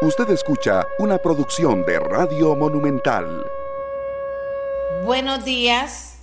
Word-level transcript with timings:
Usted 0.00 0.30
escucha 0.30 0.86
una 1.00 1.18
producción 1.18 1.84
de 1.84 1.98
Radio 1.98 2.54
Monumental. 2.54 3.44
Buenos 5.04 5.44
días, 5.44 6.18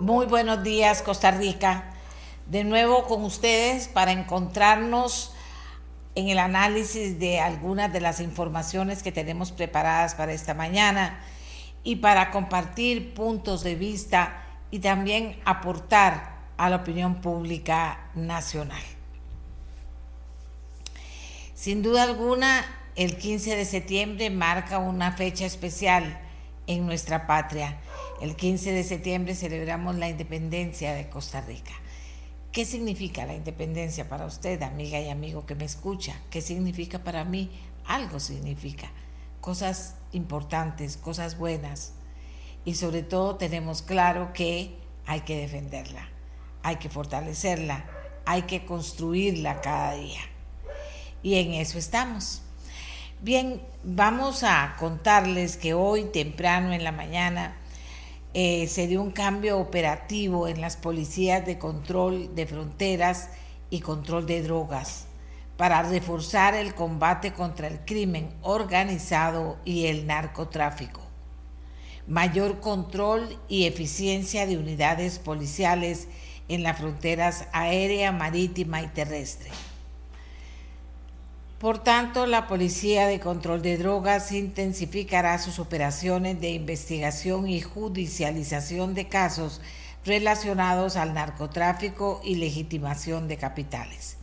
muy 0.00 0.26
buenos 0.26 0.64
días 0.64 1.02
Costa 1.02 1.30
Rica. 1.30 1.92
De 2.46 2.64
nuevo 2.64 3.04
con 3.04 3.22
ustedes 3.22 3.86
para 3.86 4.10
encontrarnos 4.10 5.32
en 6.16 6.28
el 6.28 6.40
análisis 6.40 7.20
de 7.20 7.38
algunas 7.38 7.92
de 7.92 8.00
las 8.00 8.18
informaciones 8.18 9.04
que 9.04 9.12
tenemos 9.12 9.52
preparadas 9.52 10.16
para 10.16 10.32
esta 10.32 10.54
mañana 10.54 11.20
y 11.84 11.96
para 11.96 12.32
compartir 12.32 13.14
puntos 13.14 13.62
de 13.62 13.76
vista 13.76 14.42
y 14.72 14.80
también 14.80 15.40
aportar 15.44 16.36
a 16.56 16.68
la 16.68 16.76
opinión 16.76 17.20
pública 17.20 18.10
nacional. 18.16 18.82
Sin 21.54 21.82
duda 21.82 22.02
alguna, 22.02 22.64
el 22.98 23.16
15 23.16 23.54
de 23.54 23.64
septiembre 23.64 24.28
marca 24.28 24.78
una 24.78 25.12
fecha 25.12 25.46
especial 25.46 26.18
en 26.66 26.84
nuestra 26.84 27.28
patria. 27.28 27.78
El 28.20 28.34
15 28.34 28.72
de 28.72 28.82
septiembre 28.82 29.36
celebramos 29.36 29.94
la 29.94 30.08
independencia 30.08 30.92
de 30.92 31.08
Costa 31.08 31.40
Rica. 31.40 31.70
¿Qué 32.50 32.64
significa 32.64 33.24
la 33.24 33.36
independencia 33.36 34.08
para 34.08 34.26
usted, 34.26 34.60
amiga 34.62 34.98
y 34.98 35.10
amigo 35.10 35.46
que 35.46 35.54
me 35.54 35.64
escucha? 35.64 36.20
¿Qué 36.28 36.40
significa 36.40 37.04
para 37.04 37.22
mí? 37.22 37.52
Algo 37.86 38.18
significa. 38.18 38.90
Cosas 39.40 39.94
importantes, 40.10 40.96
cosas 40.96 41.38
buenas. 41.38 41.92
Y 42.64 42.74
sobre 42.74 43.04
todo 43.04 43.36
tenemos 43.36 43.82
claro 43.82 44.32
que 44.32 44.74
hay 45.06 45.20
que 45.20 45.36
defenderla, 45.36 46.08
hay 46.64 46.76
que 46.78 46.88
fortalecerla, 46.88 47.84
hay 48.26 48.42
que 48.42 48.66
construirla 48.66 49.60
cada 49.60 49.92
día. 49.92 50.22
Y 51.22 51.36
en 51.36 51.52
eso 51.52 51.78
estamos. 51.78 52.42
Bien, 53.20 53.60
vamos 53.82 54.44
a 54.44 54.76
contarles 54.78 55.56
que 55.56 55.74
hoy 55.74 56.04
temprano 56.04 56.72
en 56.72 56.84
la 56.84 56.92
mañana 56.92 57.56
eh, 58.32 58.68
se 58.68 58.86
dio 58.86 59.02
un 59.02 59.10
cambio 59.10 59.58
operativo 59.58 60.46
en 60.46 60.60
las 60.60 60.76
policías 60.76 61.44
de 61.44 61.58
control 61.58 62.36
de 62.36 62.46
fronteras 62.46 63.30
y 63.70 63.80
control 63.80 64.24
de 64.26 64.44
drogas 64.44 65.06
para 65.56 65.82
reforzar 65.82 66.54
el 66.54 66.76
combate 66.76 67.32
contra 67.32 67.66
el 67.66 67.80
crimen 67.80 68.30
organizado 68.42 69.58
y 69.64 69.86
el 69.86 70.06
narcotráfico. 70.06 71.00
Mayor 72.06 72.60
control 72.60 73.36
y 73.48 73.66
eficiencia 73.66 74.46
de 74.46 74.58
unidades 74.58 75.18
policiales 75.18 76.06
en 76.46 76.62
las 76.62 76.78
fronteras 76.78 77.48
aérea, 77.52 78.12
marítima 78.12 78.80
y 78.80 78.86
terrestre 78.86 79.50
por 81.58 81.82
tanto, 81.82 82.26
la 82.26 82.46
Policía 82.46 83.08
de 83.08 83.18
Control 83.18 83.62
de 83.62 83.78
Drogas 83.78 84.30
intensificará 84.30 85.38
sus 85.38 85.58
operaciones 85.58 86.40
de 86.40 86.50
investigación 86.50 87.48
y 87.48 87.60
judicialización 87.60 88.94
de 88.94 89.08
casos 89.08 89.60
relacionados 90.04 90.94
al 90.94 91.14
narcotráfico 91.14 92.20
y 92.22 92.36
legitimación 92.36 93.26
de 93.26 93.38
capitales. 93.38 94.18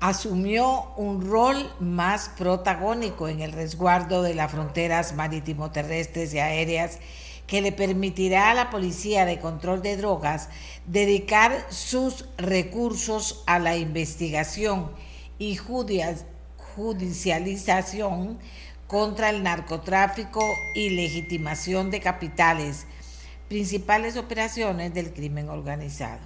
Asumió 0.00 0.94
un 0.96 1.30
rol 1.30 1.70
más 1.78 2.30
protagónico 2.30 3.28
en 3.28 3.40
el 3.42 3.52
resguardo 3.52 4.22
de 4.22 4.34
las 4.34 4.50
fronteras 4.50 5.14
marítimo-terrestres 5.14 6.32
y 6.32 6.38
aéreas 6.38 7.00
que 7.46 7.60
le 7.60 7.70
permitirá 7.70 8.50
a 8.50 8.54
la 8.54 8.70
Policía 8.70 9.26
de 9.26 9.40
Control 9.40 9.82
de 9.82 9.98
Drogas 9.98 10.48
dedicar 10.86 11.66
sus 11.68 12.24
recursos 12.38 13.44
a 13.46 13.58
la 13.58 13.76
investigación 13.76 14.90
y 15.38 15.56
judicialización 15.56 16.29
contra 18.86 19.30
el 19.30 19.42
narcotráfico 19.42 20.42
y 20.74 20.90
legitimación 20.90 21.90
de 21.90 22.00
capitales, 22.00 22.86
principales 23.48 24.16
operaciones 24.16 24.92
del 24.92 25.12
crimen 25.12 25.48
organizado. 25.48 26.20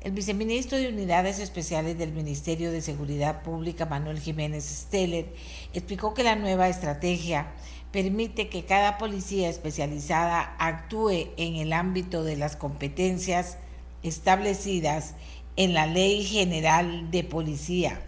El 0.00 0.12
viceministro 0.12 0.78
de 0.78 0.88
Unidades 0.88 1.38
Especiales 1.38 1.98
del 1.98 2.12
Ministerio 2.12 2.70
de 2.70 2.82
Seguridad 2.82 3.42
Pública, 3.42 3.84
Manuel 3.84 4.20
Jiménez 4.20 4.64
Steller, 4.64 5.34
explicó 5.72 6.14
que 6.14 6.22
la 6.22 6.36
nueva 6.36 6.68
estrategia 6.68 7.48
permite 7.90 8.48
que 8.48 8.64
cada 8.64 8.98
policía 8.98 9.48
especializada 9.48 10.54
actúe 10.58 11.30
en 11.36 11.56
el 11.56 11.72
ámbito 11.72 12.22
de 12.22 12.36
las 12.36 12.56
competencias 12.56 13.56
establecidas 14.02 15.14
en 15.56 15.74
la 15.74 15.86
Ley 15.86 16.24
General 16.24 17.10
de 17.10 17.24
Policía, 17.24 18.00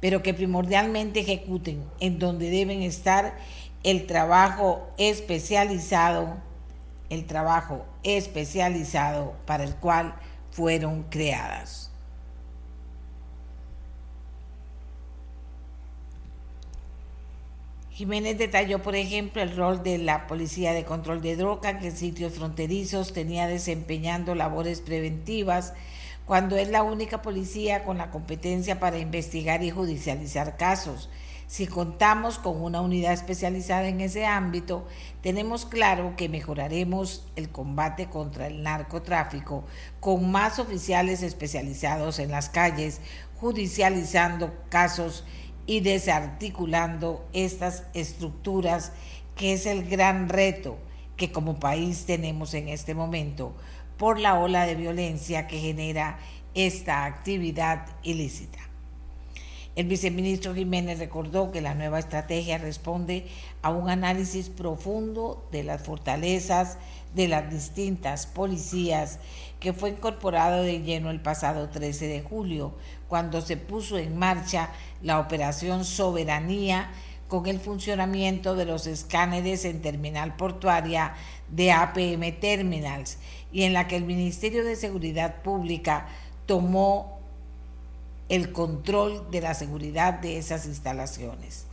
pero 0.00 0.22
que 0.22 0.34
primordialmente 0.34 1.20
ejecuten 1.20 1.82
en 2.00 2.18
donde 2.18 2.50
deben 2.50 2.82
estar 2.82 3.36
el 3.82 4.06
trabajo 4.06 4.88
especializado, 4.98 6.36
el 7.08 7.26
trabajo 7.26 7.84
especializado 8.02 9.34
para 9.46 9.64
el 9.64 9.74
cual 9.76 10.14
fueron 10.50 11.04
creadas. 11.04 11.90
Jiménez 17.96 18.36
detalló, 18.36 18.82
por 18.82 18.94
ejemplo, 18.94 19.40
el 19.40 19.56
rol 19.56 19.82
de 19.82 19.96
la 19.96 20.26
Policía 20.26 20.74
de 20.74 20.84
Control 20.84 21.22
de 21.22 21.34
Droga, 21.34 21.78
que 21.78 21.86
en 21.86 21.96
sitios 21.96 22.34
fronterizos 22.34 23.14
tenía 23.14 23.46
desempeñando 23.46 24.34
labores 24.34 24.82
preventivas, 24.82 25.72
cuando 26.26 26.56
es 26.56 26.68
la 26.68 26.82
única 26.82 27.22
policía 27.22 27.84
con 27.84 27.98
la 27.98 28.10
competencia 28.10 28.80
para 28.80 28.98
investigar 28.98 29.62
y 29.62 29.70
judicializar 29.70 30.56
casos. 30.56 31.08
Si 31.46 31.68
contamos 31.68 32.38
con 32.38 32.60
una 32.60 32.80
unidad 32.80 33.12
especializada 33.12 33.86
en 33.86 34.00
ese 34.00 34.26
ámbito, 34.26 34.88
tenemos 35.22 35.64
claro 35.64 36.14
que 36.16 36.28
mejoraremos 36.28 37.28
el 37.36 37.50
combate 37.50 38.08
contra 38.08 38.48
el 38.48 38.64
narcotráfico 38.64 39.64
con 40.00 40.32
más 40.32 40.58
oficiales 40.58 41.22
especializados 41.22 42.18
en 42.18 42.32
las 42.32 42.48
calles, 42.48 43.00
judicializando 43.40 44.52
casos 44.68 45.24
y 45.66 45.80
desarticulando 45.80 47.24
estas 47.32 47.84
estructuras, 47.94 48.90
que 49.36 49.52
es 49.52 49.66
el 49.66 49.88
gran 49.88 50.28
reto 50.28 50.76
que 51.16 51.30
como 51.30 51.60
país 51.60 52.06
tenemos 52.06 52.54
en 52.54 52.68
este 52.68 52.94
momento 52.94 53.54
por 53.96 54.18
la 54.18 54.38
ola 54.38 54.66
de 54.66 54.74
violencia 54.74 55.46
que 55.46 55.58
genera 55.58 56.18
esta 56.54 57.04
actividad 57.04 57.86
ilícita. 58.02 58.58
El 59.76 59.88
viceministro 59.88 60.54
Jiménez 60.54 60.98
recordó 60.98 61.52
que 61.52 61.60
la 61.60 61.74
nueva 61.74 61.98
estrategia 61.98 62.56
responde 62.56 63.26
a 63.60 63.68
un 63.68 63.90
análisis 63.90 64.48
profundo 64.48 65.46
de 65.52 65.64
las 65.64 65.82
fortalezas 65.82 66.78
de 67.14 67.28
las 67.28 67.50
distintas 67.50 68.26
policías 68.26 69.18
que 69.60 69.74
fue 69.74 69.90
incorporado 69.90 70.62
de 70.62 70.80
lleno 70.80 71.10
el 71.10 71.20
pasado 71.20 71.68
13 71.68 72.08
de 72.08 72.22
julio, 72.22 72.74
cuando 73.06 73.42
se 73.42 73.58
puso 73.58 73.98
en 73.98 74.16
marcha 74.16 74.70
la 75.02 75.20
operación 75.20 75.84
Soberanía 75.84 76.90
con 77.28 77.46
el 77.46 77.60
funcionamiento 77.60 78.54
de 78.54 78.64
los 78.64 78.86
escáneres 78.86 79.66
en 79.66 79.82
terminal 79.82 80.36
portuaria 80.36 81.14
de 81.50 81.72
APM 81.72 82.32
Terminals 82.40 83.18
y 83.56 83.62
en 83.62 83.72
la 83.72 83.88
que 83.88 83.96
el 83.96 84.04
Ministerio 84.04 84.66
de 84.66 84.76
Seguridad 84.76 85.40
Pública 85.40 86.08
tomó 86.44 87.18
el 88.28 88.52
control 88.52 89.30
de 89.30 89.40
la 89.40 89.54
seguridad 89.54 90.12
de 90.12 90.36
esas 90.36 90.66
instalaciones. 90.66 91.64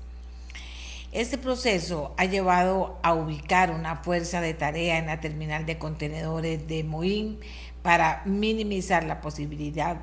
Este 1.11 1.37
proceso 1.37 2.13
ha 2.15 2.23
llevado 2.23 2.97
a 3.03 3.13
ubicar 3.13 3.71
una 3.71 3.97
fuerza 3.97 4.39
de 4.39 4.53
tarea 4.53 4.97
en 4.97 5.07
la 5.07 5.19
terminal 5.19 5.65
de 5.65 5.77
contenedores 5.77 6.69
de 6.69 6.85
Moín 6.85 7.39
para 7.81 8.21
minimizar 8.23 9.03
la 9.03 9.19
posibilidad 9.19 9.97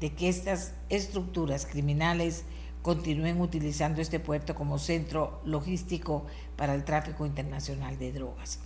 de 0.00 0.12
que 0.12 0.28
estas 0.28 0.74
estructuras 0.90 1.64
criminales 1.64 2.44
continúen 2.82 3.40
utilizando 3.40 4.02
este 4.02 4.20
puerto 4.20 4.54
como 4.54 4.78
centro 4.78 5.40
logístico 5.46 6.26
para 6.56 6.74
el 6.74 6.84
tráfico 6.84 7.24
internacional 7.24 7.98
de 7.98 8.12
drogas. 8.12 8.58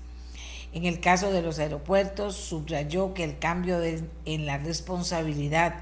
En 0.76 0.84
el 0.84 1.00
caso 1.00 1.32
de 1.32 1.40
los 1.40 1.58
aeropuertos, 1.58 2.36
subrayó 2.36 3.14
que 3.14 3.24
el 3.24 3.38
cambio 3.38 3.80
en 3.82 4.44
la 4.44 4.58
responsabilidad 4.58 5.76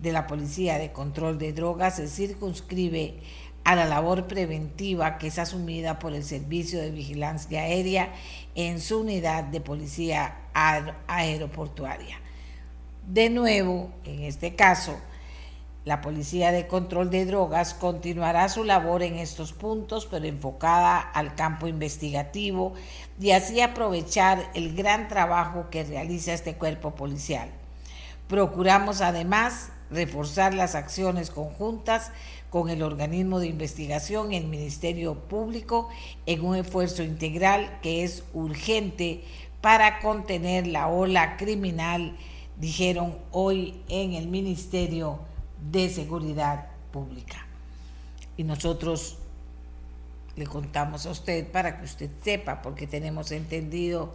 de 0.00 0.10
la 0.10 0.26
Policía 0.26 0.78
de 0.78 0.90
Control 0.90 1.36
de 1.36 1.52
Drogas 1.52 1.96
se 1.96 2.08
circunscribe 2.08 3.18
a 3.64 3.76
la 3.76 3.84
labor 3.84 4.26
preventiva 4.26 5.18
que 5.18 5.26
es 5.26 5.38
asumida 5.38 5.98
por 5.98 6.14
el 6.14 6.24
Servicio 6.24 6.80
de 6.80 6.90
Vigilancia 6.90 7.60
Aérea 7.60 8.14
en 8.54 8.80
su 8.80 9.00
unidad 9.00 9.44
de 9.44 9.60
policía 9.60 10.36
aeroportuaria. 10.54 12.18
De 13.06 13.28
nuevo, 13.28 13.90
en 14.06 14.22
este 14.22 14.56
caso, 14.56 14.98
la 15.84 16.00
Policía 16.02 16.52
de 16.52 16.66
Control 16.66 17.10
de 17.10 17.24
Drogas 17.24 17.72
continuará 17.72 18.48
su 18.50 18.64
labor 18.64 19.02
en 19.02 19.14
estos 19.14 19.52
puntos, 19.52 20.06
pero 20.06 20.26
enfocada 20.26 21.00
al 21.00 21.34
campo 21.34 21.66
investigativo 21.66 22.74
y 23.20 23.32
así 23.32 23.60
aprovechar 23.60 24.50
el 24.54 24.74
gran 24.74 25.08
trabajo 25.08 25.68
que 25.70 25.84
realiza 25.84 26.32
este 26.32 26.54
cuerpo 26.54 26.94
policial. 26.94 27.50
Procuramos 28.28 29.00
además 29.00 29.70
reforzar 29.90 30.54
las 30.54 30.74
acciones 30.74 31.30
conjuntas 31.30 32.12
con 32.50 32.68
el 32.68 32.82
organismo 32.82 33.40
de 33.40 33.48
investigación 33.48 34.32
y 34.32 34.36
el 34.36 34.46
Ministerio 34.46 35.14
Público 35.14 35.88
en 36.26 36.44
un 36.44 36.56
esfuerzo 36.56 37.02
integral 37.02 37.78
que 37.82 38.04
es 38.04 38.22
urgente 38.32 39.22
para 39.60 39.98
contener 40.00 40.66
la 40.66 40.88
ola 40.88 41.36
criminal, 41.36 42.16
dijeron 42.58 43.16
hoy 43.32 43.82
en 43.88 44.14
el 44.14 44.28
Ministerio 44.28 45.18
de 45.70 45.88
Seguridad 45.88 46.68
Pública. 46.92 47.46
Y 48.36 48.44
nosotros 48.44 49.18
le 50.38 50.46
contamos 50.46 51.04
a 51.06 51.10
usted 51.10 51.50
para 51.50 51.76
que 51.76 51.84
usted 51.84 52.10
sepa, 52.22 52.62
porque 52.62 52.86
tenemos 52.86 53.32
entendido 53.32 54.14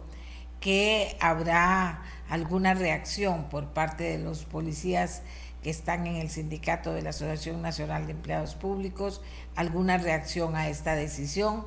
que 0.60 1.16
habrá 1.20 2.02
alguna 2.30 2.72
reacción 2.72 3.50
por 3.50 3.68
parte 3.68 4.04
de 4.04 4.18
los 4.18 4.44
policías 4.44 5.22
que 5.62 5.68
están 5.68 6.06
en 6.06 6.16
el 6.16 6.30
sindicato 6.30 6.92
de 6.94 7.02
la 7.02 7.10
Asociación 7.10 7.60
Nacional 7.60 8.06
de 8.06 8.12
Empleados 8.12 8.54
Públicos, 8.54 9.20
alguna 9.56 9.98
reacción 9.98 10.56
a 10.56 10.68
esta 10.68 10.94
decisión. 10.94 11.64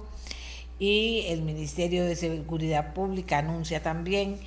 Y 0.80 1.26
el 1.30 1.44
Ministerio 1.44 2.06
de 2.06 2.16
Seguridad 2.16 2.94
Pública 2.94 3.40
anuncia 3.40 3.82
también 3.82 4.40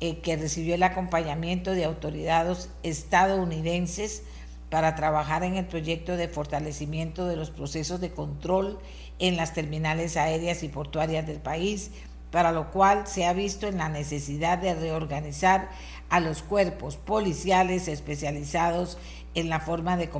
eh, 0.00 0.18
que 0.18 0.36
recibió 0.36 0.74
el 0.74 0.82
acompañamiento 0.82 1.72
de 1.72 1.84
autoridades 1.84 2.70
estadounidenses 2.82 4.22
para 4.70 4.94
trabajar 4.94 5.42
en 5.44 5.56
el 5.56 5.66
proyecto 5.66 6.16
de 6.16 6.28
fortalecimiento 6.28 7.26
de 7.26 7.36
los 7.36 7.50
procesos 7.50 8.00
de 8.00 8.10
control 8.10 8.78
en 9.18 9.36
las 9.36 9.54
terminales 9.54 10.16
aéreas 10.16 10.62
y 10.62 10.68
portuarias 10.68 11.26
del 11.26 11.40
país, 11.40 11.90
para 12.30 12.52
lo 12.52 12.70
cual 12.70 13.06
se 13.06 13.24
ha 13.24 13.32
visto 13.32 13.66
en 13.66 13.78
la 13.78 13.88
necesidad 13.88 14.58
de 14.58 14.74
reorganizar 14.74 15.70
a 16.10 16.20
los 16.20 16.42
cuerpos 16.42 16.96
policiales 16.96 17.88
especializados 17.88 18.98
en 19.34 19.48
la 19.48 19.60
forma 19.60 19.96
de 19.96 20.10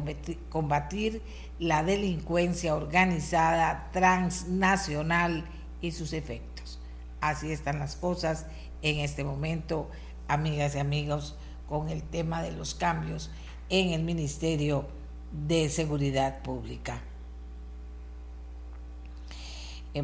combatir 0.49 1.23
la 1.59 1.83
delincuencia 1.83 2.75
organizada 2.75 3.89
transnacional 3.93 5.45
y 5.81 5.93
sus 5.93 6.13
efectos. 6.13 6.79
Así 7.21 7.51
están 7.51 7.79
las 7.79 7.97
cosas 7.97 8.47
en 8.83 9.01
este 9.01 9.25
momento, 9.25 9.91
amigas 10.29 10.75
y 10.75 10.79
amigos, 10.79 11.37
con 11.69 11.89
el 11.89 12.03
tema 12.03 12.43
de 12.43 12.53
los 12.53 12.75
cambios 12.75 13.31
en 13.69 13.93
el 13.93 14.03
Ministerio 14.03 14.87
de 15.33 15.69
Seguridad 15.69 16.43
Pública. 16.43 17.03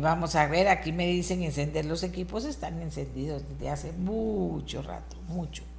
Vamos 0.01 0.37
a 0.37 0.47
ver, 0.47 0.69
aquí 0.69 0.93
me 0.93 1.07
dicen 1.07 1.43
encender 1.43 1.85
los 1.85 2.03
equipos, 2.03 2.45
están 2.45 2.81
encendidos 2.81 3.43
desde 3.49 3.69
hace 3.69 3.93
mucho 3.93 4.83
rato, 4.83 5.17
mucho. 5.29 5.63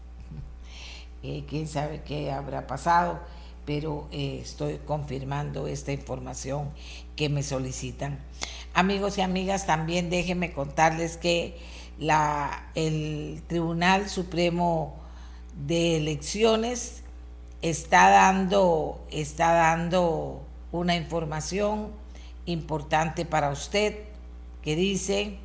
Eh, 1.25 1.45
quién 1.47 1.69
sabe 1.69 2.01
qué 2.01 2.33
habrá 2.33 2.67
pasado, 2.67 3.17
pero 3.65 4.09
eh, 4.11 4.39
estoy 4.43 4.79
confirmando 4.85 5.67
esta 5.67 5.93
información 5.93 6.69
que 7.15 7.29
me 7.29 7.43
solicitan. 7.43 8.19
Amigos 8.73 9.17
y 9.17 9.21
amigas, 9.21 9.65
también 9.65 10.09
déjenme 10.09 10.51
contarles 10.51 11.15
que 11.15 11.57
la, 11.97 12.69
el 12.75 13.41
Tribunal 13.47 14.09
Supremo 14.09 14.95
de 15.65 15.95
Elecciones 15.95 17.03
está 17.61 18.09
dando, 18.09 19.01
está 19.09 19.53
dando 19.53 20.41
una 20.73 20.97
información 20.97 22.02
importante 22.45 23.25
para 23.25 23.49
usted 23.49 23.95
que 24.61 24.75
dice 24.75 25.39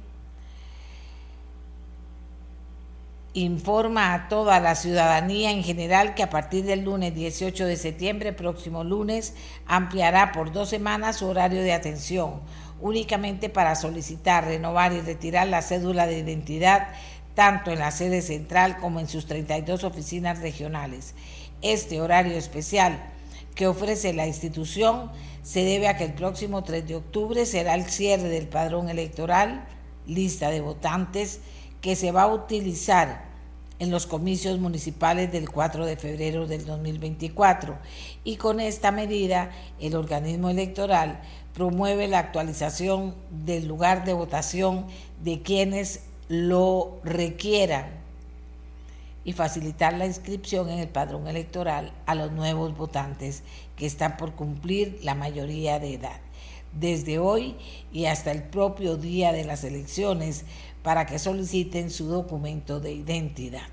informa 3.35 4.15
a 4.15 4.29
toda 4.29 4.59
la 4.59 4.75
ciudadanía 4.75 5.51
en 5.51 5.63
general 5.63 6.15
que 6.15 6.23
a 6.23 6.31
partir 6.31 6.65
del 6.65 6.85
lunes 6.85 7.15
18 7.15 7.67
de 7.67 7.77
septiembre, 7.77 8.33
próximo 8.33 8.85
lunes, 8.85 9.35
ampliará 9.67 10.33
por 10.33 10.51
dos 10.53 10.71
semanas 10.71 11.19
su 11.19 11.27
horario 11.27 11.63
de 11.63 11.73
atención, 11.73 12.41
únicamente 12.81 13.49
para 13.49 13.75
solicitar, 13.75 14.45
renovar 14.45 14.93
y 14.93 15.01
retirar 15.01 15.47
la 15.47 15.63
cédula 15.63 16.07
de 16.07 16.19
identidad, 16.19 16.89
tanto 17.35 17.71
en 17.71 17.79
la 17.79 17.91
sede 17.91 18.23
central 18.23 18.79
como 18.79 18.99
en 18.99 19.09
sus 19.09 19.27
32 19.27 19.85
oficinas 19.85 20.41
regionales. 20.41 21.15
Este 21.63 22.01
horario 22.01 22.37
especial 22.37 22.99
que 23.55 23.67
ofrece 23.67 24.13
la 24.13 24.27
institución 24.27 25.11
se 25.49 25.65
debe 25.65 25.89
a 25.89 25.97
que 25.97 26.05
el 26.05 26.13
próximo 26.13 26.63
3 26.63 26.87
de 26.87 26.97
octubre 26.97 27.47
será 27.47 27.75
el 27.75 27.87
cierre 27.87 28.29
del 28.29 28.49
padrón 28.49 28.91
electoral, 28.91 29.65
lista 30.07 30.51
de 30.51 30.61
votantes, 30.61 31.41
que 31.81 31.97
se 31.97 32.13
va 32.13 32.25
a 32.25 32.35
utilizar 32.35 33.25
en 33.79 33.91
los 33.91 34.07
comicios 34.07 34.59
municipales 34.59 35.33
del 35.33 35.49
4 35.49 35.87
de 35.87 35.97
febrero 35.97 36.47
del 36.47 36.67
2024 36.67 37.79
y 38.25 38.37
con 38.37 38.61
esta 38.61 38.93
medida 38.93 39.51
el 39.81 39.97
organismo 39.97 40.51
electoral 40.51 41.23
promueve 41.55 42.09
la 42.09 42.19
actualización 42.19 43.15
del 43.31 43.67
lugar 43.67 44.05
de 44.05 44.13
votación 44.13 44.85
de 45.25 45.41
quienes 45.41 46.03
lo 46.29 47.01
requieran 47.05 47.87
y 49.25 49.33
facilitar 49.33 49.95
la 49.95 50.07
inscripción 50.07 50.69
en 50.69 50.79
el 50.79 50.89
padrón 50.89 51.27
electoral 51.27 51.93
a 52.05 52.15
los 52.15 52.33
nuevos 52.33 52.77
votantes 52.77 53.43
que 53.79 53.87
están 53.87 54.17
por 54.17 54.35
cumplir 54.35 54.99
la 55.03 55.15
mayoría 55.15 55.79
de 55.79 55.95
edad. 55.95 56.21
Desde 56.79 57.19
hoy 57.19 57.57
y 57.93 58.07
hasta 58.07 58.31
el 58.31 58.43
propio 58.43 58.97
día 58.97 59.33
de 59.33 59.45
las 59.45 59.65
elecciones, 59.65 60.45
para 60.83 61.07
que 61.07 61.19
soliciten 61.19 61.91
su 61.91 62.07
documento 62.07 62.81
de 62.81 62.93
identidad. 62.93 63.69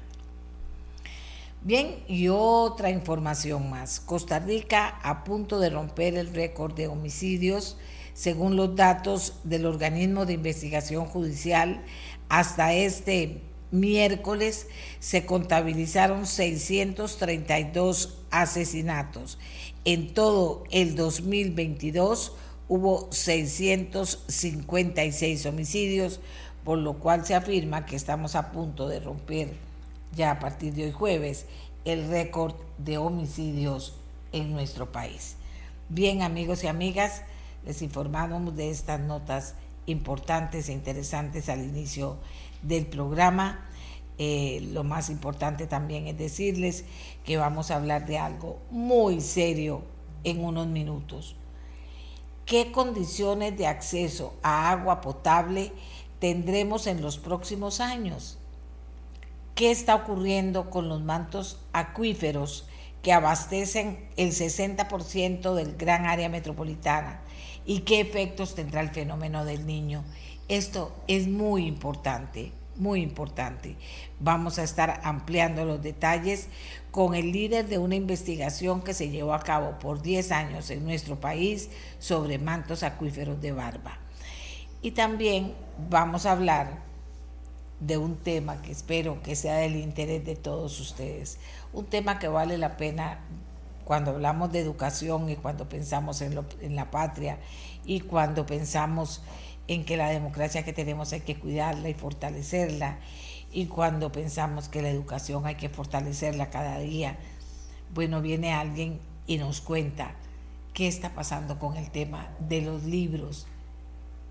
Bien, 1.61 2.03
y 2.07 2.27
otra 2.27 2.89
información 2.89 3.69
más. 3.69 3.99
Costa 3.99 4.39
Rica 4.39 4.99
a 5.01 5.23
punto 5.23 5.59
de 5.59 5.69
romper 5.69 6.15
el 6.15 6.33
récord 6.33 6.75
de 6.75 6.87
homicidios, 6.87 7.77
según 8.13 8.55
los 8.55 8.75
datos 8.75 9.39
del 9.43 9.65
organismo 9.65 10.25
de 10.25 10.33
investigación 10.33 11.05
judicial, 11.05 11.83
hasta 12.29 12.73
este 12.73 13.41
miércoles 13.71 14.67
se 14.99 15.25
contabilizaron 15.25 16.25
632 16.25 18.17
asesinatos. 18.29 19.37
En 19.85 20.13
todo 20.15 20.63
el 20.71 20.95
2022 20.95 22.31
hubo 22.67 23.07
656 23.11 25.45
homicidios, 25.45 26.19
por 26.63 26.79
lo 26.79 26.95
cual 26.95 27.23
se 27.23 27.35
afirma 27.35 27.85
que 27.85 27.95
estamos 27.95 28.35
a 28.35 28.51
punto 28.51 28.87
de 28.87 28.99
romper 28.99 29.53
ya 30.15 30.31
a 30.31 30.39
partir 30.39 30.73
de 30.73 30.85
hoy 30.85 30.91
jueves 30.91 31.45
el 31.85 32.09
récord 32.09 32.55
de 32.79 32.97
homicidios 32.97 33.93
en 34.31 34.51
nuestro 34.51 34.91
país. 34.91 35.35
Bien 35.89 36.23
amigos 36.23 36.63
y 36.63 36.67
amigas, 36.67 37.21
les 37.63 37.83
informamos 37.83 38.55
de 38.55 38.71
estas 38.71 38.99
notas 38.99 39.53
importantes 39.85 40.67
e 40.67 40.73
interesantes 40.73 41.47
al 41.47 41.63
inicio 41.63 42.17
del 42.63 42.87
programa. 42.87 43.64
Eh, 44.17 44.69
lo 44.71 44.83
más 44.83 45.09
importante 45.09 45.67
también 45.67 46.07
es 46.07 46.17
decirles 46.17 46.85
que 47.25 47.37
vamos 47.37 47.69
a 47.69 47.75
hablar 47.75 48.05
de 48.05 48.17
algo 48.17 48.59
muy 48.71 49.19
serio 49.19 49.83
en 50.23 50.43
unos 50.43 50.67
minutos. 50.67 51.35
¿Qué 52.45 52.71
condiciones 52.71 53.57
de 53.57 53.67
acceso 53.67 54.35
a 54.43 54.69
agua 54.71 55.01
potable 55.01 55.71
tendremos 56.19 56.87
en 56.87 57.01
los 57.01 57.17
próximos 57.17 57.79
años? 57.79 58.37
¿Qué 59.55 59.71
está 59.71 59.95
ocurriendo 59.95 60.69
con 60.69 60.87
los 60.87 61.01
mantos 61.01 61.59
acuíferos 61.73 62.67
que 63.01 63.13
abastecen 63.13 64.09
el 64.17 64.31
60% 64.31 65.53
del 65.55 65.75
gran 65.75 66.05
área 66.05 66.29
metropolitana? 66.29 67.21
¿Y 67.65 67.79
qué 67.79 67.99
efectos 67.99 68.53
tendrá 68.53 68.81
el 68.81 68.89
fenómeno 68.89 69.43
del 69.43 69.65
niño? 69.65 70.03
Esto 70.47 70.95
es 71.07 71.27
muy 71.27 71.65
importante, 71.65 72.51
muy 72.75 73.01
importante. 73.01 73.75
Vamos 74.19 74.59
a 74.59 74.63
estar 74.63 75.01
ampliando 75.03 75.65
los 75.65 75.81
detalles 75.81 76.47
con 76.91 77.15
el 77.15 77.33
líder 77.33 77.67
de 77.67 77.77
una 77.77 77.95
investigación 77.95 78.81
que 78.81 78.93
se 78.93 79.09
llevó 79.09 79.33
a 79.33 79.41
cabo 79.41 79.77
por 79.79 80.01
10 80.01 80.31
años 80.31 80.69
en 80.69 80.85
nuestro 80.85 81.19
país 81.19 81.69
sobre 81.99 82.39
mantos 82.39 82.83
acuíferos 82.83 83.41
de 83.41 83.51
barba. 83.51 83.99
Y 84.81 84.91
también 84.91 85.53
vamos 85.89 86.25
a 86.25 86.31
hablar 86.31 86.79
de 87.79 87.97
un 87.97 88.15
tema 88.15 88.61
que 88.61 88.71
espero 88.71 89.21
que 89.21 89.35
sea 89.35 89.55
del 89.57 89.75
interés 89.75 90.23
de 90.25 90.35
todos 90.35 90.79
ustedes. 90.79 91.37
Un 91.73 91.85
tema 91.85 92.19
que 92.19 92.29
vale 92.29 92.57
la 92.57 92.77
pena 92.77 93.19
cuando 93.83 94.11
hablamos 94.11 94.51
de 94.51 94.59
educación 94.59 95.29
y 95.29 95.35
cuando 95.35 95.67
pensamos 95.67 96.21
en, 96.21 96.39
en 96.61 96.75
la 96.75 96.89
patria 96.89 97.37
y 97.85 97.99
cuando 97.99 98.45
pensamos 98.45 99.21
en 99.67 99.83
que 99.83 99.97
la 99.97 100.09
democracia 100.09 100.63
que 100.63 100.73
tenemos 100.73 101.11
hay 101.13 101.21
que 101.21 101.37
cuidarla 101.37 101.89
y 101.89 101.93
fortalecerla 101.93 102.99
y 103.55 103.67
cuando 103.67 104.11
pensamos 104.11 104.67
que 104.67 104.81
la 104.81 104.89
educación 104.89 105.45
hay 105.45 105.55
que 105.55 105.69
fortalecerla 105.69 106.49
cada 106.49 106.77
día, 106.79 107.17
bueno, 107.93 108.21
viene 108.21 108.51
alguien 108.51 108.99
y 109.27 109.37
nos 109.37 109.61
cuenta 109.61 110.11
qué 110.73 110.89
está 110.89 111.15
pasando 111.15 111.57
con 111.57 111.77
el 111.77 111.89
tema 111.89 112.27
de 112.37 112.61
los 112.61 112.83
libros, 112.83 113.47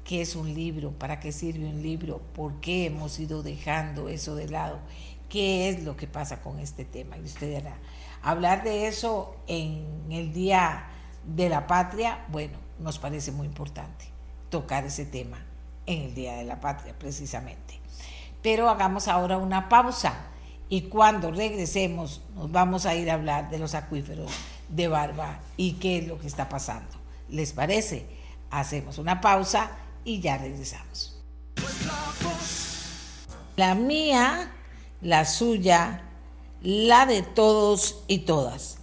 qué 0.04 0.20
es 0.20 0.36
un 0.36 0.52
libro, 0.52 0.90
para 0.90 1.20
qué 1.20 1.32
sirve 1.32 1.64
un 1.64 1.80
libro, 1.80 2.20
por 2.34 2.60
qué 2.60 2.84
hemos 2.84 3.18
ido 3.18 3.42
dejando 3.42 4.10
eso 4.10 4.34
de 4.34 4.46
lado, 4.46 4.78
qué 5.30 5.70
es 5.70 5.84
lo 5.84 5.96
que 5.96 6.06
pasa 6.06 6.42
con 6.42 6.58
este 6.58 6.84
tema. 6.84 7.16
Y 7.16 7.22
usted 7.22 7.48
dirá, 7.48 7.78
hablar 8.22 8.62
de 8.62 8.88
eso 8.88 9.36
en 9.46 9.86
el 10.10 10.34
Día 10.34 10.84
de 11.24 11.48
la 11.48 11.66
Patria, 11.66 12.26
bueno, 12.28 12.58
nos 12.78 12.98
parece 12.98 13.32
muy 13.32 13.46
importante 13.46 14.04
tocar 14.50 14.84
ese 14.84 15.06
tema 15.06 15.38
en 15.86 16.02
el 16.02 16.14
Día 16.14 16.34
de 16.34 16.44
la 16.44 16.60
Patria, 16.60 16.94
precisamente. 16.98 17.63
Pero 18.44 18.68
hagamos 18.68 19.08
ahora 19.08 19.38
una 19.38 19.70
pausa 19.70 20.26
y 20.68 20.82
cuando 20.82 21.30
regresemos 21.30 22.20
nos 22.34 22.52
vamos 22.52 22.84
a 22.84 22.94
ir 22.94 23.10
a 23.10 23.14
hablar 23.14 23.48
de 23.48 23.58
los 23.58 23.74
acuíferos 23.74 24.30
de 24.68 24.86
Barba 24.86 25.40
y 25.56 25.72
qué 25.72 25.96
es 25.96 26.06
lo 26.06 26.20
que 26.20 26.26
está 26.26 26.50
pasando. 26.50 26.90
¿Les 27.30 27.54
parece? 27.54 28.04
Hacemos 28.50 28.98
una 28.98 29.22
pausa 29.22 29.70
y 30.04 30.20
ya 30.20 30.36
regresamos. 30.36 31.22
La 33.56 33.74
mía, 33.74 34.52
la 35.00 35.24
suya, 35.24 36.02
la 36.60 37.06
de 37.06 37.22
todos 37.22 38.04
y 38.08 38.18
todas. 38.18 38.76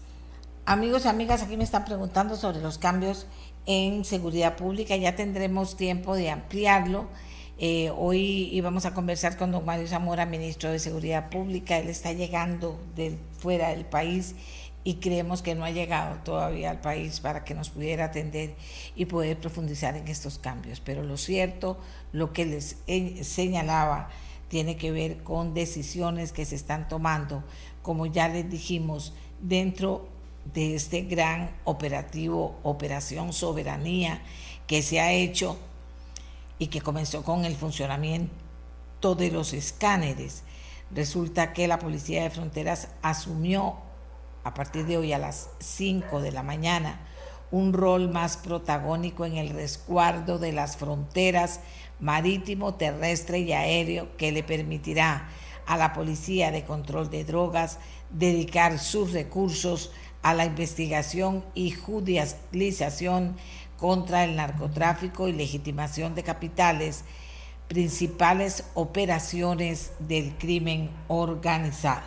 Amigos 0.66 1.06
y 1.06 1.10
amigas, 1.10 1.44
aquí 1.44 1.56
me 1.56 1.66
están 1.66 1.86
preguntando 1.86 2.36
sobre 2.36 2.62
los 2.62 2.80
cambios 2.80 3.28
en 3.68 4.06
seguridad 4.06 4.56
pública. 4.56 4.96
Ya 4.96 5.16
tendremos 5.16 5.78
tiempo 5.78 6.16
de 6.16 6.32
ampliarlo. 6.32 7.10
Eh, 7.64 7.92
hoy 7.96 8.50
íbamos 8.52 8.88
a 8.88 8.96
conversar 8.96 9.38
con 9.38 9.52
don 9.52 9.64
Mario 9.64 9.88
Zamora, 9.88 10.26
ministro 10.26 10.72
de 10.72 10.80
Seguridad 10.80 11.30
Pública. 11.30 11.78
Él 11.78 11.90
está 11.90 12.12
llegando 12.12 12.80
de 12.96 13.20
fuera 13.38 13.70
del 13.70 13.86
país 13.86 14.34
y 14.84 14.96
creemos 14.96 15.44
que 15.44 15.54
no 15.54 15.64
ha 15.64 15.70
llegado 15.70 16.18
todavía 16.24 16.72
al 16.72 16.82
país 16.82 17.20
para 17.20 17.44
que 17.44 17.54
nos 17.54 17.70
pudiera 17.70 18.06
atender 18.06 18.56
y 18.96 19.06
poder 19.06 19.40
profundizar 19.40 19.96
en 19.96 20.08
estos 20.08 20.40
cambios. 20.40 20.80
Pero 20.80 21.04
lo 21.04 21.18
cierto, 21.18 21.78
lo 22.14 22.34
que 22.34 22.48
les 22.48 22.78
señalaba, 23.22 24.10
tiene 24.48 24.76
que 24.76 24.92
ver 24.92 25.22
con 25.22 25.54
decisiones 25.54 26.32
que 26.32 26.46
se 26.46 26.56
están 26.56 26.88
tomando, 26.88 27.44
como 27.84 28.08
ya 28.08 28.28
les 28.28 28.50
dijimos, 28.50 29.14
dentro 29.40 30.08
de 30.52 30.74
este 30.74 31.02
gran 31.02 31.52
operativo, 31.66 32.60
Operación 32.64 33.34
Soberanía, 33.34 34.24
que 34.66 34.82
se 34.82 35.00
ha 35.00 35.12
hecho 35.12 35.60
y 36.62 36.68
que 36.68 36.80
comenzó 36.80 37.24
con 37.24 37.44
el 37.44 37.56
funcionamiento 37.56 39.16
de 39.16 39.32
los 39.32 39.52
escáneres. 39.52 40.44
Resulta 40.94 41.54
que 41.54 41.68
la 41.68 41.80
Policía 41.80 42.22
de 42.22 42.30
Fronteras 42.30 42.90
asumió 43.02 43.78
a 44.44 44.54
partir 44.54 44.86
de 44.86 44.96
hoy 44.96 45.12
a 45.12 45.18
las 45.18 45.50
5 45.58 46.22
de 46.22 46.32
la 46.32 46.44
mañana 46.44 47.00
un 47.50 47.74
rol 47.74 48.12
más 48.12 48.38
protagónico 48.38 49.26
en 49.26 49.38
el 49.38 49.50
resguardo 49.50 50.38
de 50.38 50.52
las 50.52 50.78
fronteras 50.78 51.62
marítimo, 52.00 52.76
terrestre 52.76 53.40
y 53.40 53.54
aéreo 53.54 54.16
que 54.16 54.32
le 54.32 54.44
permitirá 54.44 55.30
a 55.66 55.78
la 55.78 55.94
Policía 55.94 56.52
de 56.52 56.64
Control 56.64 57.10
de 57.10 57.24
Drogas 57.24 57.80
dedicar 58.12 58.78
sus 58.78 59.14
recursos 59.14 59.92
a 60.22 60.36
la 60.36 60.46
investigación 60.46 61.44
y 61.56 61.72
judicialización 61.72 63.36
contra 63.82 64.24
el 64.24 64.36
narcotráfico 64.36 65.28
y 65.28 65.34
legitimación 65.34 66.14
de 66.14 66.22
capitales, 66.22 67.04
principales 67.68 68.64
operaciones 68.76 69.94
del 69.98 70.38
crimen 70.38 70.92
organizado. 71.08 72.04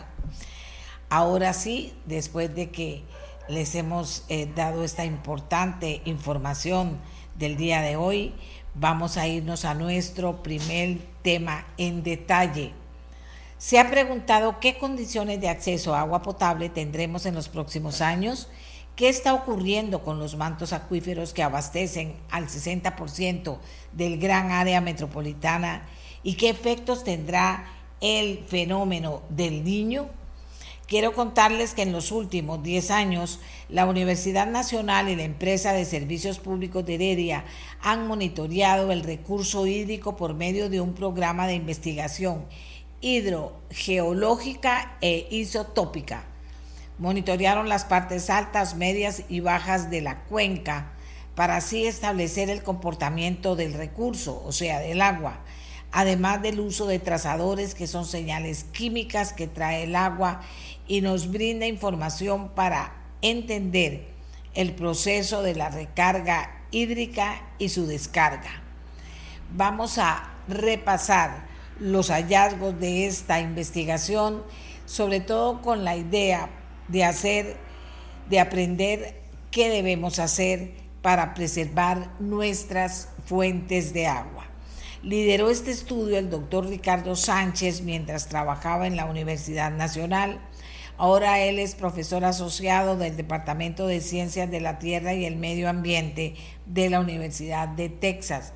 Ahora 1.10 1.52
sí, 1.52 1.92
después 2.06 2.54
de 2.54 2.70
que 2.70 3.02
les 3.48 3.74
hemos 3.74 4.24
eh, 4.28 4.48
dado 4.54 4.84
esta 4.84 5.04
importante 5.04 6.00
información 6.04 6.98
del 7.36 7.56
día 7.56 7.82
de 7.82 7.96
hoy, 7.96 8.32
vamos 8.76 9.16
a 9.16 9.26
irnos 9.26 9.64
a 9.64 9.74
nuestro 9.74 10.44
primer 10.44 10.98
tema 11.22 11.66
en 11.76 12.04
detalle 12.04 12.72
se 13.64 13.78
ha 13.78 13.90
preguntado 13.90 14.60
qué 14.60 14.76
condiciones 14.76 15.40
de 15.40 15.48
acceso 15.48 15.94
a 15.94 16.00
agua 16.00 16.20
potable 16.20 16.68
tendremos 16.68 17.24
en 17.24 17.34
los 17.34 17.48
próximos 17.48 18.02
años, 18.02 18.48
qué 18.96 19.08
está 19.08 19.34
ocurriendo 19.34 20.02
con 20.02 20.18
los 20.18 20.36
mantos 20.36 20.72
acuíferos 20.72 21.32
que 21.32 21.42
abastecen 21.42 22.14
al 22.30 22.46
60% 22.46 23.58
del 23.92 24.18
gran 24.18 24.50
área 24.50 24.80
metropolitana 24.80 25.86
y 26.22 26.34
qué 26.34 26.48
efectos 26.48 27.04
tendrá 27.04 27.66
el 28.00 28.44
fenómeno 28.46 29.22
del 29.28 29.64
niño. 29.64 30.08
Quiero 30.86 31.14
contarles 31.14 31.72
que 31.72 31.82
en 31.82 31.92
los 31.92 32.12
últimos 32.12 32.62
10 32.62 32.90
años 32.90 33.40
la 33.70 33.86
Universidad 33.86 34.46
Nacional 34.46 35.08
y 35.08 35.16
la 35.16 35.22
empresa 35.22 35.72
de 35.72 35.86
servicios 35.86 36.38
públicos 36.38 36.84
de 36.84 36.96
Heredia 36.96 37.46
han 37.80 38.06
monitoreado 38.06 38.92
el 38.92 39.02
recurso 39.02 39.66
hídrico 39.66 40.16
por 40.16 40.34
medio 40.34 40.68
de 40.68 40.82
un 40.82 40.92
programa 40.92 41.46
de 41.46 41.54
investigación 41.54 42.44
hidrogeológica 43.00 44.98
e 45.00 45.26
isotópica. 45.30 46.33
Monitorearon 46.98 47.68
las 47.68 47.84
partes 47.84 48.30
altas, 48.30 48.76
medias 48.76 49.22
y 49.28 49.40
bajas 49.40 49.90
de 49.90 50.00
la 50.00 50.20
cuenca 50.24 50.92
para 51.34 51.56
así 51.56 51.86
establecer 51.86 52.50
el 52.50 52.62
comportamiento 52.62 53.56
del 53.56 53.74
recurso, 53.74 54.40
o 54.44 54.52
sea, 54.52 54.78
del 54.78 55.02
agua, 55.02 55.40
además 55.90 56.40
del 56.42 56.60
uso 56.60 56.86
de 56.86 57.00
trazadores 57.00 57.74
que 57.74 57.88
son 57.88 58.04
señales 58.04 58.64
químicas 58.72 59.32
que 59.32 59.48
trae 59.48 59.84
el 59.84 59.96
agua 59.96 60.42
y 60.86 61.00
nos 61.00 61.32
brinda 61.32 61.66
información 61.66 62.50
para 62.50 62.92
entender 63.22 64.06
el 64.54 64.74
proceso 64.74 65.42
de 65.42 65.56
la 65.56 65.70
recarga 65.70 66.62
hídrica 66.70 67.42
y 67.58 67.70
su 67.70 67.86
descarga. 67.86 68.62
Vamos 69.52 69.98
a 69.98 70.30
repasar 70.46 71.44
los 71.80 72.10
hallazgos 72.10 72.78
de 72.78 73.06
esta 73.06 73.40
investigación, 73.40 74.44
sobre 74.86 75.18
todo 75.20 75.60
con 75.60 75.84
la 75.84 75.96
idea 75.96 76.48
de 76.88 77.04
hacer, 77.04 77.56
de 78.28 78.40
aprender 78.40 79.20
qué 79.50 79.68
debemos 79.68 80.18
hacer 80.18 80.72
para 81.02 81.34
preservar 81.34 82.10
nuestras 82.18 83.08
fuentes 83.26 83.92
de 83.92 84.06
agua. 84.06 84.46
Lideró 85.02 85.50
este 85.50 85.70
estudio 85.70 86.18
el 86.18 86.30
doctor 86.30 86.66
Ricardo 86.66 87.14
Sánchez 87.14 87.82
mientras 87.82 88.28
trabajaba 88.28 88.86
en 88.86 88.96
la 88.96 89.04
Universidad 89.04 89.70
Nacional. 89.70 90.40
Ahora 90.96 91.40
él 91.40 91.58
es 91.58 91.74
profesor 91.74 92.24
asociado 92.24 92.96
del 92.96 93.16
Departamento 93.16 93.86
de 93.86 94.00
Ciencias 94.00 94.50
de 94.50 94.60
la 94.60 94.78
Tierra 94.78 95.12
y 95.12 95.26
el 95.26 95.36
Medio 95.36 95.68
Ambiente 95.68 96.36
de 96.64 96.88
la 96.88 97.00
Universidad 97.00 97.68
de 97.68 97.90
Texas. 97.90 98.54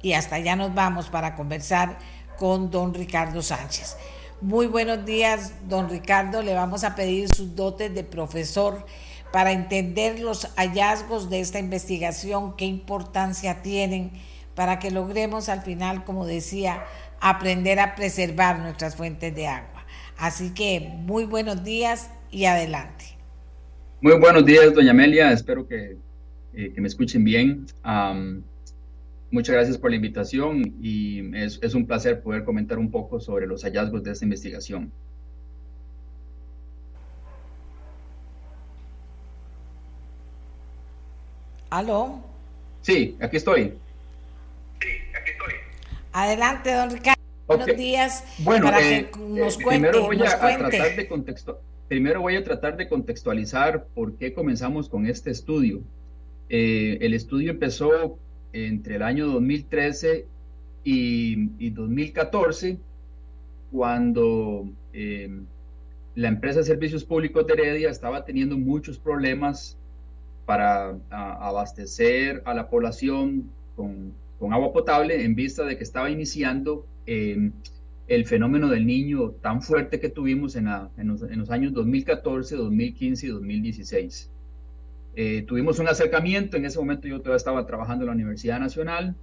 Y 0.00 0.12
hasta 0.12 0.36
allá 0.36 0.54
nos 0.54 0.72
vamos 0.72 1.08
para 1.08 1.34
conversar 1.34 1.98
con 2.36 2.70
don 2.70 2.94
Ricardo 2.94 3.42
Sánchez. 3.42 3.96
Muy 4.40 4.68
buenos 4.68 5.04
días, 5.04 5.52
don 5.68 5.90
Ricardo. 5.90 6.42
Le 6.42 6.54
vamos 6.54 6.84
a 6.84 6.94
pedir 6.94 7.28
sus 7.28 7.56
dotes 7.56 7.92
de 7.92 8.04
profesor 8.04 8.86
para 9.32 9.50
entender 9.50 10.20
los 10.20 10.46
hallazgos 10.56 11.28
de 11.28 11.40
esta 11.40 11.58
investigación, 11.58 12.56
qué 12.56 12.64
importancia 12.64 13.62
tienen 13.62 14.12
para 14.54 14.78
que 14.78 14.92
logremos 14.92 15.48
al 15.48 15.62
final, 15.62 16.04
como 16.04 16.24
decía, 16.24 16.84
aprender 17.20 17.80
a 17.80 17.96
preservar 17.96 18.60
nuestras 18.60 18.94
fuentes 18.94 19.34
de 19.34 19.48
agua. 19.48 19.84
Así 20.16 20.54
que 20.54 20.88
muy 20.98 21.24
buenos 21.24 21.64
días 21.64 22.08
y 22.30 22.44
adelante. 22.44 23.04
Muy 24.00 24.18
buenos 24.20 24.46
días, 24.46 24.72
doña 24.72 24.92
Amelia. 24.92 25.32
Espero 25.32 25.66
que, 25.66 25.96
eh, 26.54 26.74
me 26.76 26.86
escuchen 26.86 27.24
bien. 27.24 27.66
Muchas 29.30 29.54
gracias 29.54 29.76
por 29.76 29.90
la 29.90 29.96
invitación 29.96 30.74
y 30.80 31.36
es, 31.36 31.58
es, 31.62 31.74
un 31.74 31.86
placer 31.86 32.22
poder 32.22 32.44
comentar 32.44 32.78
un 32.78 32.90
poco 32.90 33.20
sobre 33.20 33.46
los 33.46 33.62
hallazgos 33.62 34.02
de 34.02 34.12
esta 34.12 34.24
investigación. 34.24 34.90
¿Aló? 41.68 42.24
Sí, 42.80 43.16
aquí 43.20 43.36
estoy. 43.36 43.74
Sí, 44.80 44.88
aquí 45.14 45.30
estoy. 45.30 45.54
Adelante, 46.12 46.72
don 46.72 46.90
Ricardo. 46.90 47.18
Buenos 47.46 47.76
días. 47.76 48.24
Bueno, 48.38 48.66
para 48.66 48.78
que 48.78 48.96
eh, 48.96 49.10
nos 49.18 49.58
eh, 49.58 49.62
cuente, 49.62 49.88
primero, 49.88 50.06
voy 50.06 50.22
a, 50.22 50.38
tratar 50.38 50.96
de 50.96 51.08
primero 51.88 52.20
voy 52.20 52.36
a 52.36 52.44
tratar 52.44 52.76
de 52.76 52.88
contextualizar 52.88 53.86
por 53.94 54.16
qué 54.16 54.32
comenzamos 54.32 54.88
con 54.88 55.06
este 55.06 55.30
estudio. 55.30 55.80
Eh, 56.48 56.98
el 57.00 57.14
estudio 57.14 57.50
empezó 57.50 58.18
entre 58.66 58.96
el 58.96 59.02
año 59.02 59.26
2013 59.26 60.26
y, 60.84 61.70
2014, 61.70 62.78
cuando 63.70 64.68
em, 64.92 65.44
la 66.14 66.28
empresa 66.28 66.60
de 66.60 66.64
servicios 66.64 67.04
públicos 67.04 67.46
de 67.46 67.52
Heredia 67.52 67.90
estaba 67.90 68.24
teniendo 68.24 68.56
muchos 68.56 68.98
problemas 68.98 69.76
para 70.46 70.96
abastecer 71.10 72.42
a 72.46 72.54
la 72.54 72.70
población 72.70 73.50
con, 73.76 74.14
agua 74.52 74.72
potable 74.72 75.24
en 75.24 75.34
vista 75.34 75.64
de 75.64 75.76
que 75.76 75.84
estaba 75.84 76.10
iniciando 76.10 76.86
em, 77.06 77.52
el 78.06 78.24
fenómeno 78.24 78.68
del 78.68 78.86
niño 78.86 79.32
tan 79.42 79.60
fuerte 79.60 80.00
que 80.00 80.08
tuvimos 80.08 80.56
en, 80.56 80.66
los, 81.04 81.22
en 81.22 81.38
los 81.38 81.50
años 81.50 81.74
2014, 81.74 82.56
2015 82.56 83.26
y 83.26 83.28
2016. 83.28 84.30
Eh, 85.16 85.42
tuvimos 85.46 85.78
un 85.78 85.88
acercamiento, 85.88 86.56
en 86.56 86.64
ese 86.64 86.78
momento 86.78 87.08
yo 87.08 87.18
todavía 87.18 87.36
estaba 87.36 87.66
trabajando 87.66 88.04
en 88.04 88.06
la 88.06 88.14
Universidad 88.14 88.60
Nacional 88.60 89.16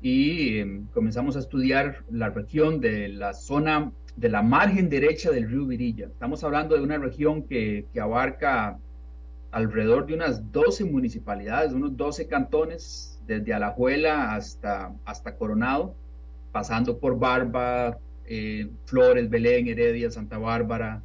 y 0.00 0.58
em, 0.58 0.86
comenzamos 0.94 1.36
a 1.36 1.40
estudiar 1.40 2.04
la 2.10 2.30
región 2.30 2.80
de 2.80 3.08
la 3.08 3.32
zona 3.32 3.92
de 4.16 4.28
la 4.28 4.42
margen 4.42 4.88
derecha 4.88 5.30
del 5.30 5.48
río 5.50 5.66
Virilla. 5.66 6.06
Estamos 6.06 6.44
hablando 6.44 6.76
de 6.76 6.82
una 6.82 6.98
región 6.98 7.42
que, 7.42 7.86
que 7.92 8.00
abarca 8.00 8.78
alrededor 9.50 10.06
de 10.06 10.14
unas 10.14 10.52
12 10.52 10.84
municipalidades, 10.84 11.72
unos 11.72 11.96
12 11.96 12.26
cantones, 12.28 13.14
desde 13.26 13.54
Alajuela 13.54 14.34
hasta, 14.34 14.92
hasta 15.04 15.36
Coronado, 15.36 15.94
pasando 16.52 16.98
por 16.98 17.18
Barba, 17.18 17.98
eh, 18.26 18.68
Flores, 18.84 19.28
Belén, 19.28 19.68
Heredia, 19.68 20.10
Santa 20.10 20.38
Bárbara, 20.38 21.02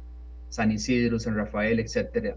San 0.48 0.72
Isidro, 0.72 1.18
San 1.18 1.36
Rafael, 1.36 1.80
etc. 1.80 2.36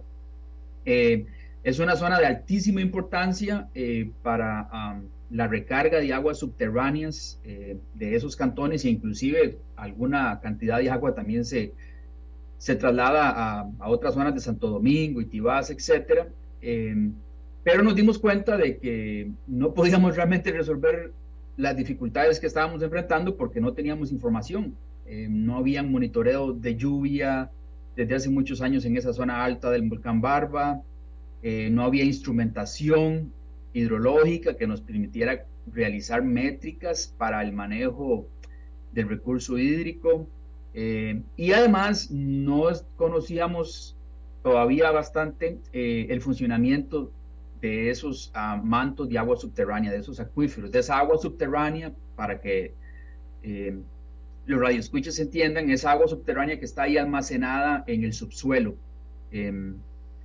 Eh, 0.85 1.25
es 1.63 1.79
una 1.79 1.95
zona 1.95 2.19
de 2.19 2.25
altísima 2.25 2.81
importancia 2.81 3.69
eh, 3.73 4.11
para 4.21 5.01
la 5.29 5.47
recarga 5.47 5.99
de 5.99 6.13
aguas 6.13 6.37
subterráneas 6.39 7.39
de 7.43 8.15
esos 8.15 8.35
cantones 8.35 8.85
e 8.85 8.89
inclusive 8.89 9.57
alguna 9.75 10.39
cantidad 10.41 10.77
de 10.77 10.91
agua 10.91 11.15
también 11.15 11.43
se, 11.43 11.73
se 12.59 12.75
traslada 12.75 13.61
a, 13.79 13.89
otras 13.89 14.13
zonas 14.13 14.35
de 14.35 14.41
Santo 14.41 14.69
Domingo, 14.69 15.21
Itibás, 15.21 15.71
etc. 15.71 16.27
pero 17.63 17.81
nos 17.81 17.95
dimos 17.95 18.19
cuenta 18.19 18.57
de 18.57 18.77
que 18.77 19.31
no 19.47 19.73
podíamos 19.73 20.15
realmente 20.15 20.51
resolver 20.51 21.13
las 21.57 21.75
dificultades 21.75 22.39
que 22.39 22.47
estábamos 22.47 22.81
enfrentando 22.81 23.35
porque 23.35 23.61
no 23.61 23.73
teníamos 23.73 24.11
información. 24.11 24.75
Eh, 25.05 25.27
no 25.29 25.57
había 25.57 25.83
monitoreo 25.83 26.53
de 26.53 26.75
lluvia 26.75 27.51
desde 27.95 28.15
hace 28.15 28.29
muchos 28.29 28.61
años 28.61 28.85
en 28.85 28.97
esa 28.97 29.13
zona 29.13 29.43
alta 29.43 29.69
del 29.69 29.87
volcán 29.87 30.21
Barba. 30.21 30.81
Eh, 31.43 31.69
no 31.71 31.83
había 31.83 32.03
instrumentación 32.03 33.31
hidrológica 33.73 34.55
que 34.55 34.65
nos 34.65 34.81
permitiera 34.81 35.45
realizar 35.71 36.23
métricas 36.23 37.13
para 37.17 37.41
el 37.43 37.53
manejo 37.53 38.25
del 38.93 39.09
recurso 39.09 39.57
hídrico. 39.57 40.27
Eh, 40.73 41.21
y 41.37 41.51
además 41.51 42.09
no 42.09 42.69
conocíamos 42.95 43.95
todavía 44.41 44.89
bastante 44.91 45.59
el 45.71 46.19
funcionamiento 46.21 47.11
de 47.63 47.89
esos 47.89 48.29
ah, 48.33 48.59
mantos 48.61 49.07
de 49.07 49.17
agua 49.17 49.37
subterránea, 49.37 49.89
de 49.89 49.99
esos 49.99 50.19
acuíferos, 50.19 50.69
de 50.69 50.79
esa 50.79 50.99
agua 50.99 51.17
subterránea, 51.17 51.93
para 52.17 52.41
que 52.41 52.73
eh, 53.41 53.77
los 54.45 54.59
radioescuchas 54.59 55.17
entiendan, 55.19 55.69
esa 55.69 55.91
agua 55.91 56.09
subterránea 56.09 56.59
que 56.59 56.65
está 56.65 56.83
ahí 56.83 56.97
almacenada 56.97 57.85
en 57.87 58.03
el 58.03 58.11
subsuelo. 58.11 58.75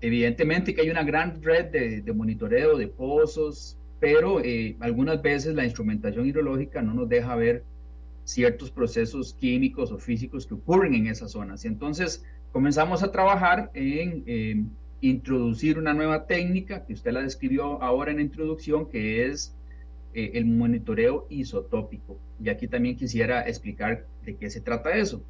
Em, 0.01 0.09
evidentemente 0.09 0.75
que 0.75 0.83
hay 0.83 0.91
una 0.91 1.05
gran 1.05 1.43
red 1.43 1.67
de, 2.03 2.13
monitoreo 2.13 2.77
de 2.77 2.89
pozos, 2.89 3.77
pero 4.01 4.41
eh, 4.41 4.77
algunas 4.81 5.21
veces 5.23 5.55
la 5.55 5.65
instrumentación 5.65 6.27
hidrológica 6.27 6.83
no 6.83 6.95
nos 6.95 7.09
deja 7.09 7.35
ver 7.37 7.65
ciertos 8.25 8.71
procesos 8.71 9.35
químicos 9.35 9.91
o 9.91 9.99
físicos 9.99 10.47
que 10.47 10.55
ocurren 10.55 10.95
en 10.95 11.07
esas 11.07 11.33
zonas. 11.33 11.65
Y 11.65 11.69
entonces 11.69 12.25
comenzamos 12.53 13.03
a 13.03 13.11
trabajar 13.11 13.71
en 13.75 14.23
em, 14.27 14.69
introducir 15.01 15.79
una 15.79 15.95
nueva 15.95 16.27
técnica 16.27 16.85
que 16.85 16.93
usted 16.93 17.13
la 17.13 17.23
describió 17.23 17.81
ahora 17.83 18.11
en 18.11 18.17
la 18.17 18.23
introducción, 18.23 18.89
que 18.89 19.27
es 19.27 19.55
eh, 20.15 20.33
el 20.35 20.47
monitoreo 20.47 21.27
isotópico. 21.31 22.19
Y 22.43 22.49
aquí 22.49 22.69
también 22.69 22.97
quisiera 22.97 23.43
explicar 23.43 24.07
de 24.25 24.37
qué 24.37 24.51
se 24.51 24.61
trata 24.61 24.97
eso. 24.97 25.23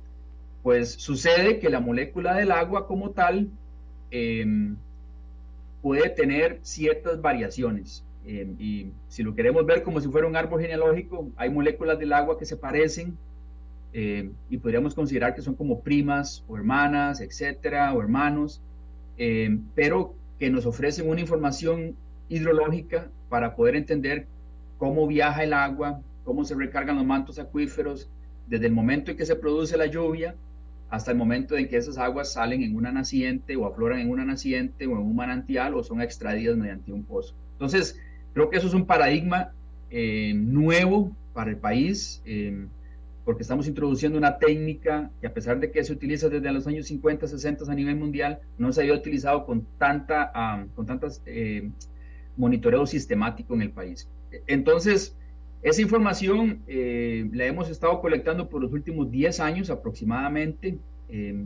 Pues 0.62 0.92
sucede 0.92 1.58
que 1.58 1.70
la 1.70 1.80
molécula 1.80 2.34
del 2.34 2.50
agua 2.50 2.86
como 2.86 3.10
tal 3.10 3.50
em, 4.10 4.76
puede 5.82 6.08
tener 6.10 6.58
ciertas 6.62 7.20
variaciones. 7.20 8.04
Em, 8.24 8.56
y 8.58 8.92
si 9.08 9.22
lo 9.22 9.34
queremos 9.34 9.64
ver 9.64 9.82
como 9.82 10.00
si 10.00 10.08
fuera 10.08 10.26
un 10.26 10.36
árbol 10.36 10.60
genealógico, 10.60 11.30
hay 11.36 11.50
moléculas 11.50 11.98
del 11.98 12.12
agua 12.12 12.38
que 12.38 12.44
se 12.44 12.56
parecen 12.56 13.16
em, 13.92 14.32
y 14.50 14.58
podríamos 14.58 14.94
considerar 14.94 15.34
que 15.34 15.42
son 15.42 15.54
como 15.54 15.80
primas 15.80 16.44
o 16.48 16.56
hermanas, 16.56 17.20
etcétera, 17.20 17.94
o 17.94 18.00
hermanos 18.00 18.60
pero 19.74 20.14
que 20.38 20.50
nos 20.50 20.64
ofrecen 20.66 21.08
una 21.08 21.20
información 21.20 21.96
hidrológica 22.28 23.10
para 23.28 23.56
poder 23.56 23.76
entender 23.76 24.26
cómo 24.78 25.06
viaja 25.06 25.42
el 25.42 25.52
agua, 25.52 26.00
cómo 26.24 26.44
se 26.44 26.54
recargan 26.54 26.96
los 26.96 27.04
mantos 27.04 27.38
acuíferos, 27.38 28.08
desde 28.46 28.66
el 28.66 28.72
momento 28.72 29.10
en 29.10 29.16
que 29.16 29.26
se 29.26 29.36
produce 29.36 29.76
la 29.76 29.86
lluvia 29.86 30.34
hasta 30.90 31.10
el 31.10 31.16
momento 31.16 31.56
en 31.56 31.68
que 31.68 31.76
esas 31.76 31.98
aguas 31.98 32.32
salen 32.32 32.62
en 32.62 32.74
una 32.74 32.92
naciente 32.92 33.56
o 33.56 33.66
afloran 33.66 34.00
en 34.00 34.10
una 34.10 34.24
naciente 34.24 34.86
o 34.86 34.92
en 34.92 34.98
un 34.98 35.16
manantial 35.16 35.74
o 35.74 35.82
son 35.82 36.00
extraídas 36.00 36.56
mediante 36.56 36.92
un 36.92 37.04
pozo. 37.04 37.34
Entonces, 37.52 38.00
creo 38.32 38.48
que 38.48 38.56
eso 38.56 38.68
es 38.68 38.74
un 38.74 38.86
paradigma 38.86 39.52
eh, 39.90 40.32
nuevo 40.34 41.14
para 41.34 41.50
el 41.50 41.56
país. 41.56 42.22
Eh, 42.24 42.66
porque 43.28 43.42
estamos 43.42 43.68
introduciendo 43.68 44.16
una 44.16 44.38
técnica 44.38 45.10
que 45.20 45.26
a 45.26 45.34
pesar 45.34 45.60
de 45.60 45.70
que 45.70 45.84
se 45.84 45.92
utiliza 45.92 46.30
desde 46.30 46.50
los 46.50 46.66
años 46.66 46.86
50, 46.86 47.26
60 47.26 47.70
a 47.70 47.74
nivel 47.74 47.96
mundial, 47.96 48.38
no 48.56 48.72
se 48.72 48.80
había 48.80 48.94
utilizado 48.94 49.44
con 49.44 49.66
tanta, 49.76 50.66
con 50.74 50.86
tantas 50.86 51.20
eh, 51.26 51.68
monitoreo 52.38 52.86
sistemático 52.86 53.52
en 53.52 53.60
el 53.60 53.70
país. 53.70 54.08
Entonces, 54.46 55.14
esa 55.62 55.82
información 55.82 56.62
eh, 56.68 57.28
la 57.32 57.46
hemos 57.46 57.68
estado 57.68 58.00
colectando 58.00 58.48
por 58.48 58.62
los 58.62 58.72
últimos 58.72 59.10
10 59.10 59.40
años 59.40 59.70
aproximadamente. 59.70 60.78
Eh, 61.08 61.44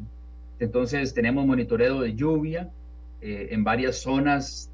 entonces, 0.59 1.15
tenemos 1.15 1.47
monitoreo 1.47 2.01
de 2.01 2.15
lluvia 2.15 2.71
eh, 3.21 3.49
en 3.51 3.65
varias 3.65 3.97
zonas, 3.97 4.71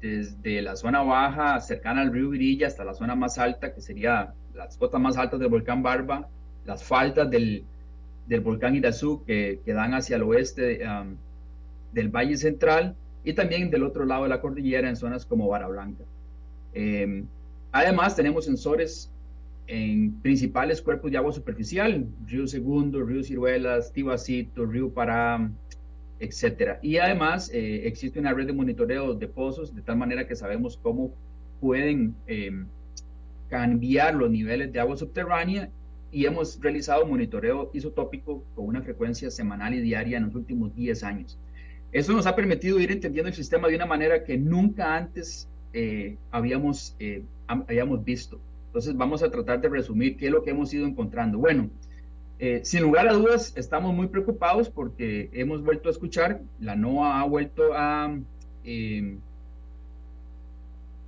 desde 0.00 0.60
la 0.60 0.76
zona 0.76 1.02
baja 1.02 1.58
cercana 1.60 2.02
al 2.02 2.12
río 2.12 2.30
Virilla 2.30 2.66
hasta 2.66 2.84
la 2.84 2.94
zona 2.94 3.14
más 3.14 3.38
alta, 3.38 3.72
que 3.72 3.80
sería 3.80 4.34
las 4.54 4.76
cotas 4.76 5.00
más 5.00 5.16
altas 5.16 5.40
del 5.40 5.48
volcán 5.48 5.82
Barba, 5.82 6.28
las 6.66 6.84
faltas 6.84 7.30
del, 7.30 7.64
del 8.26 8.40
volcán 8.40 8.74
Irazú 8.74 9.24
que, 9.24 9.60
que, 9.64 9.72
dan 9.72 9.94
hacia 9.94 10.16
el 10.16 10.24
oeste 10.24 10.80
del 11.92 12.08
Valle 12.10 12.36
Central 12.36 12.94
y 13.24 13.32
también 13.32 13.70
del 13.70 13.82
otro 13.82 14.04
lado 14.04 14.24
de 14.24 14.28
la 14.28 14.42
cordillera 14.42 14.90
en 14.90 14.96
zonas 14.96 15.24
como 15.24 15.48
Vara 15.48 15.68
Blanca. 15.68 16.04
Em, 17.74 17.80
además, 17.80 18.14
tenemos 18.14 18.44
sensores 18.44 19.10
en 19.66 20.20
principales 20.20 20.80
cuerpos 20.80 21.10
de 21.10 21.16
agua 21.16 21.32
superficial, 21.32 22.06
Río 22.26 22.46
Segundo, 22.46 23.02
Río 23.02 23.22
Ciruelas, 23.22 23.92
Tibacito, 23.92 24.66
Río 24.66 24.90
Pará, 24.90 25.50
etcétera. 26.20 26.78
Y 26.82 26.98
además 26.98 27.50
eh, 27.52 27.86
existe 27.86 28.20
una 28.20 28.32
red 28.32 28.46
de 28.46 28.52
monitoreo 28.52 29.14
de 29.14 29.26
pozos 29.26 29.74
de 29.74 29.82
tal 29.82 29.96
manera 29.96 30.26
que 30.26 30.36
sabemos 30.36 30.78
cómo 30.82 31.12
pueden 31.60 32.14
em, 32.26 32.66
cambiar 33.48 34.14
los 34.14 34.30
niveles 34.30 34.72
de 34.72 34.80
agua 34.80 34.96
subterránea 34.96 35.70
y 36.12 36.26
hemos 36.26 36.60
realizado 36.60 37.04
monitoreo 37.06 37.70
isotópico 37.72 38.44
con 38.54 38.66
una 38.66 38.82
frecuencia 38.82 39.30
semanal 39.30 39.74
y 39.74 39.80
diaria 39.80 40.18
en 40.18 40.26
los 40.26 40.34
últimos 40.34 40.74
10 40.76 41.02
años. 41.02 41.38
Eso 41.90 42.12
nos 42.12 42.26
ha 42.26 42.36
permitido 42.36 42.78
ir 42.78 42.92
entendiendo 42.92 43.28
el 43.28 43.34
sistema 43.34 43.68
de 43.68 43.76
una 43.76 43.86
manera 43.86 44.22
que 44.22 44.36
nunca 44.36 44.96
antes 44.96 45.48
eh, 45.74 46.16
habíamos, 46.30 46.96
eh, 46.98 47.22
habíamos 47.46 48.04
visto. 48.04 48.40
Entonces 48.68 48.96
vamos 48.96 49.22
a 49.22 49.30
tratar 49.30 49.60
de 49.60 49.68
resumir 49.68 50.16
qué 50.16 50.26
es 50.26 50.32
lo 50.32 50.42
que 50.42 50.50
hemos 50.50 50.72
ido 50.72 50.86
encontrando. 50.86 51.38
Bueno, 51.38 51.68
eh, 52.38 52.60
sin 52.64 52.82
lugar 52.82 53.08
a 53.08 53.12
dudas, 53.12 53.52
estamos 53.56 53.94
muy 53.94 54.06
preocupados 54.06 54.70
porque 54.70 55.28
hemos 55.32 55.62
vuelto 55.62 55.88
a 55.88 55.92
escuchar, 55.92 56.40
la 56.60 56.74
NOAA 56.76 57.20
ha 57.20 57.24
vuelto 57.24 57.74
a 57.74 58.16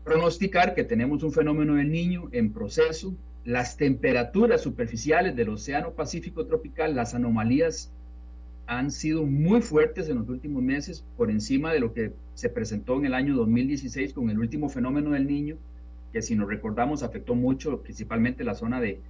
pronosticar 0.05 0.74
que 0.74 0.85
tenemos 0.85 1.22
un 1.22 1.33
fenómeno 1.33 1.76
del 1.76 1.90
niño 1.90 2.29
en 2.33 2.52
proceso 2.52 3.14
las 3.46 3.76
temperaturas 3.76 4.61
superficiales 4.61 5.37
del 5.37 5.50
Océano 5.50 5.92
Pacífico 5.92 6.46
tropical, 6.46 6.96
las 6.96 7.14
anomalías 7.14 7.92
han 8.66 8.90
sido 8.90 9.24
muy 9.24 9.62
fuertes 9.62 10.09
en 10.09 10.18
los 10.18 10.29
últimos 10.29 10.62
meses, 10.62 11.05
por 11.16 11.31
encima 11.31 11.72
de 11.72 11.79
lo 11.79 11.94
que 11.94 12.12
se 12.37 12.51
presentó 12.51 12.99
en 12.99 13.07
el 13.07 13.14
año 13.14 13.35
2016 13.35 14.12
con 14.12 14.29
el 14.29 14.38
último 14.38 14.68
fenómeno 14.68 15.12
del 15.12 15.27
niño, 15.27 15.57
que 16.12 16.20
si 16.20 16.37
nos 16.37 16.46
recordamos 16.46 17.03
afectó 17.03 17.35
mucho, 17.35 17.81
principalmente 17.81 18.44
la 18.44 18.55
zona 18.55 18.79
de, 18.79 19.01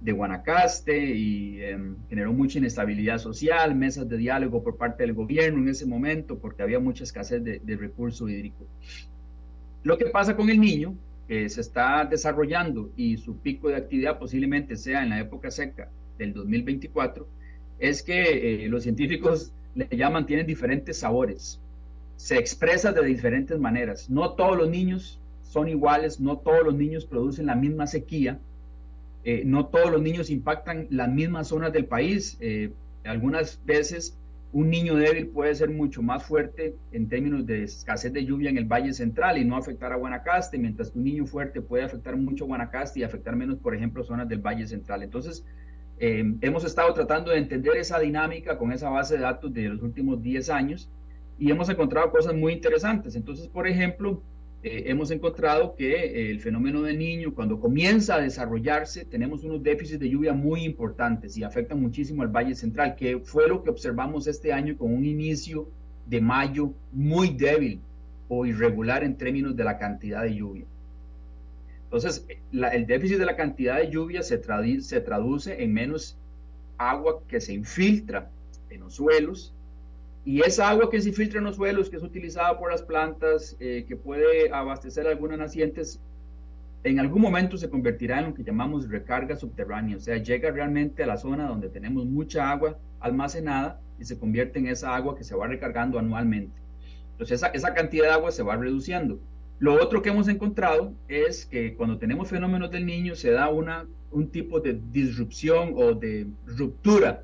Guanacaste 0.00 1.14
y 1.14 1.62
em, 1.62 1.94
generó 2.08 2.32
mucha 2.32 2.58
inestabilidad 2.58 3.18
social, 3.18 3.76
mesas 3.76 4.08
de 4.08 4.16
diálogo 4.16 4.64
por 4.64 4.76
parte 4.76 5.04
del 5.04 5.12
gobierno 5.12 5.60
en 5.60 5.68
ese 5.68 5.84
momento, 5.86 6.38
porque 6.38 6.62
había 6.62 6.80
mucha 6.80 7.04
escasez 7.04 7.44
de, 7.44 7.60
de 7.60 7.76
recurso 7.76 8.26
hídrico. 8.26 8.66
Lo 9.84 9.98
que 9.98 10.06
pasa 10.06 10.34
con 10.34 10.48
el 10.48 10.58
niño 10.58 10.96
que 11.28 11.46
se 11.50 11.60
está 11.60 12.06
desarrollando 12.06 12.90
y 12.96 13.18
su 13.18 13.36
pico 13.36 13.68
de 13.68 13.76
actividad 13.76 14.18
posiblemente 14.18 14.76
sea 14.76 15.02
en 15.02 15.10
la 15.10 15.20
época 15.20 15.50
seca 15.50 15.90
del 16.18 16.32
2024, 16.32 17.28
es 17.78 18.02
que 18.02 18.64
eh, 18.64 18.68
los 18.68 18.82
científicos 18.82 19.52
le 19.74 19.86
llaman, 19.90 20.26
tienen 20.26 20.46
diferentes 20.46 20.98
sabores, 20.98 21.61
se 22.22 22.38
expresa 22.38 22.92
de 22.92 23.04
diferentes 23.04 23.58
maneras. 23.58 24.08
No 24.08 24.34
todos 24.34 24.56
los 24.56 24.70
niños 24.70 25.18
son 25.42 25.68
iguales, 25.68 26.20
no 26.20 26.38
todos 26.38 26.62
los 26.62 26.76
niños 26.76 27.04
producen 27.04 27.46
la 27.46 27.56
misma 27.56 27.88
sequía, 27.88 28.38
eh, 29.24 29.42
no 29.44 29.66
todos 29.66 29.90
los 29.90 30.00
niños 30.00 30.30
impactan 30.30 30.86
las 30.90 31.08
mismas 31.08 31.48
zonas 31.48 31.72
del 31.72 31.86
país. 31.86 32.36
Eh, 32.38 32.70
algunas 33.02 33.60
veces 33.64 34.16
un 34.52 34.70
niño 34.70 34.94
débil 34.94 35.30
puede 35.30 35.52
ser 35.56 35.70
mucho 35.70 36.00
más 36.00 36.22
fuerte 36.22 36.76
en 36.92 37.08
términos 37.08 37.44
de 37.44 37.64
escasez 37.64 38.12
de 38.12 38.24
lluvia 38.24 38.50
en 38.50 38.56
el 38.56 38.66
Valle 38.66 38.94
Central 38.94 39.36
y 39.36 39.44
no 39.44 39.56
afectar 39.56 39.92
a 39.92 39.96
Guanacaste, 39.96 40.58
mientras 40.58 40.92
que 40.92 40.98
un 40.98 41.04
niño 41.04 41.26
fuerte 41.26 41.60
puede 41.60 41.82
afectar 41.82 42.16
mucho 42.16 42.44
a 42.44 42.46
Guanacaste 42.46 43.00
y 43.00 43.02
afectar 43.02 43.34
menos, 43.34 43.58
por 43.58 43.74
ejemplo, 43.74 44.04
zonas 44.04 44.28
del 44.28 44.38
Valle 44.38 44.68
Central. 44.68 45.02
Entonces, 45.02 45.44
Eh, 45.98 46.24
hemos 46.40 46.64
estado 46.64 46.92
tratando 46.94 47.30
de 47.30 47.38
entender 47.38 47.76
esa 47.76 47.98
dinámica 48.00 48.58
con 48.58 48.72
esa 48.72 48.88
base 48.90 49.14
de 49.16 49.20
datos 49.22 49.52
de 49.52 49.68
los 49.68 49.82
últimos 49.82 50.20
10 50.20 50.50
años 50.50 50.88
y 51.42 51.50
hemos 51.50 51.68
encontrado 51.68 52.08
cosas 52.12 52.34
muy 52.34 52.52
interesantes. 52.52 53.16
Entonces, 53.16 53.48
por 53.48 53.66
ejemplo, 53.66 54.22
eh, 54.62 54.84
hemos 54.86 55.10
encontrado 55.10 55.74
que 55.74 55.92
eh, 55.92 56.30
el 56.30 56.38
fenómeno 56.38 56.82
del 56.82 57.00
niño, 57.00 57.34
cuando 57.34 57.58
comienza 57.58 58.14
a 58.14 58.20
desarrollarse, 58.20 59.04
tenemos 59.04 59.42
unos 59.42 59.60
déficits 59.60 59.98
de 59.98 60.08
lluvia 60.08 60.34
muy 60.34 60.62
importantes 60.62 61.36
y 61.36 61.42
afectan 61.42 61.80
muchísimo 61.80 62.22
al 62.22 62.28
Valle 62.28 62.54
Central, 62.54 62.94
que 62.94 63.18
fue 63.18 63.48
lo 63.48 63.64
que 63.64 63.70
observamos 63.70 64.28
este 64.28 64.52
año 64.52 64.76
con 64.76 64.94
un 64.94 65.04
inicio 65.04 65.68
de 66.06 66.20
mayo 66.20 66.74
muy 66.92 67.30
débil 67.30 67.80
o 68.28 68.46
irregular 68.46 69.02
en 69.02 69.16
términos 69.16 69.56
de 69.56 69.64
la 69.64 69.78
cantidad 69.78 70.22
de 70.22 70.36
lluvia. 70.36 70.64
Entonces, 71.86 72.24
el 72.52 72.86
déficit 72.86 73.18
de 73.18 73.26
la 73.26 73.34
cantidad 73.34 73.78
de 73.78 73.90
lluvia 73.90 74.22
se, 74.22 74.40
se 74.80 75.00
traduce 75.00 75.60
en 75.60 75.74
menos 75.74 76.16
agua 76.78 77.20
que 77.26 77.40
se 77.40 77.52
infiltra 77.52 78.30
en 78.70 78.78
los 78.78 78.94
suelos 78.94 79.52
y 80.24 80.40
esa 80.40 80.68
agua 80.68 80.88
que 80.88 81.00
se 81.00 81.08
infiltra 81.08 81.38
en 81.38 81.44
los 81.44 81.56
suelos, 81.56 81.90
que 81.90 81.96
es 81.96 82.02
utilizada 82.02 82.56
por 82.58 82.70
las 82.70 82.82
plantas, 82.82 83.56
eh, 83.58 83.84
que 83.88 83.96
puede 83.96 84.52
abastecer 84.52 85.06
algunas 85.06 85.38
nacientes, 85.38 86.00
en 86.84 87.00
algún 87.00 87.22
momento 87.22 87.56
se 87.56 87.68
convertirá 87.68 88.20
en 88.20 88.26
lo 88.26 88.34
que 88.34 88.44
llamamos 88.44 88.88
recarga 88.88 89.36
subterránea, 89.36 89.96
o 89.96 90.00
sea, 90.00 90.18
llega 90.18 90.50
realmente 90.50 91.02
a 91.02 91.06
la 91.06 91.16
zona 91.16 91.46
donde 91.46 91.68
tenemos 91.68 92.06
mucha 92.06 92.50
agua 92.50 92.78
almacenada 93.00 93.80
y 93.98 94.04
se 94.04 94.18
convierte 94.18 94.58
en 94.58 94.68
esa 94.68 94.94
agua 94.94 95.16
que 95.16 95.24
se 95.24 95.34
va 95.34 95.46
recargando 95.48 95.98
anualmente. 95.98 96.60
Entonces, 97.12 97.36
esa, 97.36 97.48
esa 97.48 97.74
cantidad 97.74 98.06
de 98.06 98.12
agua 98.12 98.30
se 98.30 98.42
va 98.42 98.56
reduciendo. 98.56 99.18
Lo 99.58 99.74
otro 99.74 100.02
que 100.02 100.10
hemos 100.10 100.28
encontrado 100.28 100.92
es 101.08 101.46
que 101.46 101.74
cuando 101.74 101.98
tenemos 101.98 102.28
fenómenos 102.28 102.70
del 102.70 102.86
niño 102.86 103.14
se 103.14 103.30
da 103.30 103.48
una, 103.48 103.86
un 104.10 104.28
tipo 104.28 104.60
de 104.60 104.80
disrupción 104.90 105.74
o 105.76 105.94
de 105.94 106.26
ruptura 106.46 107.22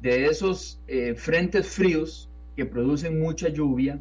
de 0.00 0.26
esos 0.26 0.80
eh, 0.86 1.14
frentes 1.14 1.68
fríos 1.68 2.27
que 2.58 2.66
producen 2.66 3.20
mucha 3.20 3.50
lluvia 3.50 4.00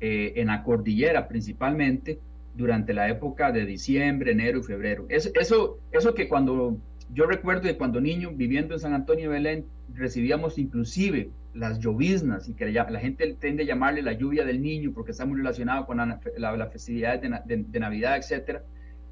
eh, 0.00 0.32
en 0.36 0.46
la 0.46 0.62
cordillera 0.62 1.28
principalmente 1.28 2.18
durante 2.56 2.94
la 2.94 3.10
época 3.10 3.52
de 3.52 3.66
diciembre, 3.66 4.32
enero 4.32 4.60
y 4.60 4.62
febrero. 4.62 5.04
eso, 5.10 5.78
eso 5.92 6.14
que 6.14 6.26
cuando 6.26 6.78
yo 7.12 7.26
recuerdo 7.26 7.68
de 7.68 7.76
cuando 7.76 8.00
niño 8.00 8.30
viviendo 8.34 8.72
en 8.72 8.80
San 8.80 8.94
Antonio 8.94 9.28
de 9.28 9.34
Belén 9.34 9.66
recibíamos 9.92 10.56
inclusive 10.56 11.28
las 11.52 11.78
lloviznas, 11.78 12.48
y 12.48 12.54
que 12.54 12.72
la, 12.72 13.00
gente 13.00 13.36
tiende 13.38 13.64
a 13.64 13.66
llamarle 13.66 14.00
la 14.00 14.14
lluvia 14.14 14.46
del 14.46 14.62
niño 14.62 14.92
porque 14.94 15.10
está 15.10 15.26
muy 15.26 15.36
relacionado 15.36 15.84
con 15.84 15.98
la, 15.98 16.18
la, 16.38 16.66
festividad 16.68 17.20
de, 17.20 17.78
Navidad, 17.78 18.16
etc. 18.16 18.62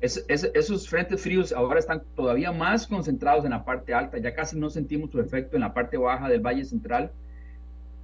esos 0.00 0.88
frentes 0.88 1.20
fríos 1.20 1.52
ahora 1.52 1.78
están 1.78 2.04
todavía 2.16 2.52
más 2.52 2.86
concentrados 2.86 3.44
en 3.44 3.50
la 3.50 3.66
parte 3.66 3.92
alta, 3.92 4.16
ya 4.16 4.34
casi 4.34 4.58
no 4.58 4.70
sentimos 4.70 5.10
su 5.10 5.20
efecto 5.20 5.58
en 5.58 5.60
la 5.60 5.74
parte 5.74 5.98
baja 5.98 6.30
del 6.30 6.40
Valle 6.40 6.64
Central. 6.64 7.12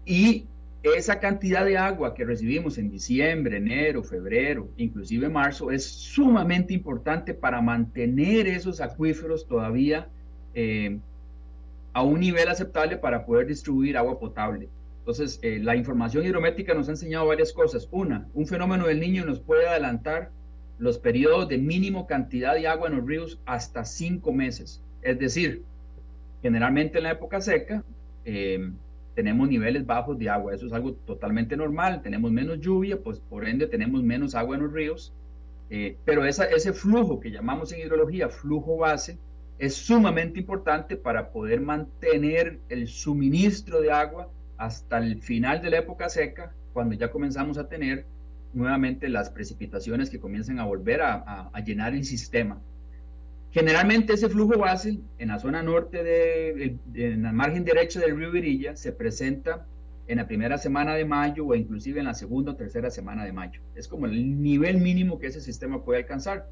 Y 0.05 0.47
esa 0.83 1.19
cantidad 1.19 1.65
de 1.65 1.77
agua 1.77 2.15
que 2.15 2.25
recibimos 2.25 2.79
en 2.79 2.91
diciembre, 2.91 3.57
enero, 3.57 4.03
febrero, 4.03 4.69
inclusive 4.77 5.29
marzo, 5.29 5.71
es 5.71 5.85
sumamente 5.85 6.73
importante 6.73 7.35
para 7.35 7.61
mantener 7.61 8.47
esos 8.47 8.81
acuíferos 8.81 9.47
todavía 9.47 10.09
eh, 10.55 10.99
a 11.93 12.03
un 12.03 12.21
nivel 12.21 12.49
aceptable 12.49 12.97
para 12.97 13.27
poder 13.27 13.47
distribuir 13.47 13.97
agua 13.97 14.19
potable. 14.19 14.69
Entonces, 15.01 15.41
eh, 15.43 15.59
la 15.61 15.75
información 15.75 16.25
hidrométrica 16.25 16.75
nos 16.75 16.89
ha 16.89 16.93
enseñado 16.93 17.27
varias 17.27 17.53
cosas. 17.53 17.89
Una, 17.91 18.29
un 18.35 18.47
fenómeno 18.47 18.87
del 18.87 19.01
niño 19.01 19.25
nos 19.25 19.41
puede 19.41 19.67
adelantar 19.67 20.31
los 20.79 20.99
periodos 20.99 21.49
de 21.49 21.59
mínimo 21.59 22.07
cantidad 22.07 22.55
de 22.55 22.69
agua 22.69 22.89
en 22.89 22.97
los 22.97 23.07
ríos 23.07 23.41
hasta 23.47 23.85
cinco 23.85 24.33
meses. 24.33 24.83
Es 25.03 25.19
decir, 25.19 25.65
generalmente 26.43 26.99
en 26.99 27.05
la 27.05 27.13
época 27.13 27.41
seca 27.41 27.83
eh, 28.25 28.71
tenemos 29.19 29.49
niveles 29.49 29.85
bajos 29.85 30.17
de 30.17 30.31
agua. 30.31 30.55
Eso 30.55 30.67
es 30.67 30.73
algo 30.73 30.93
totalmente 30.93 31.57
normal. 31.57 32.03
Tenemos 32.03 32.31
menos 32.31 32.61
lluvia, 32.61 33.03
pues 33.03 33.19
por 33.19 33.49
ende 33.49 33.67
tenemos 33.67 34.01
menos 34.01 34.37
agua 34.37 34.55
en 34.55 34.63
los 34.63 34.73
ríos. 34.73 35.13
Eh, 35.71 35.97
pero 36.05 36.25
esa, 36.25 36.45
ese 36.45 36.73
flujo 36.73 37.19
que 37.19 37.33
llamamos 37.33 37.73
en 37.73 37.81
hidrología 37.81 38.29
flujo 38.29 38.77
base, 38.77 39.19
es 39.59 39.75
sumamente 39.75 40.39
importante 40.39 40.97
para 40.97 41.33
poder 41.33 41.61
mantener 41.61 42.61
el 42.69 42.87
suministro 42.87 43.81
de 43.81 43.91
agua 43.91 44.31
hasta 44.57 44.99
el 44.99 45.21
final 45.21 45.63
de 45.63 45.71
la 45.71 45.79
época 45.79 46.09
seca, 46.09 46.53
cuando 46.73 46.95
ya 46.95 47.11
comenzamos 47.11 47.59
a 47.59 47.69
tener 47.69 48.07
nuevamente 48.53 49.09
las 49.09 49.31
precipitaciones 49.31 50.11
que 50.11 50.21
comienzan 50.21 50.61
a 50.61 50.65
volver 50.65 51.03
a, 51.03 51.51
llenar 51.67 51.93
el 51.93 52.05
sistema. 52.05 52.61
Generalmente 53.51 54.13
ese 54.13 54.29
flujo 54.29 54.59
base 54.59 54.99
en 55.19 55.29
la 55.29 55.39
zona 55.39 55.63
norte, 55.63 56.03
de, 56.03 56.77
en 56.95 57.23
la 57.23 57.33
margen 57.33 57.65
derecha 57.65 57.99
del 58.01 58.17
río 58.17 58.31
Virilla, 58.31 58.77
se 58.77 58.93
presenta 58.93 59.67
en 60.07 60.19
la 60.19 60.27
primera 60.27 60.59
semana 60.59 60.95
de 60.95 61.05
mayo 61.05 61.47
o 61.47 61.55
inclusive 61.55 62.01
en 62.01 62.07
la 62.07 62.15
segunda 62.15 62.53
o 62.53 62.57
tercera 62.57 62.91
semana 62.91 63.25
de 63.25 63.33
mayo. 63.33 63.61
Es 63.75 63.89
como 63.89 64.07
el 64.07 64.43
nivel 64.43 64.79
mínimo 64.79 65.19
que 65.19 65.29
ese 65.29 65.41
sistema 65.41 65.83
puede 65.83 66.01
alcanzar. 66.01 66.49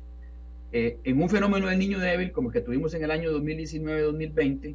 Eh, 0.72 0.98
en 1.04 1.22
un 1.22 1.28
fenómeno 1.28 1.68
del 1.68 1.78
niño 1.78 1.98
débil 1.98 2.32
como 2.32 2.48
el 2.48 2.54
que 2.54 2.60
tuvimos 2.60 2.92
en 2.94 3.04
el 3.04 3.10
año 3.10 3.30
2019-2020, 3.30 4.74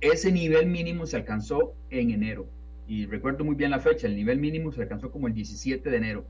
ese 0.00 0.32
nivel 0.32 0.66
mínimo 0.66 1.06
se 1.06 1.16
alcanzó 1.16 1.74
en 1.90 2.10
enero. 2.10 2.46
Y 2.86 3.06
recuerdo 3.06 3.44
muy 3.44 3.54
bien 3.54 3.70
la 3.70 3.80
fecha, 3.80 4.06
el 4.06 4.14
nivel 4.14 4.38
mínimo 4.38 4.72
se 4.72 4.82
alcanzó 4.82 5.10
como 5.10 5.26
el 5.26 5.34
17 5.34 5.90
de 5.90 5.96
enero 5.96 6.24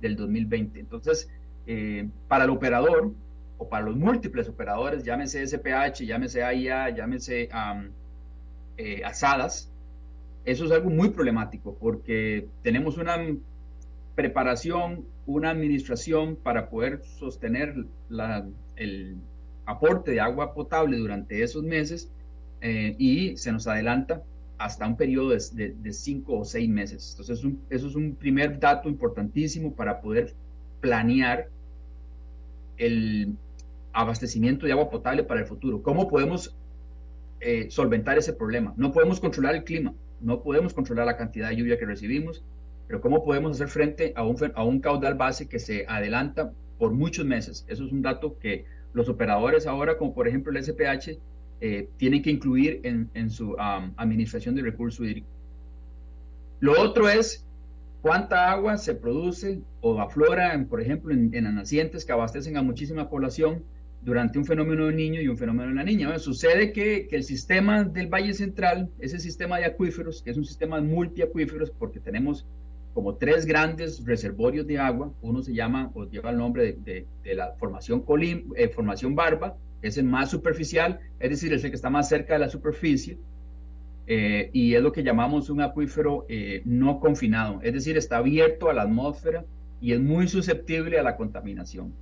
del 0.00 0.16
2020. 0.16 0.80
Entonces, 0.80 1.28
eh, 1.66 2.08
para 2.28 2.44
el 2.44 2.50
operador 2.50 3.12
o 3.58 3.68
para 3.68 3.84
los 3.84 3.96
múltiples 3.96 4.48
operadores, 4.48 5.04
llámese 5.04 5.46
SPH, 5.46 6.04
llámese 6.04 6.42
AIA, 6.42 6.90
llámese 6.90 7.48
eh, 8.76 9.02
ASADAS, 9.04 9.70
eso 10.44 10.64
es 10.64 10.70
algo 10.70 10.88
muy 10.90 11.10
problemático 11.10 11.76
porque 11.78 12.48
tenemos 12.62 12.96
una 12.96 13.18
preparación, 14.14 15.04
una 15.26 15.50
administración 15.50 16.36
para 16.36 16.70
poder 16.70 17.02
sostener 17.04 17.74
el 18.76 19.16
aporte 19.66 20.12
de 20.12 20.20
agua 20.20 20.54
potable 20.54 20.96
durante 20.96 21.42
esos 21.42 21.62
meses 21.62 22.10
eh, 22.62 22.96
y 22.98 23.36
se 23.36 23.52
nos 23.52 23.66
adelanta 23.66 24.22
hasta 24.56 24.86
un 24.86 24.96
periodo 24.96 25.30
de, 25.30 25.92
cinco 25.92 26.38
o 26.38 26.44
seis 26.44 26.68
meses. 26.68 27.10
Entonces, 27.10 27.46
eso 27.70 27.86
es 27.86 27.94
un 27.94 28.14
primer 28.14 28.58
dato 28.58 28.88
importantísimo 28.88 29.72
para 29.74 30.00
poder 30.00 30.34
planear 30.80 31.48
el 32.76 33.36
abastecimiento 33.92 34.66
de 34.66 34.72
agua 34.72 34.90
potable 34.90 35.24
para 35.24 35.40
el 35.40 35.46
futuro. 35.46 35.82
¿Cómo 35.82 36.08
podemos 36.08 36.56
eh, 37.40 37.68
solventar 37.70 38.18
ese 38.18 38.32
problema? 38.32 38.74
No 38.76 38.92
podemos 38.92 39.20
controlar 39.20 39.54
el 39.54 39.64
clima, 39.64 39.94
no 40.20 40.42
podemos 40.42 40.74
controlar 40.74 41.06
la 41.06 41.16
cantidad 41.16 41.48
de 41.48 41.56
lluvia 41.56 41.78
que 41.78 41.86
recibimos, 41.86 42.44
pero 42.86 43.00
¿cómo 43.00 43.24
podemos 43.24 43.52
hacer 43.52 43.68
frente 43.68 44.12
a 44.16 44.24
un, 44.24 44.36
a 44.54 44.64
un 44.64 44.80
caudal 44.80 45.14
base 45.14 45.48
que 45.48 45.58
se 45.58 45.84
adelanta 45.88 46.52
por 46.78 46.92
muchos 46.92 47.24
meses? 47.24 47.64
Eso 47.68 47.84
es 47.84 47.92
un 47.92 48.02
dato 48.02 48.38
que 48.38 48.64
los 48.92 49.08
operadores 49.08 49.66
ahora, 49.66 49.98
como 49.98 50.14
por 50.14 50.26
ejemplo 50.26 50.52
el 50.52 50.64
SPH, 50.64 51.18
eh, 51.60 51.88
tienen 51.96 52.22
que 52.22 52.30
incluir 52.30 52.80
en, 52.84 53.10
en 53.14 53.30
su 53.30 53.56
administración 53.58 54.54
de 54.54 54.62
recurso 54.62 55.04
hídrico. 55.04 55.26
Lo 56.60 56.80
otro 56.80 57.08
es 57.08 57.44
cuánta 58.00 58.50
agua 58.50 58.76
se 58.76 58.94
produce 58.94 59.60
o 59.80 60.00
aflora, 60.00 60.54
en, 60.54 60.66
por 60.66 60.80
ejemplo, 60.80 61.12
en, 61.12 61.34
en, 61.34 61.54
nacientes 61.54 62.04
que 62.04 62.12
abastecen 62.12 62.56
a 62.56 62.62
muchísima 62.62 63.08
población 63.08 63.64
durante 64.02 64.38
un 64.38 64.44
fenómeno 64.44 64.86
del 64.86 64.96
niño 64.96 65.20
y 65.20 65.28
un 65.28 65.36
fenómeno 65.36 65.68
de 65.68 65.74
la 65.74 65.84
niña. 65.84 66.18
sucede 66.18 66.72
que, 66.72 67.06
que, 67.08 67.16
el 67.16 67.24
sistema 67.24 67.84
del 67.84 68.06
Valle 68.08 68.32
Central, 68.34 68.90
ese 68.98 69.18
sistema 69.18 69.58
de 69.58 69.66
acuíferos, 69.66 70.22
que 70.22 70.30
es 70.30 70.36
un 70.36 70.44
sistema 70.44 70.80
multiacuíferos, 70.80 71.70
porque 71.70 72.00
tenemos 72.00 72.46
como 72.94 73.14
tres 73.14 73.46
grandes 73.46 74.04
reservorios 74.04 74.66
de 74.66 74.78
agua. 74.78 75.12
Uno 75.22 75.42
se 75.42 75.54
llama 75.54 75.90
o 75.94 76.04
lleva 76.04 76.30
el 76.30 76.38
nombre 76.38 76.72
de, 76.72 77.06
la 77.34 77.52
formación, 77.52 78.00
Colim, 78.00 78.50
eh, 78.56 78.68
formación 78.68 79.14
Barba, 79.14 79.56
es 79.82 79.98
el 79.98 80.04
más 80.04 80.30
superficial, 80.30 80.98
es 81.20 81.30
decir, 81.30 81.52
es 81.52 81.62
el 81.62 81.70
que 81.70 81.76
está 81.76 81.90
más 81.90 82.08
cerca 82.08 82.32
de 82.34 82.40
la 82.40 82.48
superficie. 82.48 83.18
Eh, 84.08 84.50
y 84.52 84.74
es 84.74 84.82
lo 84.82 84.90
que 84.90 85.02
llamamos 85.02 85.50
un 85.50 85.60
acuífero 85.60 86.24
eh, 86.28 86.62
no 86.64 86.98
confinado, 86.98 87.60
es 87.62 87.74
decir, 87.74 87.96
está 87.96 88.16
abierto 88.16 88.70
a 88.70 88.72
la 88.72 88.82
atmósfera 88.82 89.44
y 89.82 89.92
es 89.92 90.00
muy 90.00 90.26
susceptible 90.26 90.98
a 90.98 91.02
la 91.02 91.16
contaminación. 91.16 91.92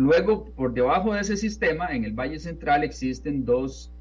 Luego, 0.00 0.46
por 0.56 0.72
debajo 0.72 1.12
de 1.12 1.20
ese 1.20 1.36
sistema, 1.36 1.88
en 1.88 2.06
el 2.06 2.14
Valle 2.14 2.38
Central 2.38 2.84
existen 2.84 3.44
dos 3.44 3.92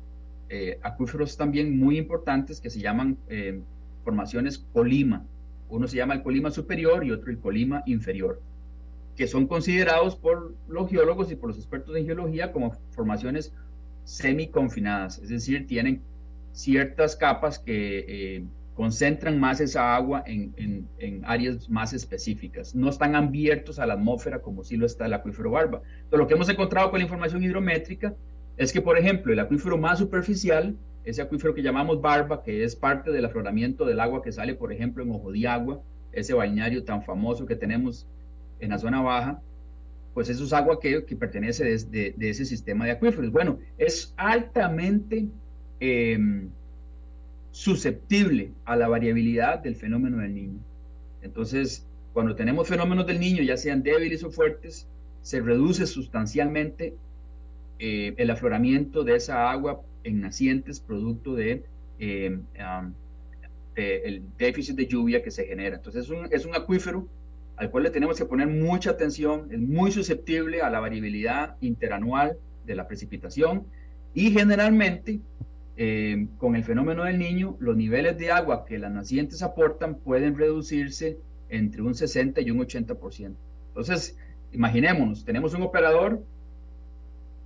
acuíferos 0.82 1.36
también 1.36 1.78
muy 1.78 1.98
importantes 1.98 2.62
que 2.62 2.70
se 2.70 2.80
llaman 2.80 3.18
formaciones 4.06 4.60
Colima. 4.72 5.26
Uno 5.68 5.90
se 5.90 5.98
llama 5.98 6.14
el 6.14 6.24
Colima 6.24 6.52
superior 6.52 7.04
y 7.04 7.12
otro 7.12 7.30
el 7.32 7.40
Colima 7.40 7.84
inferior, 7.86 8.42
que 9.18 9.28
son 9.28 9.46
considerados 9.46 10.16
por 10.16 10.56
los 10.70 10.90
geólogos 10.90 11.34
y 11.34 11.36
por 11.36 11.50
los 11.50 11.58
expertos 11.58 11.94
en 11.98 12.06
geología 12.06 12.54
como 12.54 12.72
formaciones 12.92 13.54
semi-confinadas, 14.06 15.20
es 15.20 15.28
decir, 15.28 15.68
tienen 15.68 16.02
ciertas 16.54 17.18
capas 17.18 17.60
que 17.60 18.06
eh, 18.08 18.44
concentran 18.80 19.38
más 19.38 19.60
esa 19.60 19.94
agua 19.94 20.24
en, 20.26 20.88
áreas 21.26 21.70
más 21.70 21.92
específicas. 21.92 22.74
No 22.74 22.88
están 22.88 23.14
abiertos 23.14 23.78
a 23.78 23.86
la 23.86 23.96
atmósfera 23.96 24.40
como 24.40 24.64
sí 24.64 24.78
lo 24.78 24.86
está 24.86 25.06
el 25.06 25.14
acuífero 25.14 25.52
Barba. 25.52 25.82
Pero 26.10 26.22
lo 26.22 26.28
que 26.30 26.36
hemos 26.36 26.48
encontrado 26.48 26.90
con 26.90 27.00
la 27.00 27.04
información 27.04 27.44
hidrométrica 27.44 28.16
es 28.56 28.72
que, 28.72 28.82
por 28.82 28.98
ejemplo, 28.98 29.34
el 29.34 29.40
acuífero 29.42 29.78
más 29.78 30.00
superficial, 30.00 30.78
ese 31.04 31.22
acuífero 31.22 31.54
que 31.54 31.62
llamamos 31.62 32.00
barba, 32.00 32.42
que 32.42 32.64
es 32.64 32.74
parte 32.74 33.12
del 33.12 33.26
afloramiento 33.26 33.84
del 33.84 34.00
agua 34.00 34.22
que 34.22 34.32
sale, 34.32 34.56
por 34.56 34.72
ejemplo, 34.72 35.04
en 35.04 35.12
Ojo 35.12 35.30
de 35.34 35.46
Agua, 35.46 35.82
ese 36.14 36.34
bañario 36.34 36.86
tan 36.86 37.04
famoso 37.04 37.46
que 37.46 37.58
tenemos 37.58 38.08
en 38.62 38.70
la 38.70 38.78
zona 38.78 39.02
baja, 39.02 39.42
pues 40.14 40.30
eso 40.30 40.46
es 40.46 40.54
agua 40.54 40.80
que, 40.80 41.04
que 41.04 41.18
pertenece 41.18 41.66
de, 41.66 42.14
de, 42.16 42.30
ese 42.30 42.46
sistema 42.46 42.86
de 42.86 42.92
acuíferos. 42.92 43.30
Bueno, 43.30 43.60
es 43.78 44.14
altamente 44.16 45.28
em, 45.82 46.50
susceptible 47.52 48.52
a 48.66 48.76
la 48.76 48.88
variabilidad 48.88 49.60
del 49.60 49.76
fenómeno 49.76 50.18
del 50.18 50.36
niño. 50.36 50.60
Entonces, 51.22 51.86
cuando 52.14 52.36
tenemos 52.36 52.68
fenómenos 52.68 53.06
del 53.06 53.20
niño, 53.20 53.44
ya 53.44 53.58
sean 53.58 53.84
débiles 53.84 54.24
o 54.24 54.32
fuertes, 54.32 54.88
se 55.22 55.42
reduce 55.42 55.86
sustancialmente 55.86 56.96
eh, 57.80 58.14
el 58.18 58.30
afloramiento 58.30 59.04
de 59.04 59.16
esa 59.16 59.52
agua 59.52 59.82
en 60.04 60.22
nacientes 60.22 60.80
producto 60.80 61.36
de, 61.36 61.64
em, 62.00 62.44
el 63.76 64.24
déficit 64.38 64.76
de 64.76 64.88
lluvia 64.88 65.24
que 65.24 65.32
se 65.32 65.46
genera. 65.46 65.78
Entonces, 65.78 66.06
es 66.06 66.10
un, 66.10 66.28
es 66.32 66.46
un 66.46 66.56
acuífero 66.56 67.08
al 67.60 67.70
cual 67.72 67.84
le 67.84 67.90
tenemos 67.90 68.18
que 68.18 68.26
poner 68.26 68.48
mucha 68.48 68.92
atención, 68.92 69.50
es 69.52 69.60
muy 69.60 69.92
susceptible 69.92 70.62
a 70.62 70.70
la 70.70 70.80
variabilidad 70.80 71.58
interanual 71.60 72.38
de 72.66 72.76
la 72.76 72.88
precipitación 72.88 73.66
y 74.14 74.32
generalmente 74.32 75.20
eh, 75.82 76.28
con 76.38 76.58
el 76.58 76.66
fenómeno 76.66 77.06
del 77.06 77.18
niño, 77.18 77.56
los 77.62 77.78
niveles 77.78 78.18
de 78.18 78.32
agua 78.32 78.66
que 78.66 78.78
las 78.78 78.92
nacientes 78.92 79.42
aportan 79.42 79.96
pueden 79.96 80.38
reducirse 80.38 81.20
entre 81.48 81.82
un 81.82 81.96
60 81.96 82.42
y 82.42 82.52
un 82.52 82.60
80%. 82.60 83.34
Entonces, 83.70 84.18
imaginémonos, 84.52 85.24
tenemos 85.24 85.54
un 85.54 85.62
operador 85.62 86.22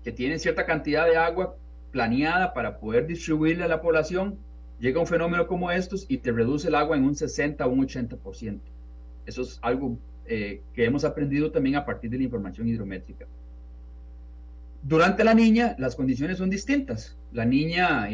que 0.04 0.12
tiene 0.12 0.40
cierta 0.40 0.66
cantidad 0.66 1.06
de 1.06 1.16
agua 1.16 1.56
planeada 1.92 2.56
para 2.56 2.80
poder 2.80 3.06
distribuirle 3.06 3.66
a 3.66 3.68
la 3.68 3.84
población, 3.84 4.40
llega 4.80 5.00
un 5.00 5.06
fenómeno 5.06 5.46
como 5.46 5.70
estos 5.70 6.08
y 6.10 6.18
te 6.18 6.32
reduce 6.32 6.70
el 6.70 6.76
agua 6.76 6.98
en 6.98 7.04
un 7.04 7.14
60 7.14 7.64
o 7.64 7.70
un 7.70 7.88
80%. 7.88 8.60
Eso 9.28 9.44
es 9.44 9.60
algo 9.62 10.00
eh, 10.26 10.64
que 10.74 10.86
hemos 10.86 11.06
aprendido 11.06 11.52
también 11.52 11.76
a 11.76 11.86
partir 11.86 12.10
de 12.10 12.18
la 12.18 12.24
información 12.24 12.68
hidrométrica. 12.68 13.28
Durante 14.82 15.24
la 15.24 15.36
niña, 15.36 15.76
las 15.78 15.96
condiciones 15.96 16.40
son 16.40 16.50
distintas. 16.50 17.16
La 17.34 17.46
niña, 17.46 18.08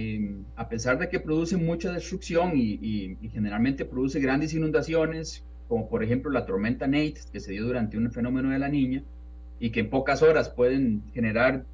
a 0.56 0.70
pesar 0.70 0.98
de 0.98 1.10
que 1.10 1.20
produce 1.20 1.58
mucha 1.58 1.92
destrucción 1.92 2.54
y, 2.56 3.18
generalmente 3.34 3.84
produce 3.84 4.22
grandes 4.22 4.54
inundaciones, 4.54 5.46
como 5.68 5.90
por 5.90 6.04
ejemplo 6.04 6.32
la 6.32 6.46
tormenta 6.46 6.88
Nate, 6.88 7.20
que 7.32 7.42
se 7.42 7.52
dio 7.52 7.66
durante 7.66 7.98
un 7.98 8.10
fenómeno 8.12 8.50
de 8.50 8.60
la 8.60 8.70
niña, 8.70 9.04
y 9.60 9.72
que 9.72 9.82
en 9.82 9.90
pocas 9.90 10.22
horas 10.22 10.50
pueden 10.50 11.04
generar 11.14 11.66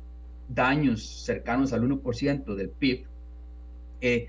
daños 0.50 1.24
cercanos 1.24 1.72
al 1.72 1.84
1% 1.84 2.56
del 2.56 2.70
PIB, 2.70 3.06
eh, 4.02 4.28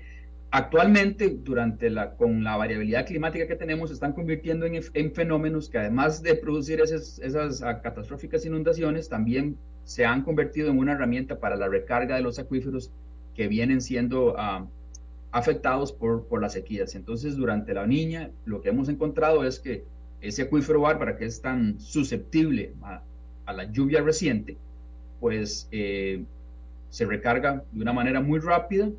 actualmente, 0.51 1.29
durante 1.43 1.89
la, 1.89 2.11
con 2.11 2.43
la 2.43 2.55
variabilidad 2.55 3.07
climática 3.07 3.47
que 3.47 3.55
tenemos, 3.55 3.89
se 3.89 3.95
están 3.95 4.13
convirtiendo 4.13 4.67
en, 4.67 5.13
fenómenos 5.13 5.69
que 5.69 5.79
además 5.79 6.21
de 6.21 6.35
producir 6.35 6.81
esas, 6.81 7.19
esas 7.19 7.63
ah, 7.63 7.81
catastróficas 7.81 8.45
inundaciones, 8.45 9.09
también 9.09 9.57
se 9.83 10.05
han 10.05 10.23
convertido 10.23 10.69
en 10.69 10.77
una 10.77 10.93
herramienta 10.93 11.39
para 11.39 11.55
la 11.55 11.67
recarga 11.67 12.15
de 12.15 12.21
los 12.21 12.39
acuíferos 12.39 12.91
que 13.37 13.47
vienen 13.47 13.81
siendo 13.81 14.35
ah, 14.37 14.67
afectados 15.31 15.93
por, 15.93 16.41
las 16.41 16.53
sequías. 16.53 16.95
Entonces, 16.95 17.37
durante 17.37 17.73
la 17.73 17.85
niña, 17.85 18.31
lo 18.45 18.61
que 18.61 18.69
hemos 18.69 18.89
encontrado 18.89 19.45
es 19.45 19.59
que 19.59 19.85
ese 20.19 20.41
acuífero 20.41 20.81
bárbara 20.81 21.15
que 21.15 21.25
es 21.25 21.39
tan 21.41 21.79
susceptible 21.79 22.73
a, 22.81 23.03
la 23.53 23.71
lluvia 23.71 24.01
reciente, 24.01 24.57
pues 25.21 25.69
eh, 25.71 26.23
se 26.89 27.05
recarga 27.05 27.63
de 27.71 27.81
una 27.81 27.93
manera 27.93 28.19
muy 28.19 28.39
rápida 28.39 28.89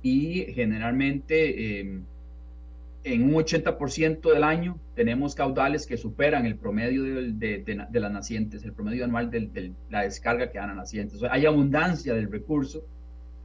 y 0.00 0.44
generalmente 0.54 1.80
em, 1.80 2.04
en 3.04 3.22
un 3.24 3.34
80% 3.34 4.32
del 4.32 4.44
año 4.44 4.78
tenemos 4.94 5.34
caudales 5.34 5.86
que 5.86 5.98
superan 5.98 6.46
el 6.46 6.56
promedio 6.56 7.02
de, 7.04 7.88
las 7.92 8.12
nacientes, 8.12 8.64
el 8.64 8.72
promedio 8.72 9.04
anual 9.04 9.30
de, 9.30 9.72
la 9.90 10.02
descarga 10.02 10.50
que 10.50 10.58
dan 10.58 10.70
a 10.70 10.74
nacientes. 10.74 11.20
hay 11.30 11.44
abundancia 11.44 12.14
del 12.14 12.30
recurso. 12.30 12.84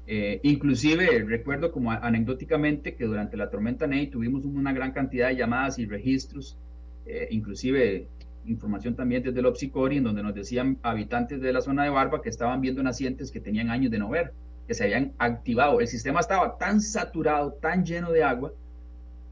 Eh, 0.09 0.39
inclusive 0.43 1.21
recuerdo 1.27 1.71
como 1.71 1.91
anecdóticamente 1.91 2.95
que 2.95 3.03
durante 3.03 3.35
la 3.35 3.49
tormenta 3.49 3.87
Ney 3.87 4.07
tuvimos 4.07 4.45
una 4.45 4.71
gran 4.71 4.93
cantidad 4.93 5.27
de 5.27 5.35
llamadas 5.35 5.79
y 5.79 5.85
registros, 5.85 6.57
eh, 7.05 7.27
inclusive 7.31 8.07
información 8.45 8.95
también 8.95 9.21
desde 9.21 9.39
el 9.39 9.45
Opsicori, 9.45 9.97
en 9.97 10.05
donde 10.05 10.23
nos 10.23 10.33
decían 10.33 10.77
habitantes 10.81 11.41
de 11.41 11.51
la 11.51 11.59
zona 11.59 11.83
de 11.83 11.89
Barba 11.89 12.21
que 12.21 12.29
estaban 12.29 12.61
viendo 12.61 12.81
nacientes 12.81 13.31
que 13.31 13.41
tenían 13.41 13.69
años 13.69 13.91
de 13.91 13.99
no 13.99 14.09
ver 14.09 14.31
que 14.65 14.73
se 14.73 14.85
habían 14.85 15.13
activado. 15.17 15.81
El 15.81 15.87
sistema 15.87 16.21
estaba 16.21 16.57
tan 16.57 16.79
saturado, 16.81 17.53
tan 17.53 17.85
lleno 17.85 18.11
de 18.11 18.23
agua, 18.23 18.53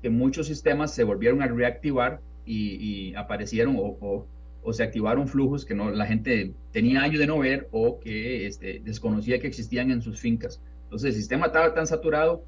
que 0.02 0.10
muchos 0.10 0.48
sistemas 0.48 0.94
se 0.94 1.04
volvieron 1.04 1.42
a 1.42 1.48
reactivar 1.48 2.22
y, 2.46 3.14
aparecieron 3.16 3.76
o, 3.78 4.28
se 4.74 4.84
activaron 4.84 5.28
flujos 5.28 5.66
que 5.66 5.76
no, 5.76 5.92
la 5.92 6.06
gente 6.06 6.54
tenía 6.72 7.02
años 7.02 7.20
de 7.20 7.28
no 7.28 7.40
ver 7.40 7.68
o 7.72 8.00
que 8.00 8.48
este, 8.48 8.82
desconocía 8.84 9.40
que 9.40 9.48
existían 9.48 9.92
en 9.92 10.02
sus 10.02 10.20
fincas. 10.20 10.62
Entonces 10.84 11.10
el 11.10 11.16
sistema 11.16 11.48
estaba 11.48 11.74
tan 11.74 11.88
saturado 11.88 12.44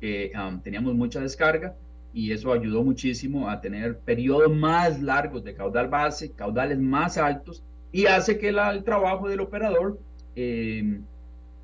que 0.00 0.32
teníamos 0.64 0.94
mucha 0.94 1.20
descarga 1.20 1.76
y 2.12 2.32
eso 2.32 2.52
ayudó 2.52 2.82
muchísimo 2.82 3.48
a 3.48 3.60
tener 3.60 3.98
periodos 3.98 4.54
más 4.54 5.00
largos 5.00 5.44
de 5.44 5.54
caudal 5.54 5.88
base, 5.88 6.32
caudales 6.32 6.78
más 6.78 7.16
altos 7.16 7.62
y 7.92 8.06
hace 8.06 8.38
que 8.38 8.48
el 8.48 8.84
trabajo 8.84 9.28
del 9.28 9.40
operador 9.40 9.98
eh, 10.34 11.00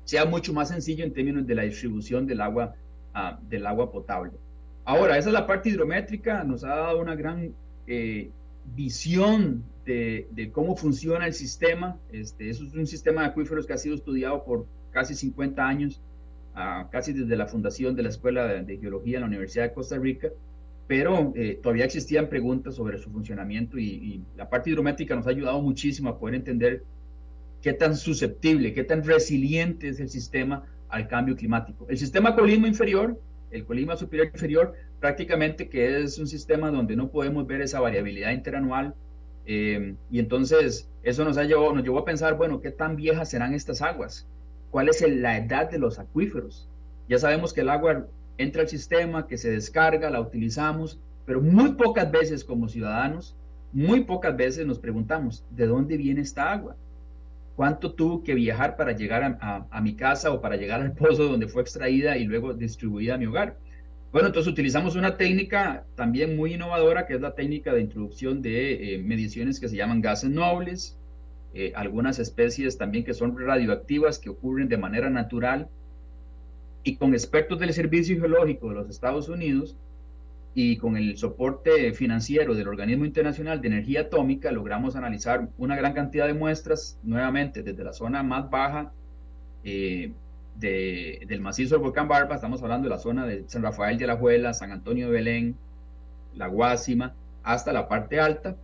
sea 0.05 0.25
mucho 0.25 0.53
más 0.53 0.69
sencillo 0.69 1.03
en 1.03 1.13
términos 1.13 1.45
de 1.45 1.55
la 1.55 1.63
distribución 1.63 2.25
del 2.25 2.41
agua, 2.41 2.75
ah, 3.13 3.39
del 3.49 3.65
agua 3.67 3.91
potable. 3.91 4.31
Ahora, 4.85 5.17
esa 5.17 5.29
es 5.29 5.33
la 5.33 5.45
parte 5.45 5.69
hidrométrica, 5.69 6.43
nos 6.43 6.63
ha 6.63 6.69
dado 6.69 6.99
una 6.99 7.15
gran 7.15 7.53
eh, 7.85 8.31
visión 8.75 9.63
de, 9.85 10.49
cómo 10.51 10.75
funciona 10.75 11.25
el 11.25 11.33
sistema. 11.33 11.97
Este, 12.11 12.49
es 12.49 12.61
un 12.61 12.85
sistema 12.87 13.21
de 13.21 13.27
acuíferos 13.27 13.65
que 13.65 13.73
ha 13.73 13.77
sido 13.77 13.95
estudiado 13.95 14.43
por 14.43 14.67
casi 14.91 15.15
50 15.15 15.67
años, 15.67 16.01
ah, 16.55 16.87
casi 16.91 17.13
desde 17.13 17.35
la 17.35 17.47
fundación 17.47 17.95
de 17.95 18.03
la 18.03 18.09
Escuela 18.09 18.47
de, 18.47 18.77
Geología 18.77 19.17
en 19.17 19.21
la 19.21 19.27
Universidad 19.27 19.65
de 19.65 19.73
Costa 19.73 19.97
Rica, 19.97 20.29
pero 20.87 21.33
eh, 21.35 21.59
todavía 21.61 21.85
existían 21.85 22.29
preguntas 22.29 22.75
sobre 22.75 22.97
su 22.97 23.11
funcionamiento 23.11 23.77
y, 23.77 23.85
y, 23.85 24.23
la 24.35 24.49
parte 24.49 24.71
hidrométrica 24.71 25.15
nos 25.15 25.27
ha 25.27 25.29
ayudado 25.29 25.61
muchísimo 25.61 26.09
a 26.09 26.19
poder 26.19 26.35
entender 26.35 26.83
qué 27.61 27.73
tan 27.73 27.95
susceptible, 27.95 28.73
qué 28.73 28.83
tan 28.83 29.03
resiliente 29.03 29.89
es 29.89 29.99
el 29.99 30.09
sistema 30.09 30.63
al 30.89 31.07
cambio 31.07 31.35
climático. 31.35 31.85
El 31.89 31.97
sistema 31.97 32.35
Colima 32.35 32.67
inferior, 32.67 33.19
el 33.51 33.65
Colima 33.65 33.95
superior 33.95 34.29
inferior, 34.33 34.73
prácticamente 34.99 35.69
que 35.69 36.01
es 36.01 36.17
un 36.17 36.27
sistema 36.27 36.71
donde 36.71 36.95
no 36.95 37.09
podemos 37.09 37.47
ver 37.47 37.61
esa 37.61 37.79
variabilidad 37.79 38.31
interanual. 38.31 38.93
Eh, 39.45 39.95
y 40.11 40.19
entonces 40.19 40.89
eso 41.03 41.23
nos, 41.25 41.37
ha 41.37 41.43
llevado, 41.43 41.73
nos 41.73 41.83
llevó 41.83 41.99
a 41.99 42.05
pensar, 42.05 42.35
bueno, 42.37 42.61
¿qué 42.61 42.71
tan 42.71 42.95
viejas 42.95 43.29
serán 43.29 43.53
estas 43.53 43.81
aguas? 43.81 44.27
¿Cuál 44.71 44.89
es 44.89 45.01
la 45.07 45.37
edad 45.37 45.69
de 45.69 45.79
los 45.79 45.99
acuíferos? 45.99 46.69
Ya 47.07 47.17
sabemos 47.17 47.53
que 47.53 47.61
el 47.61 47.69
agua 47.69 48.05
entra 48.37 48.61
al 48.61 48.67
sistema, 48.67 49.27
que 49.27 49.37
se 49.37 49.49
descarga, 49.49 50.09
la 50.09 50.21
utilizamos, 50.21 50.99
pero 51.25 51.41
muy 51.41 51.73
pocas 51.73 52.11
veces 52.11 52.43
como 52.43 52.69
ciudadanos, 52.69 53.35
muy 53.71 54.03
pocas 54.03 54.35
veces 54.35 54.65
nos 54.65 54.79
preguntamos, 54.79 55.43
¿de 55.51 55.65
dónde 55.65 55.97
viene 55.97 56.21
esta 56.21 56.51
agua? 56.51 56.75
cuánto 57.59 57.91
tuvo 57.91 58.23
que 58.23 58.35
viajar 58.35 58.77
para 58.77 58.93
llegar 58.93 59.37
a, 59.41 59.81
mi 59.81 59.93
casa 59.93 60.31
o 60.31 60.39
para 60.39 60.55
llegar 60.55 60.79
al 60.79 60.93
pozo 60.93 61.25
donde 61.25 61.49
fue 61.49 61.61
extraída 61.61 62.15
y 62.15 62.23
luego 62.23 62.53
distribuida 62.53 63.15
a 63.15 63.17
mi 63.17 63.25
hogar. 63.25 63.57
Bueno, 64.11 64.29
entonces 64.29 64.51
utilizamos 64.51 64.95
una 64.95 65.17
técnica 65.17 65.85
también 65.95 66.35
muy 66.35 66.55
innovadora, 66.55 67.05
que 67.05 67.13
es 67.13 67.21
la 67.21 67.35
técnica 67.35 67.73
de 67.73 67.81
introducción 67.81 68.41
de 68.41 68.95
eh, 68.95 68.97
mediciones 68.97 69.59
que 69.59 69.69
se 69.69 69.75
llaman 69.75 70.01
gases 70.01 70.31
nobles, 70.31 70.97
eh, 71.53 71.73
algunas 71.75 72.17
especies 72.17 72.77
también 72.77 73.03
que 73.03 73.13
son 73.13 73.37
radioactivas, 73.37 74.17
que 74.17 74.29
ocurren 74.29 74.67
de 74.67 74.77
manera 74.77 75.11
natural, 75.11 75.67
y 76.83 76.95
con 76.95 77.13
expertos 77.13 77.59
del 77.59 77.71
Servicio 77.71 78.19
Geológico 78.19 78.69
de 78.69 78.75
los 78.75 78.89
Estados 78.89 79.29
Unidos, 79.29 79.77
y 80.55 80.77
con 80.77 80.97
el 80.97 81.15
soporte 81.17 81.93
financiero 81.93 82.55
del 82.55 82.67
Organismo 82.67 83.05
Internacional 83.05 83.61
de 83.61 83.67
Energía 83.67 84.01
Atómica 84.01 84.51
logramos 84.51 84.95
analizar 84.95 85.49
una 85.59 85.75
gran 85.75 85.93
cantidad 85.93 86.25
de 86.25 86.33
muestras 86.33 86.99
nuevamente 87.03 87.61
desde 87.61 87.83
la 87.83 87.93
zona 87.93 88.23
más 88.23 88.49
baja 88.49 88.91
eh, 89.63 90.11
del 90.59 91.41
macizo 91.41 91.75
del 91.75 91.83
volcán 91.83 92.07
Barba, 92.07 92.35
estamos 92.35 92.61
hablando 92.61 92.87
de 92.87 92.95
la 92.95 92.99
zona 92.99 93.25
de 93.25 93.43
San 93.47 93.63
Rafael 93.63 93.97
de 93.97 94.07
la 94.07 94.17
Juela, 94.17 94.53
San 94.53 94.71
Antonio 94.71 95.07
de 95.07 95.13
Belén, 95.13 95.55
la 96.35 96.47
Guásima, 96.47 97.13
hasta 97.43 97.71
la 97.71 97.87
parte 97.87 98.19
alta, 98.19 98.55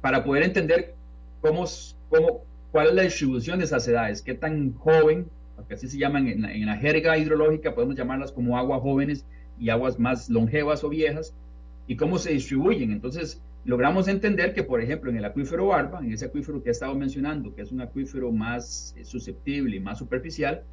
para 0.00 0.24
poder 0.24 0.42
entender 0.42 0.94
cómo, 1.40 1.64
cómo, 2.08 2.44
cuál 2.70 2.88
es 2.88 2.94
la 2.94 3.02
distribución 3.02 3.58
de 3.58 3.66
esas 3.66 3.86
edades, 3.86 4.22
qué 4.22 4.34
tan 4.34 4.74
joven, 4.74 5.26
porque 5.56 5.74
así 5.74 5.88
se 5.88 5.98
llaman 5.98 6.26
en 6.26 6.44
en 6.44 6.66
la 6.66 6.76
jerga 6.76 7.16
hidrológica, 7.16 7.74
podemos 7.74 7.96
llamarlas 7.96 8.32
como 8.32 8.58
aguas 8.58 8.80
jóvenes, 8.80 9.24
y 9.58 9.70
aguas 9.70 9.98
más 9.98 10.28
longevas 10.28 10.82
o 10.84 10.88
viejas 10.88 11.34
y 11.86 11.96
cómo 11.96 12.18
se 12.18 12.32
distribuyen. 12.32 12.90
Entonces, 12.90 13.40
logramos 13.64 14.08
entender 14.08 14.54
que, 14.54 14.64
por 14.64 14.80
ejemplo, 14.80 15.10
en 15.10 15.16
el 15.16 15.24
acuífero 15.24 15.66
Barba, 15.66 16.00
en 16.00 16.12
ese 16.12 16.26
acuífero 16.26 16.62
que 16.62 16.70
he 16.70 16.72
estado 16.72 16.94
mencionando, 16.94 17.54
que 17.54 17.62
es 17.62 17.70
un 17.70 17.80
acuífero 17.80 18.32
más 18.32 18.94
eh, 18.96 19.04
susceptible 19.04 19.76
y 19.76 19.80
más 19.80 19.98
superficial, 19.98 20.64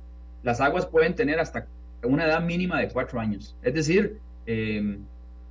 las 0.43 0.61
aguas 0.61 0.85
pueden 0.85 1.15
tener 1.15 1.39
hasta 1.39 1.67
una 2.03 2.25
edad 2.25 2.41
mínima 2.41 2.79
de 2.79 2.89
cuatro 2.89 3.19
años. 3.19 3.55
Es 3.61 3.73
decir, 3.73 4.19
em, 4.45 4.99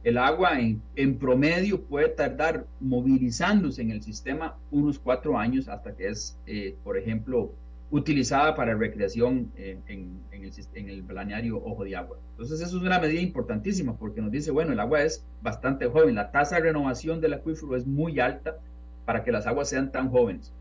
el 0.05 0.17
agua 0.17 0.59
en, 0.61 1.19
promedio 1.19 1.83
puede 1.83 2.09
tardar 2.09 2.67
movilizándose 2.81 3.83
en 3.83 3.91
el 3.91 4.03
sistema 4.03 4.57
unos 4.71 4.99
cuatro 4.99 5.39
años 5.39 5.69
hasta 5.69 5.95
que 5.95 6.09
es, 6.09 6.39
eh, 6.47 6.77
por 6.85 6.97
ejemplo, 6.97 7.53
utilizada 7.91 8.55
para 8.55 8.75
recreación 8.75 9.51
en, 9.57 9.83
el, 9.87 10.53
en, 10.75 10.89
el, 10.89 11.03
balneario 11.03 11.57
Ojo 11.57 11.85
de 11.85 11.97
Agua. 11.97 12.19
Entonces, 12.33 12.61
eso 12.61 12.77
es 12.77 12.83
una 12.83 12.99
medida 12.99 13.21
importantísima 13.21 13.97
porque 13.97 14.21
nos 14.21 14.31
dice, 14.31 14.51
bueno, 14.51 14.73
el 14.73 14.81
agua 14.81 15.03
es 15.03 15.25
bastante 15.43 15.87
joven, 15.87 16.15
la 16.15 16.31
tasa 16.31 16.57
de 16.57 16.63
renovación 16.63 17.21
del 17.21 17.35
acuífero 17.35 17.77
es 17.77 17.87
muy 17.87 18.21
alta 18.21 18.59
para 19.07 19.25
que 19.25 19.33
las 19.33 19.47
aguas 19.47 19.71
sean 19.71 19.91
tan 19.91 20.11
jóvenes. 20.11 20.53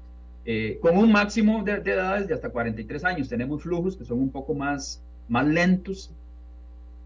Eh, 0.50 0.80
con 0.82 0.98
un 0.98 1.12
máximo 1.12 1.62
de, 1.62 1.74
edades 1.74 2.28
de 2.30 2.34
hasta 2.34 2.50
43 2.50 3.04
años, 3.04 3.28
tenemos 3.28 3.62
flujos 3.62 3.98
que 3.98 4.06
son 4.06 4.20
un 4.20 4.32
poco 4.32 4.54
más, 4.54 5.04
más 5.28 5.46
lentos 5.46 6.10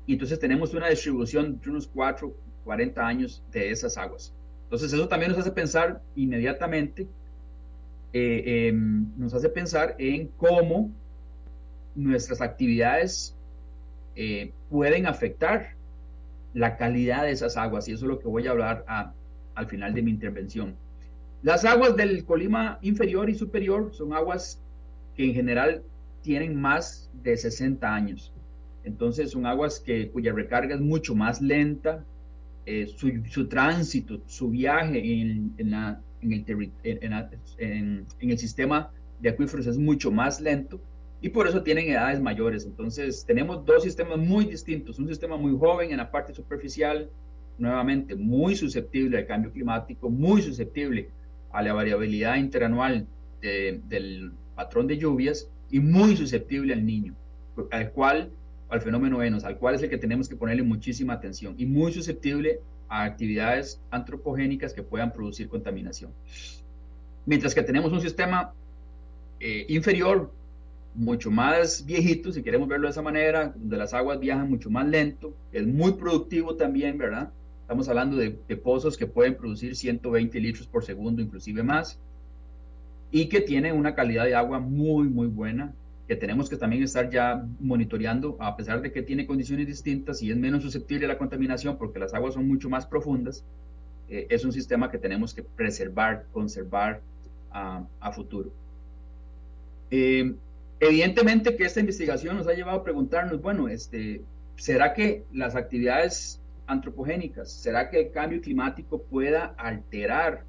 y 0.06 0.14
entonces 0.14 0.40
tenemos 0.40 0.76
una 0.76 0.90
distribución 0.90 1.60
de 1.60 1.70
unos 1.72 1.88
4, 1.88 2.32
40 2.64 3.02
años 3.06 3.44
de 3.52 3.72
esas 3.72 3.98
aguas. 3.98 4.32
Entonces, 4.66 4.94
eso 4.94 5.08
también 5.08 5.32
nos 5.32 5.40
hace 5.40 5.52
pensar 5.52 6.02
inmediatamente 6.16 7.08
eh, 8.14 8.68
em, 8.68 9.08
nos 9.18 9.34
hace 9.34 9.48
pensar 9.50 9.96
en 9.98 10.28
cómo 10.38 10.92
nuestras 11.96 12.42
actividades 12.42 13.36
eh, 14.16 14.52
pueden 14.70 15.08
afectar 15.08 15.76
la 16.54 16.76
calidad 16.76 17.24
de 17.24 17.32
esas 17.32 17.56
aguas 17.56 17.88
y 17.88 17.94
eso 17.94 18.06
es 18.06 18.10
lo 18.10 18.20
que 18.20 18.28
voy 18.28 18.48
a 18.48 18.52
hablar 18.52 18.86
al 19.56 19.68
final 19.68 19.94
de 19.94 20.02
mi 20.02 20.12
intervención. 20.12 20.76
Las 21.44 21.66
aguas 21.66 21.96
del 21.96 22.24
Colima 22.24 22.78
inferior 22.84 23.28
y 23.30 23.34
superior 23.34 23.92
son 23.94 24.14
aguas 24.14 24.62
que 25.16 25.26
en 25.26 25.34
general 25.34 25.84
tienen 26.22 26.60
más 26.60 27.10
de 27.24 27.36
60 27.36 27.94
años. 27.94 28.32
Entonces 28.84 29.32
son 29.32 29.48
aguas 29.48 29.80
que, 29.80 30.10
cuya 30.10 30.34
recarga 30.34 30.76
es 30.76 30.82
mucho 30.82 31.16
más 31.16 31.42
lenta, 31.42 32.06
eh, 32.68 32.86
su, 32.86 33.48
tránsito, 33.48 34.22
su 34.28 34.52
viaje 34.52 35.00
en, 35.00 35.54
en, 35.58 35.72
la, 35.72 36.00
en 36.22 36.34
el, 36.34 36.72
en, 37.58 38.06
el 38.20 38.38
sistema 38.38 38.92
de 39.20 39.30
acuíferos 39.30 39.66
es 39.66 39.80
mucho 39.80 40.12
más 40.12 40.40
lento 40.40 40.80
y 41.22 41.30
por 41.30 41.48
eso 41.48 41.64
tienen 41.64 41.90
edades 41.90 42.22
mayores. 42.22 42.66
Entonces 42.66 43.26
tenemos 43.26 43.66
dos 43.66 43.82
sistemas 43.82 44.20
muy 44.20 44.46
distintos, 44.46 45.00
un 45.00 45.08
sistema 45.08 45.38
muy 45.38 45.58
joven 45.58 45.90
en 45.90 45.98
la 45.98 46.12
parte 46.12 46.36
superficial, 46.36 47.10
nuevamente 47.58 48.16
muy 48.16 48.56
susceptible 48.56 49.18
al 49.18 49.26
cambio 49.26 49.52
climático, 49.52 50.08
muy 50.08 50.44
susceptible 50.44 51.10
a 51.54 51.62
la 51.62 51.74
variabilidad 51.74 52.36
interanual 52.38 53.08
del 53.42 54.32
patrón 54.56 54.88
de 54.88 54.98
lluvias 54.98 55.50
y 55.70 55.80
muy 55.80 56.16
susceptible 56.16 56.74
al 56.74 56.86
niño, 56.86 57.16
al 57.72 57.92
cual, 57.92 58.30
al 58.70 58.82
fenómeno 58.82 59.24
Enos, 59.24 59.44
al 59.44 59.58
cual 59.58 59.76
es 59.76 59.84
el 59.84 59.90
que 59.90 59.98
tenemos 59.98 60.30
que 60.30 60.36
ponerle 60.36 60.64
muchísima 60.64 61.14
atención 61.14 61.56
y 61.58 61.66
muy 61.66 61.92
susceptible 61.92 62.60
a 62.88 63.04
actividades 63.04 63.82
antropogénicas 63.90 64.74
que 64.74 64.84
puedan 64.84 65.12
producir 65.14 65.48
contaminación. 65.48 66.12
Mientras 67.26 67.56
que 67.56 67.64
tenemos 67.64 67.92
un 67.92 68.02
sistema 68.02 68.54
eh, 69.40 69.66
inferior, 69.70 70.32
mucho 70.94 71.32
más 71.32 71.86
viejito, 71.86 72.32
si 72.32 72.44
queremos 72.44 72.68
verlo 72.68 72.88
de 72.88 72.92
esa 72.92 73.02
manera, 73.02 73.54
donde 73.56 73.78
las 73.78 73.94
aguas 73.94 74.20
viajan 74.20 74.50
mucho 74.50 74.70
más 74.70 74.86
lento, 74.88 75.34
es 75.52 75.66
muy 75.66 75.94
productivo 75.94 76.56
también, 76.56 76.98
¿verdad? 76.98 77.32
Estamos 77.72 77.88
hablando 77.88 78.18
de, 78.18 78.38
de 78.50 78.58
pozos 78.58 78.98
que 78.98 79.08
pueden 79.08 79.38
producir 79.38 79.78
120 79.78 80.38
litros 80.42 80.68
por 80.68 80.84
segundo, 80.84 81.22
inclusive 81.22 81.64
más, 81.64 81.98
y 83.12 83.30
que 83.30 83.40
tienen 83.40 83.78
una 83.78 83.96
calidad 83.96 84.26
de 84.26 84.36
agua 84.36 84.60
muy, 84.60 85.08
muy 85.08 85.28
buena, 85.28 85.74
que 86.06 86.18
tenemos 86.18 86.50
que 86.50 86.58
también 86.58 86.84
estar 86.84 87.10
ya 87.10 87.48
monitoreando, 87.62 88.36
a 88.42 88.58
pesar 88.58 88.82
de 88.82 88.92
que 88.92 89.02
tiene 89.04 89.26
condiciones 89.26 89.68
distintas 89.68 90.22
y 90.22 90.32
es 90.32 90.36
menos 90.36 90.64
susceptible 90.64 91.06
a 91.06 91.08
la 91.08 91.18
contaminación 91.18 91.78
porque 91.78 91.98
las 91.98 92.14
aguas 92.14 92.34
son 92.34 92.46
mucho 92.46 92.70
más 92.70 92.86
profundas, 92.86 93.46
eh, 94.10 94.28
es 94.30 94.44
un 94.44 94.52
sistema 94.52 94.92
que 94.92 94.98
tenemos 94.98 95.34
que 95.34 95.42
preservar, 95.42 96.26
conservar 96.34 97.00
a 97.52 98.12
futuro. 98.12 98.52
Eh, 99.92 100.36
evidentemente 100.82 101.56
que 101.56 101.64
esta 101.64 101.80
investigación 101.80 102.36
nos 102.36 102.48
ha 102.48 102.54
llevado 102.54 102.80
a 102.80 102.84
preguntarnos, 102.84 103.42
bueno, 103.42 103.70
este, 103.70 104.24
¿será 104.58 104.94
que 104.94 105.24
las 105.32 105.56
actividades 105.56 106.41
antropogénicas, 106.72 107.52
será 107.52 107.90
que 107.90 108.00
el 108.00 108.12
cambio 108.12 108.42
climático 108.42 109.02
pueda 109.02 109.54
alterar 109.58 110.44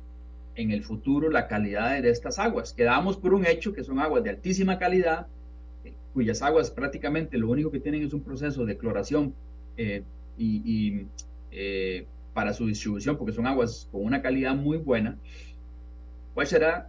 en 0.55 0.71
el 0.71 0.83
futuro 0.83 1.31
la 1.31 1.49
calidad 1.49 2.01
de 2.01 2.11
estas 2.11 2.39
aguas? 2.39 2.73
Quedamos 2.73 3.17
por 3.17 3.35
un 3.35 3.47
hecho 3.47 3.73
que 3.73 3.85
son 3.85 3.99
aguas 3.99 4.23
de 4.23 4.31
altísima 4.31 4.79
calidad, 4.79 5.27
cuyas 6.15 6.43
aguas 6.43 6.71
prácticamente 6.71 7.39
lo 7.39 7.49
único 7.51 7.71
que 7.71 7.81
tienen 7.81 8.03
es 8.03 8.13
un 8.13 8.23
proceso 8.23 8.65
de 8.65 8.77
cloración 8.77 9.35
eh, 9.77 10.03
y, 10.37 11.07
eh, 11.51 12.07
para 12.35 12.53
su 12.53 12.67
distribución, 12.67 13.17
porque 13.17 13.33
son 13.33 13.47
aguas 13.47 13.89
con 13.91 14.05
una 14.05 14.23
calidad 14.23 14.55
muy 14.55 14.79
buena, 14.79 15.19
¿cuál 16.35 16.47
será 16.47 16.89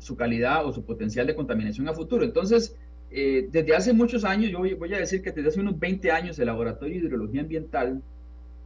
su 0.00 0.16
calidad 0.16 0.66
o 0.66 0.72
su 0.72 0.84
potencial 0.84 1.26
de 1.26 1.36
contaminación 1.36 1.88
a 1.88 1.92
futuro? 1.92 2.24
Entonces, 2.24 2.76
eh, 3.14 3.46
desde 3.50 3.76
hace 3.76 3.92
muchos 3.92 4.24
años, 4.24 4.50
yo 4.50 4.58
voy, 4.58 4.94
a 4.94 4.98
decir 4.98 5.22
que 5.22 5.32
desde 5.32 5.50
hace 5.50 5.60
unos 5.60 5.78
20 5.78 6.10
años, 6.10 6.38
el 6.38 6.46
Laboratorio 6.46 6.94
de 6.94 7.06
Hidrología 7.06 7.42
Ambiental, 7.42 8.02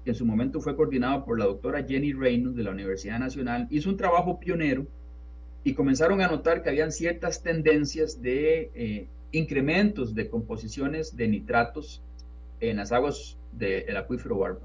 que 0.06 0.12
en 0.12 0.16
su 0.16 0.24
momento 0.24 0.62
fue 0.62 0.74
coordinado 0.74 1.26
por 1.26 1.38
la 1.38 1.44
doctora 1.44 1.84
Jenny 1.84 2.14
Reynolds 2.14 2.56
de 2.56 2.62
la 2.62 2.70
Universidad 2.70 3.18
Nacional, 3.18 3.66
hizo 3.68 3.90
un 3.90 3.98
trabajo 3.98 4.40
pionero 4.40 4.86
y 5.64 5.74
comenzaron 5.74 6.22
a 6.22 6.28
notar 6.28 6.62
que 6.62 6.70
habían 6.70 6.92
ciertas 6.92 7.42
tendencias 7.42 8.22
de 8.22 9.08
incrementos 9.32 10.14
de 10.14 10.28
composiciones 10.28 11.16
de 11.16 11.28
nitratos 11.28 12.02
en 12.60 12.76
las 12.78 12.92
aguas 12.92 13.36
del 13.52 13.96
acuífero 13.96 14.38
Barba. 14.38 14.60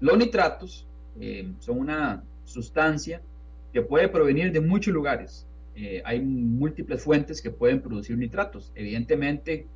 Los 0.00 0.18
nitratos 0.18 0.86
eh, 1.20 1.48
son 1.60 1.78
una 1.78 2.24
sustancia 2.44 3.20
que 3.72 3.82
puede 3.82 4.08
provenir 4.08 4.52
de 4.52 4.60
muchos 4.60 4.92
lugares. 4.92 5.46
Eh, 5.74 6.02
hay 6.04 6.20
múltiples 6.20 7.02
fuentes 7.02 7.40
que 7.40 7.50
pueden 7.50 7.80
producir 7.80 8.16
nitratos. 8.18 8.72
Evidentemente, 8.74 9.66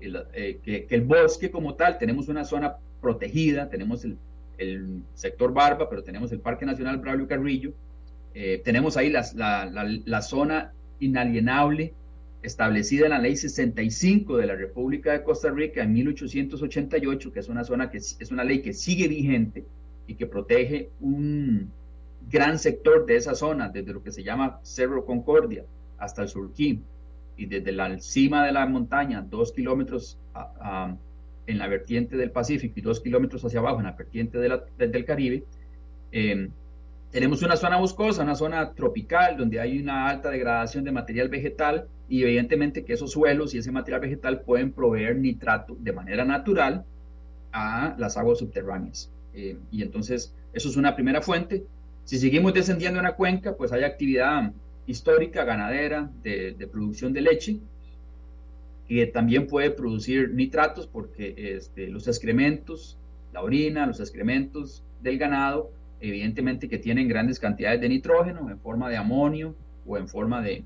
eh, 0.00 0.58
que, 0.62 0.86
el 0.88 1.02
bosque 1.02 1.50
como 1.50 1.74
tal, 1.74 1.98
tenemos 1.98 2.28
una 2.28 2.44
zona 2.44 2.76
protegida, 3.00 3.68
tenemos 3.68 4.04
el, 4.04 4.16
sector 5.14 5.52
Barba, 5.52 5.88
pero 5.88 6.02
tenemos 6.02 6.32
el 6.32 6.40
Parque 6.40 6.66
Nacional 6.66 6.98
Braulio 6.98 7.26
Carrillo, 7.26 7.72
tenemos 8.64 8.96
ahí 8.96 9.10
la, 9.10 9.24
la 9.34 10.22
zona 10.22 10.72
inalienable 10.98 11.94
establecida 12.44 13.06
en 13.06 13.10
la 13.12 13.18
ley 13.18 13.36
65 13.36 14.36
de 14.36 14.46
la 14.46 14.54
República 14.54 15.12
de 15.12 15.22
Costa 15.22 15.50
Rica 15.50 15.82
en 15.82 15.92
1888, 15.92 17.32
que 17.32 17.40
es 17.40 17.48
una 17.48 17.64
zona 17.64 17.90
que 17.90 17.98
es 17.98 18.30
una 18.30 18.44
ley 18.44 18.60
que 18.60 18.74
sigue 18.74 19.08
vigente 19.08 19.64
y 20.06 20.14
que 20.14 20.26
protege 20.26 20.90
un 21.00 21.70
gran 22.30 22.58
sector 22.58 23.06
de 23.06 23.16
esa 23.16 23.34
zona, 23.34 23.68
desde 23.68 23.92
lo 23.92 24.02
que 24.02 24.12
se 24.12 24.22
llama 24.22 24.60
Cerro 24.62 25.04
Concordia 25.04 25.64
hasta 25.98 26.22
el 26.22 26.28
Surquí, 26.28 26.82
y 27.36 27.46
desde 27.46 27.72
la 27.72 27.98
cima 27.98 28.46
de 28.46 28.52
la 28.52 28.66
montaña, 28.66 29.22
dos 29.22 29.52
kilómetros 29.52 30.18
en 31.46 31.58
la 31.58 31.68
vertiente 31.68 32.16
del 32.16 32.30
Pacífico 32.30 32.74
y 32.76 32.82
dos 32.82 33.00
kilómetros 33.00 33.44
hacia 33.44 33.60
abajo 33.60 33.78
en 33.78 33.84
la 33.84 33.92
vertiente 33.92 34.38
del 34.38 35.04
Caribe, 35.04 35.44
eh, 36.12 36.48
tenemos 37.14 37.42
una 37.42 37.56
zona 37.56 37.76
boscosa, 37.76 38.24
una 38.24 38.34
zona 38.34 38.72
tropical, 38.72 39.36
donde 39.36 39.60
hay 39.60 39.78
una 39.78 40.08
alta 40.08 40.30
degradación 40.30 40.82
de 40.82 40.90
material 40.90 41.28
vegetal 41.28 41.86
y 42.08 42.24
evidentemente 42.24 42.84
que 42.84 42.92
esos 42.92 43.12
suelos 43.12 43.54
y 43.54 43.58
ese 43.58 43.70
material 43.70 44.00
vegetal 44.00 44.40
pueden 44.40 44.72
proveer 44.72 45.16
nitrato 45.16 45.76
de 45.78 45.92
manera 45.92 46.24
natural 46.24 46.84
a 47.52 47.94
las 47.98 48.16
aguas 48.16 48.38
subterráneas. 48.38 49.12
Eh, 49.32 49.56
y 49.70 49.82
entonces, 49.82 50.34
eso 50.52 50.68
es 50.68 50.76
una 50.76 50.96
primera 50.96 51.22
fuente. 51.22 51.62
Si 52.02 52.18
seguimos 52.18 52.52
descendiendo 52.52 52.98
en 52.98 53.04
la 53.04 53.14
cuenca, 53.14 53.56
pues 53.56 53.70
hay 53.70 53.84
actividad 53.84 54.50
histórica, 54.86 55.44
ganadera, 55.44 56.10
de, 56.24 56.52
de 56.58 56.66
producción 56.66 57.12
de 57.12 57.20
leche, 57.20 57.58
que 58.88 59.06
también 59.06 59.46
puede 59.46 59.70
producir 59.70 60.32
nitratos 60.34 60.86
porque 60.86 61.34
este, 61.36 61.88
los 61.88 62.06
excrementos, 62.06 62.98
la 63.32 63.42
orina, 63.42 63.86
los 63.86 64.00
excrementos 64.00 64.82
del 65.02 65.18
ganado, 65.18 65.70
evidentemente 66.00 66.68
que 66.68 66.78
tienen 66.78 67.08
grandes 67.08 67.38
cantidades 67.38 67.80
de 67.80 67.88
nitrógeno 67.88 68.50
en 68.50 68.58
forma 68.58 68.90
de 68.90 68.96
amonio 68.96 69.54
o 69.86 69.96
en 69.96 70.08
forma 70.08 70.42
de, 70.42 70.64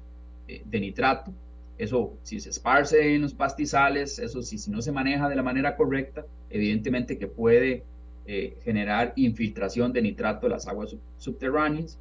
nitrato. 0.72 1.32
Eso, 1.76 2.16
si 2.22 2.40
se 2.40 2.50
esparce 2.50 3.14
en 3.14 3.22
los 3.22 3.34
pastizales, 3.34 4.18
eso 4.18 4.42
si, 4.42 4.58
si 4.58 4.70
no 4.70 4.82
se 4.82 4.90
maneja 4.90 5.28
de 5.28 5.36
la 5.36 5.42
manera 5.44 5.76
correcta, 5.76 6.24
evidentemente 6.50 7.18
que 7.18 7.28
puede 7.28 7.84
eh, 8.26 8.58
generar 8.64 9.12
infiltración 9.16 9.92
de 9.92 10.02
nitrato 10.02 10.46
en 10.46 10.52
las 10.52 10.66
aguas 10.66 10.96
subterráneas. 11.18 11.98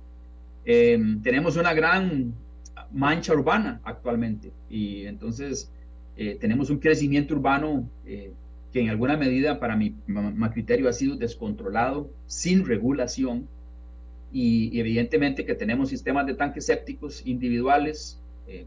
Em, 0.66 1.22
tenemos 1.22 1.56
una 1.56 1.74
gran 1.74 2.34
mancha 2.92 3.34
urbana 3.34 3.80
actualmente 3.84 4.52
y 4.70 5.06
entonces 5.06 5.72
eh, 6.18 6.38
tenemos 6.40 6.70
un 6.70 6.80
crecimiento 6.80 7.36
urbano 7.36 7.88
eh, 8.06 8.32
que 8.74 8.82
en 8.82 8.90
alguna 8.90 9.16
medida 9.18 9.60
para 9.60 9.76
mi, 9.76 9.96
criterio 10.54 10.90
ha 10.90 10.94
sido 10.94 11.16
descontrolado, 11.16 12.10
sin 12.26 12.66
regulación, 12.66 13.48
y, 14.32 14.78
evidentemente 14.80 15.46
que 15.46 15.56
tenemos 15.56 15.90
sistemas 15.90 16.26
de 16.26 16.34
tanques 16.34 16.66
sépticos 16.66 17.26
individuales. 17.26 18.20
Eh, 18.48 18.66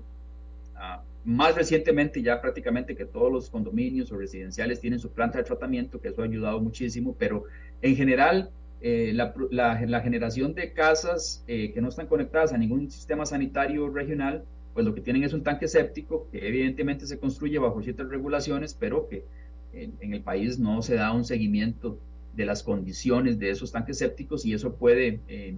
más 1.22 1.54
recientemente 1.54 2.22
ya 2.22 2.40
prácticamente 2.40 2.96
que 2.96 3.04
todos 3.04 3.30
los 3.30 3.50
condominios 3.50 4.10
o 4.10 4.16
residenciales 4.16 4.80
tienen 4.80 4.98
su 4.98 5.10
planta 5.10 5.36
de 5.36 5.44
tratamiento, 5.44 6.00
que 6.00 6.08
eso 6.08 6.22
ha 6.22 6.24
ayudado 6.24 6.60
muchísimo, 6.60 7.14
pero 7.18 7.44
en 7.82 7.94
general 7.94 8.50
eh, 8.80 9.12
la, 9.14 9.34
la, 9.50 10.00
generación 10.00 10.54
de 10.54 10.72
casas 10.72 11.44
eh, 11.46 11.72
que 11.72 11.82
no 11.82 11.90
están 11.90 12.06
conectadas 12.06 12.54
a 12.54 12.58
ningún 12.58 12.90
sistema 12.90 13.26
sanitario 13.26 13.90
regional, 13.90 14.44
pues 14.74 14.86
lo 14.86 14.94
que 14.94 15.00
tienen 15.00 15.24
es 15.24 15.32
un 15.32 15.42
tanque 15.42 15.68
séptico 15.68 16.28
que 16.30 16.46
evidentemente 16.46 17.06
se 17.06 17.18
construye 17.18 17.58
bajo 17.58 17.82
ciertas 17.82 18.08
regulaciones, 18.08 18.74
pero 18.74 19.08
que 19.08 19.24
en, 19.72 20.14
el 20.14 20.22
país 20.22 20.58
no 20.58 20.82
se 20.82 20.96
da 20.96 21.12
un 21.12 21.24
seguimiento 21.24 21.98
de 22.34 22.44
las 22.44 22.62
condiciones 22.62 23.38
de 23.38 23.50
esos 23.50 23.72
tanques 23.72 23.98
sépticos 23.98 24.44
y 24.46 24.54
eso 24.54 24.74
puede 24.74 25.20
eh, 25.28 25.56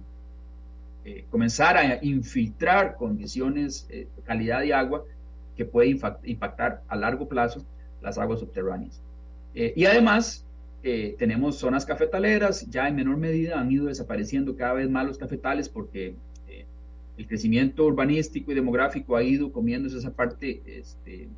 comenzar 1.29 1.77
a 1.77 2.03
infiltrar 2.03 2.95
condiciones 2.95 3.87
de 3.87 4.07
calidad 4.23 4.61
de 4.61 4.73
agua 4.73 5.03
que 5.55 5.65
puede 5.65 5.95
impactar 6.23 6.81
a 6.87 6.95
largo 6.95 7.27
plazo 7.27 7.63
las 8.01 8.17
aguas 8.17 8.39
subterráneas. 8.39 9.01
y 9.53 9.85
además, 9.85 10.45
eh, 10.85 11.15
tenemos 11.17 11.55
zonas 11.55 11.85
cafetaleras, 11.85 12.69
ya 12.69 12.89
en 12.89 12.95
menor 12.95 13.15
medida 13.15 13.57
han 13.57 13.71
ido 13.71 13.85
desapareciendo 13.85 14.57
cada 14.57 14.73
vez 14.73 14.89
más 14.89 15.07
los 15.07 15.17
cafetales 15.17 15.69
porque 15.69 16.07
eh, 16.07 16.15
el 17.17 17.27
crecimiento 17.27 17.85
urbanístico 17.85 18.51
y 18.51 18.55
demográfico 18.55 19.15
ha 19.15 19.23
ido 19.23 19.51
comiéndose 19.51 19.97
esa 19.97 20.11
parte 20.11 20.61
este, 20.65 21.23
eh, 21.23 21.29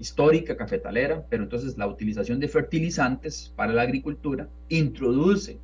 histórica 0.00 0.56
cafetalera, 0.56 1.24
pero 1.28 1.44
entonces 1.44 1.78
la 1.78 1.86
utilización 1.86 2.40
de 2.40 2.48
fertilizantes 2.48 3.52
para 3.54 3.72
la 3.72 3.82
agricultura 3.82 4.48
introduce 4.68 5.58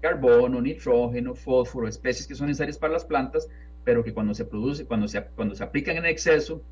carbono, 0.00 0.60
nitrógeno, 0.60 1.34
fósforo, 1.34 1.88
especies 1.88 2.26
que 2.26 2.34
son 2.34 2.46
necesarias 2.46 2.78
para 2.78 2.92
las 2.92 3.04
plantas, 3.04 3.48
pero 3.84 4.02
que 4.02 4.12
cuando 4.12 4.34
se 4.34 4.44
produce, 4.44 4.84
cuando 4.86 5.08
se, 5.08 5.22
cuando 5.22 5.54
se 5.54 5.64
aplican 5.64 5.96
en 5.96 6.06
exceso, 6.06 6.62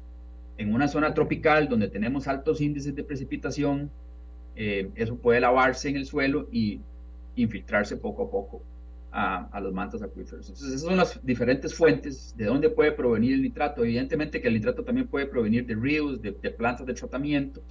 en 0.58 0.74
una 0.74 0.88
zona 0.88 1.14
tropical 1.14 1.68
donde 1.68 1.88
tenemos 1.88 2.28
altos 2.28 2.60
índices 2.60 2.94
de 2.94 3.04
precipitación, 3.04 3.90
eh, 4.54 4.90
eso 4.96 5.16
puede 5.16 5.40
lavarse 5.40 5.88
en 5.88 5.96
el 5.96 6.06
suelo 6.06 6.46
y 6.52 6.80
infiltrarse 7.36 7.96
poco 7.96 8.24
a 8.24 8.30
poco 8.30 8.62
a, 9.12 9.60
los 9.60 9.72
mantos 9.72 10.02
acuíferos. 10.02 10.48
Entonces, 10.48 10.68
esas 10.68 10.82
son 10.82 10.96
las 10.96 11.24
diferentes 11.24 11.74
fuentes 11.74 12.34
de 12.36 12.46
dónde 12.46 12.70
puede 12.70 12.92
provenir 12.92 13.34
el 13.34 13.42
nitrato. 13.42 13.84
Evidentemente 13.84 14.40
que 14.40 14.48
el 14.48 14.54
nitrato 14.54 14.82
también 14.82 15.06
puede 15.06 15.26
provenir 15.26 15.66
de 15.66 15.74
ríos, 15.74 16.20
de, 16.22 16.32
plantas 16.32 16.86
de 16.86 16.94
tratamiento, 16.94 17.62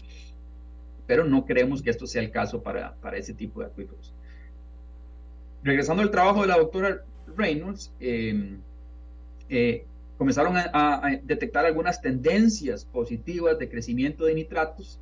pero 1.07 1.25
no 1.25 1.45
creemos 1.45 1.81
que 1.81 1.89
esto 1.89 2.05
sea 2.05 2.21
el 2.21 2.31
caso 2.31 2.61
para, 2.61 2.93
para 2.95 3.17
ese 3.17 3.33
tipo 3.33 3.61
de 3.61 3.67
acuíferos. 3.67 4.13
Regresando 5.63 6.03
al 6.03 6.11
trabajo 6.11 6.41
de 6.41 6.47
la 6.47 6.57
doctora 6.57 7.03
Reynolds, 7.35 7.91
eh, 7.99 8.57
eh, 9.49 9.85
comenzaron 10.17 10.55
a, 10.55 11.19
detectar 11.23 11.65
algunas 11.65 12.01
tendencias 12.01 12.85
positivas 12.85 13.57
de 13.57 13.67
crecimiento 13.67 14.25
de 14.25 14.35
nitratos 14.35 14.99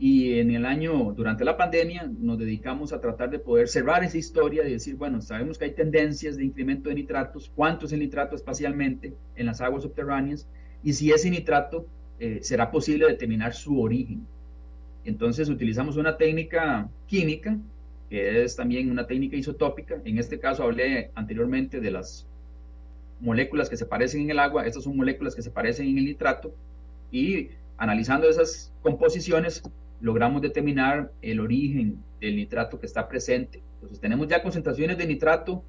y 0.00 0.38
en 0.38 0.52
el 0.52 0.64
año, 0.64 1.12
durante 1.12 1.44
la 1.44 1.56
pandemia, 1.56 2.08
nos 2.20 2.38
dedicamos 2.38 2.92
a 2.92 3.00
tratar 3.00 3.30
de 3.30 3.40
poder 3.40 3.66
cerrar 3.66 4.04
esa 4.04 4.16
historia 4.16 4.66
y 4.66 4.72
decir, 4.72 4.94
bueno, 4.94 5.20
sabemos 5.20 5.58
que 5.58 5.64
hay 5.64 5.72
tendencias 5.72 6.36
de 6.36 6.44
incremento 6.44 6.88
de 6.88 6.94
nitratos, 6.94 7.50
cuánto 7.54 7.86
es 7.86 7.92
el 7.92 7.98
nitrato 7.98 8.36
espacialmente 8.36 9.12
en 9.34 9.46
las 9.46 9.60
aguas 9.60 9.82
subterráneas 9.82 10.46
y 10.84 10.92
si 10.92 11.10
ese 11.10 11.30
nitrato 11.30 11.84
eh, 12.20 12.38
será 12.42 12.70
posible 12.70 13.06
determinar 13.06 13.54
su 13.54 13.80
origen. 13.80 14.24
Entonces 15.04 15.48
utilizamos 15.48 15.96
una 15.96 16.16
técnica 16.16 16.88
química, 17.06 17.58
que 18.08 18.44
es 18.44 18.54
también 18.54 18.92
una 18.92 19.06
técnica 19.06 19.36
isotópica. 19.36 20.00
En 20.04 20.18
este 20.18 20.38
caso 20.38 20.62
hablé 20.62 21.10
anteriormente 21.16 21.80
de 21.80 21.90
las 21.90 22.24
moléculas 23.20 23.68
que 23.68 23.76
se 23.76 23.84
parecen 23.84 24.22
en 24.22 24.30
el 24.30 24.38
agua, 24.38 24.64
estas 24.64 24.84
son 24.84 24.96
moléculas 24.96 25.34
que 25.34 25.42
se 25.42 25.50
parecen 25.50 25.88
en 25.88 25.98
el 25.98 26.04
nitrato, 26.04 26.54
y 27.10 27.48
analizando 27.78 28.28
esas 28.28 28.72
composiciones 28.82 29.62
logramos 30.00 30.42
determinar 30.42 31.12
el 31.22 31.40
origen 31.40 32.02
del 32.20 32.36
nitrato 32.36 32.78
que 32.78 32.86
está 32.86 33.08
presente. 33.08 33.62
Entonces 33.74 34.00
tenemos 34.00 34.28
ya 34.28 34.42
concentraciones 34.42 34.98
de 34.98 35.06
nitrato 35.06 35.62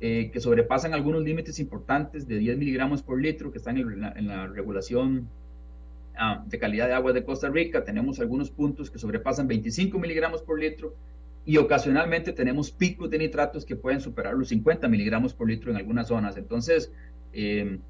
eh, 0.00 0.30
que 0.32 0.40
sobrepasan 0.40 0.92
algunos 0.92 1.22
límites 1.22 1.58
importantes 1.60 2.26
de 2.26 2.38
10 2.38 2.58
miligramos 2.58 3.02
por 3.02 3.20
litro 3.20 3.50
que 3.50 3.58
están 3.58 3.78
en, 3.78 4.28
la, 4.28 4.46
regulación 4.48 5.28
ah, 6.16 6.44
de 6.46 6.58
calidad 6.58 6.88
de 6.88 6.94
agua 6.94 7.12
de 7.12 7.24
Costa 7.24 7.48
Rica. 7.48 7.84
Tenemos 7.84 8.20
algunos 8.20 8.50
puntos 8.50 8.90
que 8.90 8.98
sobrepasan 8.98 9.48
25 9.48 9.98
miligramos 9.98 10.42
por 10.42 10.58
litro 10.58 10.94
y 11.46 11.58
ocasionalmente 11.58 12.32
tenemos 12.32 12.70
picos 12.70 13.10
de 13.10 13.18
nitratos 13.18 13.64
que 13.64 13.76
pueden 13.76 14.00
superar 14.00 14.34
los 14.34 14.48
50 14.48 14.88
miligramos 14.88 15.34
por 15.34 15.48
litro 15.48 15.70
en 15.70 15.76
algunas 15.76 16.08
zonas. 16.08 16.36
Entonces, 16.36 16.90
em, 17.32 17.80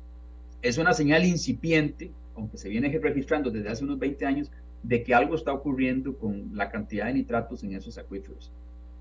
es 0.62 0.78
una 0.78 0.92
señal 0.92 1.24
incipiente, 1.24 2.10
aunque 2.36 2.58
se 2.58 2.68
viene 2.68 2.96
registrando 2.98 3.50
desde 3.50 3.68
hace 3.68 3.84
unos 3.84 3.98
20 3.98 4.26
años, 4.26 4.50
de 4.84 5.02
que 5.02 5.14
algo 5.14 5.34
está 5.34 5.52
ocurriendo 5.52 6.16
con 6.16 6.50
la 6.52 6.70
cantidad 6.70 7.06
de 7.06 7.14
nitratos 7.14 7.64
en 7.64 7.74
esos 7.74 7.98
acuíferos. 7.98 8.52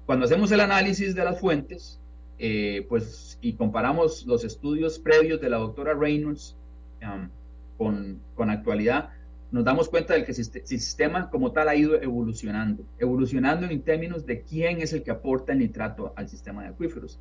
Cuando 0.06 0.26
hacemos 0.26 0.52
el 0.52 0.62
análisis 0.62 1.14
de 1.14 1.24
las 1.24 1.40
fuentes, 1.40 2.00
eh, 2.40 2.86
pues, 2.90 3.38
y 3.42 3.54
comparamos 3.54 4.26
los 4.26 4.44
estudios 4.44 4.98
previos 4.98 5.40
de 5.40 5.50
la 5.50 5.58
doctora 5.58 5.94
Reynolds 5.94 6.56
con, 7.78 8.20
con 8.36 8.50
actualidad, 8.50 9.10
nos 9.52 9.66
damos 9.66 9.90
cuenta 9.90 10.14
de 10.14 10.24
que 10.24 10.32
el 10.32 10.68
sistema 10.68 11.30
como 11.30 11.52
tal 11.52 11.70
ha 11.70 11.76
ido 11.76 12.02
evolucionando, 12.02 12.84
evolucionando 12.98 13.68
en 13.68 13.82
términos 13.82 14.26
de 14.26 14.42
quién 14.42 14.82
es 14.82 14.94
el 14.94 15.04
que 15.04 15.12
aporta 15.12 15.52
el 15.52 15.60
nitrato 15.60 16.14
al 16.16 16.28
sistema 16.28 16.64
de 16.64 16.70
acuíferos. 16.70 17.20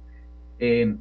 Eh, 0.58 0.96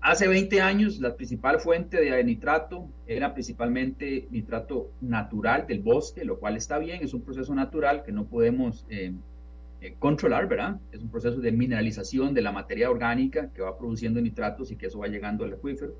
hace 0.00 0.28
20 0.28 0.60
años 0.60 0.98
la 0.98 1.14
principal 1.14 1.60
fuente 1.60 2.00
de 2.00 2.24
nitrato 2.24 2.88
era 3.06 3.32
principalmente 3.32 4.26
nitrato 4.30 4.90
natural 5.00 5.66
del 5.66 5.80
bosque, 5.80 6.24
lo 6.24 6.38
cual 6.38 6.56
está 6.56 6.78
bien, 6.78 7.02
es 7.02 7.14
un 7.14 7.22
proceso 7.22 7.54
natural 7.54 8.02
que 8.02 8.12
no 8.12 8.24
podemos 8.24 8.86
eh, 8.88 9.12
eh, 9.80 9.94
controlar, 9.98 10.48
¿verdad? 10.48 10.78
Es 10.92 11.00
un 11.00 11.10
proceso 11.10 11.40
de 11.40 11.52
mineralización 11.52 12.34
de 12.34 12.42
la 12.42 12.52
materia 12.52 12.90
orgánica 12.90 13.50
que 13.54 13.62
va 13.62 13.78
produciendo 13.78 14.20
nitratos 14.20 14.70
y 14.70 14.76
que 14.76 14.86
eso 14.86 14.98
va 14.98 15.08
llegando 15.08 15.44
al 15.44 15.54
acuífero. 15.54 15.94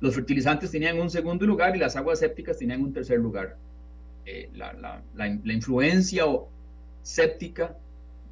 Los 0.00 0.14
fertilizantes 0.14 0.70
tenían 0.70 1.00
un 1.00 1.10
segundo 1.10 1.46
lugar 1.46 1.76
y 1.76 1.78
las 1.78 1.96
aguas 1.96 2.18
sépticas 2.18 2.58
tenían 2.58 2.82
un 2.82 2.92
tercer 2.92 3.18
lugar. 3.18 3.56
Eh, 4.26 4.50
la, 4.54 4.72
la, 4.72 5.02
la, 5.14 5.52
influencia 5.52 6.24
séptica 7.02 7.76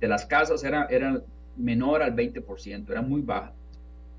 de 0.01 0.09
las 0.09 0.27
casas 0.27 0.65
era, 0.65 0.87
era 0.87 1.23
menor 1.57 2.03
al 2.03 2.17
20%, 2.17 2.91
era 2.91 3.03
muy 3.03 3.21
baja. 3.21 3.53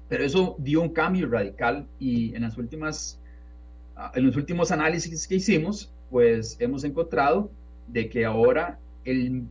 Pero 0.09 0.23
eso 0.23 0.55
dio 0.59 0.81
un 0.81 0.89
cambio 0.89 1.27
radical 1.29 1.87
y 1.99 2.35
en 2.35 2.43
las 2.43 2.57
últimas, 2.57 3.19
ah, 3.95 4.11
en 4.15 4.25
los 4.25 4.35
últimos 4.35 4.71
análisis 4.71 5.27
que 5.27 5.35
hicimos, 5.35 5.91
pues 6.09 6.57
hemos 6.59 6.83
encontrado 6.83 7.51
de 7.87 8.09
que 8.09 8.25
ahora 8.25 8.79
el, 9.05 9.43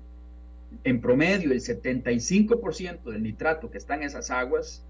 en 0.84 1.00
promedio 1.00 1.53
el 1.53 1.61
75% 1.61 3.03
del 3.03 3.22
nitrato 3.22 3.70
que 3.70 3.78
está 3.78 3.94
en 3.94 4.05
esas 4.05 4.30
aguas 4.30 4.84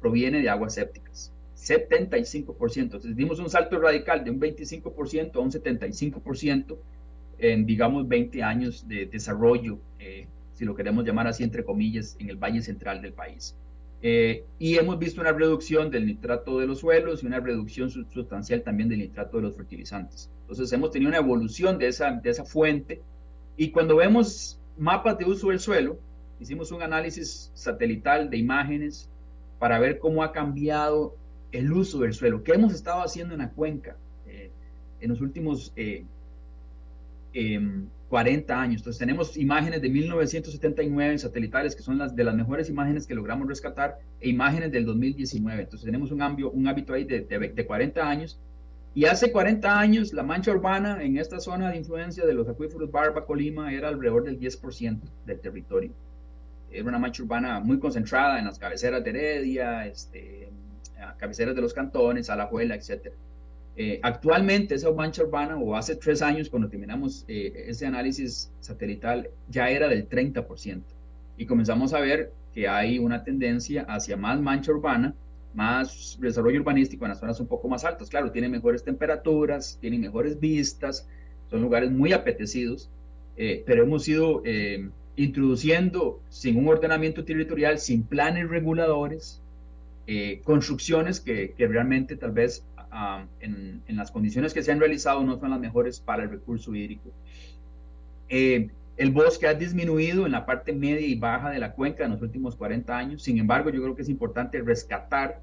proviene 0.00 0.40
de 0.40 0.48
aguas 0.48 0.74
sépticas. 0.74 1.32
75%. 1.56 2.76
Entonces 2.76 3.16
dimos 3.16 3.38
un 3.38 3.48
salto 3.48 3.78
radical 3.80 4.24
de 4.24 4.30
un 4.30 4.40
25% 4.40 5.36
a 5.36 5.40
un 5.40 5.50
75% 5.50 6.76
en, 7.38 7.66
digamos, 7.66 8.06
20 8.08 8.42
años 8.42 8.86
de 8.86 9.06
desarrollo, 9.06 9.78
eh, 9.98 10.26
si 10.54 10.64
lo 10.64 10.74
queremos 10.74 11.04
llamar 11.04 11.26
así, 11.26 11.44
entre 11.44 11.64
comillas, 11.64 12.16
en 12.18 12.30
el 12.30 12.36
valle 12.36 12.62
central 12.62 13.02
del 13.02 13.12
país. 13.12 13.54
Eh, 14.02 14.44
y 14.58 14.76
hemos 14.76 14.98
visto 14.98 15.20
una 15.20 15.32
reducción 15.32 15.90
del 15.90 16.06
nitrato 16.06 16.58
de 16.58 16.66
los 16.66 16.80
suelos 16.80 17.22
y 17.22 17.26
una 17.26 17.40
reducción 17.40 17.90
sustancial 17.90 18.62
también 18.62 18.88
del 18.88 18.98
nitrato 18.98 19.38
de 19.38 19.44
los 19.44 19.56
fertilizantes. 19.56 20.30
Entonces 20.42 20.72
hemos 20.72 20.90
tenido 20.90 21.08
una 21.08 21.18
evolución 21.18 21.78
de 21.78 21.88
esa, 21.88 22.12
de 22.12 22.30
esa 22.30 22.44
fuente 22.44 23.00
y 23.56 23.70
cuando 23.70 23.96
vemos 23.96 24.60
mapas 24.76 25.18
de 25.18 25.24
uso 25.24 25.48
del 25.48 25.60
suelo, 25.60 25.98
hicimos 26.38 26.70
un 26.72 26.82
análisis 26.82 27.50
satelital 27.54 28.28
de 28.28 28.36
imágenes 28.36 29.08
para 29.58 29.78
ver 29.78 29.98
cómo 29.98 30.22
ha 30.22 30.32
cambiado 30.32 31.16
el 31.52 31.72
uso 31.72 32.00
del 32.00 32.12
suelo. 32.12 32.44
¿Qué 32.44 32.52
hemos 32.52 32.74
estado 32.74 33.02
haciendo 33.02 33.32
en 33.32 33.40
la 33.40 33.50
cuenca 33.50 33.96
eh, 34.26 34.50
en 35.00 35.08
los 35.08 35.22
últimos 35.22 35.72
40 38.08 38.52
em, 38.52 38.58
años? 38.58 38.80
Entonces 38.80 38.98
tenemos 38.98 39.36
imágenes 39.36 39.82
de 39.82 39.88
1979 39.88 41.18
satelitales, 41.18 41.74
que 41.74 41.82
son 41.82 41.98
las 41.98 42.14
de 42.14 42.24
las 42.24 42.34
mejores 42.34 42.68
imágenes 42.68 43.06
que 43.06 43.14
logramos 43.14 43.48
rescatar, 43.48 43.98
e 44.20 44.28
imágenes 44.28 44.72
del 44.72 44.84
2019. 44.84 45.62
Entonces 45.62 45.84
tenemos 45.84 46.10
un, 46.10 46.18
cambio, 46.18 46.50
un 46.50 46.66
hábito 46.68 46.94
ahí 46.94 47.04
de, 47.04 47.20
de, 47.20 47.66
40 47.66 48.08
años. 48.08 48.38
Y 48.94 49.04
hace 49.04 49.30
40 49.30 49.78
años 49.78 50.12
la 50.12 50.22
mancha 50.22 50.52
urbana 50.52 51.02
en 51.02 51.18
esta 51.18 51.38
zona 51.38 51.70
de 51.70 51.76
influencia 51.76 52.24
de 52.24 52.32
los 52.32 52.48
acuíferos 52.48 52.90
Barba, 52.90 53.26
Colima, 53.26 53.72
era 53.72 53.88
alrededor 53.88 54.24
del 54.24 54.40
10% 54.40 55.00
del 55.26 55.40
territorio. 55.40 55.90
Era 56.70 56.88
una 56.88 56.98
mancha 56.98 57.22
urbana 57.22 57.60
muy 57.60 57.78
concentrada 57.78 58.38
en 58.38 58.46
las 58.46 58.58
cabeceras 58.58 59.04
de 59.04 59.10
Heredia, 59.10 59.86
este, 59.86 60.48
cabeceras 61.18 61.54
de 61.54 61.60
los 61.60 61.74
cantones, 61.74 62.30
Alajuela, 62.30 62.74
etc. 62.74 63.12
Eh, 63.78 64.00
actualmente 64.02 64.74
esa 64.74 64.90
mancha 64.90 65.22
urbana, 65.22 65.56
o 65.56 65.76
hace 65.76 65.96
tres 65.96 66.22
años 66.22 66.48
cuando 66.48 66.68
terminamos 66.68 67.26
eh, 67.28 67.66
ese 67.68 67.84
análisis 67.84 68.50
satelital, 68.60 69.28
ya 69.50 69.68
era 69.68 69.88
del 69.88 70.08
30%. 70.08 70.82
y 71.38 71.44
comenzamos 71.44 71.92
a 71.92 72.00
ver 72.00 72.32
que 72.54 72.66
hay 72.66 72.98
una 72.98 73.22
tendencia 73.22 73.82
hacia 73.82 74.16
más 74.16 74.40
mancha 74.40 74.72
urbana, 74.72 75.14
más 75.52 76.16
desarrollo 76.18 76.60
urbanístico 76.60 77.04
en 77.04 77.10
las 77.10 77.20
zonas 77.20 77.38
un 77.40 77.46
poco 77.46 77.68
más 77.68 77.84
altas. 77.84 78.08
Claro, 78.08 78.30
tienen 78.30 78.50
mejores 78.50 78.82
temperaturas, 78.82 79.76
tienen 79.78 80.00
mejores 80.00 80.40
vistas, 80.40 81.06
son 81.50 81.60
lugares 81.60 81.90
muy 81.90 82.14
apetecidos, 82.14 82.88
eh, 83.36 83.62
pero 83.66 83.82
hemos 83.82 84.08
ido 84.08 84.42
introduciendo 85.16 86.20
sin 86.30 86.56
un 86.56 86.68
ordenamiento 86.68 87.24
territorial, 87.26 87.78
sin 87.78 88.02
planes 88.02 88.48
reguladores, 88.48 89.42
construcciones 90.44 91.20
que, 91.20 91.54
realmente 91.58 92.16
tal 92.16 92.32
vez 92.32 92.64
en, 93.40 93.82
en, 93.86 93.96
las 93.96 94.10
condiciones 94.10 94.54
que 94.54 94.62
se 94.62 94.72
han 94.72 94.80
realizado 94.80 95.22
no 95.22 95.38
son 95.38 95.50
las 95.50 95.60
mejores 95.60 96.00
para 96.00 96.24
el 96.24 96.30
recurso 96.30 96.74
hídrico. 96.74 97.10
el 98.28 99.10
bosque 99.12 99.46
ha 99.46 99.54
disminuido 99.54 100.26
en 100.26 100.32
la 100.32 100.46
parte 100.46 100.72
media 100.72 101.06
y 101.06 101.14
baja 101.14 101.50
de 101.50 101.58
la 101.58 101.72
cuenca 101.72 102.04
en 102.04 102.12
los 102.12 102.22
últimos 102.22 102.56
40 102.56 102.96
años, 102.96 103.22
sin 103.22 103.38
embargo 103.38 103.70
yo 103.70 103.82
creo 103.82 103.94
que 103.94 104.02
es 104.02 104.08
importante 104.08 104.60
rescatar 104.62 105.40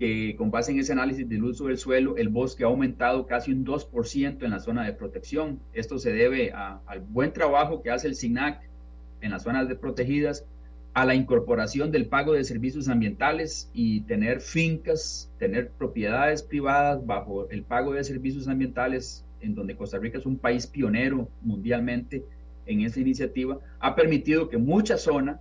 que 0.00 0.34
con 0.38 0.50
base 0.50 0.72
en 0.72 0.78
ese 0.78 0.92
análisis 0.92 1.28
del 1.28 1.44
uso 1.44 1.66
del 1.66 1.76
suelo, 1.76 2.16
el 2.16 2.30
bosque 2.30 2.64
ha 2.64 2.68
aumentado 2.68 3.26
casi 3.26 3.52
un 3.52 3.66
2% 3.66 4.42
en 4.42 4.50
la 4.50 4.58
zona 4.58 4.82
de 4.86 4.94
protección. 4.94 5.60
Esto 5.74 5.98
se 5.98 6.10
debe 6.10 6.52
al 6.52 7.00
buen 7.00 7.34
trabajo 7.34 7.82
que 7.82 7.90
hace 7.90 8.08
el 8.08 8.14
SINAC 8.14 8.62
en 9.20 9.30
las 9.30 9.42
zonas 9.42 9.68
de 9.68 9.74
protegidas, 9.76 10.46
a 10.92 11.04
la 11.04 11.14
incorporación 11.14 11.92
del 11.92 12.06
pago 12.06 12.32
de 12.32 12.44
servicios 12.44 12.88
ambientales 12.88 13.70
y 13.72 14.02
tener 14.02 14.40
fincas, 14.40 15.30
tener 15.38 15.70
propiedades 15.70 16.42
privadas 16.42 17.04
bajo 17.06 17.48
el 17.50 17.62
pago 17.62 17.92
de 17.92 18.02
servicios 18.02 18.48
ambientales, 18.48 19.24
en 19.40 19.54
donde 19.54 19.76
Costa 19.76 19.98
Rica 19.98 20.18
es 20.18 20.26
un 20.26 20.36
país 20.36 20.66
pionero 20.66 21.28
mundialmente 21.42 22.24
en 22.66 22.80
esa 22.82 23.00
iniciativa, 23.00 23.58
ha 23.78 23.94
permitido 23.94 24.48
que 24.48 24.58
mucha 24.58 24.96
zona 24.96 25.40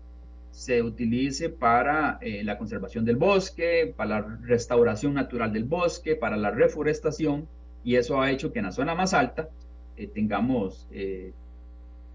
se 0.52 0.82
utilice 0.82 1.50
para 1.50 2.18
eh, 2.22 2.44
la 2.44 2.58
conservación 2.58 3.06
del 3.06 3.18
bosque, 3.18 3.94
para 3.96 4.22
la 4.22 4.38
restauración 4.42 5.14
natural 5.14 5.54
del 5.54 5.64
bosque, 5.64 6.16
para 6.16 6.38
la 6.38 6.52
reforestación, 6.52 7.48
y 7.84 7.96
eso 7.96 8.22
ha 8.22 8.32
hecho 8.32 8.52
que 8.52 8.60
en 8.60 8.66
la 8.66 8.72
zona 8.72 8.96
más 8.96 9.14
alta 9.14 9.50
eh, 9.96 10.08
tengamos 10.08 10.88
eh, 10.92 11.34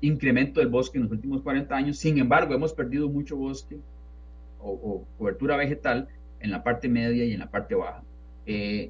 incremento 0.07 0.61
del 0.61 0.69
bosque 0.69 0.99
en 0.99 1.05
los 1.05 1.13
últimos 1.13 1.43
40 1.43 1.75
años. 1.75 1.99
Sin 1.99 2.19
embargo, 2.19 2.55
hemos 2.55 2.73
perdido 2.73 3.09
mucho 3.09 3.37
bosque 3.37 3.79
o, 4.61 5.05
cobertura 5.19 5.57
vegetal 5.57 6.09
en 6.41 6.51
la 6.51 6.63
parte 6.63 6.89
media 6.89 7.25
y 7.25 7.33
en 7.33 7.41
la 7.41 7.51
parte 7.51 7.75
baja. 7.75 8.03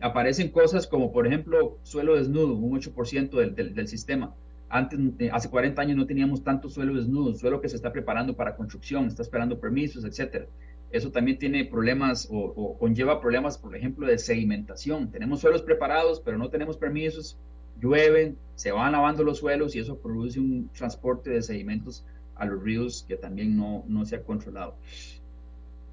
aparecen 0.00 0.50
cosas 0.50 0.86
como, 0.86 1.12
por 1.12 1.26
ejemplo, 1.26 1.78
suelo 1.82 2.16
desnudo, 2.16 2.54
un 2.54 2.78
8% 2.80 3.30
del, 3.54 3.74
del 3.74 3.88
sistema 3.88 4.34
antes, 4.74 4.98
eh, 5.20 5.30
hace 5.32 5.48
40 5.48 5.80
años 5.80 5.96
no 5.96 6.06
teníamos 6.06 6.42
tanto 6.42 6.68
suelo 6.68 6.94
desnudo, 6.94 7.34
suelo 7.34 7.60
que 7.60 7.68
se 7.68 7.76
está 7.76 7.92
preparando 7.92 8.34
para 8.34 8.56
construcción, 8.56 9.06
está 9.06 9.22
esperando 9.22 9.60
permisos, 9.60 10.04
etcétera. 10.04 10.46
Eso 10.90 11.10
también 11.10 11.38
tiene 11.38 11.64
problemas 11.64 12.28
o, 12.30 12.76
conlleva 12.78 13.20
problemas, 13.20 13.58
por 13.58 13.74
ejemplo, 13.76 14.06
de 14.06 14.18
sedimentación. 14.18 15.10
Tenemos 15.10 15.40
suelos 15.40 15.62
preparados, 15.62 16.20
pero 16.20 16.38
no 16.38 16.50
tenemos 16.50 16.76
permisos, 16.76 17.36
llueven, 17.80 18.36
se 18.54 18.72
van 18.72 18.92
lavando 18.92 19.24
los 19.24 19.38
suelos 19.38 19.74
y 19.74 19.80
eso 19.80 19.98
produce 19.98 20.40
un 20.40 20.68
transporte 20.72 21.30
de 21.30 21.42
sedimentos 21.42 22.04
a 22.36 22.46
los 22.46 22.62
ríos 22.62 23.04
que 23.06 23.16
también 23.16 23.56
no, 23.56 23.84
no 23.88 24.04
se 24.04 24.16
ha 24.16 24.22
controlado. 24.22 24.76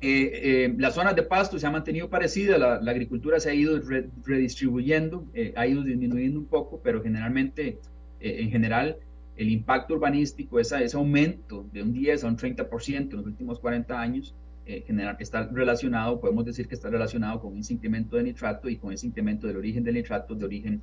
Eh, 0.03 0.31
eh, 0.33 0.75
las 0.77 0.95
zonas 0.95 1.15
de 1.15 1.21
pasto 1.21 1.59
se 1.59 1.67
han 1.67 1.73
mantenido 1.73 2.09
parecidas, 2.09 2.59
la, 2.59 2.91
agricultura 2.91 3.39
se 3.39 3.51
ha 3.51 3.53
ido 3.53 3.79
redistribuyendo, 4.25 5.25
ha 5.55 5.67
ido 5.67 5.83
disminuyendo 5.83 6.39
un 6.39 6.45
poco, 6.45 6.79
pero 6.83 7.03
generalmente 7.03 7.77
eh, 8.21 8.43
en 8.43 8.51
general, 8.51 8.97
el 9.35 9.49
impacto 9.49 9.95
urbanístico, 9.95 10.59
ese 10.59 10.85
aumento 10.95 11.65
de 11.73 11.81
un 11.81 11.91
10 11.91 12.23
a 12.23 12.27
un 12.27 12.37
30% 12.37 13.11
en 13.11 13.17
los 13.17 13.25
últimos 13.25 13.59
40 13.59 13.99
años, 13.99 14.35
eh, 14.65 14.83
general, 14.85 15.17
está 15.19 15.47
relacionado, 15.47 16.21
podemos 16.21 16.45
decir 16.45 16.67
que 16.67 16.75
está 16.75 16.89
relacionado 16.89 17.41
con 17.41 17.57
ese 17.57 17.73
incremento 17.73 18.15
de 18.15 18.23
nitrato 18.23 18.69
y 18.69 18.77
con 18.77 18.93
ese 18.93 19.07
incremento 19.07 19.47
del 19.47 19.57
origen 19.57 19.83
del 19.83 19.95
nitrato 19.95 20.35
de 20.35 20.45
origen, 20.45 20.81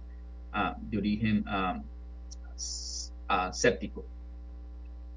de 0.80 0.98
origen 0.98 1.44
séptico. 3.52 4.04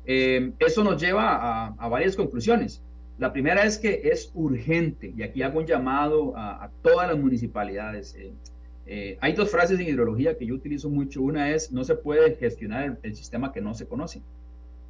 Eh, 0.05 0.51
eso 0.59 0.83
nos 0.83 1.01
lleva 1.01 1.67
a, 1.67 1.87
varias 1.87 2.15
conclusiones. 2.15 2.81
La 3.17 3.31
primera 3.31 3.65
es 3.65 3.77
que 3.77 4.01
es 4.05 4.31
urgente, 4.33 5.13
y 5.15 5.21
aquí 5.21 5.43
hago 5.43 5.59
un 5.59 5.65
llamado 5.67 6.35
a, 6.35 6.65
a 6.65 6.71
todas 6.81 7.07
las 7.07 7.17
municipalidades. 7.17 8.15
Eh, 8.15 8.33
eh, 8.93 9.17
hay 9.21 9.33
dos 9.33 9.49
frases 9.49 9.79
en 9.79 9.87
hidrología 9.87 10.37
que 10.37 10.45
yo 10.45 10.55
utilizo 10.55 10.89
mucho. 10.89 11.21
Una 11.21 11.51
es, 11.51 11.71
no 11.71 11.83
se 11.83 11.95
puede 11.95 12.35
gestionar 12.35 12.99
el, 13.03 13.15
sistema 13.15 13.53
que 13.53 13.61
no 13.61 13.73
se 13.73 13.87
conoce. 13.87 14.21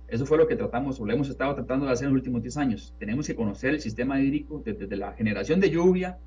Eso 0.08 0.26
fue 0.26 0.38
lo 0.38 0.48
que 0.48 0.56
tratamos 0.56 1.00
o 1.00 1.06
lo 1.06 1.14
hemos 1.14 1.30
estado 1.30 1.54
tratando 1.56 1.86
de 1.86 1.92
hacer 1.92 2.08
en 2.08 2.14
los 2.14 2.22
últimos 2.22 2.42
10 2.42 2.58
años. 2.58 2.96
Tenemos 3.00 3.28
que 3.28 3.36
conocer 3.36 3.72
el 3.72 3.80
sistema 3.80 4.20
hídrico 4.20 4.62
desde, 4.64 4.96
la 4.98 5.14
generación 5.14 5.60
de 5.60 5.70
lluvia 5.70 6.18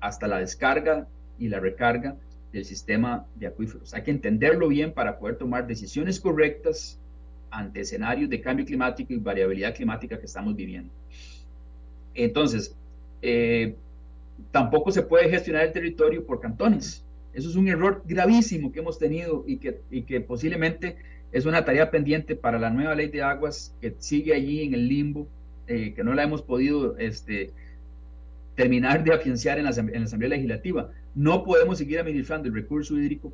hasta 0.00 0.26
la 0.26 0.38
descarga 0.38 1.08
y 1.38 1.48
la 1.48 1.60
recarga 1.60 2.16
del 2.52 2.64
sistema 2.64 3.26
de 3.36 3.46
acuíferos. 3.46 3.94
Hay 3.94 4.02
que 4.02 4.10
entenderlo 4.10 4.68
bien 4.68 4.92
para 4.92 5.18
poder 5.18 5.36
tomar 5.36 5.66
decisiones 5.66 6.18
correctas 6.18 6.98
ante 7.50 7.80
escenarios 7.80 8.30
de 8.30 8.40
cambio 8.40 8.64
climático 8.64 9.12
y 9.12 9.18
variabilidad 9.18 9.74
climática 9.74 10.18
que 10.18 10.26
estamos 10.26 10.54
viviendo. 10.54 10.92
Entonces, 12.14 12.74
eh, 13.22 13.74
tampoco 14.50 14.90
se 14.90 15.02
puede 15.02 15.28
gestionar 15.28 15.64
el 15.64 15.72
territorio 15.72 16.24
por 16.24 16.40
cantones. 16.40 17.04
Eso 17.32 17.48
es 17.48 17.56
un 17.56 17.68
error 17.68 18.02
gravísimo 18.06 18.72
que 18.72 18.80
hemos 18.80 18.98
tenido 18.98 19.44
y 19.46 19.58
que, 19.58 19.80
y 19.90 20.02
que 20.02 20.20
posiblemente 20.20 20.96
es 21.32 21.46
una 21.46 21.64
tarea 21.64 21.90
pendiente 21.90 22.34
para 22.34 22.58
la 22.58 22.70
nueva 22.70 22.94
ley 22.94 23.08
de 23.08 23.22
aguas 23.22 23.74
que 23.80 23.94
sigue 23.98 24.34
allí 24.34 24.62
en 24.62 24.74
el 24.74 24.88
limbo, 24.88 25.28
eh, 25.68 25.92
que 25.94 26.02
no 26.02 26.14
la 26.14 26.24
hemos 26.24 26.42
podido 26.42 26.98
este, 26.98 27.52
terminar 28.56 29.04
de 29.04 29.14
afianzar 29.14 29.58
en 29.58 29.64
la, 29.64 29.70
en 29.70 29.92
la 29.92 30.04
Asamblea 30.04 30.30
Legislativa. 30.30 30.90
No 31.14 31.44
podemos 31.44 31.78
seguir 31.78 31.98
administrando 31.98 32.48
el 32.48 32.54
recurso 32.54 32.96
hídrico 32.96 33.32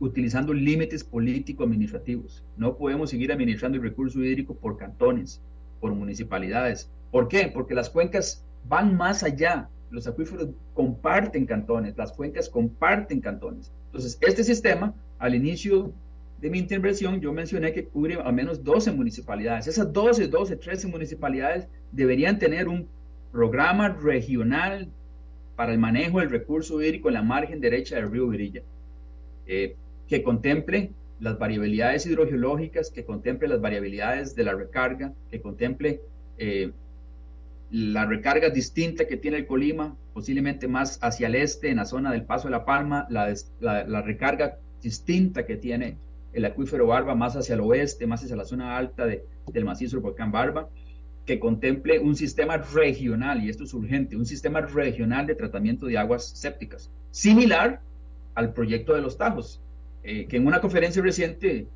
utilizando 0.00 0.54
límites 0.54 1.04
político-administrativos. 1.04 2.44
No 2.56 2.76
podemos 2.76 3.10
seguir 3.10 3.32
administrando 3.32 3.76
el 3.76 3.82
recurso 3.82 4.22
hídrico 4.24 4.54
por 4.54 4.76
cantones, 4.76 5.42
por 5.80 5.94
municipalidades. 5.94 6.90
¿Por 7.10 7.28
qué? 7.28 7.50
Porque 7.52 7.74
las 7.74 7.90
cuencas 7.90 8.44
van 8.68 8.96
más 8.96 9.22
allá 9.22 9.68
los 9.90 10.06
acuíferos 10.06 10.48
comparten 10.74 11.46
cantones, 11.46 11.96
las 11.96 12.12
cuencas 12.12 12.48
comparten 12.48 13.20
cantones. 13.20 13.72
Entonces, 13.86 14.18
este 14.20 14.44
sistema, 14.44 14.94
al 15.18 15.34
inicio 15.34 15.92
de 16.40 16.48
mi 16.48 16.58
intervención, 16.58 17.20
yo 17.20 17.32
mencioné 17.32 17.72
que 17.72 17.86
cubre 17.86 18.14
al 18.14 18.32
menos 18.32 18.62
12 18.62 18.92
municipalidades. 18.92 19.66
Esas 19.66 19.92
12, 19.92 20.28
12, 20.28 20.56
13 20.56 20.86
municipalidades 20.88 21.66
deberían 21.92 22.38
tener 22.38 22.68
un 22.68 22.88
programa 23.32 23.88
regional 23.88 24.88
para 25.60 25.72
el 25.72 25.78
manejo 25.78 26.20
del 26.20 26.30
recurso 26.30 26.80
hídrico 26.80 27.08
en 27.08 27.14
la 27.16 27.22
margen 27.22 27.60
derecha 27.60 27.96
del 27.96 28.10
río 28.10 28.26
Virilla, 28.28 28.62
eh, 29.46 29.76
que 30.08 30.22
contemple 30.22 30.90
las 31.20 31.38
variabilidades 31.38 32.06
hidrogeológicas, 32.06 32.90
que 32.90 33.04
contemple 33.04 33.46
las 33.46 33.60
variabilidades 33.60 34.34
de 34.34 34.44
la 34.44 34.54
recarga, 34.54 35.12
que 35.30 35.42
contemple 35.42 36.00
eh, 36.38 36.70
la 37.70 38.06
recarga 38.06 38.48
distinta 38.48 39.06
que 39.06 39.18
tiene 39.18 39.36
el 39.36 39.46
Colima, 39.46 39.94
posiblemente 40.14 40.66
más 40.66 40.98
hacia 41.02 41.26
el 41.26 41.34
este, 41.34 41.68
en 41.68 41.76
la 41.76 41.84
zona 41.84 42.10
del 42.10 42.24
Paso 42.24 42.48
de 42.48 42.52
la 42.52 42.64
Palma, 42.64 43.06
la, 43.10 44.00
recarga 44.00 44.56
distinta 44.80 45.44
que 45.44 45.56
tiene 45.56 45.98
el 46.32 46.46
acuífero 46.46 46.86
Barba, 46.86 47.14
más 47.14 47.36
hacia 47.36 47.54
el 47.54 47.60
oeste, 47.60 48.06
más 48.06 48.24
hacia 48.24 48.34
la 48.34 48.46
zona 48.46 48.78
alta 48.78 49.04
de, 49.04 49.26
del 49.52 49.66
macizo 49.66 49.96
del 49.96 50.04
volcán 50.04 50.32
Barba, 50.32 50.70
que 51.30 51.38
contemple 51.38 52.00
un 52.00 52.16
sistema 52.16 52.56
regional, 52.56 53.40
y 53.44 53.50
esto 53.50 53.62
es 53.62 53.72
urgente, 53.72 54.16
un 54.16 54.26
sistema 54.26 54.62
regional 54.62 55.28
de 55.28 55.36
tratamiento 55.36 55.86
de 55.86 55.96
aguas 55.96 56.24
sépticas, 56.24 56.90
similar 57.12 57.80
al 58.34 58.52
proyecto 58.52 58.94
de 58.94 59.00
los 59.00 59.16
Tajos, 59.16 59.60
eh, 60.02 60.26
que 60.26 60.38
en 60.38 60.48
una 60.48 60.60
conferencia 60.60 61.00
reciente 61.00 61.68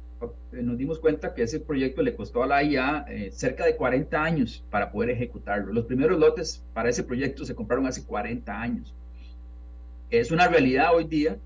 eh, 0.53 0.61
nos 0.61 0.77
dimos 0.77 0.99
cuenta 0.99 1.35
que 1.35 1.45
ese 1.45 1.61
proyecto 1.61 2.03
le 2.03 2.17
costó 2.17 2.43
a 2.43 2.49
la 2.49 2.65
IA 2.65 3.07
eh, 3.09 3.31
cerca 3.31 3.65
de 3.65 3.77
40 3.77 4.21
años 4.21 4.65
para 4.71 4.91
poder 4.91 5.11
ejecutarlo. 5.11 5.73
Los 5.73 5.85
primeros 5.85 6.19
lotes 6.19 6.61
para 6.73 6.89
ese 6.89 7.05
proyecto 7.05 7.45
se 7.45 7.55
compraron 7.55 7.87
hace 7.87 8.03
40 8.05 8.61
años. 8.61 8.93
Es 10.11 10.33
una 10.33 10.49
realidad 10.49 10.97
hoy 10.97 11.05
día 11.05 11.37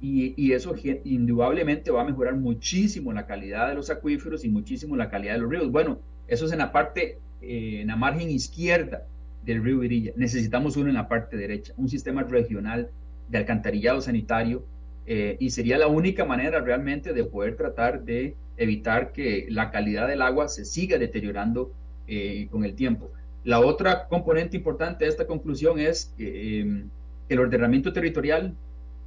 y, 0.00 0.34
y 0.36 0.52
eso 0.52 0.72
indudablemente 1.02 1.90
va 1.90 2.02
a 2.02 2.04
mejorar 2.04 2.36
muchísimo 2.36 3.12
la 3.12 3.26
calidad 3.26 3.70
de 3.70 3.74
los 3.74 3.90
acuíferos 3.90 4.44
y 4.44 4.48
muchísimo 4.48 4.94
la 4.94 5.10
calidad 5.10 5.34
de 5.34 5.40
los 5.40 5.50
ríos. 5.50 5.72
Bueno, 5.72 5.98
eso 6.28 6.46
es 6.46 6.52
en 6.52 6.58
la 6.58 6.72
parte, 6.72 7.18
eh, 7.42 7.80
en 7.82 7.88
la 7.88 7.96
margen 7.96 8.30
izquierda 8.30 9.06
del 9.44 9.62
río 9.62 9.78
Virilla. 9.78 10.12
Necesitamos 10.16 10.76
uno 10.76 10.88
en 10.88 10.94
la 10.94 11.08
parte 11.08 11.36
derecha, 11.36 11.72
un 11.76 11.88
sistema 11.88 12.22
regional 12.22 12.90
de 13.28 13.38
alcantarillado 13.38 14.00
sanitario 14.00 14.64
eh, 15.06 15.36
y 15.38 15.50
sería 15.50 15.78
la 15.78 15.86
única 15.86 16.24
manera 16.24 16.60
realmente 16.60 17.12
de 17.12 17.24
poder 17.24 17.56
tratar 17.56 18.02
de 18.02 18.34
evitar 18.56 19.12
que 19.12 19.46
la 19.50 19.70
calidad 19.70 20.08
del 20.08 20.22
agua 20.22 20.48
se 20.48 20.64
siga 20.64 20.98
deteriorando 20.98 21.72
eh, 22.08 22.48
con 22.50 22.64
el 22.64 22.74
tiempo. 22.74 23.10
La 23.44 23.60
otra 23.60 24.08
componente 24.08 24.56
importante 24.56 25.04
de 25.04 25.10
esta 25.10 25.26
conclusión 25.26 25.78
es 25.78 26.12
que 26.16 26.60
em, 26.60 26.88
el 27.28 27.38
ordenamiento 27.38 27.92
territorial 27.92 28.54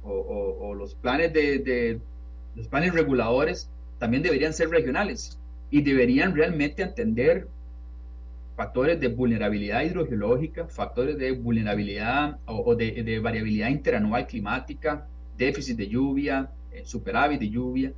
o, 0.02 0.74
los 0.74 0.94
planes 0.94 1.32
de, 1.34 2.00
los 2.56 2.66
planes 2.68 2.94
reguladores 2.94 3.68
también 3.98 4.22
deberían 4.22 4.54
ser 4.54 4.70
regionales 4.70 5.38
y 5.70 5.82
deberían 5.82 6.34
realmente 6.34 6.82
atender 6.82 7.48
factores 8.60 9.00
de 9.00 9.08
vulnerabilidad 9.08 9.82
hidrogeológica, 9.84 10.66
factores 10.66 11.16
de 11.16 11.32
vulnerabilidad 11.32 12.40
o, 12.44 12.74
de, 12.74 13.18
variabilidad 13.18 13.70
interanual 13.70 14.26
climática, 14.26 15.08
déficit 15.38 15.78
de 15.78 15.88
lluvia, 15.88 16.50
eh, 16.70 16.82
superávit 16.84 17.40
de 17.40 17.48
lluvia, 17.48 17.94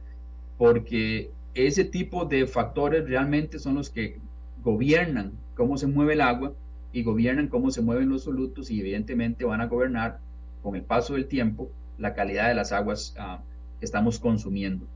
porque 0.57 1.33
ese 1.53 1.85
tipo 1.85 2.27
de 2.27 2.47
factores 2.47 3.09
realmente 3.09 3.59
son 3.59 3.75
los 3.75 3.91
que 3.91 4.21
gobiernan 4.63 5.33
cómo 5.57 5.77
se 5.77 5.89
mueve 5.89 6.13
el 6.13 6.21
agua 6.21 6.55
y 6.93 7.03
gobiernan 7.03 7.49
cómo 7.49 7.73
se 7.73 7.83
mueven 7.83 8.09
los 8.09 8.23
solutos 8.23 8.71
y 8.71 8.79
evidentemente 8.79 9.45
van 9.45 9.63
a 9.63 9.67
gobernar 9.67 10.21
con 10.63 10.77
el 10.77 10.83
paso 10.83 11.15
del 11.15 11.27
tiempo 11.27 11.73
la 11.99 12.15
calidad 12.15 12.47
de 12.47 12.55
las 12.55 12.71
aguas 12.71 13.17
ah, 13.19 13.43
que 13.81 13.85
estamos 13.85 14.21
consumiendo. 14.21 14.87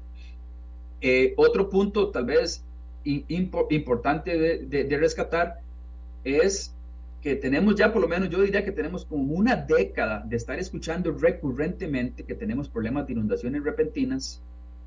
Eh, 1.00 1.34
otro 1.36 1.68
punto 1.68 2.10
tal 2.10 2.26
vez 2.26 2.64
importante 3.06 4.36
de, 4.36 4.96
rescatar 4.98 5.60
es 6.24 6.74
que 7.22 7.36
tenemos 7.36 7.76
ya 7.76 7.92
por 7.92 8.02
lo 8.02 8.08
menos, 8.08 8.28
yo 8.28 8.40
diría 8.42 8.64
que 8.64 8.72
tenemos 8.72 9.04
como 9.04 9.34
una 9.34 9.56
década 9.56 10.24
de 10.26 10.36
estar 10.36 10.58
escuchando 10.58 11.12
recurrentemente 11.12 12.24
que 12.24 12.34
tenemos 12.34 12.68
problemas 12.68 13.06
de 13.06 13.14
inundaciones 13.14 13.64
repentinas 13.64 14.42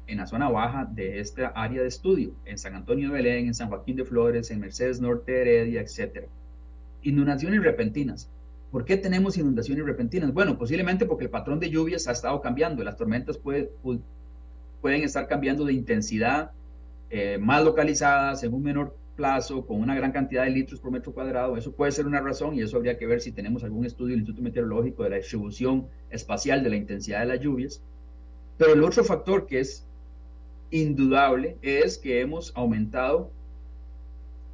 en 0.08 0.18
la 0.18 0.28
zona 0.28 0.50
baja 0.50 0.86
de 0.86 1.20
esta 1.20 1.48
área 1.48 1.82
de 1.82 1.88
estudio, 1.88 2.34
en 2.46 2.58
San 2.58 2.76
Antonio 2.76 3.10
de 3.10 3.16
Belén, 3.16 3.48
en 3.48 3.54
San 3.54 3.70
Joaquín 3.70 3.96
de 3.96 4.06
Flores, 4.06 4.50
en 4.52 4.60
Mercedes 4.60 5.00
Norte 5.00 5.42
Heredia, 5.42 5.82
etc. 5.82 6.26
Inundaciones 7.04 7.64
repentinas. 7.64 8.30
¿Por 8.72 8.86
qué 8.86 8.98
tenemos 8.98 9.38
inundaciones 9.38 9.86
repentinas? 9.86 10.34
Bueno, 10.34 10.58
posiblemente 10.58 11.06
porque 11.06 11.26
el 11.26 11.30
patrón 11.30 11.60
de 11.60 11.70
lluvias 11.70 12.08
ha 12.08 12.12
estado 12.12 12.42
cambiando. 12.42 12.84
Las 12.84 12.98
tormentas 12.98 13.38
pueden 13.38 15.04
estar 15.04 15.28
cambiando 15.28 15.66
de 15.66 15.74
intensidad, 15.74 16.52
eh, 17.10 17.38
más 17.40 17.64
localizadas, 17.64 18.44
en 18.44 18.54
un 18.54 18.64
menor 18.64 18.96
plazo, 19.16 19.66
con 19.66 19.82
una 19.82 19.96
gran 19.96 20.12
cantidad 20.12 20.46
de 20.46 20.52
litros 20.52 20.80
por 20.80 20.92
metro 20.92 21.12
cuadrado. 21.12 21.58
Eso 21.58 21.72
puede 21.72 21.92
ser 21.92 22.08
una 22.08 22.22
razón 22.22 22.56
y 22.56 22.62
eso 22.62 22.78
habría 22.78 22.98
que 22.98 23.06
ver 23.06 23.20
si 23.20 23.32
tenemos 23.32 23.64
algún 23.64 23.86
estudio 23.86 24.12
del 24.12 24.20
Instituto 24.20 24.44
Meteorológico 24.44 25.04
de 25.04 25.10
la 25.10 25.16
distribución 25.18 25.88
espacial 26.10 26.64
de 26.64 26.70
la 26.70 26.78
intensidad 26.78 27.20
de 27.20 27.26
las 27.26 27.40
lluvias. 27.40 27.82
Pero 28.58 28.74
el 28.74 28.84
otro 28.84 29.04
factor 29.04 29.46
que 29.46 29.60
es 29.60 29.86
indudable 30.72 31.58
es 31.62 31.98
que 31.98 32.22
hemos 32.22 32.54
aumentado 32.56 33.32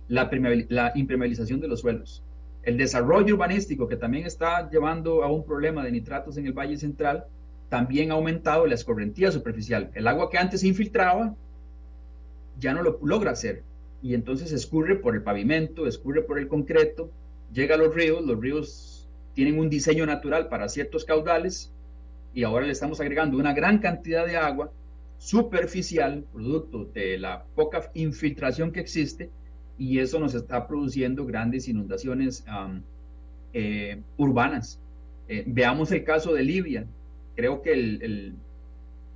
la, 0.08 0.30
la 0.70 0.91
impermeabilización 0.95 1.60
de 1.60 1.68
los 1.68 1.82
suelos. 1.82 2.24
El 2.64 2.78
desarrollo 2.78 3.36
urbanístico, 3.36 3.88
que 3.88 3.95
también 3.95 4.26
está 4.26 4.70
llevando 4.70 5.24
a 5.24 5.32
un 5.32 5.45
problema 5.45 5.84
de 5.84 5.91
nitratos 5.91 6.38
en 6.38 6.47
el 6.47 6.53
Valle 6.53 6.78
Central, 6.78 7.26
también 7.70 8.12
ha 8.12 8.16
aumentado 8.16 8.66
la 8.66 8.76
escorrentía 8.76 9.32
superficial. 9.32 9.91
El 9.93 10.08
agua 10.08 10.30
que 10.30 10.38
antes 10.38 10.62
se 10.62 10.68
infiltraba 10.68 11.36
ya 12.60 12.74
no 12.74 12.82
lo 12.82 12.99
logra 13.03 13.32
hacer 13.32 13.64
y 14.01 14.14
entonces 14.14 14.51
escurre 14.51 14.95
por 14.95 15.16
el 15.16 15.24
pavimento, 15.24 15.88
escurre 15.88 16.22
por 16.22 16.38
el 16.38 16.47
concreto, 16.47 17.10
llega 17.53 17.76
a 17.76 17.78
los 17.78 17.93
ríos, 17.93 18.24
los 18.24 18.39
ríos 18.39 19.08
tienen 19.34 19.60
un 19.60 19.70
diseño 19.70 20.06
natural 20.06 20.47
para 20.47 20.70
ciertos 20.70 21.06
caudales 21.06 21.72
y 22.34 22.43
ahora 22.43 22.66
le 22.66 22.72
estamos 22.72 22.99
agregando 22.99 23.38
una 23.38 23.53
gran 23.53 23.80
cantidad 23.80 24.26
de 24.26 24.38
agua 24.38 24.72
superficial, 25.18 26.24
producto 26.34 26.86
de 26.93 27.18
la 27.18 27.45
poca 27.56 27.89
infiltración 27.93 28.72
que 28.72 28.82
existe, 28.82 29.30
y 29.78 29.99
eso 29.99 30.20
nos 30.20 30.36
está 30.36 30.68
produciendo 30.68 31.26
grandes 31.26 31.68
inundaciones 31.68 32.45
eh, 33.53 34.01
urbanas. 34.18 34.80
Eh, 35.28 35.43
veamos 35.47 35.91
el 35.91 36.03
caso 36.03 36.34
de 36.34 36.43
Libia. 36.43 36.86
Creo 37.36 37.62
que 37.62 37.74
el, 37.74 38.36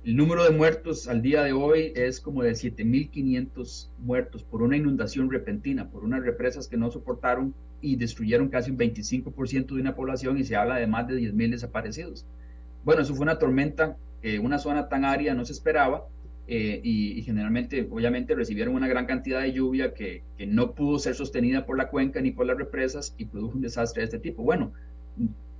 número 0.04 0.44
de 0.44 0.50
muertos 0.50 1.08
al 1.08 1.22
día 1.22 1.42
de 1.42 1.52
hoy 1.52 1.92
es 1.94 2.20
como 2.20 2.42
de 2.42 2.52
7.500 2.52 3.90
muertos 3.98 4.42
por 4.42 4.62
una 4.62 4.76
inundación 4.76 5.30
repentina, 5.30 5.90
por 5.90 6.04
unas 6.04 6.22
represas 6.22 6.68
que 6.68 6.76
no 6.76 6.90
soportaron 6.90 7.54
y 7.80 7.96
destruyeron 7.96 8.48
casi 8.48 8.70
un 8.70 8.78
25% 8.78 9.74
de 9.74 9.80
una 9.80 9.94
población 9.94 10.38
y 10.38 10.44
se 10.44 10.56
habla 10.56 10.76
de 10.76 10.86
más 10.86 11.06
de 11.06 11.16
10.000 11.16 11.50
desaparecidos. 11.50 12.26
Bueno, 12.84 13.02
eso 13.02 13.14
fue 13.14 13.22
una 13.22 13.38
tormenta, 13.38 13.96
que 14.22 14.38
una 14.38 14.58
zona 14.58 14.88
tan 14.88 15.04
árida 15.04 15.34
no 15.34 15.44
se 15.44 15.52
esperaba 15.52 16.06
eh, 16.46 16.80
y, 16.82 17.22
generalmente, 17.22 17.86
obviamente, 17.90 18.34
recibieron 18.34 18.74
una 18.74 18.88
gran 18.88 19.06
cantidad 19.06 19.40
de 19.40 19.52
lluvia 19.52 19.94
que, 19.94 20.24
no 20.48 20.72
pudo 20.72 20.98
ser 20.98 21.14
sostenida 21.14 21.64
por 21.64 21.78
la 21.78 21.88
cuenca 21.88 22.20
ni 22.20 22.32
por 22.32 22.46
las 22.46 22.56
represas 22.56 23.14
y 23.18 23.26
produjo 23.26 23.54
un 23.54 23.62
desastre 23.62 24.00
de 24.00 24.06
este 24.06 24.18
tipo. 24.18 24.42
Bueno, 24.42 24.72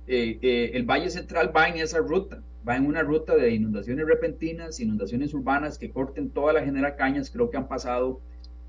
eh, 0.07 0.39
eh, 0.41 0.71
el 0.73 0.83
Valle 0.83 1.09
Central 1.09 1.51
va 1.55 1.67
en 1.67 1.77
esa 1.77 1.99
ruta, 1.99 2.43
va 2.67 2.75
en 2.75 2.85
una 2.85 3.01
ruta 3.01 3.35
de 3.35 3.51
inundaciones 3.51 4.05
repentinas, 4.05 4.79
inundaciones 4.79 5.33
urbanas 5.33 5.77
que 5.77 5.91
corten 5.91 6.29
toda 6.29 6.53
la 6.53 6.63
general 6.63 6.95
Cañas, 6.95 7.29
creo 7.29 7.49
que 7.49 7.57
han 7.57 7.67
pasado 7.67 8.21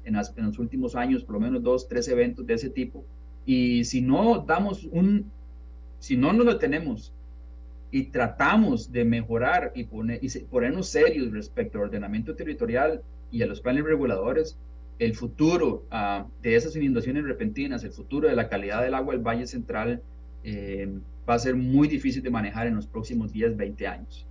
en, 0.05 0.17
en 0.17 0.47
los 0.47 0.59
últimos 0.59 0.95
años 0.95 1.25
por 1.25 1.35
lo 1.35 1.41
menos 1.41 1.63
dos, 1.63 1.89
tres 1.89 2.09
eventos 2.09 2.47
de 2.47 2.55
ese 2.55 2.71
tipo. 2.71 3.05
Y 3.45 3.85
si 3.85 4.01
no 4.03 4.45
damos 4.47 4.85
un, 4.85 5.31
si 5.99 6.17
no 6.17 6.33
nos 6.33 6.47
detenemos 6.47 7.13
y 7.91 8.05
tratamos 8.05 8.91
de 8.91 9.05
mejorar 9.05 9.73
y, 9.75 9.85
poner, 9.85 10.21
y 10.23 10.29
ponernos 10.45 10.89
serios 10.89 11.33
respecto 11.33 11.79
al 11.79 11.85
ordenamiento 11.85 12.35
territorial 12.35 13.03
y 13.31 13.43
a 13.43 13.47
los 13.47 13.61
planes 13.61 13.85
reguladores, 13.85 14.59
el 14.99 15.15
futuro 15.15 15.85
ah, 15.91 16.27
de 16.43 16.55
esas 16.55 16.77
inundaciones 16.77 17.25
repentinas, 17.25 17.85
el 17.85 17.93
futuro 17.93 18.29
de 18.29 18.37
la 18.37 18.49
calidad 18.49 18.83
del 18.83 18.95
agua 18.95 19.15
del 19.15 19.23
Valle 19.23 19.47
Central 19.47 20.03
eh, 20.45 20.89
va 21.29 21.35
a 21.35 21.39
ser 21.39 21.55
muy 21.55 21.89
difícil 21.89 22.23
de 22.23 22.31
manejar 22.31 22.67
en 22.67 22.77
los 22.77 22.87
próximos 22.87 23.33
10, 23.33 23.57
20 23.57 23.87
años. 23.87 24.27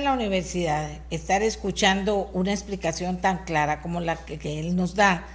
en 0.00 0.04
la 0.04 0.14
universidad, 0.14 0.88
estar 1.10 1.42
escuchando 1.42 2.30
una 2.32 2.52
explicación 2.52 3.20
tan 3.20 3.44
clara 3.44 3.82
como 3.82 4.00
la 4.00 4.16
que, 4.16 4.58
él 4.58 4.74
nos 4.74 4.94
da, 4.94 5.26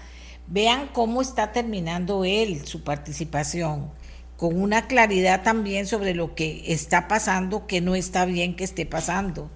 vean 0.47 0.89
cómo 0.91 1.21
está 1.21 1.51
terminando 1.51 2.25
él 2.25 2.65
su 2.65 2.83
participación, 2.83 3.91
con 4.37 4.59
una 4.59 4.87
claridad 4.87 5.43
también 5.43 5.85
sobre 5.85 6.15
lo 6.15 6.33
que 6.33 6.63
está 6.73 7.07
pasando, 7.07 7.67
que 7.67 7.79
no 7.79 7.95
está 7.95 8.25
bien 8.25 8.55
que 8.55 8.63
esté 8.63 8.85
pasando. 8.87 9.51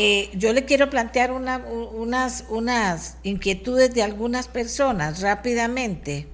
Eh, 0.00 0.30
yo 0.34 0.52
le 0.52 0.64
quiero 0.64 0.90
plantear 0.90 1.32
unas, 1.32 2.44
unas 2.50 3.16
inquietudes 3.24 3.92
de 3.92 4.04
algunas 4.04 4.46
personas 4.46 5.22
rápidamente. 5.22 6.28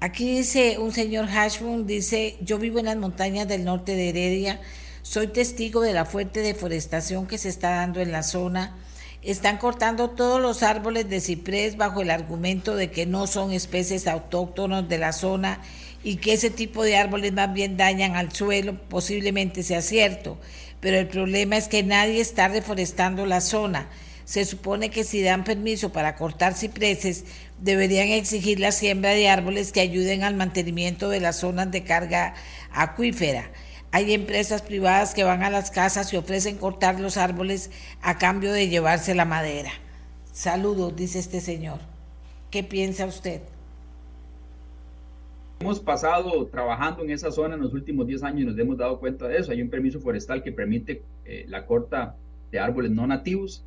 Aquí 0.00 0.36
dice 0.36 0.76
un 0.78 0.92
señor 0.92 1.28
Hashbun, 1.28 1.86
dice, 1.86 2.36
yo 2.42 2.58
vivo 2.58 2.78
en 2.78 2.84
las 2.84 2.98
montañas 2.98 3.48
del 3.48 3.64
norte 3.64 3.96
de 3.96 4.10
Heredia, 4.10 4.60
soy 5.00 5.28
testigo 5.28 5.80
de 5.80 5.94
la 5.94 6.04
fuerte 6.04 6.40
deforestación 6.40 7.26
que 7.26 7.38
se 7.38 7.48
está 7.48 7.70
dando 7.70 8.00
en 8.00 8.12
la 8.12 8.22
zona. 8.22 8.76
Están 9.22 9.56
cortando 9.56 10.10
todos 10.10 10.42
los 10.42 10.62
árboles 10.62 11.08
de 11.08 11.22
ciprés 11.22 11.78
bajo 11.78 12.02
el 12.02 12.10
argumento 12.10 12.76
de 12.76 12.90
que 12.90 13.06
no 13.06 13.26
son 13.26 13.50
especies 13.50 14.06
autóctonos 14.06 14.86
de 14.90 14.98
la 14.98 15.14
zona 15.14 15.62
y 16.02 16.16
que 16.16 16.34
ese 16.34 16.50
tipo 16.50 16.84
de 16.84 16.98
árboles 16.98 17.32
más 17.32 17.54
bien 17.54 17.78
dañan 17.78 18.14
al 18.14 18.30
suelo, 18.30 18.78
posiblemente 18.90 19.62
sea 19.62 19.80
cierto, 19.80 20.36
pero 20.84 20.98
el 20.98 21.08
problema 21.08 21.56
es 21.56 21.66
que 21.66 21.82
nadie 21.82 22.20
está 22.20 22.46
reforestando 22.46 23.24
la 23.24 23.40
zona. 23.40 23.88
Se 24.26 24.44
supone 24.44 24.90
que 24.90 25.02
si 25.02 25.22
dan 25.22 25.42
permiso 25.42 25.92
para 25.92 26.14
cortar 26.14 26.52
cipreses, 26.52 27.24
deberían 27.58 28.08
exigir 28.08 28.60
la 28.60 28.70
siembra 28.70 29.12
de 29.12 29.30
árboles 29.30 29.72
que 29.72 29.80
ayuden 29.80 30.24
al 30.24 30.34
mantenimiento 30.34 31.08
de 31.08 31.20
las 31.20 31.36
zonas 31.36 31.70
de 31.70 31.84
carga 31.84 32.34
acuífera. 32.70 33.50
Hay 33.92 34.12
empresas 34.12 34.60
privadas 34.60 35.14
que 35.14 35.24
van 35.24 35.42
a 35.42 35.48
las 35.48 35.70
casas 35.70 36.12
y 36.12 36.18
ofrecen 36.18 36.58
cortar 36.58 37.00
los 37.00 37.16
árboles 37.16 37.70
a 38.02 38.18
cambio 38.18 38.52
de 38.52 38.68
llevarse 38.68 39.14
la 39.14 39.24
madera. 39.24 39.70
Saludos, 40.34 40.94
dice 40.94 41.18
este 41.18 41.40
señor. 41.40 41.80
¿Qué 42.50 42.62
piensa 42.62 43.06
usted? 43.06 43.40
Hemos 45.64 45.80
pasado 45.80 46.46
trabajando 46.48 47.04
en 47.04 47.10
esa 47.10 47.32
zona 47.32 47.54
en 47.54 47.62
los 47.62 47.72
últimos 47.72 48.06
10 48.06 48.22
años 48.22 48.42
y 48.42 48.44
nos 48.44 48.58
hemos 48.58 48.76
dado 48.76 49.00
cuenta 49.00 49.26
de 49.26 49.38
eso. 49.38 49.50
Hay 49.50 49.62
un 49.62 49.70
permiso 49.70 49.98
forestal 49.98 50.42
que 50.42 50.52
permite 50.52 51.00
eh, 51.24 51.46
la 51.48 51.64
corta 51.64 52.16
de 52.52 52.58
árboles 52.58 52.90
no 52.90 53.06
nativos. 53.06 53.64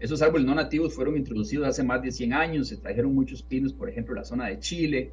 Esos 0.00 0.22
árboles 0.22 0.44
no 0.44 0.56
nativos 0.56 0.92
fueron 0.92 1.16
introducidos 1.16 1.68
hace 1.68 1.84
más 1.84 2.02
de 2.02 2.10
100 2.10 2.32
años. 2.32 2.66
Se 2.66 2.78
trajeron 2.78 3.14
muchos 3.14 3.44
pinos, 3.44 3.72
por 3.72 3.88
ejemplo, 3.88 4.12
la 4.16 4.24
zona 4.24 4.48
de 4.48 4.58
Chile, 4.58 5.12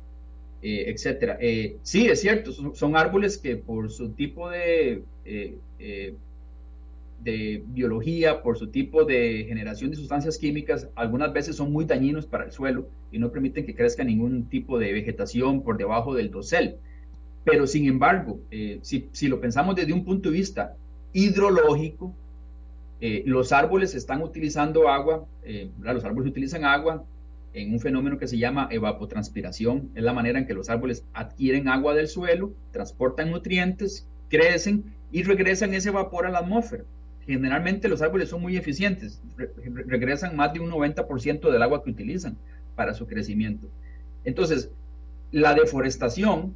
eh, 0.63 0.85
etcétera. 0.87 1.37
Eh, 1.39 1.77
sí, 1.83 2.07
es 2.07 2.21
cierto, 2.21 2.51
son, 2.51 2.97
árboles 2.97 3.37
que 3.37 3.55
por 3.55 3.91
su 3.91 4.09
tipo 4.09 4.49
de, 4.49 5.03
eh, 5.25 6.15
de 7.23 7.63
biología, 7.67 8.41
por 8.41 8.57
su 8.57 8.69
tipo 8.71 9.05
de 9.05 9.45
generación 9.47 9.91
de 9.91 9.97
sustancias 9.97 10.39
químicas, 10.39 10.89
algunas 10.95 11.31
veces 11.31 11.55
son 11.55 11.71
muy 11.71 11.85
dañinos 11.85 12.25
para 12.25 12.45
el 12.45 12.51
suelo 12.51 12.87
y 13.13 13.19
no 13.19 13.31
permiten 13.31 13.65
que 13.65 13.75
crezca 13.75 14.03
ningún 14.03 14.49
tipo 14.49 14.79
de 14.79 14.91
vegetación 14.91 15.61
por 15.61 15.77
debajo 15.77 16.15
del 16.15 16.31
dosel. 16.31 16.77
Pero 17.45 17.67
sin 17.67 17.85
embargo, 17.87 18.39
si, 18.81 19.07
si, 19.11 19.27
lo 19.27 19.39
pensamos 19.39 19.75
desde 19.75 19.93
un 19.93 20.03
punto 20.03 20.29
de 20.29 20.37
vista 20.37 20.75
hidrológico, 21.13 22.13
los 23.25 23.51
árboles 23.51 23.93
están 23.95 24.21
utilizando 24.23 24.87
agua, 24.89 25.25
los 25.77 26.03
árboles 26.03 26.31
utilizan 26.31 26.65
agua 26.65 27.03
en 27.53 27.71
un 27.71 27.79
fenómeno 27.79 28.17
que 28.17 28.27
se 28.27 28.37
llama 28.37 28.67
evapotranspiración. 28.71 29.91
Es 29.93 30.03
la 30.03 30.13
manera 30.13 30.39
en 30.39 30.47
que 30.47 30.53
los 30.55 30.69
árboles 30.69 31.05
adquieren 31.13 31.67
agua 31.67 31.93
del 31.93 32.07
suelo, 32.07 32.53
transportan 32.71 33.29
nutrientes, 33.29 34.07
crecen 34.29 34.85
y 35.11 35.21
regresan 35.21 35.73
ese 35.73 35.91
vapor 35.91 36.25
a 36.25 36.31
la 36.31 36.39
atmósfera. 36.39 36.83
Generalmente 37.27 37.87
los 37.87 38.01
árboles 38.01 38.29
son 38.29 38.41
muy 38.41 38.57
eficientes, 38.57 39.21
regresan 39.85 40.35
más 40.35 40.53
de 40.53 40.59
un 40.59 40.71
90% 40.71 41.51
del 41.51 41.61
agua 41.61 41.83
que 41.83 41.91
utilizan 41.91 42.37
para 42.75 42.93
su 42.93 43.07
crecimiento. 43.07 43.67
Entonces, 44.23 44.71
la 45.31 45.53
deforestación 45.53 46.53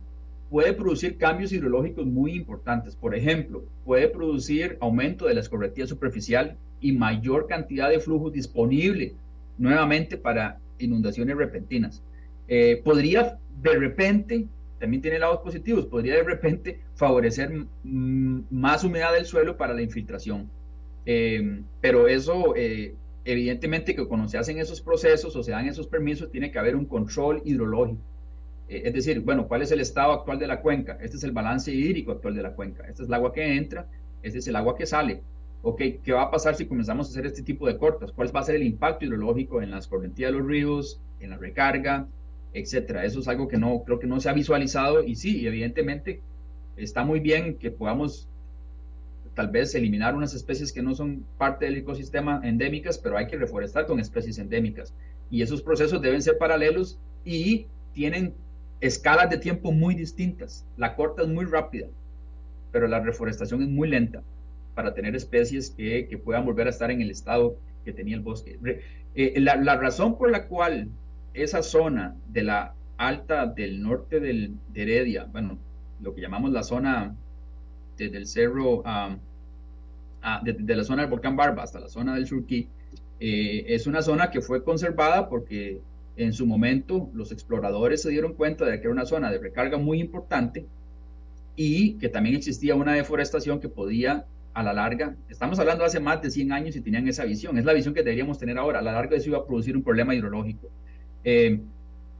puede 0.49 0.73
producir 0.73 1.17
cambios 1.17 1.51
hidrológicos 1.51 2.05
muy 2.05 2.33
importantes. 2.33 2.95
Por 2.95 3.15
ejemplo, 3.15 3.63
puede 3.85 4.07
producir 4.07 4.77
aumento 4.79 5.25
de 5.25 5.33
la 5.33 5.41
escorrentía 5.41 5.87
superficial 5.87 6.57
y 6.79 6.91
mayor 6.91 7.47
cantidad 7.47 7.89
de 7.89 7.99
flujo 7.99 8.29
disponible 8.29 9.15
nuevamente 9.57 10.17
para 10.17 10.59
inundaciones 10.79 11.35
repentinas. 11.35 12.03
Eh, 12.47 12.81
podría 12.83 13.39
de 13.61 13.75
repente, 13.75 14.45
también 14.79 15.01
tiene 15.01 15.19
lados 15.19 15.39
positivos, 15.39 15.85
podría 15.85 16.15
de 16.15 16.23
repente 16.23 16.79
favorecer 16.95 17.51
más 17.83 18.83
humedad 18.83 19.13
del 19.13 19.25
suelo 19.25 19.57
para 19.57 19.73
la 19.73 19.81
infiltración. 19.81 20.49
Eh, 21.05 21.61
pero 21.81 22.07
eso, 22.07 22.53
eh, 22.55 22.93
evidentemente 23.27 23.93
que 23.93 24.05
cuando 24.05 24.29
se 24.29 24.37
hacen 24.37 24.57
esos 24.57 24.79
procesos 24.79 25.35
o 25.35 25.43
se 25.43 25.51
dan 25.51 25.67
esos 25.67 25.87
permisos, 25.87 26.31
tiene 26.31 26.49
que 26.49 26.59
haber 26.59 26.77
un 26.77 26.85
control 26.85 27.41
hidrológico. 27.43 28.01
es 28.69 28.93
decir, 28.93 29.19
bueno, 29.21 29.47
¿cuál 29.47 29.61
es 29.61 29.71
el 29.71 29.81
estado 29.81 30.13
actual 30.13 30.39
de 30.39 30.47
la 30.47 30.61
cuenca? 30.61 30.97
Este 31.01 31.17
es 31.17 31.23
el 31.23 31.31
balance 31.33 31.71
hídrico 31.71 32.11
actual 32.11 32.35
de 32.35 32.41
la 32.41 32.53
cuenca. 32.53 32.83
Este 32.87 33.03
es 33.03 33.09
el 33.09 33.13
agua 33.13 33.33
que 33.33 33.57
entra, 33.57 33.87
este 34.23 34.39
es 34.39 34.47
el 34.47 34.55
agua 34.55 34.75
que 34.75 34.85
sale. 34.85 35.21
Ok, 35.61 35.81
¿qué 36.03 36.13
va 36.13 36.23
a 36.23 36.31
pasar 36.31 36.55
si 36.55 36.67
comenzamos 36.67 37.07
a 37.07 37.09
hacer 37.11 37.25
este 37.25 37.43
tipo 37.43 37.67
de 37.67 37.77
cortas? 37.77 38.13
¿Cuál 38.13 38.33
va 38.33 38.39
a 38.39 38.43
ser 38.43 38.55
el 38.55 38.63
impacto 38.63 39.05
hidrológico 39.05 39.61
en 39.61 39.71
las 39.71 39.87
correntías 39.87 40.31
de 40.31 40.37
los 40.37 40.47
ríos, 40.47 41.01
en 41.19 41.31
la 41.31 41.37
recarga, 41.37 42.07
etcétera? 42.53 43.03
Eso 43.03 43.19
es 43.19 43.27
algo 43.27 43.49
que 43.49 43.57
no 43.57 43.83
creo 43.83 43.99
que 43.99 44.07
no 44.07 44.21
se 44.21 44.29
ha 44.29 44.33
visualizado 44.33 45.03
y 45.03 45.15
sí, 45.15 45.45
evidentemente 45.45 46.21
está 46.77 47.03
muy 47.03 47.19
bien 47.19 47.57
que 47.57 47.71
podamos 47.71 48.29
tal 49.37 49.49
vez 49.49 49.75
eliminar 49.75 50.15
unas 50.15 50.33
especies 50.33 50.73
que 50.73 50.81
no 50.81 50.95
son 50.95 51.23
parte 51.37 51.65
del 51.65 51.77
ecosistema 51.77 52.41
endémicas, 52.43 52.97
pero 52.97 53.19
hay 53.19 53.27
que 53.27 53.37
reforestar 53.37 53.85
con 53.85 53.99
especies 53.99 54.39
endémicas. 54.39 54.95
Y 55.29 55.43
esos 55.43 55.61
procesos 55.61 56.01
deben 56.01 56.23
ser 56.23 56.39
paralelos 56.39 56.97
y 57.23 57.67
tienen 57.93 58.33
escalas 58.81 59.29
de 59.29 59.37
tiempo 59.37 59.71
muy 59.71 59.93
distintas. 59.93 60.65
La 60.75 60.95
corta 60.95 61.21
es 61.21 61.27
muy 61.27 61.45
rápida, 61.45 61.85
pero 62.71 62.87
la 62.87 62.99
reforestación 62.99 63.61
es 63.61 63.69
muy 63.69 63.87
lenta 63.87 64.23
para 64.73 64.95
tener 64.95 65.15
especies 65.15 65.69
que, 65.69 66.07
que 66.07 66.17
puedan 66.17 66.43
volver 66.43 66.65
a 66.65 66.71
estar 66.71 66.89
en 66.89 67.03
el 67.03 67.11
estado 67.11 67.59
que 67.85 67.93
tenía 67.93 68.15
el 68.15 68.21
bosque. 68.21 68.57
Eh, 69.13 69.39
la, 69.39 69.55
la, 69.57 69.77
razón 69.77 70.17
por 70.17 70.31
la 70.31 70.47
cual 70.47 70.89
esa 71.35 71.61
zona 71.61 72.15
de 72.27 72.41
la 72.41 72.73
alta 72.97 73.45
del 73.45 73.83
norte 73.83 74.19
del, 74.19 74.55
de 74.73 74.81
Heredia, 74.81 75.25
bueno, 75.25 75.59
lo 76.01 76.15
que 76.15 76.21
llamamos 76.21 76.51
la 76.51 76.63
zona 76.63 77.15
desde 77.97 78.17
el 78.17 78.25
cerro, 78.27 78.81
um, 78.81 79.19
de, 80.43 80.75
la 80.75 80.83
zona 80.83 81.03
del 81.03 81.11
volcán 81.11 81.35
Barba 81.35 81.63
hasta 81.63 81.79
la 81.79 81.89
zona 81.89 82.15
del 82.15 82.27
Surquí, 82.27 82.67
eh, 83.19 83.65
es 83.67 83.87
una 83.87 84.01
zona 84.01 84.29
que 84.29 84.41
fue 84.41 84.63
conservada 84.63 85.29
porque 85.29 85.81
en 86.15 86.33
su 86.33 86.45
momento 86.45 87.09
los 87.13 87.31
exploradores 87.31 88.01
se 88.01 88.09
dieron 88.09 88.33
cuenta 88.33 88.65
de 88.65 88.79
que 88.79 88.85
era 88.85 88.91
una 88.91 89.05
zona 89.05 89.31
de 89.31 89.37
recarga 89.37 89.77
muy 89.77 89.99
importante 89.99 90.65
y 91.55 91.93
que 91.93 92.09
también 92.09 92.35
existía 92.35 92.75
una 92.75 92.93
deforestación 92.93 93.59
que 93.59 93.69
podía 93.69 94.25
a 94.53 94.63
la 94.63 94.73
larga, 94.73 95.15
estamos 95.29 95.59
hablando 95.59 95.83
hace 95.83 95.99
más 95.99 96.21
de 96.21 96.31
100 96.31 96.51
años 96.51 96.75
y 96.75 96.81
tenían 96.81 97.07
esa 97.07 97.25
visión, 97.25 97.57
es 97.59 97.65
la 97.65 97.73
visión 97.73 97.93
que 97.93 98.01
deberíamos 98.01 98.39
tener 98.39 98.57
ahora, 98.57 98.79
a 98.79 98.81
la 98.81 98.91
larga 98.91 99.15
eso 99.15 99.29
iba 99.29 99.37
a 99.37 99.45
producir 99.45 99.77
un 99.77 99.83
problema 99.83 100.15
hidrológico. 100.15 100.69
Eh, 101.23 101.59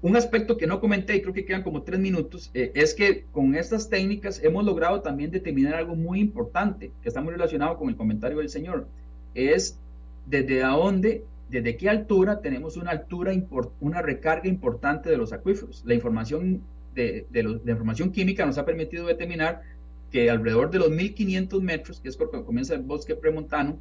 un 0.08 0.16
aspecto 0.16 0.58
que 0.58 0.68
no 0.68 0.80
comenté 0.80 1.16
y 1.16 1.22
creo 1.22 1.34
que 1.34 1.46
quedan 1.46 1.64
como 1.64 1.84
tres 1.84 2.00
minutos, 2.00 2.50
eh, 2.54 2.72
es 2.76 2.94
que 2.94 3.26
con 3.32 3.56
estas 3.56 3.90
técnicas 3.90 4.42
hemos 4.42 4.64
logrado 4.64 5.02
también 5.02 5.32
determinar 5.32 5.76
algo 5.76 5.96
muy 5.96 6.22
importante, 6.22 6.92
que 7.02 7.10
está 7.10 7.22
muy 7.22 7.34
relacionado 7.34 7.78
con 7.78 7.90
el 7.90 7.98
comentario 7.98 8.38
del 8.38 8.50
señor, 8.50 8.88
es 9.36 9.78
desde 10.26 10.62
dónde, 10.62 11.26
desde 11.50 11.76
qué 11.76 11.90
altura 11.90 12.42
tenemos 12.42 12.78
una 12.78 12.92
altura, 12.92 13.34
una 13.82 14.02
recarga 14.02 14.48
importante 14.48 15.10
de 15.10 15.18
los 15.18 15.34
acuíferos. 15.34 15.84
La 15.86 15.94
información 15.94 16.62
de, 16.96 17.26
de, 17.30 17.72
información 17.72 18.12
química 18.12 18.46
nos 18.46 18.58
ha 18.58 18.66
permitido 18.66 19.08
determinar 19.08 19.62
que 20.10 20.30
alrededor 20.30 20.72
de 20.72 20.80
los 20.80 20.90
1500 20.90 21.62
metros, 21.62 22.00
que 22.00 22.08
es 22.08 22.16
cuando 22.16 22.46
comienza 22.46 22.74
el 22.74 22.82
bosque 22.82 23.14
premontano, 23.14 23.78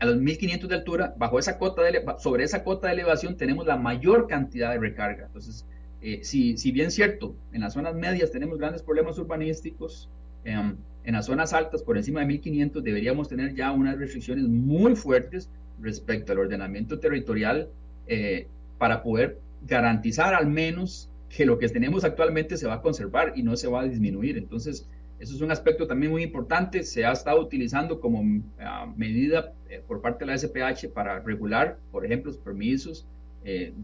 a 0.00 0.06
los 0.06 0.16
1500 0.16 0.68
de 0.68 0.74
altura, 0.74 1.14
bajo 1.18 1.38
esa 1.38 1.58
cota 1.58 1.82
de, 1.82 2.02
sobre 2.18 2.44
esa 2.44 2.64
cota 2.64 2.88
de 2.88 2.94
elevación 2.94 3.36
tenemos 3.36 3.66
la 3.66 3.76
mayor 3.76 4.26
cantidad 4.26 4.72
de 4.72 4.78
recarga. 4.78 5.26
Entonces, 5.26 5.66
eh, 6.00 6.20
si, 6.22 6.56
si, 6.56 6.72
bien 6.72 6.90
cierto, 6.90 7.36
en 7.52 7.60
las 7.60 7.74
zonas 7.74 7.94
medias 7.94 8.30
tenemos 8.30 8.58
grandes 8.58 8.82
problemas 8.82 9.18
urbanísticos, 9.18 10.08
em, 10.44 10.76
en 11.04 11.14
las 11.14 11.26
zonas 11.26 11.52
altas, 11.52 11.82
por 11.82 11.98
encima 11.98 12.20
de 12.20 12.26
1500, 12.26 12.82
deberíamos 12.82 13.28
tener 13.28 13.54
ya 13.54 13.72
unas 13.72 13.98
restricciones 13.98 14.44
muy 14.44 14.96
fuertes 14.96 15.50
respecto 15.80 16.32
al 16.32 16.38
ordenamiento 16.38 16.98
territorial 16.98 17.68
eh, 18.06 18.48
para 18.78 19.02
poder 19.02 19.38
garantizar 19.66 20.34
al 20.34 20.46
menos 20.46 21.10
que 21.28 21.44
lo 21.44 21.58
que 21.58 21.68
tenemos 21.68 22.04
actualmente 22.04 22.56
se 22.56 22.66
va 22.66 22.74
a 22.74 22.82
conservar 22.82 23.34
y 23.36 23.42
no 23.42 23.56
se 23.56 23.68
va 23.68 23.82
a 23.82 23.84
disminuir. 23.84 24.38
Entonces, 24.38 24.88
eso 25.20 25.34
es 25.34 25.42
un 25.42 25.50
aspecto 25.50 25.86
también 25.86 26.10
muy 26.10 26.22
importante. 26.22 26.82
Se 26.82 27.04
ha 27.04 27.12
estado 27.12 27.40
utilizando 27.40 28.00
como 28.00 28.42
ah, 28.58 28.90
medida 28.96 29.52
eh, 29.68 29.82
por 29.86 30.00
parte 30.00 30.24
de 30.24 30.32
la 30.32 30.38
SPH 30.38 30.88
para 30.94 31.20
regular, 31.20 31.78
por 31.92 32.06
ejemplo, 32.06 32.32
los 32.32 32.40
permisos, 32.40 33.06
eh, 33.44 33.74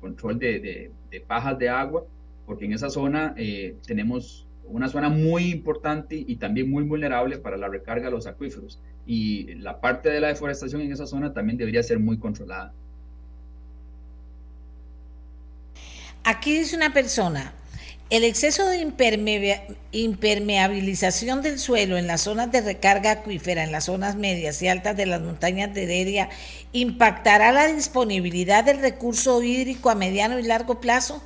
control 0.00 0.38
de, 0.38 0.92
pajas 1.26 1.58
de 1.58 1.70
agua, 1.70 2.04
porque 2.44 2.66
en 2.66 2.74
esa 2.74 2.90
zona 2.90 3.34
eh, 3.36 3.74
tenemos 3.86 4.46
una 4.64 4.88
zona 4.88 5.08
muy 5.08 5.50
importante 5.50 6.14
y 6.14 6.36
también 6.36 6.70
muy 6.70 6.84
vulnerable 6.84 7.38
para 7.38 7.56
la 7.56 7.68
recarga 7.68 8.06
de 8.06 8.10
los 8.10 8.26
acuíferos. 8.26 8.78
Y 9.06 9.54
la 9.54 9.80
parte 9.80 10.10
de 10.10 10.20
la 10.20 10.28
deforestación 10.28 10.82
en 10.82 10.92
esa 10.92 11.06
zona 11.06 11.32
también 11.32 11.56
debería 11.56 11.82
ser 11.82 11.98
muy 11.98 12.18
controlada. 12.18 12.74
Aquí 16.22 16.58
dice 16.58 16.76
una 16.76 16.92
persona, 16.92 17.54
el 18.08 18.22
exceso 18.22 18.66
de 18.68 18.78
impermeabilización 19.92 21.42
del 21.42 21.58
suelo 21.58 21.96
en 21.96 22.06
las 22.06 22.20
zonas 22.20 22.52
de 22.52 22.60
recarga 22.60 23.10
acuífera, 23.10 23.64
en 23.64 23.72
las 23.72 23.86
zonas 23.86 24.14
medias 24.14 24.62
y 24.62 24.68
altas 24.68 24.96
de 24.96 25.06
las 25.06 25.20
montañas 25.20 25.74
de 25.74 25.82
Heredia, 25.84 26.28
impactará 26.72 27.50
la 27.50 27.66
disponibilidad 27.66 28.64
del 28.64 28.80
recurso 28.80 29.42
hídrico 29.42 29.90
a 29.90 29.96
mediano 29.96 30.38
y 30.38 30.44
largo 30.44 30.80
plazo? 30.80 31.20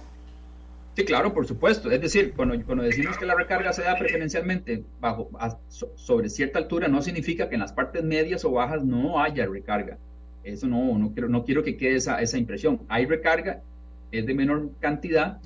Sí, 0.96 1.04
claro, 1.04 1.34
por 1.34 1.46
supuesto. 1.46 1.90
Es 1.90 2.00
decir, 2.00 2.32
cuando, 2.34 2.58
cuando 2.64 2.84
decimos 2.84 3.18
que 3.18 3.26
la 3.26 3.34
recarga 3.34 3.74
se 3.74 3.82
da 3.82 3.96
preferencialmente 3.96 4.82
bajo, 5.00 5.30
sobre 5.68 6.30
cierta 6.30 6.58
altura, 6.58 6.88
no 6.88 7.02
significa 7.02 7.48
que 7.48 7.56
en 7.56 7.60
las 7.60 7.74
partes 7.74 8.02
medias 8.02 8.44
o 8.44 8.52
bajas 8.52 8.82
no 8.84 9.22
haya 9.22 9.46
recarga. 9.46 9.98
Eso 10.42 10.66
no, 10.66 10.96
no 10.96 11.12
quiero, 11.12 11.28
no 11.28 11.44
quiero 11.44 11.62
que 11.62 11.76
quede 11.76 11.96
esa, 11.96 12.22
esa 12.22 12.38
impresión. 12.38 12.80
Hay 12.88 13.04
recarga, 13.04 13.60
es 14.10 14.24
de 14.24 14.34
menor 14.34 14.70
cantidad, 14.80 15.40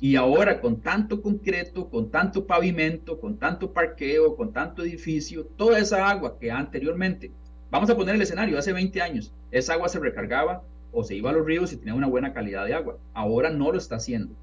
y 0.00 0.16
ahora 0.16 0.62
con 0.62 0.80
tanto 0.80 1.20
concreto, 1.20 1.90
con 1.90 2.10
tanto 2.10 2.46
pavimento, 2.46 3.20
con 3.20 3.38
tanto 3.38 3.70
parqueo, 3.70 4.34
con 4.34 4.50
tanto 4.50 4.82
edificio, 4.82 5.44
toda 5.44 5.78
esa 5.78 6.08
agua 6.08 6.38
que 6.38 6.50
anteriormente, 6.50 7.30
vamos 7.70 7.90
a 7.90 7.96
poner 7.96 8.14
el 8.14 8.22
escenario, 8.22 8.58
hace 8.58 8.72
20 8.72 9.02
años, 9.02 9.34
esa 9.50 9.74
agua 9.74 9.90
se 9.90 10.00
recargaba 10.00 10.62
o 10.90 11.04
se 11.04 11.14
iba 11.14 11.28
a 11.28 11.34
los 11.34 11.44
ríos 11.44 11.72
y 11.72 11.76
tenía 11.76 11.94
una 11.94 12.06
buena 12.06 12.32
calidad 12.32 12.64
de 12.64 12.74
agua. 12.74 12.96
Ahora 13.12 13.50
no 13.50 13.70
lo 13.70 13.78
está 13.78 13.96
haciendo. 13.96 14.34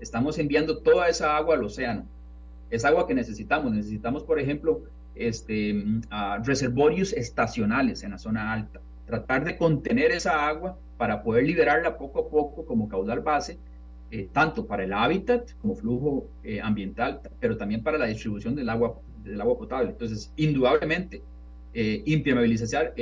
Estamos 0.00 0.38
enviando 0.38 0.78
toda 0.78 1.08
esa 1.08 1.36
agua 1.36 1.54
al 1.54 1.64
océano. 1.64 2.04
Es 2.70 2.84
agua 2.84 3.06
que 3.06 3.14
necesitamos. 3.14 3.72
Necesitamos, 3.72 4.24
por 4.24 4.38
ejemplo, 4.38 4.82
este, 5.14 5.82
reservorios 6.42 7.12
estacionales 7.14 8.02
en 8.02 8.10
la 8.10 8.18
zona 8.18 8.52
alta. 8.52 8.80
Tratar 9.06 9.44
de 9.44 9.56
contener 9.56 10.10
esa 10.10 10.46
agua 10.46 10.76
para 10.98 11.22
poder 11.22 11.44
liberarla 11.44 11.96
poco 11.96 12.20
a 12.20 12.28
poco 12.28 12.66
como 12.66 12.88
caudal 12.88 13.20
base 13.20 13.58
eh, 14.10 14.28
tanto 14.32 14.66
para 14.66 14.84
el 14.84 14.92
hábitat 14.92 15.50
como 15.60 15.74
flujo 15.74 16.28
eh, 16.44 16.60
ambiental, 16.60 17.20
pero 17.40 17.56
también 17.56 17.82
para 17.82 17.98
la 17.98 18.06
distribución 18.06 18.54
del 18.54 18.68
agua, 18.68 19.00
del 19.24 19.40
agua 19.40 19.58
potable. 19.58 19.90
Entonces, 19.90 20.32
indudablemente, 20.36 21.22
eh, 21.72 22.02
impermeabilizar, 22.06 22.94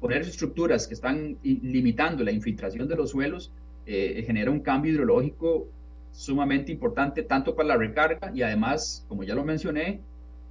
poner 0.00 0.22
estructuras 0.22 0.86
que 0.86 0.92
están 0.92 1.38
limitando 1.42 2.22
la 2.22 2.32
infiltración 2.32 2.86
de 2.86 2.96
los 2.96 3.10
suelos, 3.10 3.50
genera 3.86 4.50
un 4.50 4.60
cambio 4.60 4.92
hidrológico 4.92 5.66
sumamente 6.12 6.70
importante, 6.70 7.22
tanto 7.22 7.56
para 7.56 7.68
la 7.68 7.76
recarga 7.78 8.30
y 8.34 8.42
además, 8.42 9.06
como 9.08 9.22
ya 9.22 9.34
lo 9.34 9.44
mencioné, 9.44 10.02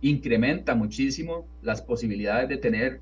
incrementa 0.01 0.73
muchísimo 0.73 1.45
las 1.61 1.83
posibilidades 1.83 2.49
de 2.49 2.57
tener 2.57 2.99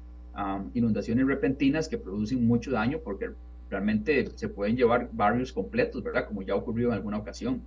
inundaciones 0.74 1.26
repentinas 1.26 1.88
que 1.88 1.97
producen 1.97 2.45
mucho 2.45 2.72
daño 2.72 2.99
porque 3.01 3.30
realmente 3.70 4.32
se 4.36 4.49
pueden 4.49 4.76
llevar 4.78 5.09
barrios 5.11 5.51
completos, 5.53 6.03
¿verdad? 6.03 6.28
Como 6.28 6.41
ya 6.43 6.53
ha 6.53 6.57
ocurrido 6.57 6.89
en 6.89 6.95
alguna 6.95 7.18
ocasión. 7.18 7.66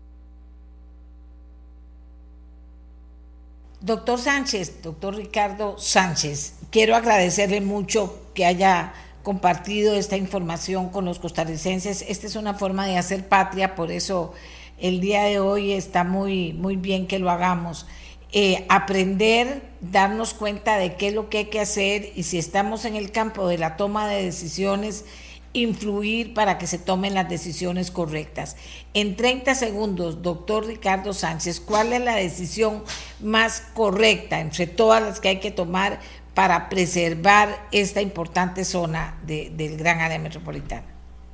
Doctor 3.80 4.18
Sánchez, 4.18 4.82
doctor 4.82 5.14
Ricardo 5.14 5.78
Sánchez, 5.78 6.54
quiero 6.70 6.96
agradecerle 6.96 7.60
mucho 7.60 8.30
que 8.34 8.44
haya 8.44 8.92
compartido 9.22 9.94
esta 9.94 10.16
información 10.16 10.90
con 10.90 11.04
los 11.04 11.18
costarricenses. 11.20 12.04
Esta 12.08 12.26
es 12.26 12.34
una 12.36 12.54
forma 12.54 12.86
de 12.86 12.96
hacer 12.98 13.28
patria, 13.28 13.74
por 13.76 13.92
eso 13.92 14.32
el 14.78 15.00
día 15.00 15.24
de 15.24 15.38
hoy 15.40 15.72
está 15.72 16.02
muy, 16.04 16.52
muy 16.54 16.76
bien 16.76 17.06
que 17.06 17.18
lo 17.18 17.30
hagamos. 17.30 17.86
eh, 18.32 18.66
aprender, 18.68 19.62
darnos 19.80 20.34
cuenta 20.34 20.76
de 20.76 20.96
qué 20.96 21.08
es 21.08 21.14
lo 21.14 21.28
que 21.30 21.38
hay 21.38 21.44
que 21.46 21.60
hacer 21.60 22.12
y 22.14 22.24
si 22.24 22.38
estamos 22.38 22.84
en 22.84 22.94
el 22.96 23.10
campo 23.10 23.48
de 23.48 23.58
la 23.58 23.76
toma 23.76 24.08
de 24.08 24.24
decisiones, 24.24 25.04
influir 25.52 26.34
para 26.34 26.58
que 26.58 26.66
se 26.66 26.78
tomen 26.78 27.14
las 27.14 27.28
decisiones 27.28 27.90
correctas. 27.90 28.56
En 28.94 29.16
30 29.16 29.54
segundos, 29.54 30.22
doctor 30.22 30.66
Ricardo 30.66 31.12
Sánchez, 31.12 31.60
¿cuál 31.60 31.92
es 31.92 32.00
la 32.02 32.16
decisión 32.16 32.82
más 33.20 33.60
correcta 33.74 34.40
entre 34.40 34.66
todas 34.66 35.02
las 35.02 35.20
que 35.20 35.28
hay 35.28 35.40
que 35.40 35.50
tomar 35.50 36.00
para 36.34 36.68
preservar 36.68 37.66
esta 37.72 38.00
importante 38.00 38.64
zona 38.64 39.18
del 39.26 39.76
gran 39.76 40.00
área 40.00 40.18
metropolitana? 40.18 40.86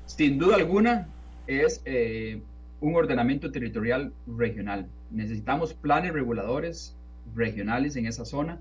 Sin 0.06 0.38
duda 0.38 0.56
alguna, 0.56 1.08
es 1.46 1.82
eh, 1.84 2.40
un 2.80 2.96
ordenamiento 2.96 3.50
territorial 3.50 4.12
regional. 4.26 4.86
Necesitamos 5.10 5.74
planes 5.74 6.12
reguladores 6.12 6.96
regionales 7.34 7.96
en 7.96 8.06
esa 8.06 8.24
zona 8.24 8.58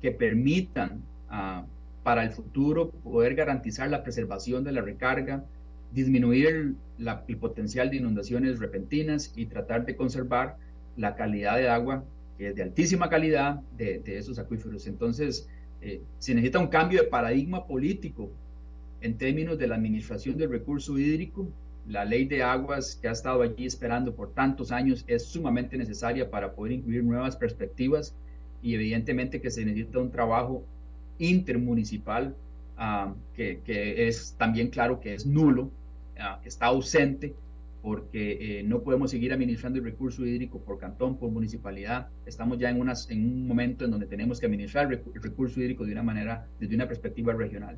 que 0.00 0.10
permitan 0.10 1.02
uh, 1.30 1.64
para 2.02 2.24
el 2.24 2.30
futuro 2.30 2.90
poder 2.90 3.34
garantizar 3.34 3.88
la 3.90 4.02
preservación 4.02 4.64
de 4.64 4.72
la 4.72 4.80
recarga, 4.80 5.44
disminuir 5.92 6.76
el, 6.98 7.36
potencial 7.38 7.90
de 7.90 7.96
inundaciones 7.96 8.58
repentinas 8.58 9.32
y 9.36 9.46
tratar 9.46 9.84
de 9.84 9.94
conservar 9.94 10.56
la 10.96 11.14
calidad 11.14 11.56
de 11.56 11.68
agua, 11.68 12.04
que 12.38 12.48
es 12.48 12.56
de 12.56 12.62
altísima 12.62 13.08
calidad, 13.08 13.60
de, 13.76 14.02
esos 14.06 14.38
acuíferos. 14.38 14.86
Entonces, 14.86 15.48
eh, 15.80 16.00
se 16.18 16.34
necesita 16.34 16.58
un 16.58 16.68
cambio 16.68 17.02
de 17.02 17.08
paradigma 17.08 17.66
político 17.66 18.30
en 19.00 19.16
términos 19.16 19.58
de 19.58 19.66
la 19.66 19.76
administración 19.76 20.36
del 20.36 20.50
recurso 20.50 20.98
hídrico. 20.98 21.48
La 21.86 22.04
ley 22.04 22.26
de 22.26 22.42
aguas 22.42 22.96
que 23.00 23.08
ha 23.08 23.12
estado 23.12 23.42
allí 23.42 23.66
esperando 23.66 24.14
por 24.14 24.32
tantos 24.32 24.70
años 24.70 25.04
es 25.08 25.24
sumamente 25.24 25.76
necesaria 25.76 26.30
para 26.30 26.52
poder 26.52 26.72
incluir 26.72 27.02
nuevas 27.02 27.36
perspectivas 27.36 28.14
y 28.62 28.74
evidentemente 28.74 29.40
que 29.40 29.50
se 29.50 29.64
necesita 29.64 29.98
un 29.98 30.12
trabajo 30.12 30.64
intermunicipal, 31.18 32.34
ah, 32.76 33.14
que, 33.34 33.60
es 34.08 34.34
también 34.38 34.68
claro 34.68 35.00
que 35.00 35.14
es 35.14 35.26
nulo, 35.26 35.70
ah, 36.18 36.40
está 36.44 36.66
ausente, 36.66 37.34
porque 37.82 38.60
eh, 38.60 38.62
no 38.62 38.82
podemos 38.82 39.10
seguir 39.10 39.32
administrando 39.32 39.78
el 39.78 39.84
recurso 39.84 40.24
hídrico 40.24 40.60
por 40.60 40.78
cantón, 40.78 41.16
por 41.16 41.30
municipalidad. 41.30 42.08
Estamos 42.26 42.58
ya 42.58 42.70
en, 42.70 42.80
unas, 42.80 43.10
en 43.10 43.24
un 43.24 43.48
momento 43.48 43.84
en 43.84 43.90
donde 43.90 44.06
tenemos 44.06 44.38
que 44.38 44.46
administrar 44.46 44.92
el 44.92 45.02
recurso 45.20 45.60
hídrico 45.60 45.84
de 45.84 45.92
una 45.92 46.04
manera, 46.04 46.46
desde 46.60 46.76
una 46.76 46.86
perspectiva 46.86 47.32
regional. 47.32 47.76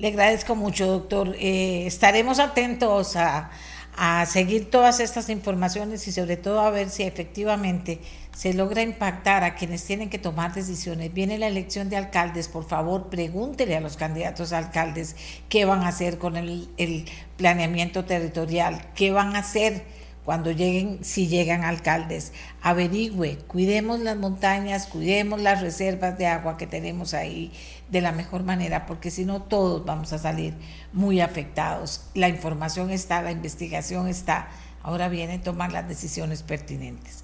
Le 0.00 0.08
agradezco 0.08 0.56
mucho, 0.56 0.86
doctor. 0.86 1.36
Eh, 1.38 1.86
estaremos 1.86 2.40
atentos 2.40 3.14
a, 3.16 3.50
a 3.96 4.24
seguir 4.26 4.70
todas 4.70 4.98
estas 4.98 5.28
informaciones 5.28 6.08
y 6.08 6.12
sobre 6.12 6.38
todo 6.38 6.60
a 6.60 6.70
ver 6.70 6.88
si 6.88 7.02
efectivamente 7.02 8.00
se 8.40 8.54
logra 8.54 8.80
impactar 8.80 9.44
a 9.44 9.54
quienes 9.54 9.84
tienen 9.84 10.08
que 10.08 10.18
tomar 10.18 10.54
decisiones. 10.54 11.12
Viene 11.12 11.36
la 11.36 11.46
elección 11.46 11.90
de 11.90 11.98
alcaldes, 11.98 12.48
por 12.48 12.64
favor, 12.64 13.10
pregúntele 13.10 13.76
a 13.76 13.82
los 13.82 13.98
candidatos 13.98 14.54
a 14.54 14.56
alcaldes 14.56 15.14
qué 15.50 15.66
van 15.66 15.82
a 15.82 15.88
hacer 15.88 16.16
con 16.16 16.38
el, 16.38 17.04
planeamiento 17.36 18.06
territorial, 18.06 18.80
qué 18.94 19.12
van 19.12 19.36
a 19.36 19.40
hacer 19.40 19.84
cuando 20.24 20.52
lleguen, 20.52 21.04
si 21.04 21.28
llegan 21.28 21.64
alcaldes, 21.64 22.32
averigüe, 22.62 23.36
cuidemos 23.46 24.00
las 24.00 24.16
montañas, 24.16 24.86
cuidemos 24.86 25.38
las 25.38 25.60
reservas 25.60 26.16
de 26.16 26.26
agua 26.26 26.56
que 26.56 26.66
tenemos 26.66 27.12
ahí 27.12 27.52
de 27.90 28.00
la 28.00 28.12
mejor 28.12 28.42
manera, 28.42 28.86
porque 28.86 29.10
si 29.10 29.26
no 29.26 29.42
todos 29.42 29.84
vamos 29.84 30.14
a 30.14 30.18
salir 30.18 30.54
muy 30.94 31.20
afectados. 31.20 32.06
La 32.14 32.30
información 32.30 32.90
está, 32.90 33.20
la 33.20 33.32
investigación 33.32 34.08
está, 34.08 34.48
ahora 34.82 35.10
viene 35.10 35.38
tomar 35.38 35.72
las 35.72 35.86
decisiones 35.86 36.42
pertinentes. 36.42 37.22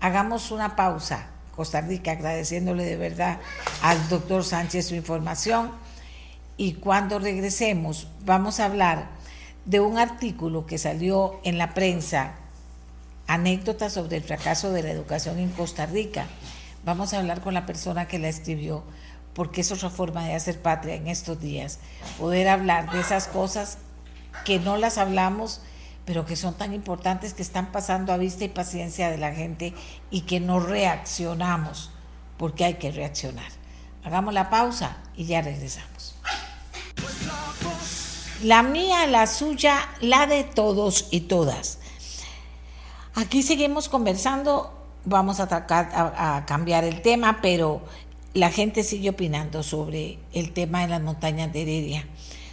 Hagamos 0.00 0.52
una 0.52 0.76
pausa, 0.76 1.26
Costa 1.56 1.80
Rica, 1.80 2.12
agradeciéndole 2.12 2.84
de 2.84 2.96
verdad 2.96 3.40
al 3.82 4.08
doctor 4.08 4.44
Sánchez 4.44 4.86
su 4.86 4.94
información 4.94 5.72
y 6.56 6.74
cuando 6.74 7.18
regresemos 7.18 8.06
vamos 8.24 8.60
a 8.60 8.66
hablar 8.66 9.08
de 9.64 9.80
un 9.80 9.98
artículo 9.98 10.66
que 10.66 10.78
salió 10.78 11.40
en 11.42 11.58
la 11.58 11.74
prensa, 11.74 12.34
anécdotas 13.26 13.92
sobre 13.92 14.18
el 14.18 14.22
fracaso 14.22 14.72
de 14.72 14.82
la 14.82 14.90
educación 14.90 15.38
en 15.40 15.50
Costa 15.50 15.84
Rica. 15.86 16.26
Vamos 16.84 17.12
a 17.12 17.18
hablar 17.18 17.40
con 17.40 17.52
la 17.52 17.66
persona 17.66 18.06
que 18.06 18.20
la 18.20 18.28
escribió, 18.28 18.84
porque 19.34 19.62
es 19.62 19.72
otra 19.72 19.90
forma 19.90 20.24
de 20.24 20.34
hacer 20.34 20.62
patria 20.62 20.94
en 20.94 21.08
estos 21.08 21.40
días, 21.40 21.80
poder 22.18 22.48
hablar 22.48 22.90
de 22.92 23.00
esas 23.00 23.26
cosas 23.26 23.78
que 24.44 24.60
no 24.60 24.76
las 24.76 24.96
hablamos, 24.96 25.60
pero 26.08 26.24
que 26.24 26.36
son 26.36 26.54
tan 26.54 26.72
importantes 26.72 27.34
que 27.34 27.42
están 27.42 27.70
pasando 27.70 28.14
a 28.14 28.16
vista 28.16 28.42
y 28.42 28.48
paciencia 28.48 29.10
de 29.10 29.18
la 29.18 29.34
gente 29.34 29.74
y 30.10 30.22
que 30.22 30.40
no 30.40 30.58
reaccionamos, 30.58 31.90
porque 32.38 32.64
hay 32.64 32.74
que 32.76 32.90
reaccionar. 32.90 33.52
Hagamos 34.02 34.32
la 34.32 34.48
pausa 34.48 34.96
y 35.18 35.26
ya 35.26 35.42
regresamos. 35.42 36.16
La 38.42 38.62
mía, 38.62 39.06
la 39.06 39.26
suya, 39.26 39.86
la 40.00 40.26
de 40.26 40.44
todos 40.44 41.08
y 41.10 41.20
todas. 41.20 41.78
Aquí 43.14 43.42
seguimos 43.42 43.90
conversando, 43.90 44.72
vamos 45.04 45.40
a, 45.40 45.48
a, 45.50 46.46
cambiar 46.46 46.84
el 46.84 47.02
tema, 47.02 47.40
pero 47.42 47.82
la 48.32 48.50
gente 48.50 48.82
sigue 48.82 49.10
opinando 49.10 49.62
sobre 49.62 50.18
el 50.32 50.54
tema 50.54 50.80
de 50.80 50.88
las 50.88 51.02
montañas 51.02 51.52
de 51.52 51.60
Heredia. 51.60 52.08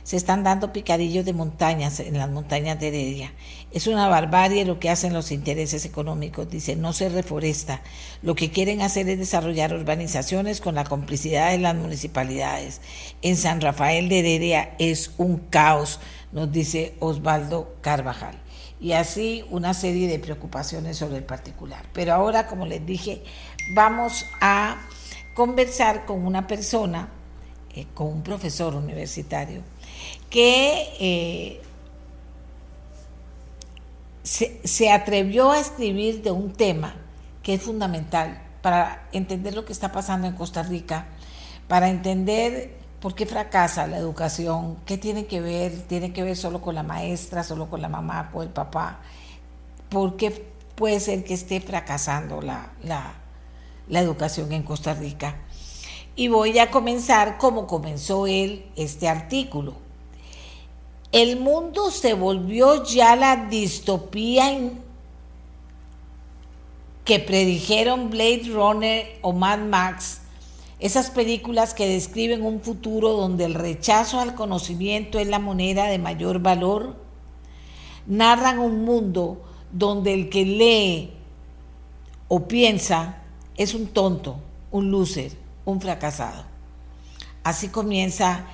Se 0.05 0.17
están 0.17 0.43
dando 0.43 0.71
picadillos 0.71 1.25
de 1.25 1.33
montañas 1.33 1.99
en 1.99 2.15
las 2.17 2.29
montañas 2.29 2.79
de 2.79 2.89
Heredia. 2.89 3.33
Es 3.71 3.87
una 3.87 4.07
barbarie 4.07 4.63
lo 4.63 4.79
que 4.79 4.91
hacen 4.91 5.13
los 5.13 5.31
intereses 5.31 5.83
económicos. 5.83 6.47
Dice, 6.47 6.75
no 6.75 6.93
se 6.93 7.09
reforesta. 7.09 7.81
Lo 8.21 8.35
que 8.35 8.51
quieren 8.51 8.83
hacer 8.83 9.09
es 9.09 9.17
desarrollar 9.17 9.73
urbanizaciones 9.73 10.61
con 10.61 10.75
la 10.75 10.83
complicidad 10.83 11.49
de 11.49 11.57
las 11.57 11.75
municipalidades. 11.75 12.81
En 13.23 13.35
San 13.35 13.61
Rafael 13.61 14.07
de 14.07 14.19
Heredia 14.19 14.75
es 14.77 15.11
un 15.17 15.39
caos, 15.39 15.99
nos 16.31 16.51
dice 16.51 16.93
Osvaldo 16.99 17.75
Carvajal 17.81 18.39
y 18.79 18.91
así 18.91 19.43
una 19.49 19.73
serie 19.73 20.07
de 20.07 20.19
preocupaciones 20.19 20.97
sobre 20.97 21.17
el 21.17 21.23
particular. 21.23 21.83
Pero 21.93 22.13
ahora, 22.13 22.45
como 22.45 22.67
les 22.67 22.85
dije, 22.85 23.23
vamos 23.73 24.27
a 24.39 24.77
conversar 25.33 26.05
con 26.05 26.23
una 26.25 26.45
persona, 26.45 27.09
eh, 27.73 27.87
con 27.95 28.07
un 28.07 28.21
profesor 28.21 28.75
universitario, 28.75 29.63
que 30.35 30.89
eh, 30.99 31.61
se, 34.21 34.91
atrevió 34.91 35.51
a 35.51 35.61
escribir 35.61 36.23
de 36.23 36.31
un 36.31 36.51
tema 36.51 36.97
que 37.41 37.53
es 37.53 37.61
fundamental 37.61 38.43
para 38.61 39.07
entender 39.13 39.55
lo 39.55 39.63
que 39.63 39.71
está 39.71 39.93
pasando 39.93 40.27
en 40.27 40.33
Costa 40.33 40.61
Rica, 40.61 41.07
para 41.69 41.87
entender 41.87 42.75
¿Por 42.99 43.15
qué 43.15 43.25
fracasa 43.25 43.87
la 43.87 43.97
educación? 43.97 44.77
¿Qué 44.85 44.97
tiene 44.97 45.25
que 45.25 45.39
ver? 45.39 45.83
¿Tiene 45.83 46.11
que 46.11 46.23
ver 46.23 46.35
solo 46.35 46.59
con 46.59 46.75
la 46.75 46.83
maestra, 46.83 47.43
solo 47.43 47.69
con 47.69 47.81
la 47.81 47.87
mamá, 47.87 48.29
con 48.33 48.43
el 48.43 48.49
papá? 48.49 48.99
¿Por 49.89 50.17
qué 50.17 50.31
puede 50.75 50.99
ser 50.99 51.23
que 51.23 51.35
esté 51.35 51.61
fracasando 51.61 52.41
la, 52.41 52.73
la 53.87 53.99
educación 54.01 54.51
en 54.51 54.63
Costa 54.63 54.95
Rica? 54.95 55.35
Y 56.17 56.27
voy 56.27 56.59
a 56.59 56.71
comenzar 56.71 57.37
como 57.37 57.67
comenzó 57.67 58.27
él 58.27 58.69
este 58.75 59.07
artículo. 59.07 59.84
El 61.11 61.39
mundo 61.39 61.91
se 61.91 62.13
volvió 62.13 62.83
ya 62.83 63.15
la 63.15 63.47
distopía 63.47 64.71
que 67.03 67.19
predijeron 67.19 68.09
Blade 68.09 68.49
Runner 68.51 69.19
o 69.21 69.31
Mad 69.31 69.59
Max 69.59 70.21
esas 70.79 71.09
películas 71.09 71.73
que 71.73 71.87
describen 71.87 72.43
un 72.43 72.59
futuro 72.59 73.13
donde 73.13 73.45
el 73.45 73.53
rechazo 73.53 74.19
al 74.19 74.35
conocimiento 74.35 75.19
es 75.19 75.27
la 75.27 75.39
moneda 75.39 75.85
de 75.85 75.99
mayor 75.99 76.39
valor, 76.39 76.97
narran 78.05 78.59
un 78.59 78.83
mundo 78.83 79.41
donde 79.71 80.13
el 80.13 80.29
que 80.29 80.45
lee 80.45 81.11
o 82.27 82.47
piensa 82.47 83.21
es 83.55 83.73
un 83.73 83.87
tonto, 83.87 84.37
un 84.69 84.91
loser, 84.91 85.31
un 85.63 85.79
fracasado. 85.79 86.43
Así 87.43 87.69
comienza 87.69 88.45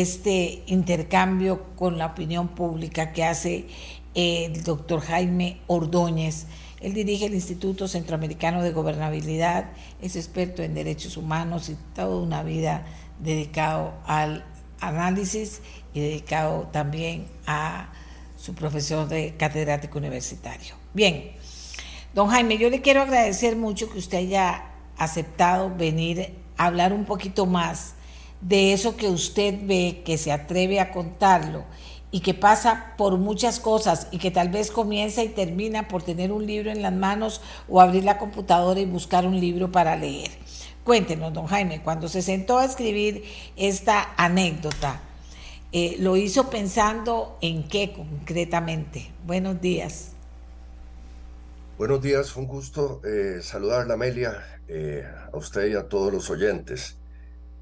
este 0.00 0.62
intercambio 0.66 1.74
con 1.76 1.98
la 1.98 2.06
opinión 2.06 2.48
pública 2.48 3.12
que 3.12 3.24
hace 3.24 3.66
el 4.14 4.62
doctor 4.62 5.00
Jaime 5.00 5.60
Ordóñez 5.66 6.46
él 6.80 6.94
dirige 6.94 7.26
el 7.26 7.34
Instituto 7.34 7.88
Centroamericano 7.88 8.62
de 8.62 8.70
Gobernabilidad, 8.70 9.72
es 10.00 10.14
experto 10.14 10.62
en 10.62 10.74
derechos 10.74 11.16
humanos 11.16 11.68
y 11.68 11.76
toda 11.94 12.22
una 12.22 12.42
vida 12.42 12.86
dedicado 13.18 13.94
al 14.06 14.44
análisis 14.80 15.60
y 15.92 16.00
dedicado 16.00 16.68
también 16.72 17.26
a 17.46 17.92
su 18.36 18.54
profesión 18.54 19.08
de 19.08 19.34
catedrático 19.36 19.98
universitario. 19.98 20.76
Bien, 20.94 21.32
don 22.14 22.28
Jaime, 22.28 22.58
yo 22.58 22.70
le 22.70 22.80
quiero 22.80 23.02
agradecer 23.02 23.56
mucho 23.56 23.90
que 23.90 23.98
usted 23.98 24.18
haya 24.18 24.70
aceptado 24.96 25.74
venir 25.74 26.32
a 26.56 26.66
hablar 26.66 26.92
un 26.92 27.04
poquito 27.04 27.44
más 27.44 27.94
de 28.40 28.72
eso 28.72 28.96
que 28.96 29.08
usted 29.08 29.54
ve, 29.62 30.02
que 30.04 30.18
se 30.18 30.32
atreve 30.32 30.80
a 30.80 30.92
contarlo 30.92 31.64
y 32.10 32.20
que 32.20 32.34
pasa 32.34 32.94
por 32.96 33.18
muchas 33.18 33.60
cosas 33.60 34.08
y 34.10 34.18
que 34.18 34.30
tal 34.30 34.48
vez 34.48 34.70
comienza 34.70 35.22
y 35.22 35.28
termina 35.28 35.88
por 35.88 36.02
tener 36.02 36.32
un 36.32 36.46
libro 36.46 36.70
en 36.70 36.82
las 36.82 36.92
manos 36.92 37.40
o 37.68 37.80
abrir 37.80 38.04
la 38.04 38.18
computadora 38.18 38.80
y 38.80 38.86
buscar 38.86 39.26
un 39.26 39.38
libro 39.38 39.70
para 39.70 39.96
leer. 39.96 40.30
Cuéntenos, 40.84 41.34
don 41.34 41.46
Jaime, 41.46 41.82
cuando 41.82 42.08
se 42.08 42.22
sentó 42.22 42.58
a 42.58 42.64
escribir 42.64 43.24
esta 43.56 44.14
anécdota, 44.16 45.02
eh, 45.70 45.96
¿lo 45.98 46.16
hizo 46.16 46.48
pensando 46.48 47.36
en 47.42 47.68
qué 47.68 47.92
concretamente? 47.92 49.10
Buenos 49.26 49.60
días. 49.60 50.12
Buenos 51.76 52.00
días, 52.00 52.34
un 52.36 52.46
gusto 52.46 53.02
eh, 53.04 53.40
saludarla, 53.42 53.94
Amelia, 53.94 54.60
eh, 54.66 55.04
a 55.32 55.36
usted 55.36 55.68
y 55.68 55.74
a 55.76 55.88
todos 55.88 56.12
los 56.12 56.30
oyentes. 56.30 56.97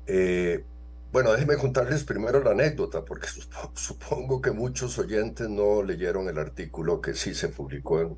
Eh, 0.07 0.65
bueno, 1.13 1.33
déjeme 1.33 1.57
contarles 1.57 2.05
primero 2.05 2.43
la 2.43 2.51
anécdota, 2.51 3.05
porque 3.05 3.29
supongo 3.75 4.41
que 4.41 4.51
muchos 4.51 4.99
oyentes 4.99 5.49
no 5.49 5.83
leyeron 5.83 6.29
el 6.29 6.39
artículo 6.39 7.01
que 7.01 7.15
sí 7.15 7.35
se 7.35 7.49
publicó 7.49 8.01
en, 8.01 8.17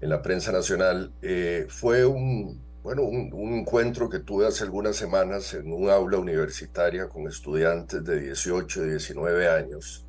en 0.00 0.08
la 0.10 0.22
prensa 0.22 0.52
nacional. 0.52 1.12
Eh, 1.22 1.66
fue 1.68 2.04
un, 2.04 2.60
bueno, 2.82 3.02
un, 3.02 3.32
un, 3.32 3.52
encuentro 3.60 4.08
que 4.08 4.20
tuve 4.20 4.46
hace 4.46 4.64
algunas 4.64 4.96
semanas 4.96 5.54
en 5.54 5.72
un 5.72 5.90
aula 5.90 6.18
universitaria 6.18 7.08
con 7.08 7.28
estudiantes 7.28 8.04
de 8.04 8.20
18 8.20 8.86
y 8.86 8.90
19 8.90 9.48
años. 9.48 10.06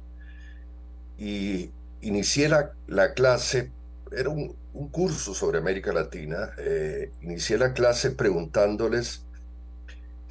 Y 1.18 1.70
inicié 2.02 2.49
la, 2.49 2.72
la 2.88 3.14
clase, 3.14 3.72
era 4.12 4.30
un, 4.30 4.56
un, 4.74 4.89
curso 4.89 5.34
sobre 5.34 5.60
América 5.60 5.93
Latina, 5.93 6.52
eh, 6.58 7.12
inicié 7.22 7.58
la 7.58 7.74
clase 7.74 8.12
preguntándoles 8.12 9.26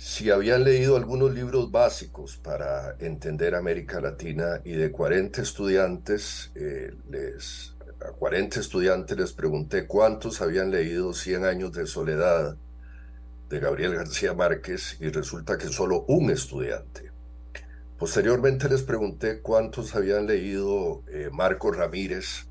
si 0.00 0.30
habían 0.30 0.64
leído 0.64 0.96
algunos 0.96 1.34
libros 1.34 1.70
básicos 1.70 2.38
para 2.38 2.96
entender 3.00 3.54
América 3.54 4.00
Latina 4.00 4.62
y 4.64 4.72
de 4.72 4.90
40 4.90 5.42
estudiantes, 5.42 6.50
eh, 6.54 6.94
les, 7.10 7.76
a 8.00 8.10
40 8.10 8.60
estudiantes 8.60 9.14
les 9.14 9.34
pregunté 9.34 9.86
cuántos 9.86 10.40
habían 10.40 10.70
leído 10.70 11.12
100 11.12 11.44
años 11.44 11.72
de 11.72 11.86
soledad 11.86 12.56
de 13.50 13.60
Gabriel 13.60 13.94
García 13.94 14.32
Márquez 14.32 14.96
y 15.00 15.10
resulta 15.10 15.58
que 15.58 15.68
solo 15.68 16.06
un 16.08 16.30
estudiante. 16.30 17.12
Posteriormente 17.98 18.70
les 18.70 18.82
pregunté 18.82 19.42
cuántos 19.42 19.94
habían 19.94 20.26
leído 20.26 21.02
eh, 21.08 21.28
Marco 21.30 21.72
Ramírez 21.72 22.46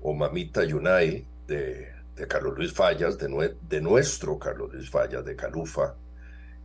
o 0.00 0.14
Mamita 0.14 0.62
Yunay 0.62 1.26
de, 1.48 1.88
de 2.14 2.28
Carlos 2.28 2.56
Luis 2.56 2.72
Fallas, 2.72 3.18
de, 3.18 3.56
de 3.68 3.80
nuestro 3.80 4.38
Carlos 4.38 4.72
Luis 4.72 4.88
Fallas, 4.88 5.24
de 5.24 5.34
Calufa, 5.34 5.96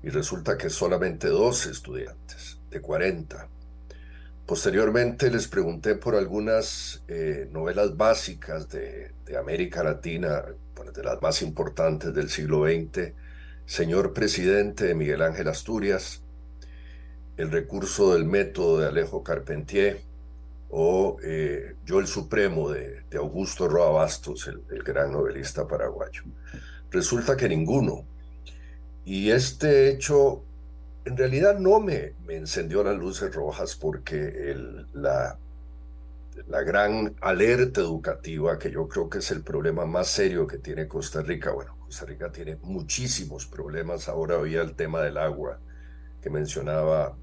y 0.06 0.10
resulta 0.10 0.56
que 0.56 0.70
solamente 0.70 1.28
dos 1.30 1.66
estudiantes 1.66 2.60
de 2.70 2.80
40. 2.80 3.50
Posteriormente 4.46 5.32
les 5.32 5.48
pregunté 5.48 5.96
por 5.96 6.14
algunas 6.14 7.04
eh, 7.08 7.50
novelas 7.52 7.98
básicas 7.98 8.70
de, 8.70 9.14
de, 9.26 9.36
América 9.36 9.84
Latina, 9.84 10.44
de 10.94 11.04
las 11.04 11.20
más 11.24 11.42
importantes 11.42 12.14
del 12.14 12.30
siglo 12.30 12.66
XX, 12.68 13.14
Señor 13.66 14.14
Presidente 14.14 14.86
de 14.86 14.94
Miguel 14.94 15.24
Ángel 15.24 15.48
Asturias, 15.48 16.22
El 17.36 17.50
recurso 17.50 18.14
del 18.14 18.26
método 18.26 18.82
de 18.82 18.88
Alejo 18.88 19.24
Carpentier 19.24 20.02
o 20.70 21.18
eh, 21.24 21.78
Yo 21.84 22.00
el 22.00 22.06
Supremo 22.06 22.70
de, 22.70 23.02
de 23.10 23.18
Augusto 23.18 23.68
Roa 23.68 23.90
Bastos, 23.90 24.48
el 24.48 24.84
gran 24.84 25.12
novelista 25.12 25.68
paraguayo. 25.68 26.22
Resulta 26.92 27.36
que 27.36 27.50
ninguno, 27.50 28.06
y 29.06 29.32
este 29.32 29.90
hecho 29.90 30.44
en 31.06 31.16
realidad 31.16 31.60
no 31.60 31.80
me, 31.80 32.14
me 32.26 32.36
encendió 32.36 32.84
las 32.84 32.98
luces 32.98 33.34
rojas 33.34 33.76
porque 33.76 34.56
la, 34.94 35.38
la 36.48 36.62
gran 36.64 37.16
alerta 37.22 37.82
educativa, 37.82 38.58
que 38.58 38.72
yo 38.72 38.88
creo 38.88 39.08
que 39.08 39.20
es 39.20 39.30
el 39.30 39.44
problema 39.44 39.86
más 39.86 40.08
serio 40.08 40.48
que 40.48 40.58
tiene 40.58 40.88
Costa 40.88 41.22
Rica, 41.22 41.52
bueno, 41.52 41.78
Costa 41.80 42.06
Rica 42.06 42.32
tiene 42.32 42.58
muchísimos 42.64 43.46
problemas, 43.46 44.10
ahora 44.10 44.36
había 44.36 44.64
el 44.64 44.76
tema 44.76 45.02
del 45.02 45.18
agua 45.18 45.60
que 46.22 46.32
mencionaba 46.32 47.16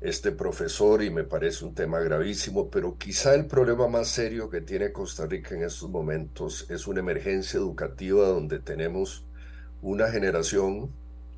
este 0.00 0.32
profesor 0.32 1.02
y 1.02 1.10
me 1.10 1.24
parece 1.24 1.64
un 1.66 1.74
tema 1.74 2.00
gravísimo, 2.00 2.70
pero 2.70 2.96
quizá 2.96 3.34
el 3.34 3.46
problema 3.46 3.86
más 3.86 4.08
serio 4.08 4.48
que 4.48 4.62
tiene 4.62 4.92
Costa 4.92 5.26
Rica 5.26 5.54
en 5.54 5.62
estos 5.62 5.90
momentos 5.90 6.66
es 6.70 6.86
una 6.86 7.00
emergencia 7.00 7.58
educativa 7.58 8.26
donde 8.26 8.58
tenemos 8.58 9.26
una 9.82 10.08
generación 10.08 10.90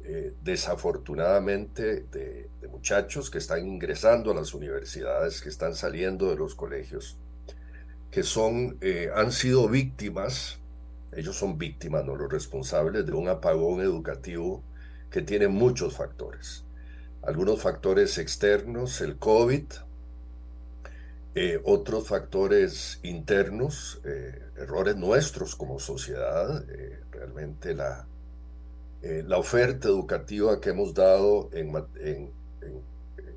eh, 0.07 0.34
desafortunadamente 0.42 2.03
de, 2.12 2.51
de, 2.61 2.68
muchachos 2.68 3.30
que 3.30 3.38
están 3.38 3.66
ingresando 3.66 4.30
a 4.30 4.34
las 4.34 4.53
universidades, 4.53 5.40
que 5.40 5.49
están 5.49 5.74
saliendo 5.74 6.28
de 6.28 6.36
los 6.36 6.55
colegios, 6.55 7.16
que 8.11 8.22
son, 8.22 8.76
eh, 8.82 9.09
han 9.14 9.32
sido 9.32 9.66
víctimas, 9.66 10.59
ellos 11.12 11.36
son 11.36 11.57
víctimas, 11.57 12.05
no 12.05 12.16
los 12.16 12.30
responsables, 12.30 13.07
de 13.07 13.12
un 13.12 13.28
apagón 13.28 13.80
educativo 13.80 14.62
que 15.11 15.22
tiene 15.22 15.49
muchos 15.49 15.97
factores. 15.97 16.64
Algunos 17.22 17.62
factores 17.62 18.18
externos, 18.18 19.01
el 19.01 19.16
COVID, 19.16 19.64
eh, 21.34 21.61
otros 21.64 22.07
factores 22.07 23.01
internos, 23.03 24.03
errores 24.57 24.97
nuestros 24.97 25.57
como 25.57 25.78
sociedad, 25.78 26.62
realmente 27.11 27.74
la, 27.74 28.07
eh, 29.05 29.23
la 29.27 29.37
oferta 29.39 29.89
educativa 29.89 30.61
que 30.61 30.71
hemos 30.71 30.95
dado 30.95 31.51
en, 31.53 32.33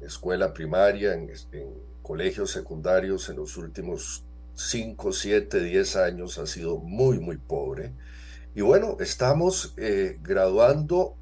escuela 0.01 0.53
primaria, 0.53 1.13
en, 1.13 1.30
en, 1.51 1.74
colegios 2.01 2.51
secundarios 2.51 3.28
en 3.28 3.36
los 3.36 3.57
últimos 3.57 4.26
5, 4.53 5.11
7, 5.11 5.61
10 5.61 5.95
años 5.97 6.38
ha 6.38 6.47
sido 6.47 6.78
muy, 6.78 7.20
muy 7.20 7.38
pobre. 7.38 7.93
Y 8.55 8.61
bueno, 8.61 8.97
estamos 9.01 9.74
eh, 9.78 10.18
graduando 10.22 11.15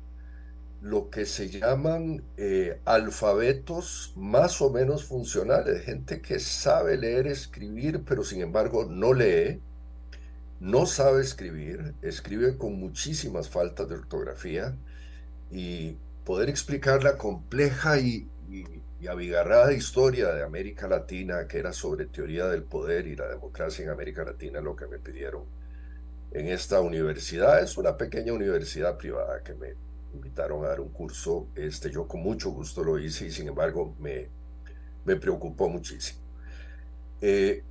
lo 0.79 1.09
que 1.09 1.25
se 1.25 1.49
llaman 1.49 2.23
eh, 2.37 2.79
alfabetos 2.85 4.13
más 4.15 4.61
o 4.61 4.69
menos 4.69 5.05
funcionales, 5.05 5.83
gente 5.83 6.21
que 6.21 6.39
sabe 6.39 6.97
leer, 6.97 7.25
escribir, 7.25 8.03
pero 8.05 8.23
sin 8.23 8.41
embargo 8.41 8.85
no 8.85 9.11
lee, 9.13 9.59
no 10.59 10.85
sabe 10.85 11.21
escribir, 11.21 11.93
escribe 12.01 12.57
con 12.57 12.79
muchísimas 12.79 13.49
faltas 13.49 13.89
de 13.89 13.95
ortografía 13.95 14.75
y 15.51 15.97
poder 16.23 16.49
explicar 16.49 17.03
la 17.03 17.17
compleja 17.17 17.99
y, 17.99 18.29
abigarrada 19.07 19.71
historia 19.71 20.33
de 20.33 20.41
América 20.41 20.87
Latina, 20.87 21.47
que 21.47 21.59
era 21.59 21.71
sobre 21.71 22.07
teoría 22.07 22.47
del 22.47 22.63
poder 22.63 23.05
y 23.05 23.15
la 23.15 23.27
democracia 23.27 23.83
en 23.83 23.91
América 23.91 24.23
Latina, 24.23 24.61
lo 24.61 24.75
que 24.75 24.87
me 24.87 24.97
pidieron 24.97 25.43
en 26.31 26.47
esta 26.47 26.81
universidad. 26.81 27.61
Es 27.61 27.77
una 27.77 27.97
pequeña 27.97 28.33
universidad 28.33 28.97
privada 28.97 29.43
que 29.43 29.53
me 29.53 29.75
invitaron 30.11 30.65
a 30.65 30.69
dar 30.69 30.79
un 30.79 30.89
curso. 30.89 31.49
Este, 31.53 31.91
yo 31.91 32.07
con 32.07 32.21
mucho 32.21 32.49
gusto 32.49 32.83
lo 32.83 32.97
hice 32.97 33.27
y 33.27 33.31
sin 33.31 33.47
embargo 33.47 33.95
me, 33.99 34.27
me 35.05 35.17
preocupó 35.17 35.69
muchísimo. 35.69 36.19
Eh, 37.21 37.63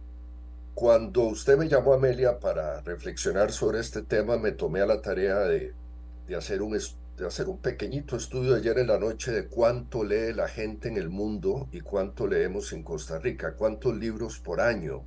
cuando 0.75 1.23
usted 1.23 1.57
me 1.57 1.69
llamó, 1.69 1.95
Amelia, 1.95 2.41
para 2.41 2.81
reflexionar 2.81 3.53
sobre 3.53 3.79
este 3.79 4.03
tema, 4.03 4.37
me 4.39 4.51
tomé 4.51 4.81
a 4.81 4.87
la 4.87 5.01
tarea 5.01 5.39
de, 5.41 5.73
de, 6.27 6.35
hacer 6.35 6.63
un, 6.63 6.77
de 7.17 7.27
hacer 7.27 7.49
un 7.49 7.59
pequeñito 7.59 8.17
estudio 8.17 8.57
ayer 8.57 8.79
en 8.79 8.89
la 8.89 8.99
noche 8.99 9.31
de 9.31 9.47
cuánto 9.47 10.03
lee 10.03 10.33
la 10.35 10.49
gente 10.49 10.89
en 10.89 10.97
el 10.97 11.11
mundo 11.11 11.69
y 11.71 11.81
cuánto 11.81 12.27
leemos 12.27 12.73
en 12.73 12.83
Costa 12.83 13.21
Rica, 13.21 13.55
cuántos 13.55 13.97
libros 13.97 14.41
por 14.41 14.61
año. 14.61 15.05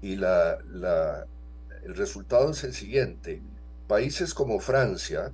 Y 0.00 0.16
la, 0.16 0.58
la, 0.64 1.26
el 1.84 1.94
resultado 1.94 2.50
es 2.50 2.64
el 2.64 2.72
siguiente. 2.72 3.42
Países 3.86 4.32
como 4.32 4.58
Francia, 4.58 5.32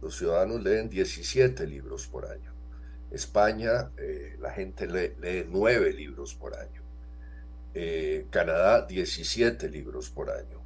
los 0.00 0.16
ciudadanos 0.16 0.62
leen 0.62 0.88
17 0.88 1.66
libros 1.66 2.06
por 2.06 2.24
año. 2.24 2.54
España, 3.10 3.90
eh, 3.98 4.36
la 4.40 4.50
gente 4.50 4.86
lee, 4.86 5.12
lee 5.20 5.46
9 5.46 5.92
libros 5.92 6.34
por 6.34 6.56
año 6.56 6.81
eh, 7.74 8.26
Canadá 8.30 8.86
17 8.86 9.68
libros 9.70 10.10
por 10.10 10.30
año. 10.30 10.62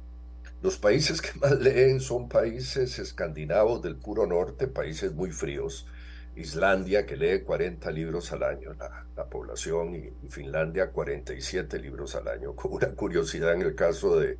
Los 0.61 0.77
países 0.77 1.21
que 1.21 1.37
más 1.39 1.59
leen 1.59 1.99
son 1.99 2.27
países 2.27 2.97
escandinavos 2.99 3.81
del 3.81 3.95
puro 3.95 4.25
norte, 4.25 4.67
países 4.67 5.13
muy 5.13 5.31
fríos. 5.31 5.87
Islandia, 6.35 7.05
que 7.05 7.17
lee 7.17 7.41
40 7.41 7.89
libros 7.91 8.31
al 8.31 8.43
año, 8.43 8.73
la, 8.73 9.05
la 9.15 9.25
población, 9.25 9.95
y, 9.95 10.13
y, 10.25 10.29
Finlandia 10.29 10.91
47 10.91 11.79
libros 11.79 12.15
al 12.15 12.27
año, 12.27 12.55
con 12.55 12.73
una 12.73 12.89
curiosidad 12.89 13.53
en 13.53 13.63
el 13.63 13.73
caso 13.73 14.19
de, 14.19 14.37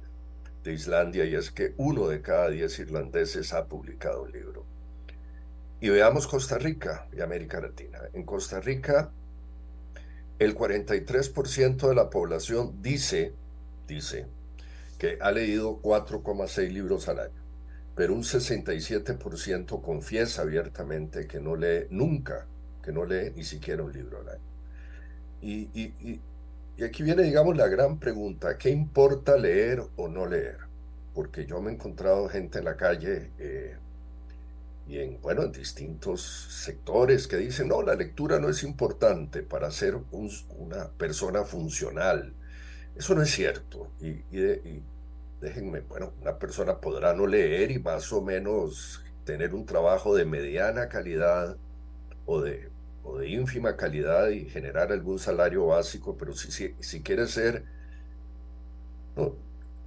de 0.63 0.73
Islandia, 0.73 1.25
y 1.25 1.33
es 1.33 1.49
que 1.49 1.73
uno 1.77 2.07
de 2.07 2.21
cada 2.21 2.49
10 2.49 2.79
irlandeses 2.79 3.53
ha 3.53 3.65
publicado 3.65 4.23
un 4.23 4.31
libro. 4.31 4.65
Y 5.79 5.89
veamos 5.89 6.27
Costa 6.27 6.57
Rica 6.57 7.07
y 7.15 7.21
América 7.21 7.61
Latina. 7.61 7.99
En 8.13 8.23
Costa 8.25 8.59
Rica, 8.59 9.11
el 10.39 10.55
43% 10.55 11.89
de 11.89 11.95
la 11.95 12.09
población 12.09 12.81
dice, 12.81 13.33
dice, 13.87 14.27
que 14.97 15.17
ha 15.21 15.31
leído 15.31 15.81
4,6 15.81 16.71
libros 16.71 17.07
al 17.09 17.19
año, 17.19 17.43
pero 17.95 18.13
un 18.13 18.23
67% 18.23 19.81
confiesa 19.81 20.43
abiertamente 20.43 21.27
que 21.27 21.39
no 21.39 21.55
lee 21.55 21.87
nunca, 21.89 22.45
que 22.83 22.91
no 22.91 23.05
lee 23.05 23.31
ni 23.35 23.43
siquiera 23.43 23.83
un 23.83 23.91
libro 23.91 24.21
al 24.21 24.29
año. 24.29 24.47
Y, 25.41 25.69
y, 25.73 26.21
aquí 26.83 27.03
viene, 27.03 27.23
digamos, 27.23 27.55
la 27.57 27.67
gran 27.67 27.99
pregunta, 27.99 28.57
¿qué 28.57 28.69
importa 28.69 29.37
leer 29.37 29.83
o 29.95 30.07
no 30.07 30.25
leer? 30.25 30.57
Porque 31.13 31.45
yo 31.45 31.61
me 31.61 31.71
he 31.71 31.73
encontrado 31.73 32.29
gente 32.29 32.59
en 32.59 32.65
la 32.65 32.75
calle 32.75 33.31
eh, 33.39 33.75
y 34.87 34.99
en, 34.99 35.21
bueno, 35.21 35.43
en 35.43 35.51
distintos 35.51 36.21
sectores 36.21 37.27
que 37.27 37.37
dicen, 37.37 37.67
no, 37.67 37.81
la 37.81 37.95
lectura 37.95 38.39
no 38.39 38.49
es 38.49 38.63
importante 38.63 39.43
para 39.43 39.69
ser 39.69 39.97
una 40.11 40.89
persona 40.91 41.43
funcional. 41.43 42.33
Eso 42.95 43.13
no 43.13 43.21
es 43.21 43.31
cierto. 43.31 43.91
Y, 43.99 44.21
déjenme, 45.41 45.81
bueno, 45.81 46.13
una 46.21 46.37
persona 46.39 46.79
podrá 46.79 47.13
no 47.13 47.27
leer 47.27 47.71
y 47.71 47.79
más 47.79 48.11
o 48.13 48.21
menos 48.21 49.03
tener 49.25 49.53
un 49.53 49.65
trabajo 49.65 50.15
de 50.15 50.25
mediana 50.25 50.87
calidad 50.87 51.57
o 52.25 52.41
de, 52.41 52.69
o 53.03 53.17
de 53.17 53.29
ínfima 53.29 53.75
calidad 53.75 54.29
y 54.29 54.49
generar 54.49 54.91
algún 54.91 55.19
salario 55.19 55.67
básico, 55.67 56.17
pero 56.17 56.33
si, 56.33 56.49
si, 56.51 56.75
si 56.79 57.01
quiere 57.01 57.27
ser 57.27 57.65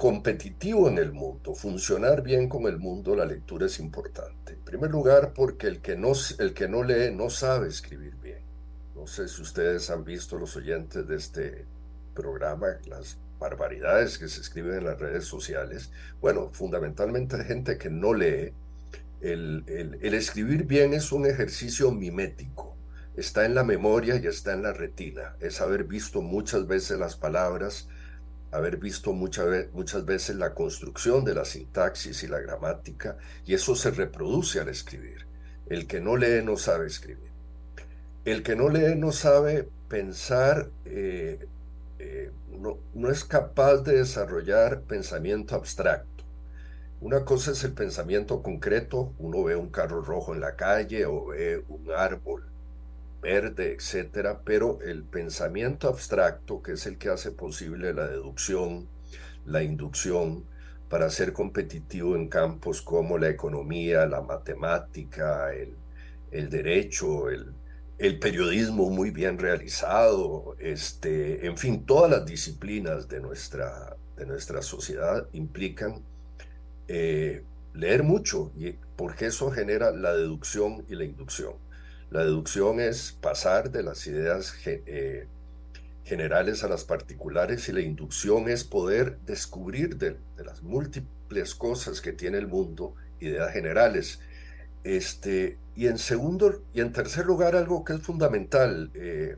competitivo 0.01 0.88
en 0.88 0.96
el 0.96 1.12
mundo, 1.12 1.55
funcionar 1.55 2.22
bien 2.22 2.48
con 2.48 2.64
el 2.66 2.78
mundo, 2.78 3.14
la 3.14 3.26
lectura 3.26 3.66
es 3.66 3.78
importante. 3.80 4.55
En 4.55 4.61
primer 4.61 4.90
lugar, 4.90 5.34
porque 5.34 5.66
el 5.66 5.82
que 5.82 5.94
no, 5.94 6.12
el 6.38 6.55
que 6.55 6.68
no 6.68 6.82
lee 6.82 7.14
no 7.14 7.28
sabe 7.28 7.68
escribir 7.68 8.16
bien. 8.16 8.40
No 8.96 9.07
sé 9.07 9.28
si 9.28 9.42
ustedes 9.42 9.90
han 9.90 10.03
visto, 10.03 10.38
los 10.38 10.57
oyentes 10.57 11.07
de 11.07 11.16
este 11.16 11.66
programa, 12.14 12.68
las 12.86 13.18
barbaridades 13.38 14.16
que 14.16 14.28
se 14.28 14.40
escriben 14.40 14.78
en 14.78 14.84
las 14.84 14.98
redes 14.98 15.26
sociales. 15.26 15.90
Bueno, 16.18 16.48
fundamentalmente 16.51 17.44
gente 17.44 17.76
que 17.76 17.90
no 17.90 18.14
lee. 18.14 18.55
El, 19.20 19.64
el, 19.66 19.98
el 20.01 20.14
escribir 20.14 20.64
bien 20.64 20.94
es 20.94 21.12
un 21.12 21.26
ejercicio 21.26 21.90
mimético 21.90 22.74
está 23.16 23.44
en 23.44 23.55
la 23.55 23.64
memoria 23.64 24.16
y 24.16 24.26
está 24.26 24.55
en 24.55 24.62
la 24.62 24.72
retina. 24.72 25.36
Es 25.40 25.61
haber 25.61 25.84
visto 25.84 26.22
muchas 26.22 26.66
veces 26.66 26.98
las 26.98 27.16
palabras, 27.16 27.88
haber 28.53 28.78
visto 28.78 29.12
muchas 29.12 30.05
veces 30.05 30.36
la 30.36 30.55
construcción 30.55 31.24
de 31.24 31.34
la 31.34 31.44
sintaxis 31.44 32.22
y 32.22 32.28
la 32.28 32.40
gramática, 32.40 33.16
y 33.44 33.55
eso 33.55 33.74
se 33.74 33.90
reproduce 33.90 34.61
al 34.61 34.68
escribir. 34.68 35.26
El 35.66 35.86
que 35.86 36.01
no 36.01 36.16
lee 36.16 36.42
no 36.44 36.57
sabe 36.57 36.86
escribir. 36.86 37.30
El 38.24 38.42
que 38.42 38.57
no 38.57 38.68
lee 38.68 38.96
no 38.96 39.12
sabe 39.12 39.68
pensar, 39.88 40.68
eh, 40.84 41.46
eh, 41.98 42.32
no, 42.48 42.78
no 42.94 43.11
es 43.11 43.24
capaz 43.24 43.78
de 43.78 43.98
desarrollar 43.98 44.82
pensamiento 44.82 45.55
abstracto. 45.55 46.24
Una 47.01 47.24
cosa 47.24 47.53
es 47.53 47.64
el 47.64 47.72
pensamiento 47.72 48.42
concreto, 48.42 49.14
uno 49.18 49.44
ve 49.44 49.57
un 49.57 49.70
carro 49.70 50.03
rojo 50.03 50.34
en 50.34 50.40
la 50.40 50.57
calle 50.57 51.07
o 51.07 51.26
ve 51.26 51.64
un 51.68 51.90
árbol 51.92 52.49
verde, 53.20 53.72
etcétera, 53.72 54.40
pero 54.44 54.80
el 54.82 55.04
pensamiento 55.04 55.88
abstracto, 55.88 56.62
que 56.62 56.72
es 56.72 56.86
el 56.86 56.98
que 56.98 57.10
hace 57.10 57.30
posible 57.32 57.92
la 57.94 58.06
deducción, 58.06 58.88
la 59.46 59.62
inducción, 59.62 60.44
para 60.88 61.08
ser 61.08 61.32
competitivo 61.32 62.16
en 62.16 62.28
campos 62.28 62.82
como 62.82 63.16
la 63.16 63.28
economía, 63.28 64.06
la 64.06 64.22
matemática, 64.22 65.54
el, 65.54 65.74
el 66.32 66.50
derecho, 66.50 67.30
el, 67.30 67.52
el, 67.98 68.18
periodismo 68.18 68.90
muy 68.90 69.10
bien 69.10 69.38
realizado, 69.38 70.56
este, 70.58 71.46
en 71.46 71.56
fin, 71.56 71.86
todas 71.86 72.10
las 72.10 72.26
disciplinas 72.26 73.08
de 73.08 73.20
nuestra, 73.20 73.96
de 74.16 74.26
nuestra 74.26 74.62
sociedad 74.62 75.28
implican 75.32 76.02
eh, 76.88 77.44
leer 77.72 78.02
mucho, 78.02 78.50
y 78.58 78.72
porque 78.96 79.26
eso 79.26 79.50
genera 79.52 79.92
la 79.92 80.12
deducción 80.12 80.84
y 80.88 80.96
la 80.96 81.04
inducción. 81.04 81.54
La 82.11 82.24
deducción 82.24 82.80
es 82.80 83.12
pasar 83.12 83.70
de 83.70 83.84
las 83.84 84.04
ideas 84.08 84.54
eh, 84.66 85.28
generales 86.02 86.64
a 86.64 86.68
las 86.68 86.82
particulares 86.82 87.68
y 87.68 87.72
la 87.72 87.82
inducción 87.82 88.48
es 88.48 88.64
poder 88.64 89.20
descubrir 89.26 89.96
de, 89.96 90.16
las 90.44 90.61
múltiples 90.64 91.54
cosas 91.54 92.00
que 92.00 92.12
tiene 92.12 92.38
el 92.38 92.48
mundo 92.48 92.96
ideas 93.20 93.52
generales. 93.52 94.18
Este, 94.82 95.56
y 95.76 95.86
en 95.86 95.98
segundo 95.98 96.64
y 96.74 96.80
en 96.80 96.92
tercer 96.92 97.26
lugar, 97.26 97.54
algo 97.54 97.84
que 97.84 97.92
es 97.92 98.02
fundamental, 98.02 98.90
eh, 98.94 99.36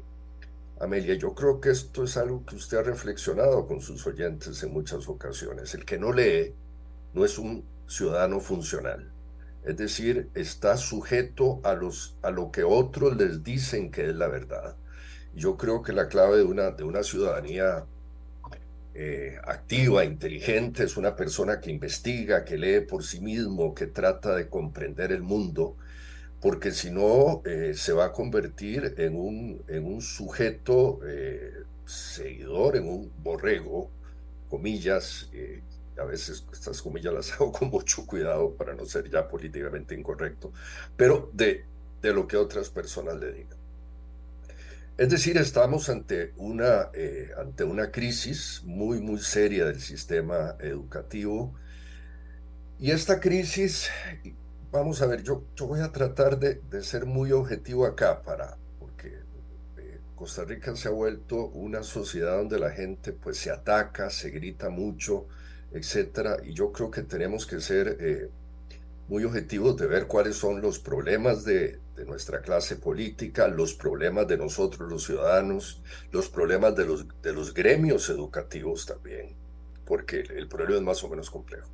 Amelia, 0.80 1.14
yo 1.14 1.34
creo 1.34 1.60
que 1.60 1.70
esto 1.70 2.04
es 2.04 2.16
algo 2.16 2.46
que 2.46 2.56
usted 2.56 2.78
ha 2.78 2.82
reflexionado 2.82 3.66
con 3.66 3.82
sus 3.82 4.06
oyentes 4.06 4.62
en 4.62 4.72
muchas 4.72 5.10
ocasiones. 5.10 5.74
El 5.74 5.84
que 5.84 5.98
no 5.98 6.10
lee 6.10 6.54
no 7.12 7.22
es 7.26 7.38
un 7.38 7.66
ciudadano 7.86 8.40
funcional 8.40 9.11
es 9.64 9.76
decir, 9.76 10.28
está 10.34 10.76
sujeto 10.76 11.60
a, 11.62 11.74
los, 11.74 12.16
a 12.22 12.30
lo 12.30 12.50
que 12.50 12.64
otros 12.64 13.16
les 13.16 13.44
dicen 13.44 13.90
que 13.90 14.08
es 14.08 14.14
la 14.14 14.28
verdad. 14.28 14.76
Yo 15.34 15.56
creo 15.56 15.82
que 15.82 15.92
la 15.92 16.08
clave 16.08 16.38
de 16.38 16.44
una, 16.44 16.72
de 16.72 16.84
una 16.84 17.02
ciudadanía 17.02 17.84
eh, 18.94 19.38
activa, 19.44 20.04
inteligente, 20.04 20.84
es 20.84 20.96
una 20.96 21.16
persona 21.16 21.60
que 21.60 21.70
investiga, 21.70 22.44
que 22.44 22.58
lee 22.58 22.80
por 22.80 23.04
sí 23.04 23.20
mismo, 23.20 23.74
que 23.74 23.86
trata 23.86 24.34
de 24.34 24.48
comprender 24.48 25.12
el 25.12 25.22
mundo, 25.22 25.76
porque 26.40 26.72
si 26.72 26.90
no 26.90 27.42
eh, 27.46 27.72
se 27.74 27.92
va 27.92 28.06
a 28.06 28.12
convertir 28.12 28.94
en 28.98 29.16
un, 29.16 29.62
en 29.68 29.86
un 29.86 30.02
sujeto 30.02 31.00
eh, 31.06 31.62
seguidor, 31.86 32.76
en 32.76 32.88
un 32.88 33.12
borrego, 33.22 33.90
comillas, 34.50 35.30
a 36.02 36.04
veces 36.04 36.46
estas 36.52 36.82
comillas 36.82 37.14
las 37.14 37.32
hago 37.34 37.52
con 37.52 37.70
mucho 37.70 38.06
cuidado 38.06 38.54
para 38.54 38.74
no 38.74 38.84
ser 38.84 39.10
ya 39.10 39.26
políticamente 39.26 39.94
incorrecto, 39.94 40.52
pero 40.96 41.30
de, 41.32 41.64
de 42.00 42.12
lo 42.12 42.26
que 42.26 42.36
otras 42.36 42.70
personas 42.70 43.16
le 43.16 43.32
digan. 43.32 43.62
Es 44.98 45.08
decir, 45.08 45.38
estamos 45.38 45.88
ante 45.88 46.34
una, 46.36 46.90
eh, 46.92 47.30
ante 47.38 47.64
una 47.64 47.90
crisis 47.90 48.62
muy, 48.64 49.00
muy 49.00 49.18
seria 49.18 49.64
del 49.64 49.80
sistema 49.80 50.56
educativo. 50.60 51.54
Y 52.78 52.90
esta 52.90 53.18
crisis, 53.18 53.88
vamos 54.70 55.00
a 55.00 55.06
ver, 55.06 55.22
yo, 55.22 55.44
yo 55.56 55.66
voy 55.66 55.80
a 55.80 55.92
tratar 55.92 56.38
de, 56.38 56.60
de 56.68 56.82
ser 56.82 57.06
muy 57.06 57.32
objetivo 57.32 57.86
acá, 57.86 58.22
para, 58.22 58.58
porque 58.78 59.20
eh, 59.78 60.00
Costa 60.14 60.44
Rica 60.44 60.76
se 60.76 60.88
ha 60.88 60.90
vuelto 60.90 61.46
una 61.46 61.82
sociedad 61.82 62.36
donde 62.36 62.58
la 62.58 62.70
gente 62.70 63.12
pues 63.12 63.38
se 63.38 63.50
ataca, 63.50 64.10
se 64.10 64.30
grita 64.30 64.68
mucho, 64.68 65.26
etcétera. 65.74 66.38
Y 66.44 66.54
yo 66.54 66.72
creo 66.72 66.90
que 66.90 67.02
tenemos 67.02 67.46
que 67.46 67.60
ser 67.60 67.96
eh, 68.00 68.30
muy 69.08 69.24
objetivos 69.24 69.76
de 69.76 69.86
ver 69.86 70.06
cuáles 70.06 70.36
son 70.36 70.60
los 70.60 70.78
problemas 70.78 71.44
de, 71.44 71.80
nuestra 72.06 72.40
clase 72.40 72.76
política, 72.76 73.46
los 73.46 73.74
problemas 73.74 74.26
de 74.26 74.36
nosotros 74.36 74.90
los 74.90 75.04
ciudadanos, 75.04 75.80
los 76.10 76.28
problemas 76.28 76.74
de 76.74 76.84
los, 76.84 77.06
de 77.22 77.32
los 77.32 77.54
gremios 77.54 78.08
educativos 78.08 78.86
también, 78.86 79.36
porque 79.84 80.20
el, 80.20 80.48
problema 80.48 80.78
es 80.78 80.82
más 80.82 81.04
o 81.04 81.08
menos 81.08 81.30
complejo. 81.30 81.70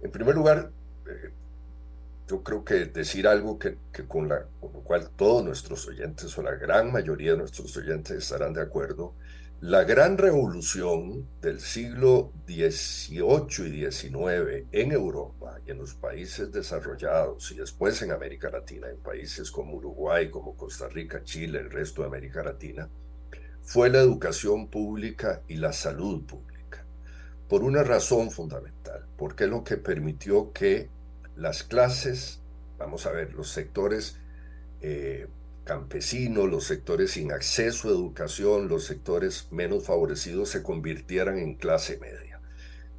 En 0.00 0.12
primer 0.12 0.36
lugar, 0.36 0.70
eh, 1.08 1.30
yo 2.28 2.42
creo 2.44 2.64
que 2.64 2.84
decir 2.84 3.26
algo 3.26 3.58
que, 3.58 3.78
con, 4.06 4.28
la, 4.28 4.46
con 4.60 4.72
lo 4.72 4.80
cual 4.80 5.08
todos 5.16 5.42
nuestros 5.44 5.88
oyentes 5.88 6.36
o 6.38 6.42
la 6.42 6.54
gran 6.54 6.92
mayoría 6.92 7.32
de 7.32 7.38
nuestros 7.38 7.76
oyentes 7.76 8.18
estarán 8.18 8.52
de 8.52 8.60
acuerdo, 8.60 9.14
la 9.60 9.82
gran 9.82 10.18
revolución 10.18 11.26
del 11.40 11.58
siglo 11.58 12.32
XVIII 12.46 13.66
y 13.66 13.90
XIX 13.90 14.68
en 14.70 14.92
Europa 14.92 15.58
y 15.66 15.72
en 15.72 15.78
los 15.78 15.94
países 15.94 16.52
desarrollados 16.52 17.50
y 17.50 17.56
después 17.56 18.00
en 18.02 18.12
América 18.12 18.50
Latina, 18.50 18.88
en 18.88 18.98
países 18.98 19.50
como 19.50 19.74
Uruguay, 19.74 20.30
como 20.30 20.56
Costa 20.56 20.88
Rica, 20.88 21.24
Chile, 21.24 21.58
el 21.58 21.72
resto 21.72 22.02
de 22.02 22.08
América 22.08 22.44
Latina, 22.44 22.88
fue 23.60 23.90
la 23.90 23.98
educación 23.98 24.68
pública 24.68 25.42
y 25.48 25.56
la 25.56 25.72
salud 25.72 26.24
pública. 26.24 26.86
Por 27.48 27.64
una 27.64 27.82
razón 27.82 28.30
fundamental, 28.30 29.06
porque 29.16 29.44
es 29.44 29.50
lo 29.50 29.64
que 29.64 29.76
permitió 29.76 30.52
que 30.52 30.88
las 31.34 31.64
clases, 31.64 32.42
vamos 32.78 33.06
a 33.06 33.10
ver, 33.10 33.34
los 33.34 33.50
sectores 33.50 34.20
eh, 34.80 35.26
campesinos, 35.68 36.48
los 36.48 36.64
sectores 36.64 37.10
sin 37.10 37.30
acceso 37.30 37.88
a 37.88 37.92
educación, 37.92 38.68
los 38.68 38.86
sectores 38.86 39.48
menos 39.50 39.84
favorecidos 39.84 40.48
se 40.48 40.62
convirtieran 40.62 41.38
en 41.38 41.56
clase 41.56 41.98
media. 41.98 42.40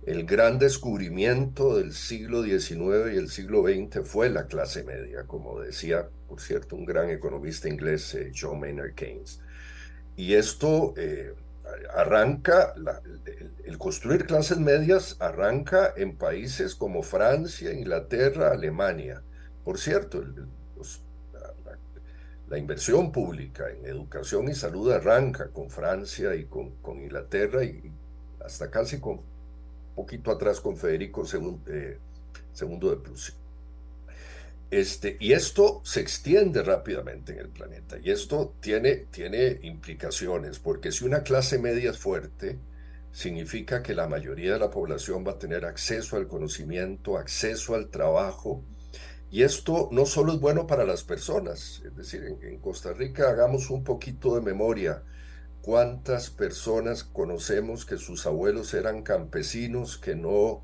El 0.04 0.26
gran 0.26 0.60
descubrimiento 0.60 1.78
del 1.78 1.94
siglo 1.94 2.44
XIX 2.44 3.12
y 3.12 3.18
el 3.18 3.30
siglo 3.30 3.64
XX 3.64 4.08
fue 4.08 4.30
la 4.30 4.46
clase 4.46 4.84
media, 4.84 5.24
como 5.26 5.60
decía, 5.60 6.10
por 6.28 6.42
cierto, 6.42 6.76
un 6.76 6.86
gran 6.86 7.10
economista 7.10 7.68
inglés, 7.68 8.14
eh, 8.14 8.32
John 8.40 8.60
Maynard 8.60 8.94
Keynes. 8.94 9.42
Y 10.16 10.36
esto 10.36 10.94
eh, 10.96 11.34
arranca, 11.92 12.76
el, 13.66 13.78
construir 13.80 14.28
clases 14.28 14.60
medias 14.60 15.18
arranca 15.20 15.92
en 15.98 16.16
países 16.16 16.76
como 16.76 17.02
Francia, 17.02 17.74
Inglaterra, 17.74 18.52
Alemania. 18.52 19.24
Por 19.64 19.80
cierto, 19.80 20.22
los 20.22 20.48
la 22.50 22.58
inversión 22.58 23.12
pública 23.12 23.70
en 23.70 23.86
educación 23.86 24.50
y 24.50 24.56
salud 24.56 24.92
arranca 24.92 25.50
con 25.50 25.70
Francia 25.70 26.34
y 26.36 26.46
con, 26.46 26.74
Inglaterra 27.00 27.64
y 27.64 27.92
hasta 28.44 28.72
casi 28.72 29.00
con 29.00 29.22
poquito 29.96 30.32
atrás 30.32 30.60
con 30.60 30.76
Federico 30.76 31.24
II, 31.32 31.58
eh, 31.68 31.98
de 32.60 32.96
Prusia. 32.98 33.36
Este, 34.72 35.18
y 35.20 35.34
esto 35.34 35.82
se 35.84 36.00
extiende 36.00 36.62
rápidamente 36.64 37.34
en 37.34 37.40
el 37.40 37.50
planeta 37.50 37.98
y 38.02 38.12
esto 38.12 38.56
tiene, 38.60 39.08
tiene 39.12 39.60
implicaciones, 39.64 40.60
porque 40.60 40.92
si 40.92 41.06
una 41.06 41.24
clase 41.24 41.58
media 41.58 41.92
es 41.92 41.98
fuerte, 41.98 42.58
significa 43.12 43.82
que 43.82 43.96
la 43.96 44.08
mayoría 44.08 44.54
de 44.54 44.60
la 44.60 44.70
población 44.70 45.26
va 45.26 45.34
a 45.34 45.40
tener 45.40 45.66
acceso 45.66 46.18
al 46.18 46.28
conocimiento, 46.28 47.18
acceso 47.18 47.76
al 47.76 47.90
trabajo, 47.90 48.64
y 49.32 49.44
esto 49.44 49.90
no 49.92 50.06
solo 50.08 50.34
es 50.34 50.40
bueno 50.40 50.66
para 50.66 50.86
las 50.86 51.04
personas, 51.04 51.82
es 51.86 51.96
decir, 51.96 52.24
en, 52.42 52.58
Costa 52.60 52.94
Rica 52.94 53.30
hagamos 53.30 53.70
un 53.70 53.84
poquito 53.84 54.34
de 54.34 54.42
memoria. 54.42 55.04
¿Cuántas 55.62 56.32
personas 56.32 57.04
conocemos 57.04 57.86
que 57.86 57.98
sus 57.98 58.26
abuelos 58.26 58.74
eran 58.74 59.04
campesinos, 59.04 60.00
que 60.00 60.16
no 60.16 60.64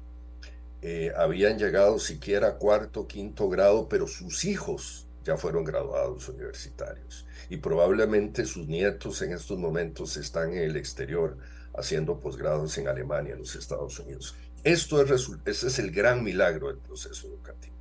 eh, 0.82 1.12
habían 1.16 1.60
llegado 1.60 2.00
siquiera 2.00 2.48
a 2.48 2.56
cuarto, 2.56 3.08
quinto 3.08 3.50
grado, 3.50 3.88
pero 3.88 4.08
sus 4.08 4.46
hijos 4.46 5.08
ya 5.24 5.38
fueron 5.38 5.64
graduados 5.64 6.28
universitarios? 6.28 7.28
Y 7.50 7.58
probablemente 7.58 8.46
sus 8.46 8.68
nietos 8.68 9.22
en 9.22 9.34
estos 9.34 9.60
momentos 9.60 10.18
están 10.18 10.54
en 10.54 10.64
el 10.64 10.76
exterior 10.76 11.38
haciendo 11.78 12.20
posgrados 12.20 12.76
en 12.80 12.88
Alemania, 12.88 13.34
en 13.34 13.40
los 13.40 13.56
Estados 13.56 14.00
Unidos. 14.00 14.34
Esto 14.64 15.04
es, 15.04 15.30
ese 15.46 15.68
es 15.68 15.78
el 15.78 15.92
gran 15.92 16.24
milagro 16.24 16.70
del 16.70 16.78
proceso 16.78 17.28
educativo. 17.28 17.76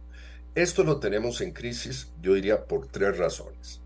Esto 0.54 0.84
lo 0.84 1.00
tenemos 1.00 1.40
en 1.40 1.52
crisis, 1.52 2.12
yo 2.22 2.34
diría, 2.34 2.64
por 2.64 2.86
tres 2.86 3.18
razones. 3.18 3.80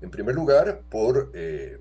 En 0.00 0.10
primer 0.10 0.34
lugar, 0.34 0.82
por, 0.90 1.30
eh, 1.34 1.78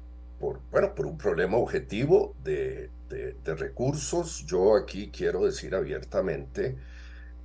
bueno, 0.71 0.93
por 0.93 1.05
un 1.05 1.17
problema 1.17 1.57
objetivo 1.57 2.35
de, 2.43 2.89
de 3.09 3.55
recursos. 3.55 4.45
Yo 4.45 4.75
aquí 4.75 5.09
quiero 5.11 5.45
decir 5.45 5.75
abiertamente 5.75 6.75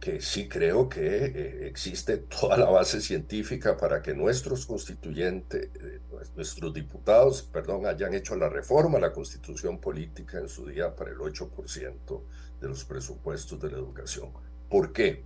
que 0.00 0.20
sí 0.20 0.48
creo 0.48 0.88
que 0.88 1.24
eh, 1.24 1.66
existe 1.66 2.18
toda 2.18 2.56
la 2.56 2.70
base 2.70 3.00
científica 3.00 3.76
para 3.76 4.00
que 4.00 4.14
nuestros 4.14 4.64
constituyentes, 4.66 5.70
eh, 5.74 6.00
nuestros 6.36 6.72
diputados, 6.72 7.42
perdón, 7.42 7.86
hayan 7.86 8.14
hecho 8.14 8.36
la 8.36 8.48
reforma 8.48 8.98
a 8.98 9.00
la 9.00 9.12
constitución 9.12 9.78
política 9.78 10.38
en 10.38 10.48
su 10.48 10.66
día 10.66 10.94
para 10.94 11.10
el 11.10 11.18
8% 11.18 12.22
de 12.60 12.68
los 12.68 12.84
presupuestos 12.84 13.60
de 13.60 13.70
la 13.70 13.78
educación. 13.78 14.30
¿Por 14.68 14.92
qué? 14.92 15.24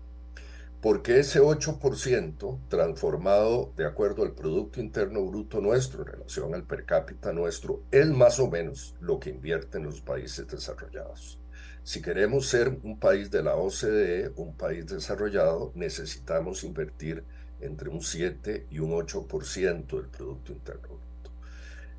Porque 0.83 1.21
ese 1.21 1.41
8% 1.41 2.59
transformado 2.69 3.73
de 3.77 3.87
acuerdo 3.87 4.25
al 4.25 4.35
Producto 4.35 4.81
Interno 4.81 5.25
Bruto 5.25 5.61
nuestro 5.61 6.03
en 6.03 6.09
relación 6.09 6.57
al 6.57 6.65
per 6.65 6.85
cápita 6.85 7.33
nuestro 7.33 7.85
es 7.93 8.09
más 8.09 8.41
o 8.41 8.51
menos 8.51 8.97
lo 9.01 9.21
que 9.21 9.31
invierten 9.31 9.85
los 9.85 10.01
países 10.01 10.49
desarrollados. 10.49 11.39
Si 11.85 12.03
queremos 12.03 12.49
ser 12.49 12.81
un 12.83 12.99
país 12.99 13.31
de 13.31 13.45
la 13.45 13.55
OCDE, 13.55 14.33
un 14.35 14.57
país 14.57 14.85
desarrollado, 14.89 15.71
necesitamos 15.77 16.65
invertir 16.65 17.23
entre 17.61 17.89
un 17.89 18.03
7 18.03 18.67
y 18.69 18.81
un 18.81 18.91
8% 18.91 19.87
del 19.87 20.09
Producto 20.09 20.51
Interno 20.51 20.89
Bruto. 20.89 21.31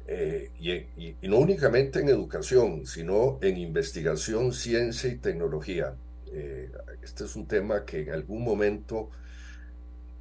Eh, 0.08 0.52
y, 0.60 1.28
no 1.30 1.38
únicamente 1.38 2.02
en 2.02 2.10
educación, 2.10 2.86
sino 2.86 3.40
en 3.42 3.56
investigación, 3.56 4.52
ciencia 4.52 5.10
y 5.10 5.20
tecnología. 5.20 5.96
Eh, 6.34 6.72
este 7.04 7.26
es 7.26 7.36
un 7.36 7.46
tema 7.48 7.86
que 7.86 8.02
en 8.02 8.12
algún 8.12 8.44
momento, 8.44 9.12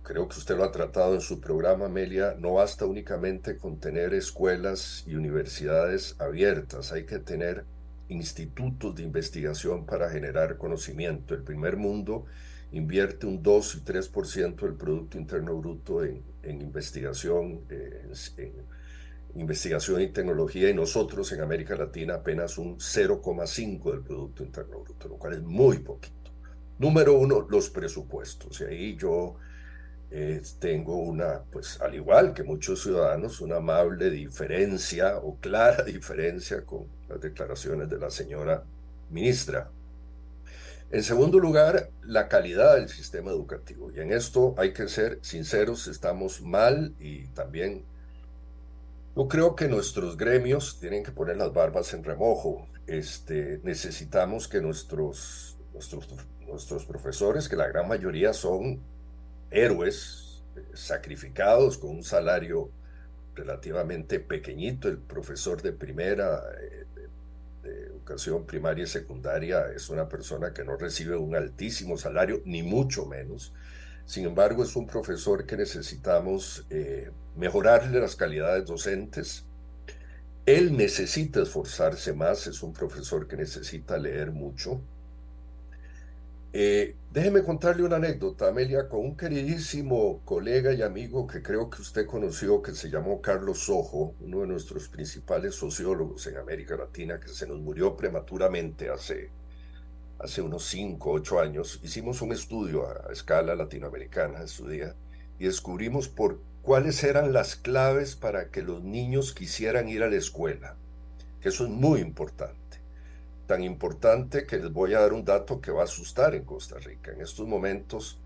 creo 0.02 0.28
que 0.28 0.38
usted 0.38 0.56
lo 0.56 0.64
ha 0.64 0.70
tratado 0.70 1.14
en 1.14 1.22
su 1.22 1.40
programa, 1.40 1.86
Amelia, 1.86 2.36
no 2.38 2.54
basta 2.54 2.84
únicamente 2.84 3.56
con 3.56 3.80
tener 3.80 4.12
escuelas 4.12 5.04
y 5.06 5.14
universidades 5.14 6.16
abiertas, 6.20 6.92
hay 6.92 7.06
que 7.06 7.18
tener 7.18 7.64
institutos 8.08 8.94
de 8.94 9.04
investigación 9.04 9.86
para 9.86 10.10
generar 10.10 10.58
conocimiento. 10.58 11.34
El 11.34 11.42
primer 11.44 11.78
mundo 11.78 12.26
invierte 12.72 13.26
un 13.26 13.42
2 13.42 13.76
y 13.76 13.80
3% 13.80 14.56
del 14.56 14.74
Producto 14.74 15.16
Interno 15.16 15.56
Bruto 15.56 16.04
en, 16.04 16.22
investigación, 16.42 17.62
eh, 17.70 18.06
en, 18.36 18.52
investigación 19.34 20.00
y 20.02 20.08
tecnología, 20.08 20.68
y 20.68 20.74
nosotros 20.74 21.32
en 21.32 21.40
América 21.40 21.74
Latina 21.76 22.14
apenas 22.14 22.58
un 22.58 22.78
0,5 22.78 23.90
del 23.90 24.02
Producto 24.02 24.42
Interno 24.44 24.80
Bruto, 24.80 25.08
lo 25.08 25.16
cual 25.16 25.34
es 25.34 25.42
muy 25.42 25.78
poquito. 25.78 26.30
Número 26.78 27.14
uno, 27.14 27.46
los 27.48 27.70
presupuestos. 27.70 28.60
Y 28.60 28.64
ahí 28.64 28.96
yo 28.96 29.36
eh, 30.10 30.42
tengo 30.58 30.96
una, 30.96 31.42
pues 31.50 31.80
al 31.80 31.94
igual 31.94 32.34
que 32.34 32.42
muchos 32.42 32.82
ciudadanos, 32.82 33.40
una 33.40 33.56
amable 33.56 34.10
diferencia 34.10 35.16
o 35.16 35.38
clara 35.38 35.82
diferencia 35.86 36.64
con 36.66 36.86
las 37.08 37.20
declaraciones 37.20 37.88
de 37.88 37.98
la 37.98 38.10
señora 38.10 38.62
ministra. 39.10 39.70
En 40.90 41.02
segundo 41.02 41.38
lugar, 41.38 41.88
la 42.02 42.28
calidad 42.28 42.76
del 42.76 42.90
sistema 42.90 43.30
educativo. 43.30 43.90
Y 43.90 44.00
en 44.00 44.12
esto 44.12 44.54
hay 44.58 44.74
que 44.74 44.88
ser 44.88 45.18
sinceros, 45.22 45.86
estamos 45.86 46.42
mal 46.42 46.94
y 47.00 47.28
también 47.28 47.82
yo 49.14 49.28
creo 49.28 49.54
que 49.54 49.68
nuestros 49.68 50.16
gremios 50.16 50.80
tienen 50.80 51.02
que 51.02 51.12
poner 51.12 51.36
las 51.36 51.52
barbas 51.52 51.92
en 51.92 52.02
remojo. 52.02 52.66
Este, 52.86 53.60
necesitamos 53.62 54.48
que 54.48 54.60
nuestros, 54.60 55.58
nuestros, 55.72 56.08
nuestros 56.46 56.86
profesores, 56.86 57.48
que 57.48 57.56
la 57.56 57.68
gran 57.68 57.88
mayoría 57.88 58.32
son 58.32 58.80
héroes 59.50 60.42
sacrificados 60.72 61.78
con 61.78 61.90
un 61.90 62.02
salario 62.02 62.70
relativamente 63.34 64.18
pequeñito. 64.18 64.88
El 64.88 64.98
profesor 64.98 65.60
de 65.60 65.72
primera 65.72 66.42
eh, 66.60 66.86
de, 67.62 67.86
educación 67.86 68.44
primaria 68.46 68.84
y 68.84 68.88
secundaria 68.88 69.66
es 69.74 69.88
una 69.88 70.08
persona 70.08 70.52
que 70.52 70.64
no 70.64 70.76
recibe 70.76 71.16
un 71.16 71.36
altísimo 71.36 71.96
salario, 71.96 72.42
ni 72.44 72.62
mucho 72.62 73.06
menos. 73.06 73.52
Sin 74.04 74.24
embargo, 74.26 74.64
es 74.64 74.74
un 74.74 74.86
profesor 74.86 75.46
que 75.46 75.56
necesitamos 75.56 76.66
eh, 76.70 77.10
mejorarle 77.36 78.00
las 78.00 78.16
calidades 78.16 78.66
docentes. 78.66 79.44
Él 80.46 80.76
necesita 80.76 81.42
esforzarse 81.42 82.12
más, 82.12 82.46
es 82.46 82.62
un 82.62 82.72
profesor 82.72 83.28
que 83.28 83.36
necesita 83.36 83.96
leer 83.96 84.32
mucho, 84.32 84.80
eh, 86.54 86.96
déjeme 87.10 87.42
contarle 87.42 87.82
una 87.82 87.96
anécdota, 87.96 88.48
Amelia, 88.48 88.86
con 88.86 89.00
un 89.00 89.16
queridísimo 89.16 90.20
colega 90.26 90.74
y 90.74 90.82
amigo 90.82 91.26
que 91.26 91.42
creo 91.42 91.70
que 91.70 91.80
usted 91.80 92.06
conoció, 92.06 92.60
que 92.60 92.74
se 92.74 92.90
llamó 92.90 93.22
Carlos 93.22 93.60
Sojo, 93.60 94.14
uno 94.20 94.40
de 94.42 94.48
nuestros 94.48 94.88
principales 94.88 95.54
sociólogos 95.54 96.26
en 96.26 96.36
América 96.36 96.76
Latina, 96.76 97.18
que 97.18 97.28
se 97.28 97.46
nos 97.46 97.58
murió 97.58 97.96
prematuramente 97.96 98.90
hace, 98.90 99.30
hace 100.18 100.42
unos 100.42 100.66
5, 100.66 101.10
8 101.10 101.40
años. 101.40 101.80
Hicimos 101.82 102.20
un 102.20 102.32
estudio 102.32 102.86
a, 102.86 103.08
a 103.08 103.12
escala 103.12 103.54
latinoamericana 103.54 104.42
en 104.42 104.48
su 104.48 104.68
día 104.68 104.94
y 105.38 105.46
descubrimos 105.46 106.08
por 106.08 106.38
cuáles 106.62 107.04
eran 107.04 107.32
las 107.32 107.56
claves 107.56 108.16
para 108.16 108.50
que 108.50 108.62
los 108.62 108.82
niños 108.82 109.34
quisieran 109.34 109.88
ir 109.88 110.02
a 110.02 110.10
la 110.10 110.16
escuela, 110.16 110.76
eso 111.42 111.64
es 111.64 111.70
muy 111.70 112.00
importante 112.00 112.62
tan 113.52 113.64
importante 113.64 114.46
que 114.46 114.56
les 114.56 114.72
voy 114.72 114.94
a 114.94 115.00
dar 115.00 115.12
un 115.12 115.26
dato 115.26 115.60
que 115.60 115.70
va 115.70 115.82
a 115.82 115.84
asustar 115.84 116.34
en 116.34 116.44
Costa 116.44 116.78
Rica. 116.78 117.12
En 117.12 117.20
estos 117.20 117.46
momentos 117.46 118.18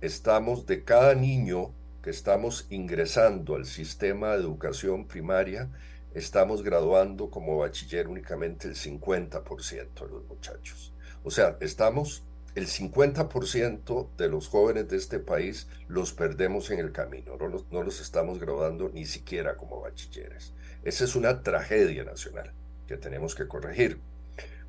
estamos 0.00 0.66
de 0.66 0.84
cada 0.84 1.16
niño 1.16 1.72
que 2.00 2.10
estamos 2.10 2.66
ingresando 2.70 3.56
al 3.56 3.66
sistema 3.66 4.30
de 4.30 4.42
educación 4.42 5.06
primaria, 5.06 5.68
estamos 6.14 6.62
graduando 6.62 7.28
como 7.28 7.58
bachiller 7.58 8.06
únicamente 8.06 8.68
el 8.68 8.76
50% 8.76 10.06
de 10.06 10.08
los 10.08 10.24
muchachos. 10.26 10.92
O 11.24 11.32
sea, 11.32 11.56
estamos 11.60 12.22
el 12.58 12.66
50% 12.66 14.08
de 14.16 14.28
los 14.28 14.48
jóvenes 14.48 14.88
de 14.88 14.96
este 14.96 15.20
país 15.20 15.68
los 15.86 16.12
perdemos 16.12 16.70
en 16.70 16.80
el 16.80 16.90
camino, 16.90 17.36
no 17.70 17.82
los, 17.82 18.00
estamos 18.00 18.40
graduando 18.40 18.90
ni 18.92 19.06
siquiera 19.06 19.56
como 19.56 19.80
bachilleres. 19.80 20.54
Esa 20.82 21.04
es 21.04 21.14
una 21.14 21.42
tragedia 21.42 22.02
nacional 22.02 22.52
que 22.88 22.96
tenemos 22.96 23.36
que 23.36 23.46
corregir. 23.46 24.00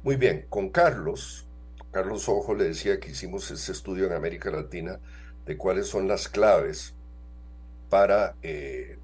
Muy 0.04 0.18
bien, 0.18 0.46
con 0.50 0.70
Carlos, 0.70 1.48
Carlos 1.92 2.30
Ojo 2.30 2.54
le 2.54 2.66
decía 2.66 3.00
que 3.00 3.10
hicimos 3.10 3.50
ese 3.50 3.72
estudio 3.72 4.06
en 4.06 4.14
América 4.14 4.52
Latina 4.52 5.00
de 5.48 5.58
cuáles 5.58 5.88
son 5.88 6.08
las 6.08 6.28
claves 6.28 6.94
para 7.90 8.36
eh, 8.44 9.00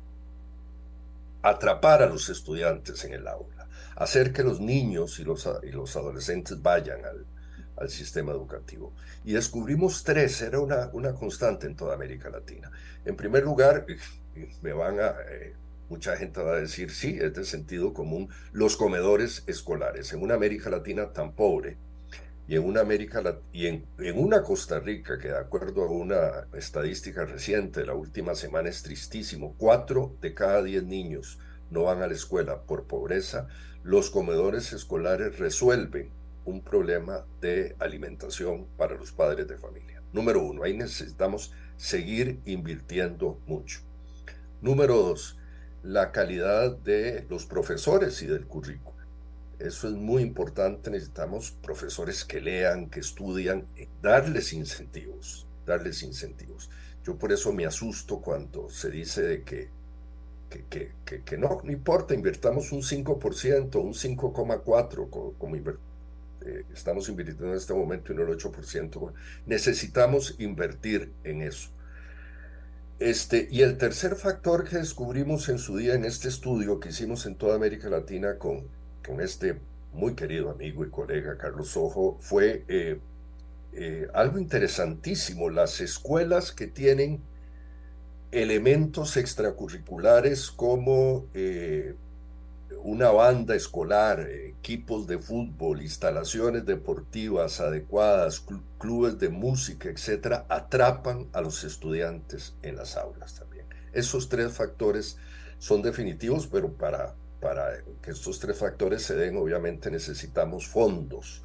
atrapar 1.42 2.04
a 2.04 2.06
los 2.06 2.30
estudiantes 2.30 3.04
en 3.04 3.14
el 3.14 3.28
aula, 3.28 3.68
hacer 3.96 4.32
que 4.32 4.44
los 4.44 4.60
niños 4.60 5.20
y 5.20 5.24
los, 5.24 5.50
y 5.64 5.72
los 5.72 5.96
adolescentes 5.96 6.62
vayan 6.62 7.04
al, 7.04 7.26
al, 7.78 7.90
sistema 7.90 8.32
educativo. 8.32 8.94
Y 9.24 9.34
descubrimos 9.34 10.04
tres, 10.04 10.42
era 10.42 10.60
una, 10.60 10.90
una 10.94 11.14
constante 11.14 11.68
en 11.68 11.76
toda 11.76 11.96
América 11.96 12.30
Latina. 12.30 12.72
En 13.06 13.16
primer 13.16 13.44
lugar, 13.44 13.86
me 14.62 14.74
van 14.74 15.00
a... 15.00 15.16
Eh, 15.30 15.56
Mucha 15.88 16.18
gente 16.18 16.42
va 16.42 16.54
a 16.54 16.60
decir, 16.60 16.90
sí, 16.90 17.20
es 17.22 17.34
de 17.36 17.46
sentido 17.46 17.94
común, 17.94 18.30
los 18.52 18.76
comedores 18.76 19.44
escolares. 19.46 20.14
En 20.14 20.24
una 20.24 20.34
América 20.34 20.72
Latina 20.72 21.14
tan 21.14 21.34
pobre 21.34 21.78
y 22.48 22.56
en 22.56 22.64
una 22.64 22.82
América 22.82 23.22
y 23.54 23.68
en, 23.68 23.86
en, 24.00 24.18
una 24.18 24.42
Costa 24.42 24.80
Rica 24.80 25.20
que 25.20 25.28
de 25.28 25.38
acuerdo 25.38 25.84
a 25.84 25.92
una 25.92 26.48
estadística 26.54 27.26
reciente 27.26 27.82
de 27.82 27.86
la 27.86 27.94
última 27.94 28.34
semana 28.34 28.70
es 28.70 28.82
tristísimo, 28.82 29.54
cuatro 29.58 30.16
de 30.22 30.34
cada 30.34 30.64
diez 30.64 30.84
niños 30.84 31.40
no 31.70 31.84
van 31.84 32.02
a 32.02 32.08
la 32.08 32.14
escuela 32.14 32.62
por 32.64 32.86
pobreza, 32.86 33.48
los 33.84 34.10
comedores 34.10 34.74
escolares 34.74 35.38
resuelven 35.38 36.10
un 36.46 36.62
problema 36.62 37.26
de 37.42 37.76
alimentación 37.80 38.68
para 38.78 38.96
los 38.96 39.12
padres 39.12 39.48
de 39.48 39.58
familia. 39.58 40.02
Número 40.14 40.42
uno, 40.42 40.64
ahí 40.64 40.78
necesitamos 40.78 41.52
seguir 41.76 42.40
invirtiendo 42.46 43.42
mucho. 43.46 43.82
Número 44.62 44.96
dos, 44.96 45.38
la 45.84 46.12
calidad 46.12 46.78
de 46.78 47.26
los 47.30 47.46
profesores 47.46 48.22
y 48.22 48.28
del 48.28 48.46
currículo. 48.46 48.96
Eso 49.60 49.88
es 49.88 49.94
muy 49.94 50.22
importante. 50.22 50.90
Necesitamos 50.90 51.52
profesores 51.52 52.26
que 52.26 52.42
lean, 52.42 52.90
que 52.90 53.00
estudian, 53.00 53.68
darles 54.02 54.54
incentivos, 54.54 55.48
darles 55.66 56.04
incentivos. 56.04 56.70
Yo 57.04 57.18
por 57.18 57.32
eso 57.32 57.54
me 57.54 57.66
asusto 57.66 58.20
cuando 58.20 58.70
se 58.70 58.90
dice 58.90 59.22
de 59.22 59.44
que, 59.44 59.70
que, 60.50 60.94
que, 61.06 61.24
que 61.24 61.38
no, 61.38 61.62
no 61.64 61.72
importa, 61.72 62.14
invertamos 62.14 62.72
un 62.72 62.82
5%, 62.82 63.76
un 63.76 63.94
5,4% 63.94 65.10
como, 65.10 65.34
como 65.34 65.56
eh, 66.46 66.66
estamos 66.74 67.10
invirtiendo 67.10 67.48
en 67.48 67.56
este 67.56 67.74
momento 67.74 68.14
no 68.14 68.24
el 68.24 68.38
8%. 68.38 69.14
Necesitamos 69.46 70.36
invertir 70.40 71.14
en 71.24 71.42
eso. 71.42 71.70
Este, 73.00 73.48
y 73.52 73.62
el 73.62 73.78
tercer 73.78 74.16
factor 74.16 74.64
que 74.68 74.78
descubrimos 74.78 75.50
en 75.50 75.60
su 75.60 75.78
día 75.78 75.96
en 75.96 76.06
este 76.06 76.30
estudio 76.30 76.80
que 76.80 76.90
hicimos 76.90 77.26
en 77.26 77.36
toda 77.36 77.56
América 77.56 77.90
Latina 77.90 78.38
con, 78.38 78.68
con 79.06 79.20
este 79.20 79.60
muy 79.92 80.16
querido 80.16 80.50
amigo 80.50 80.86
y 80.86 80.90
colega 80.90 81.38
Carlos 81.38 81.76
Ojo 81.76 82.18
fue 82.22 82.64
eh, 82.68 83.00
eh, 83.74 84.08
algo 84.14 84.40
interesantísimo, 84.40 85.50
las 85.50 85.82
escuelas 85.82 86.54
que 86.54 86.68
tienen 86.68 87.22
elementos 88.32 89.18
extracurriculares 89.18 90.52
como 90.52 91.28
una 92.86 93.10
banda 93.10 93.56
escolar, 93.56 94.20
equipos 94.30 95.08
de 95.08 95.18
fútbol, 95.18 95.82
instalaciones 95.82 96.68
deportivas 96.68 97.60
adecuadas, 97.60 98.46
clubes 98.78 99.18
de 99.18 99.30
música, 99.30 99.90
etcétera, 99.90 100.46
atrapan 100.50 101.28
a 101.34 101.42
los 101.42 101.64
estudiantes 101.64 102.56
en 102.62 102.76
las 102.76 102.96
aulas 102.96 103.34
también. 103.34 103.66
Esos 103.92 104.30
tres 104.30 104.54
factores 104.54 105.18
son 105.58 105.82
definitivos, 105.82 106.46
pero 106.46 106.74
para, 106.74 107.16
para 107.42 107.82
que 108.04 108.12
estos 108.12 108.38
tres 108.40 108.56
factores 108.56 109.02
se 109.02 109.16
den, 109.16 109.36
obviamente 109.36 109.90
necesitamos 109.90 110.68
fondos. 110.68 111.42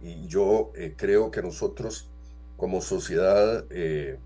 Y 0.00 0.28
yo 0.28 0.70
eh, 0.76 0.94
creo 0.96 1.32
que 1.32 1.42
nosotros 1.42 2.08
como 2.56 2.80
sociedad 2.80 3.64
eh, 3.70 4.20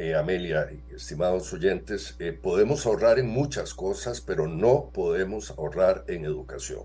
eh, 0.00 0.14
Amelia 0.14 0.66
estimados 0.96 1.52
oyentes, 1.52 2.16
eh, 2.20 2.32
podemos 2.32 2.86
ahorrar 2.86 3.18
en 3.18 3.28
muchas 3.28 3.74
cosas, 3.74 4.22
pero 4.22 4.48
no 4.48 4.88
podemos 4.94 5.50
ahorrar 5.50 6.04
en 6.08 6.24
educación. 6.24 6.84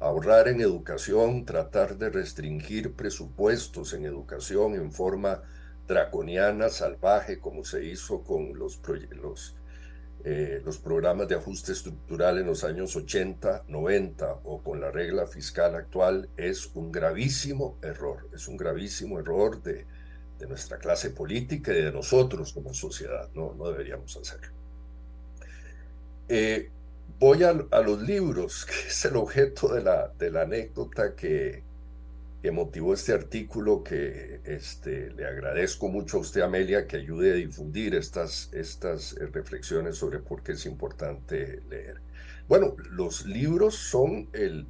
Ahorrar 0.00 0.48
en 0.48 0.62
educación, 0.62 1.44
tratar 1.44 1.98
de 1.98 2.08
restringir 2.08 2.94
presupuestos 2.94 3.92
en 3.92 4.06
educación 4.06 4.76
en 4.76 4.92
forma 4.92 5.42
draconiana, 5.86 6.70
salvaje, 6.70 7.38
como 7.38 7.64
se 7.64 7.84
hizo 7.84 8.22
con 8.22 8.58
los, 8.58 8.80
los, 9.10 9.54
eh, 10.24 10.62
los 10.64 10.78
programas 10.78 11.28
de 11.28 11.34
ajuste 11.34 11.72
estructural 11.72 12.38
en 12.38 12.46
los 12.46 12.64
años 12.64 12.96
80, 12.96 13.64
90 13.68 14.40
o 14.44 14.62
con 14.62 14.80
la 14.80 14.90
regla 14.90 15.26
fiscal 15.26 15.74
actual, 15.74 16.30
es 16.38 16.70
un 16.74 16.92
gravísimo 16.92 17.76
error. 17.82 18.26
Es 18.32 18.48
un 18.48 18.56
gravísimo 18.56 19.18
error 19.18 19.62
de 19.62 19.84
de 20.38 20.46
nuestra 20.46 20.78
clase 20.78 21.10
política 21.10 21.72
y 21.72 21.82
de 21.82 21.92
nosotros 21.92 22.52
como 22.52 22.72
sociedad. 22.72 23.28
No, 23.34 23.54
no 23.54 23.70
deberíamos 23.70 24.16
hacerlo. 24.16 24.48
Eh, 26.28 26.70
voy 27.18 27.42
a, 27.42 27.52
los 27.52 28.02
libros, 28.02 28.64
que 28.66 28.88
es 28.88 29.04
el 29.04 29.16
objeto 29.16 29.74
de 29.74 29.82
la, 29.82 30.12
de 30.18 30.30
la 30.30 30.42
anécdota 30.42 31.14
que, 31.14 31.62
que, 32.42 32.50
motivó 32.50 32.94
este 32.94 33.12
artículo, 33.12 33.82
que 33.82 34.40
este, 34.44 35.10
le 35.10 35.26
agradezco 35.26 35.88
mucho 35.88 36.18
a 36.18 36.20
usted, 36.20 36.42
Amelia, 36.42 36.86
que 36.86 36.96
ayude 36.96 37.32
a 37.32 37.34
difundir 37.34 37.94
estas, 37.94 38.50
estas 38.52 39.14
eh, 39.14 39.26
reflexiones 39.26 39.96
sobre 39.96 40.18
por 40.20 40.42
qué 40.42 40.52
es 40.52 40.66
importante 40.66 41.62
leer. 41.68 42.00
Bueno, 42.48 42.76
los 42.90 43.26
libros 43.26 43.74
son 43.74 44.28
el, 44.32 44.66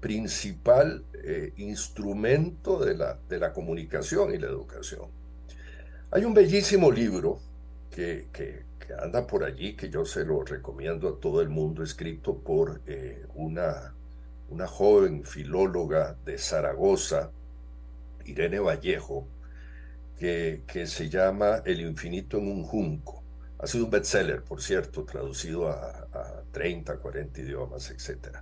principal 0.00 1.04
eh, 1.14 1.52
instrumento 1.56 2.84
de 2.84 2.96
la, 2.96 3.18
de 3.28 3.38
la 3.38 3.52
comunicación 3.52 4.34
y 4.34 4.38
la 4.38 4.46
educación. 4.46 5.08
Hay 6.10 6.24
un 6.24 6.34
bellísimo 6.34 6.90
libro 6.90 7.40
que, 7.90 8.28
que, 8.32 8.64
anda 9.02 9.26
por 9.26 9.42
allí, 9.42 9.74
que 9.74 9.90
yo 9.90 10.04
se 10.04 10.24
lo 10.24 10.44
recomiendo 10.44 11.08
a 11.08 11.18
todo 11.18 11.40
el 11.40 11.48
mundo, 11.48 11.82
escrito 11.82 12.38
por 12.38 12.80
eh, 12.86 13.26
una, 13.34 13.94
una 14.48 14.68
joven 14.68 15.24
filóloga 15.24 16.16
de 16.24 16.38
Zaragoza, 16.38 17.32
Irene 18.24 18.60
Vallejo, 18.60 19.26
que, 20.16 20.62
que, 20.66 20.86
se 20.86 21.08
llama 21.08 21.62
El 21.64 21.80
infinito 21.80 22.38
en 22.38 22.48
un 22.48 22.62
junco. 22.62 23.24
Ha 23.58 23.66
sido 23.66 23.86
un 23.86 23.90
bestseller, 23.90 24.44
por 24.44 24.62
cierto, 24.62 25.04
traducido 25.04 25.68
a, 25.68 26.06
a 26.12 26.42
30, 26.52 26.98
40 26.98 27.40
idiomas, 27.40 27.90
etc. 27.90 28.38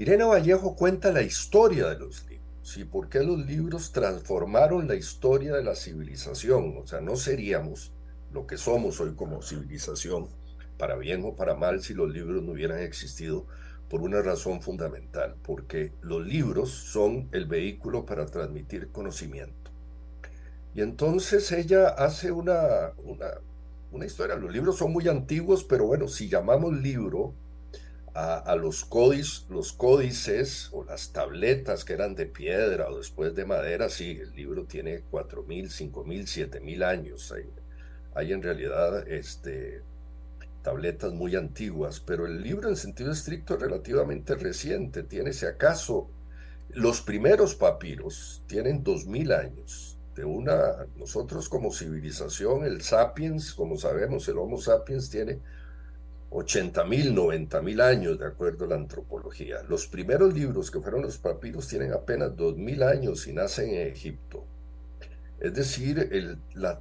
Irene 0.00 0.24
Vallejo 0.24 0.76
cuenta 0.76 1.12
la 1.12 1.20
historia 1.20 1.90
de 1.90 1.98
los 1.98 2.26
libros 2.26 2.74
y 2.78 2.84
por 2.84 3.10
qué 3.10 3.22
los 3.22 3.38
libros 3.44 3.92
transformaron 3.92 4.88
la 4.88 4.94
historia 4.94 5.52
de 5.52 5.62
la 5.62 5.74
civilización. 5.74 6.78
O 6.78 6.86
sea, 6.86 7.02
no 7.02 7.16
seríamos 7.16 7.92
lo 8.32 8.46
que 8.46 8.56
somos 8.56 8.98
hoy 8.98 9.14
como 9.14 9.42
civilización, 9.42 10.28
para 10.78 10.96
bien 10.96 11.22
o 11.26 11.36
para 11.36 11.54
mal, 11.54 11.82
si 11.82 11.92
los 11.92 12.10
libros 12.10 12.42
no 12.42 12.52
hubieran 12.52 12.80
existido 12.80 13.46
por 13.90 14.00
una 14.00 14.22
razón 14.22 14.62
fundamental, 14.62 15.36
porque 15.42 15.92
los 16.00 16.26
libros 16.26 16.70
son 16.70 17.28
el 17.32 17.44
vehículo 17.44 18.06
para 18.06 18.24
transmitir 18.24 18.90
conocimiento. 18.92 19.70
Y 20.74 20.80
entonces 20.80 21.52
ella 21.52 21.88
hace 21.88 22.32
una, 22.32 22.94
una, 23.04 23.32
una 23.92 24.06
historia. 24.06 24.36
Los 24.36 24.50
libros 24.50 24.78
son 24.78 24.94
muy 24.94 25.06
antiguos, 25.08 25.62
pero 25.62 25.84
bueno, 25.84 26.08
si 26.08 26.26
llamamos 26.26 26.72
libro 26.72 27.34
a, 28.14 28.56
los, 28.56 28.84
códices, 28.84 29.46
los 29.48 29.72
códices 29.72 30.68
o 30.72 30.84
las 30.84 31.12
tabletas 31.12 31.84
que 31.84 31.92
eran 31.92 32.14
de 32.14 32.26
piedra 32.26 32.88
o 32.90 32.96
después 32.96 33.34
de 33.34 33.44
madera, 33.44 33.88
sí, 33.88 34.18
el 34.20 34.32
libro 34.34 34.64
tiene 34.64 35.04
4.000, 35.10 35.92
5.000, 35.92 36.50
7.000 36.50 36.84
años. 36.84 37.32
Hay, 38.14 38.32
en 38.32 38.42
realidad 38.42 39.06
este, 39.08 39.82
tabletas 40.62 41.12
muy 41.12 41.36
antiguas, 41.36 42.00
pero 42.00 42.26
el 42.26 42.42
libro 42.42 42.68
en 42.68 42.76
sentido 42.76 43.12
estricto 43.12 43.54
es 43.54 43.60
relativamente 43.60 44.34
reciente. 44.34 45.04
Tiene, 45.04 45.32
si 45.32 45.46
acaso, 45.46 46.10
los 46.70 47.02
primeros 47.02 47.54
papiros 47.54 48.42
tienen 48.46 48.82
2.000 48.82 49.38
años. 49.38 49.96
De 50.16 50.24
una, 50.24 50.86
nosotros 50.96 51.48
como 51.48 51.72
civilización, 51.72 52.64
el 52.64 52.82
sapiens, 52.82 53.54
como 53.54 53.76
sabemos, 53.76 54.26
el 54.28 54.38
Homo 54.38 54.58
sapiens 54.58 55.08
tiene 55.08 55.38
80 56.30 56.84
mil, 56.84 57.14
90 57.14 57.60
mil 57.60 57.80
años, 57.80 58.18
de 58.18 58.26
acuerdo 58.26 58.64
a 58.64 58.68
la 58.68 58.76
antropología. 58.76 59.62
Los 59.68 59.88
primeros 59.88 60.32
libros 60.32 60.70
que 60.70 60.80
fueron 60.80 61.02
los 61.02 61.18
papiros 61.18 61.66
tienen 61.66 61.92
apenas 61.92 62.36
2 62.36 62.56
mil 62.56 62.82
años 62.84 63.26
y 63.26 63.32
nacen 63.32 63.70
en 63.70 63.88
Egipto. 63.88 64.44
Es 65.40 65.54
decir, 65.54 66.38
la, 66.54 66.80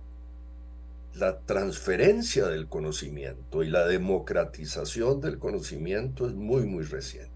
la, 1.15 1.39
transferencia 1.39 2.45
del 2.47 2.67
conocimiento 2.67 3.63
y 3.63 3.69
la 3.69 3.87
democratización 3.87 5.19
del 5.19 5.39
conocimiento 5.39 6.27
es 6.27 6.33
muy, 6.33 6.65
muy 6.65 6.83
reciente. 6.83 7.29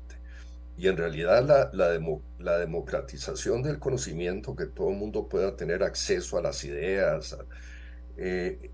Y 0.78 0.88
en 0.88 0.98
realidad 0.98 1.44
la, 1.46 1.70
la, 1.74 2.00
la 2.40 2.58
democratización 2.58 3.64
del 3.64 3.80
conocimiento, 3.80 4.56
que 4.56 4.66
todo 4.66 4.90
el 4.90 4.98
mundo 4.98 5.28
pueda 5.28 5.56
tener 5.56 5.82
acceso 5.82 6.38
a 6.38 6.42
las 6.42 6.64
ideas, 6.64 7.38
eh, 8.18 8.72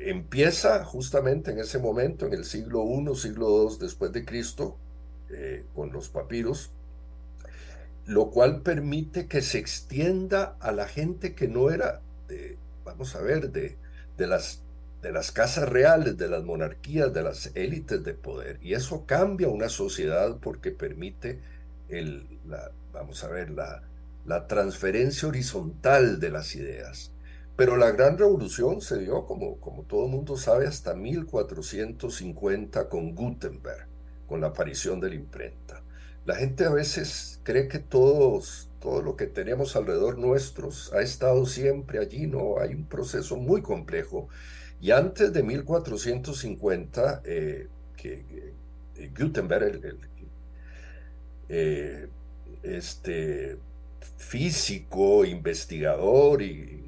empieza 0.00 0.84
justamente 0.84 1.50
en 1.50 1.58
ese 1.58 1.78
momento, 1.78 2.26
en 2.26 2.34
el 2.34 2.44
siglo 2.44 2.84
I, 2.84 3.16
siglo 3.16 3.68
II 3.68 3.76
después 3.80 4.12
de 4.12 4.24
Cristo, 4.24 4.76
eh, 5.30 5.64
con 5.74 5.92
los 5.92 6.08
papiros, 6.08 6.70
lo 8.06 8.30
cual 8.30 8.62
permite 8.62 9.26
que 9.28 9.42
se 9.42 9.58
extienda 9.58 10.56
a 10.60 10.72
la 10.72 10.88
gente 10.88 11.34
que 11.34 11.48
no 11.48 11.70
era, 11.70 12.00
de, 12.26 12.56
vamos 12.84 13.14
a 13.14 13.20
ver, 13.20 13.50
de, 13.52 13.76
de, 14.16 14.26
las, 14.26 14.62
de 15.02 15.12
las 15.12 15.30
casas 15.32 15.68
reales, 15.68 16.16
de 16.16 16.28
las 16.28 16.44
monarquías, 16.44 17.12
de 17.12 17.22
las 17.22 17.52
élites 17.54 18.02
de 18.02 18.14
poder. 18.14 18.58
Y 18.62 18.74
eso 18.74 19.04
cambia 19.04 19.48
una 19.48 19.68
sociedad 19.68 20.38
porque 20.40 20.70
permite 20.70 21.40
el, 21.88 22.26
la, 22.46 22.72
vamos 22.92 23.22
a 23.24 23.28
ver, 23.28 23.50
la, 23.50 23.82
la 24.24 24.46
transferencia 24.46 25.28
horizontal 25.28 26.20
de 26.20 26.30
las 26.30 26.54
ideas. 26.54 27.12
Pero 27.58 27.76
la 27.76 27.90
gran 27.90 28.16
revolución 28.16 28.80
se 28.80 29.00
dio, 29.00 29.26
como, 29.26 29.56
como 29.56 29.82
todo 29.82 30.04
el 30.04 30.12
mundo 30.12 30.36
sabe, 30.36 30.68
hasta 30.68 30.94
1450 30.94 32.88
con 32.88 33.16
Gutenberg, 33.16 33.88
con 34.28 34.40
la 34.40 34.46
aparición 34.46 35.00
de 35.00 35.08
la 35.08 35.16
imprenta. 35.16 35.82
La 36.24 36.36
gente 36.36 36.66
a 36.66 36.70
veces 36.70 37.40
cree 37.42 37.66
que 37.66 37.80
todos, 37.80 38.70
todo 38.80 39.02
lo 39.02 39.16
que 39.16 39.26
tenemos 39.26 39.74
alrededor 39.74 40.18
nuestros 40.18 40.92
ha 40.92 41.00
estado 41.00 41.46
siempre 41.46 41.98
allí, 41.98 42.28
no, 42.28 42.60
hay 42.60 42.74
un 42.74 42.84
proceso 42.84 43.36
muy 43.36 43.60
complejo. 43.60 44.28
Y 44.80 44.92
antes 44.92 45.32
de 45.32 45.42
1450, 45.42 47.22
eh, 47.24 47.66
que, 47.96 48.52
Gutenberg, 49.18 49.64
el, 49.64 49.98
eh, 51.48 52.08
este 52.62 53.58
físico, 54.16 55.24
investigador 55.24 56.40
y 56.40 56.87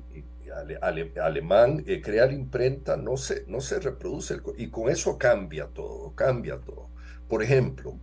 alemán, 1.21 1.85
eh, 1.87 2.01
crea 2.01 2.27
la 2.27 2.33
imprenta, 2.33 2.97
no 2.97 3.17
se, 3.17 3.45
no 3.47 3.61
se 3.61 3.81
reproduce, 3.81 4.39
y 4.59 4.69
con 4.69 4.89
eso 4.91 5.19
cambia 5.19 5.67
todo, 5.67 6.13
cambia 6.15 6.59
todo. 6.59 6.89
Por 7.29 7.43
ejemplo, 7.43 7.97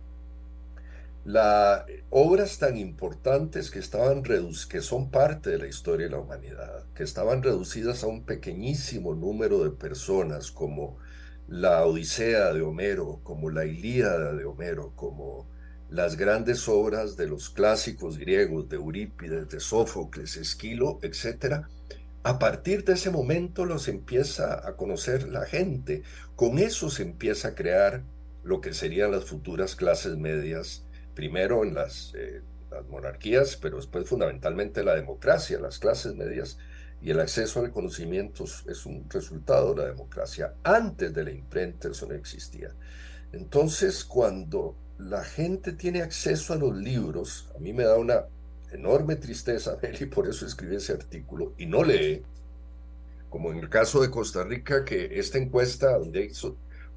la, 1.24 1.84
obras 2.10 2.58
tan 2.58 2.76
importantes 2.78 3.70
que, 3.70 3.78
estaban 3.78 4.22
que 4.22 4.80
son 4.80 5.10
parte 5.10 5.50
de 5.50 5.58
la 5.58 5.66
historia 5.66 6.06
de 6.06 6.12
la 6.12 6.20
humanidad, 6.20 6.84
que 6.94 7.02
estaban 7.02 7.42
reducidas 7.42 8.02
a 8.02 8.06
un 8.06 8.24
pequeñísimo 8.24 9.14
número 9.14 9.62
de 9.62 9.70
personas, 9.70 10.50
como 10.50 10.96
la 11.48 11.84
Odisea 11.84 12.52
de 12.52 12.62
Homero, 12.62 13.20
como 13.22 13.50
la 13.50 13.64
Ilíada 13.66 14.34
de 14.34 14.44
Homero, 14.44 14.92
como 14.96 15.46
las 15.90 16.16
grandes 16.16 16.68
obras 16.68 17.16
de 17.16 17.26
los 17.26 17.48
clásicos 17.50 18.18
griegos, 18.18 18.68
de 18.68 18.76
Eurípides, 18.76 19.48
de 19.48 19.60
Sófocles, 19.60 20.36
Esquilo, 20.36 20.98
etc., 21.02 21.66
a 22.28 22.38
partir 22.38 22.84
de 22.84 22.92
ese 22.92 23.10
momento 23.10 23.64
los 23.64 23.88
empieza 23.88 24.68
a 24.68 24.76
conocer 24.76 25.30
la 25.30 25.46
gente. 25.46 26.02
Con 26.36 26.58
eso 26.58 26.90
se 26.90 27.02
empieza 27.02 27.48
a 27.48 27.54
crear 27.54 28.02
lo 28.44 28.60
que 28.60 28.74
serían 28.74 29.12
las 29.12 29.24
futuras 29.24 29.74
clases 29.74 30.18
medias, 30.18 30.84
primero 31.14 31.64
en 31.64 31.72
las, 31.72 32.12
eh, 32.14 32.42
monarquías, 32.90 33.56
pero 33.56 33.78
después 33.78 34.06
fundamentalmente 34.06 34.84
la 34.84 34.94
democracia, 34.94 35.58
las 35.58 35.78
clases 35.78 36.16
medias 36.16 36.58
y 37.00 37.12
el 37.12 37.20
acceso 37.20 37.60
al 37.60 37.72
conocimiento 37.72 38.44
es 38.44 38.84
un 38.84 39.08
resultado 39.08 39.72
de 39.72 39.84
la 39.84 39.88
democracia. 39.88 40.52
Antes 40.64 41.14
de 41.14 41.24
la 41.24 41.30
imprenta 41.30 41.88
eso 41.88 42.06
no 42.06 42.14
existía. 42.14 42.74
Entonces, 43.32 44.04
cuando 44.04 44.76
la 44.98 45.24
gente 45.24 45.72
tiene 45.72 46.02
acceso 46.02 46.52
a 46.52 46.56
los 46.56 46.76
libros, 46.76 47.50
a 47.56 47.58
mí 47.58 47.72
me 47.72 47.84
da 47.84 47.96
una 47.96 48.26
enorme 48.72 49.16
tristeza, 49.16 49.78
y 49.98 50.06
por 50.06 50.28
eso 50.28 50.46
escribí 50.46 50.76
ese 50.76 50.92
artículo, 50.92 51.52
y 51.58 51.66
no 51.66 51.82
lee, 51.82 52.22
como 53.28 53.52
en 53.52 53.58
el 53.58 53.68
caso 53.68 54.00
de 54.00 54.10
Costa 54.10 54.44
Rica, 54.44 54.84
que 54.84 55.18
esta 55.18 55.38
encuesta, 55.38 55.98
donde 55.98 56.20
hay 56.20 56.30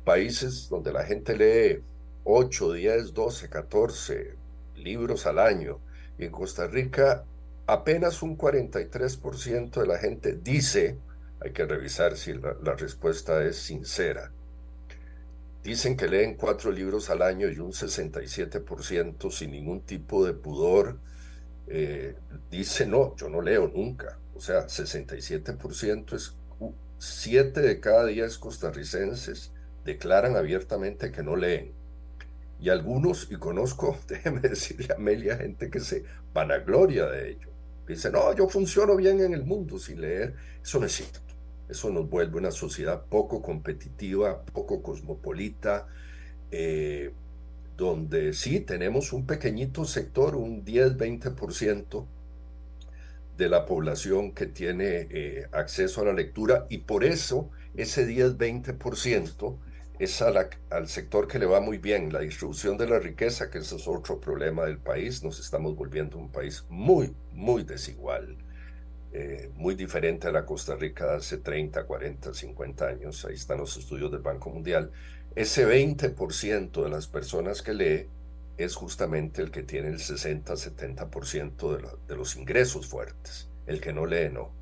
países 0.04 0.70
donde 0.70 0.92
la 0.92 1.04
gente 1.04 1.36
lee 1.36 1.84
8, 2.24 2.74
10, 2.74 3.14
12, 3.14 3.50
14 3.50 4.36
libros 4.78 5.26
al 5.26 5.40
año, 5.40 5.80
y 6.18 6.26
en 6.26 6.32
Costa 6.32 6.68
Rica 6.68 7.26
apenas 7.68 8.22
un 8.22 8.38
43% 8.38 9.82
de 9.82 9.88
la 9.88 9.98
gente 9.98 10.38
dice, 10.42 10.98
hay 11.40 11.52
que 11.52 11.66
revisar 11.66 12.18
si 12.18 12.34
la 12.34 12.76
respuesta 12.76 13.44
es 13.44 13.58
sincera, 13.58 14.32
Dicen 15.64 15.96
que 15.96 16.08
leen 16.08 16.36
cuatro 16.36 16.72
libros 16.72 17.12
al 17.12 17.22
año 17.22 17.48
y 17.48 17.60
un 17.60 17.72
67% 17.72 19.32
sin 19.32 19.52
ningún 19.52 19.82
tipo 19.82 20.26
de 20.26 20.34
pudor 20.34 20.98
eh, 21.74 22.16
dice 22.50 22.86
no, 22.86 23.16
yo 23.16 23.30
no 23.30 23.42
leo 23.42 23.68
nunca. 23.68 24.20
O 24.36 24.42
sea, 24.42 24.68
67% 24.68 26.14
es 26.16 26.36
siete 26.98 27.62
de 27.62 27.80
cada 27.80 28.06
diez 28.06 28.38
costarricenses 28.38 29.54
declaran 29.86 30.36
abiertamente 30.36 31.12
que 31.12 31.24
no 31.24 31.36
leen. 31.36 31.72
Y 32.60 32.70
algunos, 32.70 33.32
y 33.32 33.38
conozco, 33.38 33.98
déjeme 34.08 34.42
decirle 34.42 34.88
a 34.92 34.96
Amelia, 34.96 35.38
gente 35.38 35.70
que 35.70 35.80
se 35.80 36.04
vanagloria 36.34 37.06
de 37.08 37.32
ello. 37.32 37.50
Dice, 37.88 38.12
no, 38.12 38.34
yo 38.36 38.50
funciono 38.50 38.96
bien 38.96 39.22
en 39.22 39.34
el 39.34 39.44
mundo 39.44 39.80
sin 39.80 40.02
leer. 40.02 40.36
Eso 40.62 40.80
no 40.80 40.86
es 40.86 40.92
cierto. 40.92 41.20
Eso 41.70 41.90
nos 41.90 42.10
vuelve 42.10 42.38
una 42.38 42.52
sociedad 42.52 43.06
poco 43.06 43.42
competitiva, 43.42 44.44
poco 44.44 44.84
cosmopolita, 44.84 45.88
eh, 46.52 47.14
donde 47.82 48.34
sí 48.34 48.60
tenemos 48.60 49.12
un 49.12 49.26
pequeñito 49.26 49.86
sector, 49.86 50.36
un 50.36 50.64
10-20% 50.64 52.06
de 53.36 53.50
la 53.50 53.66
población 53.66 54.34
que 54.34 54.46
tiene 54.46 55.08
eh, 55.10 55.48
acceso 55.52 56.02
a 56.02 56.06
la 56.06 56.14
lectura 56.14 56.68
y 56.70 56.78
por 56.78 57.04
eso 57.04 57.50
ese 57.76 58.08
10-20% 58.08 59.58
es 59.98 60.22
al 60.22 60.88
sector 60.90 61.28
que 61.28 61.40
le 61.40 61.48
va 61.48 61.60
muy 61.60 61.80
bien, 61.80 62.14
la 62.14 62.20
distribución 62.20 62.78
de 62.78 62.88
la 62.88 63.00
riqueza, 63.00 63.50
que 63.50 63.58
ese 63.58 63.78
es 63.78 63.88
otro 63.88 64.20
problema 64.20 64.66
del 64.66 64.78
país, 64.78 65.24
nos 65.24 65.40
estamos 65.40 65.76
volviendo 65.76 66.20
un 66.20 66.32
país 66.32 66.64
muy, 66.70 67.16
muy 67.34 67.64
desigual. 67.64 68.38
Eh, 69.14 69.52
muy 69.56 69.76
diferente 69.76 70.28
a 70.28 70.32
la 70.32 70.46
Costa 70.46 70.76
Rica 70.76 71.06
de 71.06 71.18
hace 71.18 71.40
30, 71.40 71.84
40, 71.84 72.34
50 72.34 72.88
años. 72.88 73.26
Ahí 73.26 73.34
están 73.34 73.58
los 73.58 73.76
estudios 73.76 74.10
del 74.10 74.22
Banco 74.22 74.50
Mundial. 74.50 74.90
Ese 75.36 75.66
20% 75.66 76.84
de 76.84 76.90
las 76.90 77.08
personas 77.08 77.62
que 77.62 77.74
lee 77.74 78.08
es 78.58 78.76
justamente 78.76 79.42
el 79.42 79.52
que 79.52 79.64
tiene 79.64 79.90
el 79.90 80.00
60, 80.00 80.54
70% 80.54 81.78
de, 81.78 81.88
de 82.08 82.16
los 82.16 82.36
ingresos 82.36 82.88
fuertes. 82.88 83.48
El 83.66 83.80
que 83.80 83.94
no 83.94 84.06
lee, 84.06 84.30
no. 84.32 84.62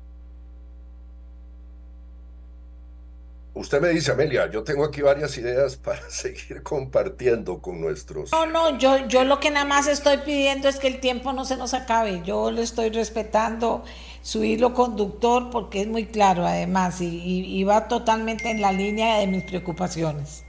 Usted 3.52 3.80
me 3.80 3.88
dice, 3.88 4.12
Amelia, 4.12 4.48
yo 4.48 4.62
tengo 4.62 4.84
aquí 4.84 5.02
varias 5.02 5.36
ideas 5.36 5.76
para 5.84 6.08
seguir 6.08 6.62
compartiendo 6.62 7.60
con 7.60 7.80
nuestros. 7.80 8.30
No, 8.32 8.46
no, 8.46 8.78
yo, 8.78 9.08
yo 9.08 9.24
lo 9.24 9.40
que 9.40 9.50
nada 9.50 9.66
más 9.66 9.86
estoy 9.86 10.18
pidiendo 10.18 10.68
es 10.68 10.78
que 10.78 10.86
el 10.86 11.00
tiempo 11.00 11.32
no 11.32 11.44
se 11.44 11.56
nos 11.56 11.74
acabe. 11.74 12.22
Yo 12.24 12.50
le 12.50 12.62
estoy 12.62 12.90
respetando 12.90 13.84
su 14.22 14.44
hilo 14.44 14.72
conductor 14.74 15.50
porque 15.50 15.80
es 15.82 15.88
muy 15.88 16.06
claro 16.06 16.46
además 16.46 17.00
y, 17.00 17.64
va 17.64 17.88
totalmente 17.88 18.50
en 18.50 18.60
la 18.60 18.72
línea 18.72 19.18
de 19.18 19.26
mis 19.26 19.44
preocupaciones. 19.44 20.44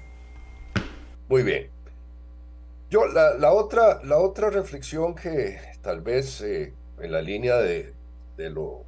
Muy 1.32 1.44
bien. 1.44 1.70
Yo, 2.90 3.08
la, 3.08 3.53
otra, 3.53 4.03
la 4.03 4.18
otra 4.18 4.49
reflexión 4.49 5.16
que 5.16 5.58
tal 5.82 6.02
vez 6.02 6.41
eh, 6.41 6.74
en 6.99 7.10
la 7.10 7.22
línea 7.22 7.56
de, 7.56 7.94
de 8.36 8.49
lo, 8.49 8.84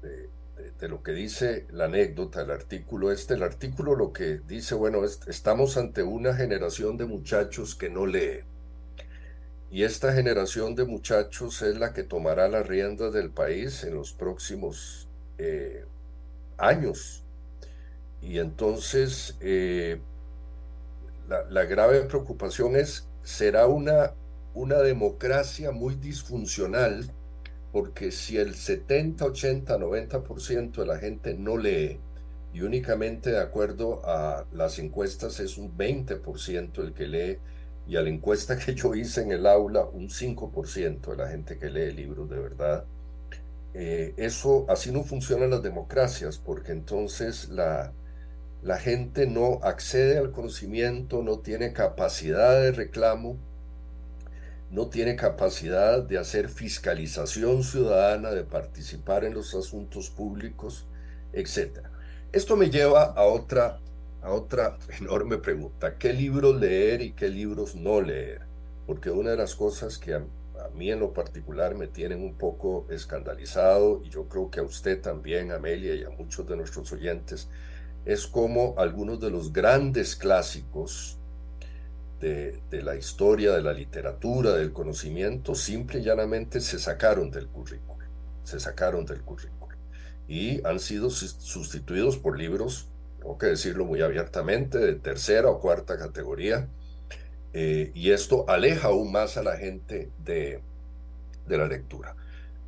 de, 0.00 0.88
lo 0.88 1.02
que 1.02 1.10
dice 1.10 1.66
la 1.72 1.86
anécdota, 1.86 2.42
el 2.42 2.52
artículo 2.52 3.10
este, 3.10 3.34
el 3.34 3.42
artículo 3.42 3.96
lo 3.96 4.12
que 4.12 4.38
dice, 4.46 4.76
bueno, 4.76 5.00
estamos 5.04 5.76
ante 5.76 6.04
una 6.04 6.34
generación 6.34 6.96
de 6.96 7.06
muchachos 7.06 7.74
que 7.74 7.90
no 7.90 8.06
lee 8.06 8.44
y 9.68 9.82
esta 9.82 10.12
generación 10.12 10.76
de 10.76 10.84
muchachos 10.84 11.62
es 11.62 11.76
la 11.80 11.92
que 11.92 12.04
tomará 12.04 12.46
las 12.46 12.64
riendas 12.64 13.12
del 13.12 13.30
país 13.30 13.82
en 13.82 13.94
los 13.94 14.12
próximos 14.12 15.08
eh, 15.38 15.84
años. 16.58 17.24
Y 18.22 18.38
entonces 18.38 19.36
eh, 19.40 20.00
la, 21.28 21.64
grave 21.64 22.02
preocupación 22.02 22.76
es, 22.76 23.08
será 23.22 23.66
una, 23.66 24.12
una 24.54 24.78
democracia 24.78 25.72
muy 25.72 25.94
disfuncional, 25.96 27.10
porque 27.72 28.12
si 28.12 28.38
el 28.38 28.54
70, 28.54 29.24
80, 29.24 29.78
90% 29.78 30.72
de 30.72 30.86
la 30.86 30.98
gente 30.98 31.34
no 31.34 31.56
lee, 31.56 31.98
y 32.52 32.62
únicamente 32.62 33.30
de 33.30 33.40
acuerdo 33.40 34.02
a 34.06 34.46
las 34.52 34.78
encuestas 34.78 35.40
es 35.40 35.58
un 35.58 35.76
20% 35.76 36.78
el 36.78 36.94
que 36.94 37.06
lee, 37.06 37.38
y 37.88 37.96
a 37.96 38.02
la 38.02 38.08
encuesta 38.08 38.58
que 38.58 38.74
yo 38.74 38.94
hice 38.94 39.22
en 39.22 39.32
el 39.32 39.46
aula, 39.46 39.84
un 39.84 40.08
5% 40.08 41.10
de 41.10 41.16
la 41.16 41.28
gente 41.28 41.58
que 41.58 41.70
lee 41.70 41.92
libros 41.92 42.28
de 42.28 42.38
verdad. 42.38 42.84
Eh, 43.74 44.14
eso, 44.16 44.64
así 44.68 44.90
no 44.90 45.04
funcionan 45.04 45.50
las 45.50 45.62
democracias, 45.62 46.38
porque 46.38 46.72
entonces 46.72 47.48
la, 47.50 47.92
la 48.66 48.78
gente 48.78 49.28
no 49.28 49.60
accede 49.62 50.18
al 50.18 50.32
conocimiento, 50.32 51.22
no 51.22 51.38
tiene 51.38 51.72
capacidad 51.72 52.60
de 52.60 52.72
reclamo, 52.72 53.36
no 54.72 54.88
tiene 54.88 55.14
capacidad 55.14 56.02
de 56.02 56.18
hacer 56.18 56.48
fiscalización 56.48 57.62
ciudadana, 57.62 58.32
de 58.32 58.42
participar 58.42 59.22
en 59.24 59.34
los 59.34 59.54
asuntos 59.54 60.10
públicos, 60.10 60.84
etc. 61.32 61.78
Esto 62.32 62.56
me 62.56 62.68
lleva 62.68 63.04
a 63.04 63.22
otra 63.22 63.78
otra 64.24 64.76
enorme 65.00 65.38
pregunta, 65.38 65.96
¿qué 65.96 66.12
libros 66.12 66.60
leer 66.60 67.02
y 67.02 67.12
qué 67.12 67.28
libros 67.28 67.76
no 67.76 68.00
leer? 68.00 68.40
Porque 68.84 69.12
una 69.12 69.30
de 69.30 69.36
las 69.36 69.54
cosas 69.54 69.96
que 69.96 70.14
a, 70.14 70.24
mí 70.74 70.90
en 70.90 70.98
lo 70.98 71.12
particular 71.12 71.76
me 71.76 71.86
tienen 71.86 72.20
un 72.20 72.34
poco 72.34 72.84
escandalizado, 72.90 74.02
y 74.04 74.08
yo 74.08 74.24
creo 74.24 74.50
que 74.50 74.58
a 74.58 74.64
usted 74.64 75.00
también, 75.00 75.52
Amelia, 75.52 75.94
y 75.94 76.02
a 76.02 76.10
muchos 76.10 76.48
de 76.48 76.56
nuestros 76.56 76.92
oyentes, 76.92 77.48
es 78.06 78.26
como 78.26 78.74
algunos 78.78 79.20
de 79.20 79.30
los 79.30 79.52
grandes 79.52 80.16
clásicos 80.16 81.18
de, 82.20 82.58
la 82.70 82.96
historia, 82.96 83.52
de 83.52 83.62
la 83.62 83.74
literatura, 83.74 84.52
del 84.52 84.72
conocimiento, 84.72 85.54
simple 85.54 86.00
y 86.00 86.04
llanamente 86.04 86.60
se 86.60 86.78
sacaron 86.78 87.30
del 87.30 87.46
currículo, 87.48 88.06
se 88.42 88.58
sacaron 88.58 89.04
del 89.04 89.20
currículo 89.20 89.76
y 90.26 90.66
han 90.66 90.80
sido 90.80 91.10
sustituidos 91.10 92.16
por 92.16 92.38
libros 92.38 92.88
tengo 93.26 93.38
que 93.38 93.46
decirlo 93.46 93.84
muy 93.84 94.02
abiertamente, 94.02 94.78
de 94.78 94.94
tercera 94.94 95.48
o 95.48 95.58
cuarta 95.58 95.98
categoría. 95.98 96.68
Eh, 97.52 97.90
y 97.92 98.12
esto 98.12 98.44
aleja 98.48 98.86
aún 98.86 99.10
más 99.10 99.36
a 99.36 99.42
la 99.42 99.56
gente 99.56 100.10
de 100.24 100.60
la 101.48 101.66
lectura. 101.66 102.14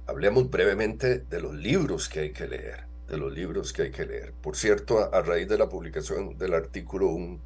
Hablemos 0.09 0.51
brevemente 0.51 1.21
de 1.21 1.41
los 1.41 1.55
libros 1.55 2.09
que 2.09 2.21
hay 2.21 2.33
que 2.33 2.49
leer, 2.49 2.88
de 3.09 3.17
los 3.17 3.33
libros 3.33 3.73
que 3.73 3.83
hay 3.83 3.91
que 3.91 4.07
leer. 4.07 4.33
Por 4.43 4.57
cierto, 4.57 5.13
a, 5.13 5.23
raíz 5.23 5.49
de 5.49 5.59
la 5.59 5.69
publicación 5.69 6.37
del 6.39 6.55
artículo, 6.55 7.09
un, 7.09 7.41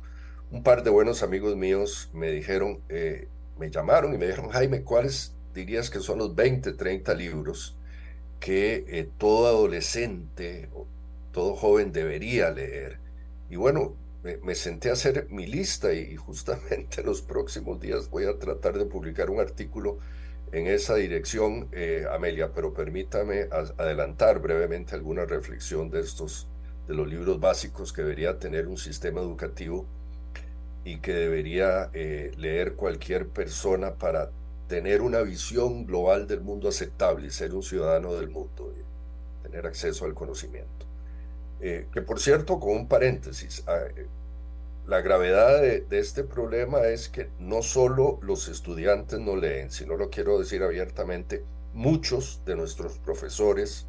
par 0.62 0.82
de 0.82 0.90
buenos 0.90 1.22
amigos 1.22 1.56
míos 1.56 2.10
me 2.12 2.30
dijeron, 2.30 2.80
eh, 2.88 3.28
me 3.58 3.70
llamaron 3.70 4.14
y 4.14 4.18
me 4.18 4.26
dijeron, 4.26 4.50
Jaime, 4.50 4.82
¿cuáles 4.82 5.34
dirías 5.54 5.90
que 5.90 6.00
son 6.00 6.18
los 6.18 6.34
20, 6.34 6.72
30 6.72 7.14
libros 7.14 7.76
que 8.40 8.84
eh, 8.88 9.08
todo 9.18 9.46
adolescente 9.46 10.68
todo 11.32 11.56
joven 11.56 11.92
debería 11.92 12.50
leer. 12.50 12.98
Y 13.50 13.56
bueno, 13.56 13.96
me, 14.22 14.54
senté 14.54 14.90
a 14.90 14.92
hacer 14.92 15.26
mi 15.30 15.46
lista 15.46 15.92
y 15.92 16.14
justamente 16.16 17.00
en 17.00 17.06
los 17.06 17.22
próximos 17.22 17.80
días 17.80 18.08
voy 18.08 18.26
a 18.26 18.38
tratar 18.38 18.78
de 18.78 18.84
publicar 18.84 19.30
un 19.30 19.40
artículo 19.40 19.98
en 20.52 20.66
esa 20.66 20.96
dirección, 20.96 21.68
eh, 21.72 22.04
Amelia, 22.12 22.52
pero 22.52 22.74
permítame 22.74 23.48
adelantar 23.78 24.38
brevemente 24.38 24.94
alguna 24.94 25.24
reflexión 25.24 25.90
de 25.90 26.00
estos, 26.00 26.46
de 26.86 26.94
los 26.94 27.08
libros 27.08 27.40
básicos 27.40 27.92
que 27.92 28.02
debería 28.02 28.38
tener 28.38 28.68
un 28.68 28.76
sistema 28.76 29.20
educativo 29.20 29.86
y 30.84 30.98
que 30.98 31.14
debería 31.14 31.90
eh, 31.94 32.32
leer 32.36 32.74
cualquier 32.74 33.28
persona 33.28 33.94
para 33.94 34.30
tener 34.68 35.00
una 35.00 35.22
visión 35.22 35.86
global 35.86 36.26
del 36.26 36.40
mundo 36.40 36.68
aceptable 36.68 37.26
y 37.26 37.30
ser 37.30 37.54
un 37.54 37.62
ciudadano 37.62 38.14
del 38.14 38.28
mundo, 38.28 38.74
y 38.76 39.42
tener 39.42 39.66
acceso 39.66 40.04
al 40.04 40.14
conocimiento. 40.14 40.86
Eh, 41.60 41.86
que 41.92 42.02
por 42.02 42.20
cierto, 42.20 42.58
con 42.58 42.72
un 42.72 42.88
paréntesis, 42.88 43.62
ah, 43.66 43.78
eh, 43.96 44.06
la 44.86 45.00
gravedad 45.00 45.60
de, 45.60 45.86
este 45.90 46.24
problema 46.24 46.86
es 46.86 47.08
que 47.08 47.30
no 47.38 47.62
solo 47.62 48.18
los 48.22 48.48
estudiantes 48.48 49.20
no 49.20 49.36
leen, 49.36 49.70
sino 49.70 49.96
lo 49.96 50.10
quiero 50.10 50.38
decir 50.38 50.62
abiertamente, 50.62 51.44
muchos 51.72 52.42
de 52.44 52.56
nuestros 52.56 52.98
profesores 52.98 53.86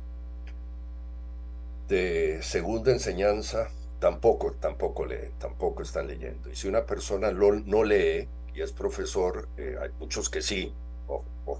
de 1.87 2.39
segunda 2.43 2.91
enseñanza 2.91 3.69
tampoco, 3.99 4.53
tampoco 4.53 5.05
leen, 5.05 5.31
tampoco 5.39 5.81
están 5.81 6.07
leyendo. 6.07 6.49
Y 6.49 6.55
si 6.55 6.67
una 6.67 6.85
persona 6.85 7.31
no 7.31 7.83
lee 7.83 8.27
y 8.53 8.61
es 8.61 8.71
profesor, 8.71 9.47
eh, 9.57 9.75
hay 9.81 9.89
muchos 9.99 10.29
que 10.29 10.41
sí, 10.41 10.73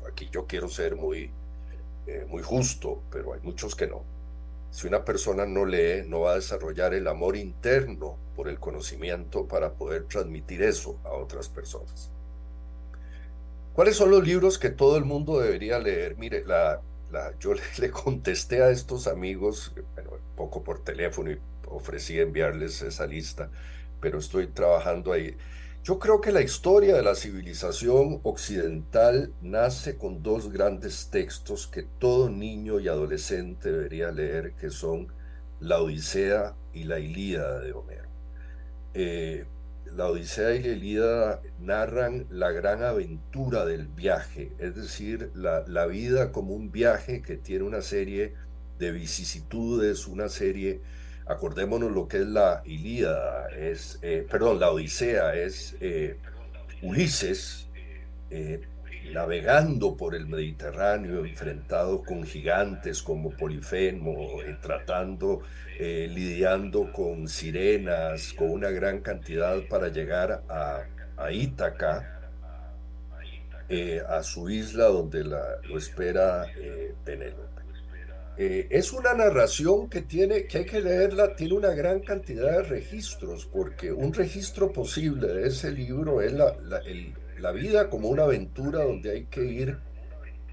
aquí 0.10 0.30
yo 0.32 0.46
quiero 0.46 0.70
ser 0.70 0.96
muy, 0.96 1.32
muy 2.28 2.44
justo, 2.44 3.02
pero 3.10 3.34
hay 3.34 3.40
muchos 3.42 3.76
que 3.76 3.88
no. 3.88 4.13
Si 4.74 4.88
una 4.88 5.06
persona 5.06 5.46
no 5.46 5.66
lee, 5.66 6.04
no 6.08 6.22
va 6.22 6.32
a 6.32 6.36
desarrollar 6.38 6.96
el 6.96 7.08
amor 7.08 7.38
interno 7.38 8.18
por 8.36 8.50
el 8.50 8.60
conocimiento 8.60 9.48
para 9.48 9.74
poder 9.74 10.06
transmitir 10.06 10.64
eso 10.64 11.00
a 11.04 11.12
otras 11.12 11.48
personas. 11.48 12.10
¿Cuáles 13.76 13.96
son 13.96 14.10
los 14.10 14.26
libros 14.26 14.58
que 14.58 14.72
todo 14.72 14.98
el 14.98 15.06
mundo 15.06 15.40
debería 15.40 15.78
leer? 15.78 16.18
Mire, 16.18 16.44
yo 17.40 17.54
le, 17.78 17.92
contesté 17.92 18.64
a 18.64 18.72
estos 18.72 19.06
amigos, 19.06 19.76
bueno, 19.94 20.14
poco 20.36 20.64
por 20.64 20.84
teléfono 20.84 21.30
y 21.30 21.40
ofrecí 21.68 22.20
enviarles 22.20 22.82
esa 22.82 23.06
lista, 23.06 23.52
pero 24.02 24.18
estoy 24.18 24.48
trabajando 24.48 25.14
ahí. 25.14 25.38
Yo 25.84 26.00
creo 26.00 26.22
que 26.22 26.32
la 26.32 26.42
historia 26.42 26.96
de 26.96 27.04
la 27.04 27.14
civilización 27.14 28.22
occidental 28.24 29.34
nace 29.42 29.98
con 29.98 30.24
dos 30.24 30.50
grandes 30.50 31.10
textos 31.12 31.68
que 31.68 31.84
todo 31.84 32.30
niño 32.30 32.80
y 32.80 32.88
adolescente 32.88 33.70
debería 33.70 34.10
leer, 34.10 34.54
que 34.54 34.70
son 34.70 35.10
la 35.60 35.82
Odisea 35.82 36.56
y 36.72 36.86
la 36.86 37.00
Ilíada 37.00 37.60
de 37.60 37.74
Homero. 37.74 38.08
Eh, 38.94 39.46
la 39.94 40.08
Odisea 40.08 40.56
y 40.56 40.64
la 40.64 40.70
Ilíada 40.70 41.42
narran 41.60 42.28
la 42.30 42.52
gran 42.52 42.82
aventura 42.82 43.66
del 43.66 43.88
viaje, 43.88 44.54
es 44.60 44.76
decir, 44.76 45.32
la, 45.36 45.66
la 45.68 45.86
vida 45.86 46.32
como 46.32 46.54
un 46.54 46.72
viaje 46.72 47.22
que 47.22 47.36
tiene 47.36 47.66
una 47.66 47.82
serie 47.82 48.36
de 48.80 48.92
vicisitudes, 48.94 50.08
una 50.08 50.30
serie 50.30 50.80
Acordémonos 51.26 51.92
lo 51.92 52.08
que 52.08 52.18
es 52.18 52.28
la 52.28 52.62
Ilíada, 52.66 53.48
es, 53.50 53.98
eh, 54.02 54.28
perdón, 54.30 54.60
la 54.60 54.72
Odisea, 54.72 55.36
es 55.36 55.78
eh, 55.80 56.18
Ulises 56.82 57.70
eh, 58.30 58.62
navegando 59.14 59.96
por 59.96 60.16
el 60.16 60.28
Mediterráneo, 60.28 61.24
enfrentado 61.26 62.04
con 62.04 62.24
gigantes 62.24 63.02
como 63.02 63.30
Polifemo, 63.30 64.40
tratando, 64.62 65.42
lidiando 65.78 66.92
con 66.92 67.28
sirenas, 67.28 68.34
con 68.34 68.50
una 68.52 68.70
gran 68.70 69.02
cantidad 69.02 69.58
para 69.70 69.90
llegar 69.90 70.44
a, 70.50 71.32
Ítaca, 71.32 72.32
a 74.08 74.24
su 74.24 74.50
isla 74.50 74.86
donde 74.86 75.24
la, 75.26 75.58
lo 75.64 75.78
espera 75.78 76.46
Penélope. 77.04 77.53
Eh, 78.36 78.68
es 78.72 78.92
una 78.94 79.14
narración 79.14 79.90
que 79.90 80.02
tiene, 80.02 80.46
que 80.46 80.60
hay 80.60 80.66
que 80.66 80.82
leerla, 80.82 81.36
tiene 81.36 81.54
una 81.54 81.70
gran 81.70 82.00
cantidad 82.00 82.52
de 82.52 82.64
registros, 82.64 83.46
porque 83.46 83.92
un 83.92 84.12
registro 84.12 84.72
posible 84.72 85.28
de 85.28 85.48
ese 85.48 85.72
libro 85.72 86.20
es 86.20 86.34
la, 86.34 86.56
la, 87.38 87.52
vida 87.52 87.90
como 87.90 88.10
una 88.10 88.24
aventura 88.24 88.84
donde 88.84 89.12
hay 89.12 89.26
que 89.26 89.46
ir 89.46 89.78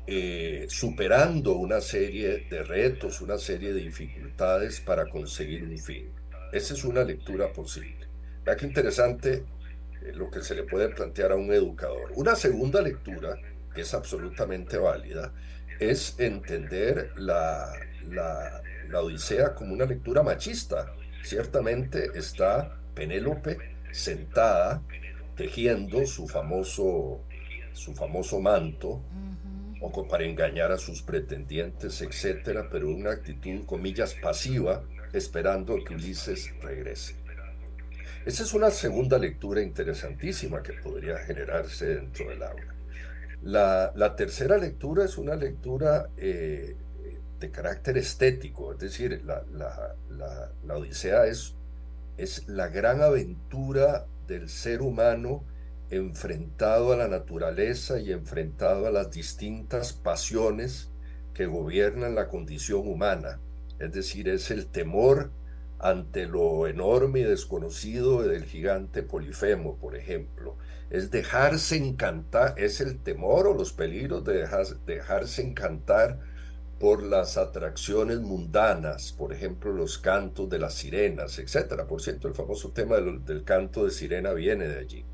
eh, 0.06 0.66
superando 0.68 1.54
una 1.54 1.80
serie 1.80 2.46
de 2.50 2.62
retos, 2.64 3.22
una 3.22 3.38
serie 3.38 3.72
de 3.72 3.80
dificultades 3.80 4.80
para 4.80 5.08
conseguir 5.08 5.64
un 5.64 5.78
fin. 5.78 6.10
Esa 6.52 6.74
es 6.74 6.84
una 6.84 7.02
lectura 7.02 7.50
posible. 7.50 8.08
Vea 8.44 8.56
qué 8.56 8.66
interesante 8.66 9.44
eh, 10.02 10.12
lo 10.14 10.30
que 10.30 10.42
se 10.42 10.54
le 10.54 10.64
puede 10.64 10.90
plantear 10.90 11.32
a 11.32 11.36
un 11.36 11.50
educador. 11.50 12.12
Una 12.16 12.34
segunda 12.34 12.82
lectura, 12.82 13.38
que 13.74 13.82
es 13.82 13.94
absolutamente 13.94 14.76
válida, 14.76 15.32
es 15.80 16.14
entender 16.18 17.12
la, 17.16 17.72
la, 18.08 18.62
Odisea 19.00 19.54
como 19.54 19.72
una 19.72 19.86
lectura 19.86 20.22
machista. 20.22 20.92
Ciertamente 21.22 22.10
está 22.14 22.76
Penélope 22.94 23.56
sentada 23.90 24.82
tejiendo 25.36 26.06
su 26.06 26.28
famoso, 26.28 27.22
su 27.72 27.94
famoso 27.94 28.40
manto, 28.40 29.02
o 29.80 30.06
para 30.06 30.24
engañar 30.24 30.70
a 30.70 30.76
sus 30.76 31.00
pretendientes, 31.02 32.02
etcétera, 32.02 32.68
pero 32.70 32.90
una 32.90 33.12
actitud, 33.12 33.64
comillas, 33.64 34.14
pasiva, 34.14 34.84
esperando 35.14 35.82
que 35.82 35.94
Ulises 35.94 36.52
regrese. 36.60 37.16
Esa 38.26 38.42
es 38.42 38.52
una 38.52 38.70
segunda 38.70 39.18
lectura 39.18 39.62
interesantísima 39.62 40.62
que 40.62 40.74
podría 40.74 41.16
generarse 41.18 41.86
dentro 41.94 42.28
del 42.28 42.42
aula. 42.42 42.79
La, 43.42 44.14
tercera 44.16 44.58
lectura 44.58 45.04
es 45.04 45.16
una 45.16 45.34
lectura 45.34 46.10
eh, 46.16 46.76
de 47.38 47.50
carácter 47.50 47.96
estético, 47.96 48.72
es 48.72 48.78
decir, 48.78 49.22
la, 49.24 49.44
la, 50.10 50.76
Odisea 50.76 51.26
es, 51.26 51.54
es 52.18 52.46
la 52.48 52.68
gran 52.68 53.00
aventura 53.00 54.06
del 54.26 54.48
ser 54.48 54.82
humano 54.82 55.44
enfrentado 55.88 56.92
a 56.92 56.96
la 56.96 57.08
naturaleza 57.08 57.98
y 57.98 58.12
enfrentado 58.12 58.86
a 58.86 58.90
las 58.90 59.10
distintas 59.10 59.92
pasiones 59.94 60.90
que 61.32 61.46
gobiernan 61.46 62.14
la 62.14 62.28
condición 62.28 62.86
humana. 62.86 63.40
Es 63.78 63.92
decir, 63.92 64.28
es 64.28 64.50
el 64.50 64.66
temor 64.66 65.30
ante 65.80 66.26
lo 66.26 66.66
enorme 66.66 67.20
y 67.20 67.24
desconocido 67.24 68.22
del 68.22 68.44
gigante 68.44 69.02
Polifemo, 69.02 69.76
por 69.76 69.96
ejemplo 69.96 70.56
es 70.90 71.10
dejarse 71.10 71.76
encantar, 71.76 72.54
es 72.58 72.80
el 72.80 72.98
temor 72.98 73.46
o 73.46 73.54
los 73.54 73.72
peligros 73.72 74.24
de 74.24 74.46
dejarse 74.86 75.42
encantar 75.42 76.18
por 76.80 77.02
las 77.02 77.36
atracciones 77.36 78.18
mundanas, 78.20 79.12
por 79.12 79.32
ejemplo, 79.32 79.72
los 79.72 79.98
cantos 79.98 80.48
de 80.48 80.58
las 80.58 80.74
sirenas, 80.74 81.38
etc. 81.38 81.84
Por 81.88 82.02
cierto, 82.02 82.26
el 82.26 82.34
famoso 82.34 82.72
tema 82.72 82.96
del, 82.96 83.44
canto 83.44 83.84
de 83.84 83.92
sirena 83.92 84.32
viene 84.32 84.66
de 84.66 84.78
allí, 84.78 85.04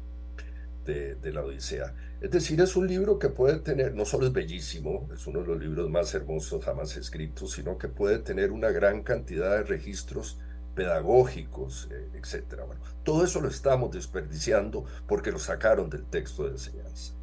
de, 0.84 1.16
de, 1.16 1.32
la 1.32 1.44
Odisea. 1.44 1.92
Es 2.20 2.30
decir, 2.30 2.60
es 2.60 2.76
un 2.76 2.86
libro 2.86 3.18
que 3.18 3.28
puede 3.28 3.58
tener, 3.58 3.94
no 3.94 4.04
solo 4.06 4.26
es 4.26 4.32
bellísimo, 4.32 5.08
es 5.12 5.26
uno 5.26 5.40
de 5.40 5.48
los 5.48 5.58
libros 5.58 5.90
más 5.90 6.14
hermosos 6.14 6.64
jamás 6.64 6.96
escritos, 6.96 7.52
sino 7.52 7.76
que 7.76 7.88
puede 7.88 8.20
tener 8.20 8.52
una 8.52 8.70
gran 8.70 9.02
cantidad 9.02 9.56
de 9.56 9.64
registros 9.64 10.38
pedagógicos, 10.76 11.88
eh, 11.90 12.10
etcétera. 12.14 12.64
Bueno, 12.64 12.82
todo 13.02 13.24
eso 13.24 13.40
lo 13.40 13.48
estamos 13.48 13.90
desperdiciando 13.90 14.84
porque 15.08 15.32
lo 15.32 15.40
sacaron 15.40 15.90
del 15.90 16.04
texto 16.04 16.44
de 16.44 16.50
enseñanza. 16.50 17.14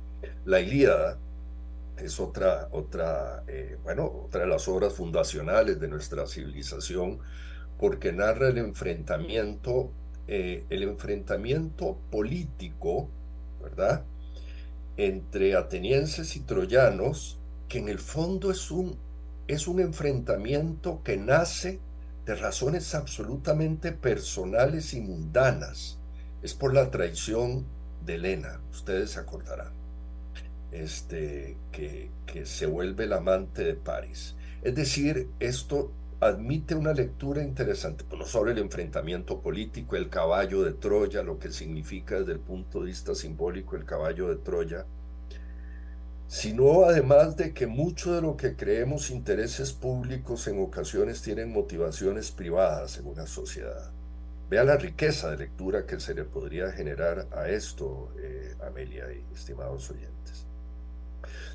La 0.44 0.60
Ilíada 0.60 1.18
es 1.98 2.20
otra, 2.20 2.68
otra, 2.72 3.44
eh, 3.48 3.78
bueno, 3.84 4.06
otra 4.26 4.42
de 4.42 4.48
las 4.48 4.68
obras 4.68 4.94
fundacionales 4.94 5.80
de 5.80 5.88
nuestra 5.88 6.26
civilización 6.26 7.20
porque 7.80 8.12
narra 8.12 8.50
el 8.50 8.58
enfrentamiento, 8.58 9.92
eh, 10.28 10.66
el 10.70 10.84
enfrentamiento 10.84 11.98
político, 12.12 13.10
¿verdad? 13.62 14.04
Entre 14.98 15.56
atenienses 15.56 16.36
y 16.36 16.42
troyanos, 16.42 17.40
que 17.68 17.80
en 17.80 17.90
el 17.90 18.00
fondo 18.00 18.52
es 18.52 18.72
un, 18.72 18.98
es 19.48 19.68
un 19.68 19.80
enfrentamiento 19.80 21.02
que 21.04 21.18
nace 21.18 21.80
de 22.26 22.36
razones 22.36 22.96
absolutamente 22.96 23.92
personales 23.92 24.94
y 24.94 25.02
mundanas. 25.02 26.00
Es 26.42 26.54
por 26.54 26.74
la 26.74 26.92
traición 26.92 27.66
de 28.06 28.16
Elena, 28.16 28.60
ustedes 28.72 29.18
acordarán, 29.18 29.72
este, 30.72 31.58
que, 31.72 32.10
que 32.26 32.46
se 32.46 32.66
vuelve 32.66 33.06
el 33.06 33.14
amante 33.14 33.64
de 33.64 33.76
París. 33.76 34.36
Es 34.62 34.76
decir, 34.76 35.30
esto 35.40 35.92
admite 36.20 36.76
una 36.76 36.94
lectura 36.94 37.44
interesante, 37.44 38.06
no 38.18 38.26
sobre 38.26 38.54
el 38.54 38.60
enfrentamiento 38.60 39.42
político, 39.42 39.96
el 39.96 40.10
caballo 40.10 40.64
de 40.64 40.74
Troya, 40.74 41.24
lo 41.24 41.40
que 41.40 41.52
significa 41.52 42.20
desde 42.20 42.34
el 42.34 42.40
punto 42.40 42.80
de 42.80 42.88
vista 42.88 43.14
simbólico 43.14 43.76
el 43.76 43.86
caballo 43.86 44.30
de 44.30 44.38
Troya, 44.38 44.86
sino 46.28 46.86
además 46.86 47.38
de 47.38 47.54
que 47.54 47.68
mucho 47.68 48.14
de 48.14 48.22
lo 48.22 48.38
que 48.38 48.56
creemos 48.56 49.12
intereses 49.12 49.72
públicos 49.72 50.48
en 50.48 50.62
ocasiones 50.62 51.22
tienen 51.22 51.52
motivaciones 51.52 52.32
privadas 52.32 52.98
en 52.98 53.08
una 53.08 53.28
sociedad. 53.28 53.92
Vea 54.50 54.64
la 54.64 54.78
riqueza 54.78 55.32
de 55.32 55.38
lectura 55.38 55.86
que 55.86 56.00
se 56.00 56.14
le 56.14 56.26
podría 56.26 56.72
generar 56.72 57.28
a 57.32 57.50
esto, 57.50 58.14
eh, 58.20 58.56
Amelia 58.66 59.06
y 59.12 59.24
estimados 59.34 59.90
oyentes. 59.90 60.46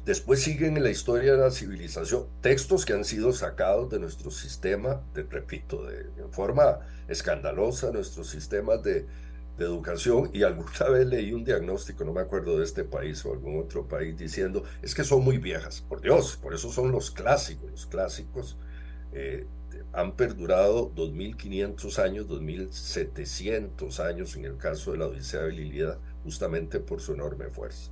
Después 0.04 0.42
siguen 0.42 0.76
en 0.76 0.82
la 0.82 0.90
historia 0.90 1.32
de 1.32 1.38
la 1.38 1.50
civilización 1.50 2.26
textos 2.40 2.86
que 2.86 2.94
han 2.94 3.04
sido 3.04 3.32
sacados 3.32 3.90
de 3.90 3.98
nuestro 3.98 4.30
sistema, 4.30 5.02
de, 5.12 5.24
repito, 5.24 5.84
de, 5.84 6.06
forma 6.30 6.80
escandalosa, 7.08 7.92
nuestros 7.92 8.30
sistemas 8.30 8.82
de, 8.82 9.06
de 9.58 9.64
educación 9.64 10.30
y 10.32 10.44
alguna 10.44 10.88
vez 10.90 11.06
leí 11.06 11.32
un 11.32 11.44
diagnóstico, 11.44 12.04
no 12.04 12.12
me 12.12 12.20
acuerdo 12.20 12.58
de 12.58 12.64
este 12.64 12.84
país 12.84 13.24
o 13.24 13.32
algún 13.32 13.58
otro 13.58 13.86
país, 13.86 14.16
diciendo, 14.16 14.62
es 14.80 14.94
que 14.94 15.04
son 15.04 15.24
muy 15.24 15.38
viejas, 15.38 15.80
por 15.80 16.00
Dios, 16.00 16.36
por 16.36 16.54
eso 16.54 16.70
son 16.70 16.92
los 16.92 17.10
clásicos, 17.10 17.70
los 17.70 17.86
clásicos 17.86 18.56
eh, 19.12 19.46
han 19.92 20.12
perdurado 20.16 20.92
2.500 20.94 21.98
años, 21.98 22.28
2.700 22.28 24.00
años 24.00 24.36
en 24.36 24.44
el 24.44 24.56
caso 24.56 24.92
de 24.92 24.98
la 24.98 25.06
Odisea 25.06 25.42
de 25.42 25.52
Lilida, 25.52 25.98
justamente 26.22 26.78
por 26.78 27.00
su 27.00 27.14
enorme 27.14 27.48
fuerza. 27.48 27.90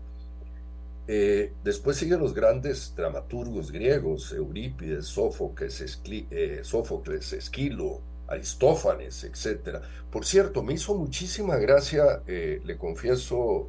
Eh, 1.08 1.52
después 1.62 1.96
siguen 1.96 2.20
los 2.20 2.34
grandes 2.34 2.94
dramaturgos 2.96 3.70
griegos, 3.70 4.32
Eurípides, 4.32 5.06
Sófocles, 5.06 6.00
eh, 6.04 6.60
Sófocles 6.62 7.32
Esquilo, 7.32 8.02
Aristófanes, 8.28 9.24
etc. 9.24 9.78
Por 10.10 10.24
cierto, 10.24 10.62
me 10.62 10.74
hizo 10.74 10.94
muchísima 10.94 11.56
gracia, 11.56 12.22
eh, 12.26 12.60
le 12.64 12.76
confieso, 12.76 13.68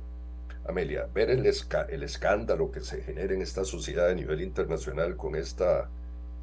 Amelia, 0.68 1.08
ver 1.14 1.30
el, 1.30 1.46
el, 1.46 2.04
escándalo 2.04 2.72
que 2.72 2.82
se 2.82 3.02
genera 3.02 3.34
en 3.34 3.42
esta 3.42 3.64
sociedad 3.66 4.10
a 4.10 4.16
nivel 4.16 4.42
internacional 4.42 5.16
con 5.16 5.36
esta, 5.36 5.90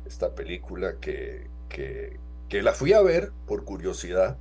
esta 0.07 0.35
película 0.35 0.97
que, 1.01 1.47
que, 1.69 2.19
la 2.63 2.73
fui 2.73 2.93
a 2.93 3.03
ver 3.03 3.33
por 3.47 3.65
curiosidad. 3.65 4.37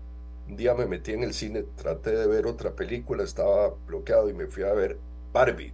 Un 0.47 0.55
día 0.55 0.75
me 0.75 0.85
metí 0.85 1.13
en 1.13 1.23
el 1.23 1.33
cine, 1.33 1.63
traté 1.75 2.11
de 2.11 2.27
ver 2.27 2.45
otra 2.45 2.73
película, 2.73 3.23
estaba 3.23 3.73
bloqueado 3.87 4.29
y 4.29 4.33
me 4.33 4.45
fui 4.45 4.63
a 4.63 4.73
ver 4.73 4.99
Barbie 5.31 5.73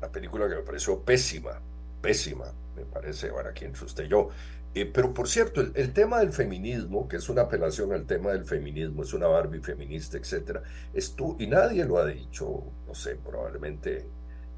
la 0.00 0.10
película 0.10 0.48
que 0.48 0.56
me 0.56 0.62
pareció 0.62 1.00
pésima, 1.00 1.60
pésima, 2.00 2.46
me 2.76 2.84
parece, 2.84 3.30
bueno, 3.30 3.50
aquí 3.50 3.64
entre 3.64 3.84
usted 3.84 4.04
yo. 4.04 4.28
Eh, 4.74 4.86
pero 4.86 5.14
por 5.14 5.28
cierto, 5.28 5.60
el, 5.60 5.92
tema 5.92 6.20
del 6.20 6.32
feminismo, 6.32 7.08
que 7.08 7.16
es 7.16 7.28
una 7.28 7.42
apelación 7.42 7.92
al 7.92 8.06
tema 8.06 8.32
del 8.32 8.44
feminismo, 8.44 9.02
es 9.02 9.12
una 9.12 9.26
Barbie 9.26 9.60
feminista, 9.60 10.18
etcétera, 10.18 10.62
es 10.92 11.14
tú, 11.14 11.36
y 11.38 11.46
nadie 11.46 11.84
lo 11.84 11.98
ha 11.98 12.06
dicho, 12.06 12.64
no 12.86 12.94
sé, 12.94 13.16
probablemente 13.16 14.06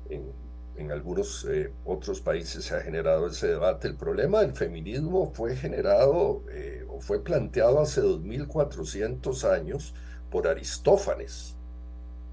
en, 0.09 0.33
en 0.77 0.91
algunos 0.93 1.47
eh, 1.49 1.73
otros 1.85 2.21
países 2.21 2.65
se 2.65 2.75
ha 2.75 2.81
generado 2.81 3.29
ese 3.29 3.49
debate. 3.49 3.89
El 3.89 3.97
problema 3.97 4.41
del 4.41 4.53
feminismo 4.53 5.31
fue 5.33 5.55
generado 5.57 6.43
eh, 6.51 6.85
o 6.89 7.01
fue 7.01 7.23
planteado 7.23 7.81
hace 7.81 8.01
2400 8.01 9.45
años 9.45 9.95
por 10.31 10.49
Aristófanes, 10.49 11.57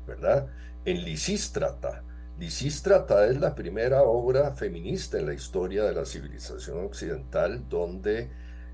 ¿verdad? 0.08 0.48
En 0.86 1.04
Lisístrata 1.04 2.04
Lisístrata 2.40 3.26
es 3.28 3.40
la 3.40 3.56
primera 3.56 4.04
obra 4.04 4.54
feminista 4.54 5.18
en 5.18 5.26
la 5.26 5.34
historia 5.34 5.84
de 5.86 5.94
la 5.94 6.06
civilización 6.06 6.86
occidental 6.86 7.68
donde 7.68 8.30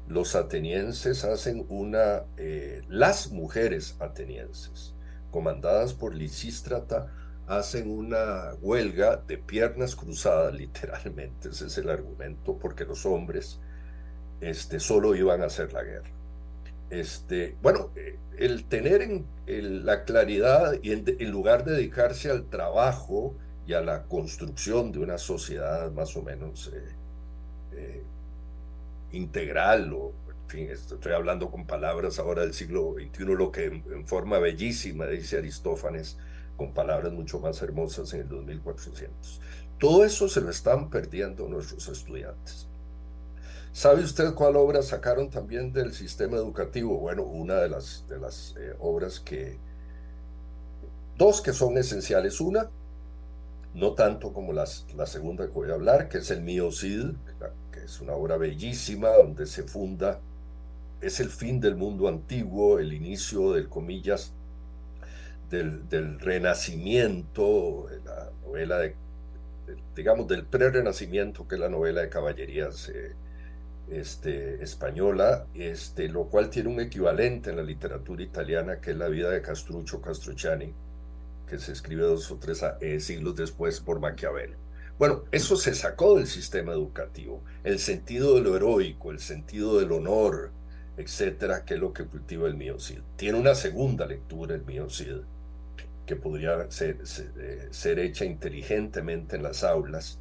los 0.08 0.36
atenienses 0.36 1.24
hacen 1.24 1.66
una, 1.70 2.24
eh, 2.36 2.82
las 2.90 3.32
mujeres 3.32 3.96
atenienses, 4.00 4.94
comandadas 5.32 5.94
por 5.94 6.14
Lisístrata, 6.14 7.08
hacen 7.48 7.90
una 7.90 8.54
huelga 8.62 9.18
de 9.28 9.38
piernas 9.38 9.96
cruzadas, 9.96 10.54
literalmente, 10.54 11.50
ese 11.50 11.68
es 11.68 11.78
el 11.78 11.90
argumento, 11.90 12.58
porque 12.58 12.86
los 12.86 13.06
hombres 13.06 13.60
este, 14.42 14.80
solo 14.80 15.16
iban 15.16 15.42
a 15.42 15.46
hacer 15.46 15.72
la 15.72 15.84
guerra. 15.84 16.12
Este, 16.90 17.56
bueno, 17.62 17.92
eh, 17.96 18.20
el 18.38 18.66
tener 18.66 19.02
en, 19.02 19.26
la 19.86 20.04
claridad 20.04 20.74
y 20.82 20.92
en, 20.92 21.32
lugar 21.32 21.66
de 21.66 21.74
dedicarse 21.74 22.30
al 22.30 22.50
trabajo, 22.50 23.36
y 23.66 23.74
a 23.74 23.82
la 23.82 24.04
construcción 24.04 24.92
de 24.92 25.00
una 25.00 25.18
sociedad 25.18 25.92
más 25.92 26.16
o 26.18 26.22
menos 26.22 26.72
eh, 26.74 26.96
eh, 27.74 28.04
integral, 29.12 29.94
o 29.94 30.12
en 30.28 30.50
fin, 30.50 30.70
estoy 30.70 31.14
hablando 31.14 31.50
con 31.50 31.66
palabras 31.66 32.20
ahora 32.20 32.42
del 32.42 32.54
siglo 32.54 32.94
XXI, 32.94 33.24
lo 33.26 33.52
que 33.52 33.66
en, 33.66 34.06
forma 34.06 34.40
bellísima 34.40 35.08
dice 35.08 35.38
Aristófanes, 35.38 36.18
con 36.58 36.74
palabras 36.74 37.14
mucho 37.14 37.40
más 37.40 37.62
hermosas 37.62 38.14
en 38.14 38.22
el 38.22 38.30
2400. 38.30 39.42
Todo 39.80 40.04
eso 40.06 40.30
se 40.30 40.42
lo 40.42 40.50
están 40.50 40.90
perdiendo 40.90 41.48
nuestros 41.48 41.88
estudiantes. 41.88 42.68
¿Sabe 43.72 44.04
usted 44.04 44.36
cuál 44.36 44.56
obra 44.56 44.84
sacaron 44.84 45.32
también 45.32 45.74
del 45.74 45.94
sistema 45.94 46.38
educativo? 46.38 47.00
Bueno, 47.00 47.24
una 47.24 47.56
de 47.56 47.70
las, 47.70 48.06
de 48.08 48.20
las 48.20 48.56
eh, 48.60 48.76
obras 48.80 49.20
que, 49.20 49.58
dos 51.18 51.42
que 51.42 51.54
son 51.54 51.76
esenciales. 51.80 52.40
Una, 52.40 52.70
no 53.74 53.94
tanto 53.94 54.34
como 54.34 54.54
las, 54.54 54.86
la 54.96 55.06
segunda 55.06 55.46
que 55.46 55.52
voy 55.52 55.72
a 55.72 55.74
hablar, 55.74 56.10
que 56.10 56.20
es 56.20 56.30
el 56.32 56.42
Mío 56.42 56.72
Cid, 56.72 57.14
que 57.72 57.84
es 57.86 58.02
una 58.02 58.14
obra 58.14 58.38
bellísima 58.38 59.10
donde 59.10 59.46
se 59.46 59.64
funda, 59.64 60.20
es 61.02 61.20
el 61.20 61.30
fin 61.30 61.60
del 61.60 61.76
mundo 61.76 62.08
antiguo, 62.08 62.80
el 62.80 62.94
inicio 62.94 63.54
del 63.54 63.68
comillas, 63.70 64.32
del, 65.50 65.90
del 65.90 66.20
renacimiento, 66.20 67.88
la 68.06 68.32
novela 68.46 68.78
de, 68.80 68.96
digamos, 69.96 70.28
del 70.28 70.46
pre-renacimiento, 70.46 71.48
que 71.48 71.56
es 71.56 71.62
la 71.62 71.70
novela 71.70 72.02
de 72.02 72.10
caballerías 72.10 72.90
eh, 72.90 73.14
este, 73.90 74.64
española, 74.64 75.48
este, 75.54 76.08
lo 76.10 76.26
cual 76.26 76.50
tiene 76.50 76.70
un 76.70 76.80
equivalente 76.80 77.50
en 77.50 77.58
la 77.58 77.64
literatura 77.64 78.24
italiana, 78.24 78.80
que 78.80 78.92
es 78.92 78.98
la 78.98 79.10
vida 79.10 79.30
de 79.30 79.42
Castruccio 79.42 80.00
Castrucciani 80.00 80.74
que 81.54 81.60
se 81.60 81.72
escribe 81.72 82.02
dos 82.02 82.32
o 82.32 82.38
tres 82.38 82.66
eh, 82.82 83.00
siglos 83.00 83.36
después 83.36 83.80
por 83.80 84.00
Maquiavelo. 84.00 84.58
Bueno, 84.98 85.26
eso 85.32 85.56
se 85.56 85.76
sacó 85.76 86.18
del 86.18 86.26
sistema 86.26 86.72
educativo, 86.72 87.44
el 87.64 87.78
sentido 87.78 88.34
de 88.34 88.42
lo 88.42 88.56
heroico, 88.56 89.12
el 89.12 89.20
sentido 89.20 89.78
del 89.80 89.92
honor, 89.92 90.50
etcétera, 90.98 91.64
que 91.64 91.76
es 91.76 91.80
lo 91.80 91.94
que 91.94 92.06
cultiva 92.06 92.48
el 92.48 92.56
mío 92.56 92.78
Tiene 93.18 93.38
una 93.38 93.54
segunda 93.54 94.08
lectura 94.08 94.56
el 94.56 94.66
mío 94.66 94.88
que 96.08 96.16
podría 96.16 96.72
ser, 96.72 96.98
eh, 97.38 97.68
ser, 97.70 98.00
hecha 98.00 98.26
inteligentemente 98.26 99.36
en 99.36 99.44
las 99.44 99.64
aulas. 99.64 100.18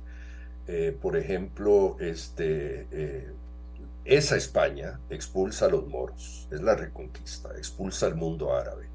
Eh, 0.67 0.95
por 1.01 1.17
ejemplo, 1.17 1.97
este, 1.99 2.87
esa 4.05 4.37
España 4.37 5.01
expulsa 5.09 5.65
a 5.65 5.71
los 5.71 5.87
moros, 5.87 6.47
es 6.51 6.61
la 6.61 6.75
reconquista, 6.75 7.57
expulsa 7.57 8.05
al 8.05 8.17
mundo 8.17 8.55
árabe 8.55 8.92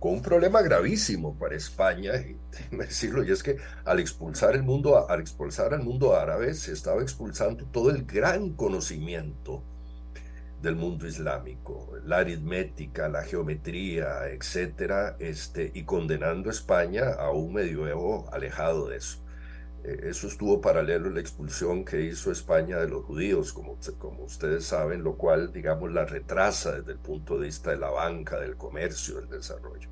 con 0.00 0.14
un 0.14 0.22
problema 0.22 0.62
gravísimo 0.62 1.38
para 1.38 1.54
España, 1.54 2.12
y 2.16 2.36
decirlo, 2.76 3.22
y 3.22 3.30
es 3.30 3.42
que 3.42 3.58
al 3.84 4.00
expulsar 4.00 4.54
el 4.56 4.62
mundo, 4.62 5.08
al 5.08 5.20
expulsar 5.20 5.78
mundo 5.82 6.16
árabe, 6.16 6.54
se 6.54 6.72
estaba 6.72 7.02
expulsando 7.02 7.66
todo 7.66 7.90
el 7.90 8.06
gran 8.06 8.54
conocimiento 8.54 9.62
del 10.62 10.76
mundo 10.76 11.06
islámico, 11.06 11.92
la 12.04 12.18
aritmética, 12.18 13.08
la 13.08 13.22
geometría, 13.22 14.26
etcétera, 14.28 15.16
este, 15.18 15.70
y 15.74 15.84
condenando 15.84 16.48
a 16.48 16.52
España 16.52 17.12
a 17.18 17.30
un 17.30 17.52
medioevo 17.54 18.28
alejado 18.32 18.88
de 18.88 18.96
eso. 18.96 19.19
Eh, 19.84 20.00
eso 20.04 20.26
estuvo 20.26 20.60
paralelo 20.60 21.08
a 21.08 21.12
la 21.12 21.20
expulsión 21.20 21.84
que 21.84 22.02
hizo 22.02 22.30
España 22.30 22.78
de 22.78 22.88
los 22.88 23.04
judíos, 23.04 23.52
como, 23.52 23.78
como 23.98 24.24
ustedes 24.24 24.64
saben, 24.64 25.02
lo 25.02 25.16
cual, 25.16 25.52
digamos, 25.52 25.92
la 25.92 26.04
retrasa 26.04 26.72
desde 26.72 26.92
el 26.92 26.98
punto 26.98 27.38
de 27.38 27.46
vista 27.46 27.70
de 27.70 27.78
la 27.78 27.90
banca, 27.90 28.38
del 28.38 28.56
comercio, 28.56 29.20
del 29.20 29.30
desarrollo. 29.30 29.88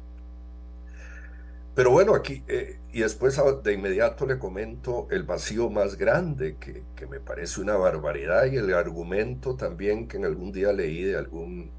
Pero 1.75 1.91
bueno, 1.93 2.15
aquí, 2.15 2.43
eh, 2.49 2.81
y 2.93 3.03
después 3.03 3.41
de 3.63 3.73
inmediato 3.73 4.27
le 4.27 4.39
comento 4.39 5.07
el 5.11 5.23
vacío 5.23 5.71
más 5.71 5.97
grande, 5.97 6.57
que, 6.59 6.83
que 6.97 7.07
me 7.07 7.21
parece 7.21 7.61
una 7.61 7.77
barbaridad, 7.77 8.47
y 8.47 8.57
el 8.57 8.75
argumento 8.75 9.55
también 9.55 10.09
que 10.09 10.17
en 10.17 10.25
algún 10.25 10.51
día 10.51 10.73
leí 10.73 11.05
de 11.05 11.17
algún 11.17 11.71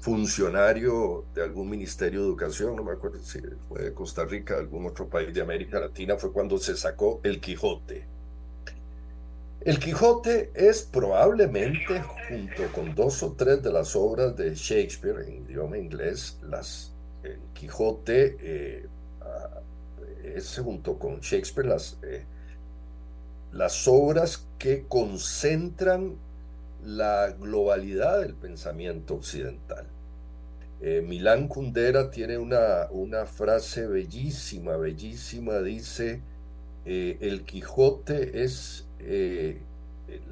funcionario 0.00 1.26
de 1.34 1.42
algún 1.42 1.68
ministerio 1.68 2.20
de 2.20 2.26
educación, 2.26 2.74
no 2.74 2.82
me 2.82 2.92
acuerdo 2.92 3.18
si 3.20 3.40
fue 3.68 3.82
de 3.82 3.94
Costa 3.94 4.24
Rica, 4.24 4.56
algún 4.56 4.86
otro 4.86 5.08
país 5.08 5.32
de 5.34 5.42
América 5.42 5.78
Latina, 5.78 6.16
fue 6.16 6.32
cuando 6.32 6.58
se 6.58 6.76
sacó 6.76 7.20
el 7.22 7.40
Quijote. 7.40 8.06
El 9.60 9.78
Quijote 9.78 10.50
es 10.54 10.82
probablemente, 10.82 12.02
junto 12.28 12.72
con 12.72 12.94
dos 12.94 13.22
o 13.22 13.32
tres 13.32 13.62
de 13.62 13.70
las 13.70 13.94
obras 13.94 14.34
de 14.34 14.54
Shakespeare 14.54 15.20
en 15.28 15.44
idioma 15.44 15.76
inglés, 15.76 16.38
las, 16.48 16.94
el 17.22 17.38
Quijote 17.52 18.36
eh, 18.40 18.88
es 20.24 20.58
junto 20.58 20.98
con 20.98 21.20
Shakespeare 21.20 21.68
las, 21.68 21.98
eh, 22.02 22.24
las 23.52 23.86
obras 23.86 24.46
que 24.58 24.86
concentran 24.88 26.16
la 26.84 27.30
globalidad 27.38 28.20
del 28.20 28.34
pensamiento 28.34 29.14
occidental. 29.14 29.86
Eh, 30.80 31.02
Milán 31.06 31.46
Kundera 31.48 32.10
tiene 32.10 32.38
una, 32.38 32.88
una 32.90 33.26
frase 33.26 33.86
bellísima, 33.86 34.76
bellísima, 34.76 35.58
dice, 35.58 36.22
eh, 36.86 37.18
el 37.20 37.44
Quijote 37.44 38.42
es 38.42 38.86
eh, 38.98 39.60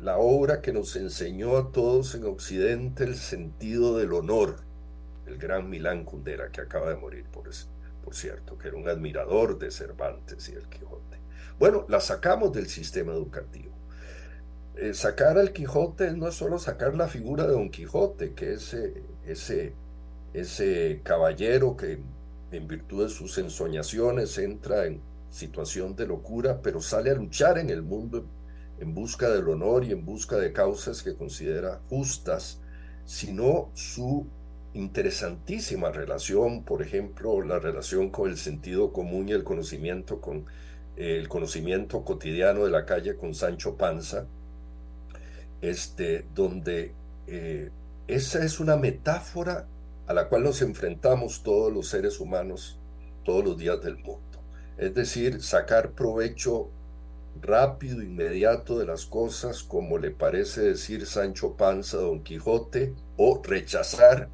la 0.00 0.16
obra 0.18 0.62
que 0.62 0.72
nos 0.72 0.96
enseñó 0.96 1.58
a 1.58 1.70
todos 1.70 2.14
en 2.14 2.24
Occidente 2.24 3.04
el 3.04 3.16
sentido 3.16 3.98
del 3.98 4.14
honor, 4.14 4.60
el 5.26 5.36
gran 5.36 5.68
Milán 5.68 6.04
Kundera, 6.04 6.50
que 6.50 6.62
acaba 6.62 6.88
de 6.88 6.96
morir, 6.96 7.26
por, 7.26 7.50
por 8.02 8.14
cierto, 8.14 8.56
que 8.56 8.68
era 8.68 8.76
un 8.78 8.88
admirador 8.88 9.58
de 9.58 9.70
Cervantes 9.70 10.48
y 10.48 10.52
el 10.52 10.66
Quijote. 10.68 11.18
Bueno, 11.58 11.84
la 11.88 12.00
sacamos 12.00 12.52
del 12.52 12.68
sistema 12.68 13.12
educativo. 13.12 13.76
Eh, 14.80 14.94
sacar 14.94 15.38
al 15.38 15.52
Quijote 15.52 16.12
no 16.12 16.28
es 16.28 16.36
solo 16.36 16.56
sacar 16.60 16.94
la 16.94 17.08
figura 17.08 17.48
de 17.48 17.52
Don 17.52 17.68
Quijote, 17.68 18.32
que 18.34 18.52
es 18.52 18.76
ese, 19.26 19.74
ese 20.32 21.00
caballero 21.02 21.76
que 21.76 21.98
en 22.52 22.68
virtud 22.68 23.02
de 23.02 23.10
sus 23.10 23.36
ensoñaciones 23.38 24.38
entra 24.38 24.86
en 24.86 25.00
situación 25.30 25.96
de 25.96 26.06
locura, 26.06 26.62
pero 26.62 26.80
sale 26.80 27.10
a 27.10 27.14
luchar 27.14 27.58
en 27.58 27.70
el 27.70 27.82
mundo 27.82 28.24
en 28.78 28.94
busca 28.94 29.28
del 29.30 29.48
honor 29.48 29.84
y 29.84 29.90
en 29.90 30.04
busca 30.04 30.36
de 30.36 30.52
causas 30.52 31.02
que 31.02 31.16
considera 31.16 31.80
justas, 31.88 32.60
sino 33.04 33.70
su 33.74 34.28
interesantísima 34.74 35.90
relación, 35.90 36.62
por 36.62 36.82
ejemplo, 36.82 37.42
la 37.42 37.58
relación 37.58 38.10
con 38.10 38.30
el 38.30 38.36
sentido 38.36 38.92
común 38.92 39.28
y 39.28 39.32
el 39.32 39.42
conocimiento 39.42 40.20
con 40.20 40.46
el 40.94 41.28
conocimiento 41.28 42.04
cotidiano 42.04 42.64
de 42.64 42.70
la 42.70 42.84
calle 42.84 43.16
con 43.16 43.34
Sancho 43.34 43.76
Panza, 43.76 44.26
este, 45.60 46.26
donde 46.34 46.94
eh, 47.26 47.70
esa 48.06 48.44
es 48.44 48.60
una 48.60 48.76
metáfora 48.76 49.66
a 50.06 50.14
la 50.14 50.28
cual 50.28 50.44
nos 50.44 50.62
enfrentamos 50.62 51.42
todos 51.42 51.72
los 51.72 51.88
seres 51.88 52.20
humanos 52.20 52.78
todos 53.24 53.44
los 53.44 53.58
días 53.58 53.82
del 53.82 53.96
mundo. 53.96 54.22
Es 54.78 54.94
decir, 54.94 55.42
sacar 55.42 55.90
provecho 55.90 56.70
rápido, 57.42 58.02
inmediato 58.02 58.78
de 58.78 58.86
las 58.86 59.04
cosas, 59.04 59.62
como 59.62 59.98
le 59.98 60.10
parece 60.10 60.62
decir 60.62 61.04
Sancho 61.06 61.54
Panza 61.54 61.98
a 61.98 62.00
Don 62.00 62.22
Quijote, 62.22 62.94
o 63.16 63.42
rechazar 63.42 64.30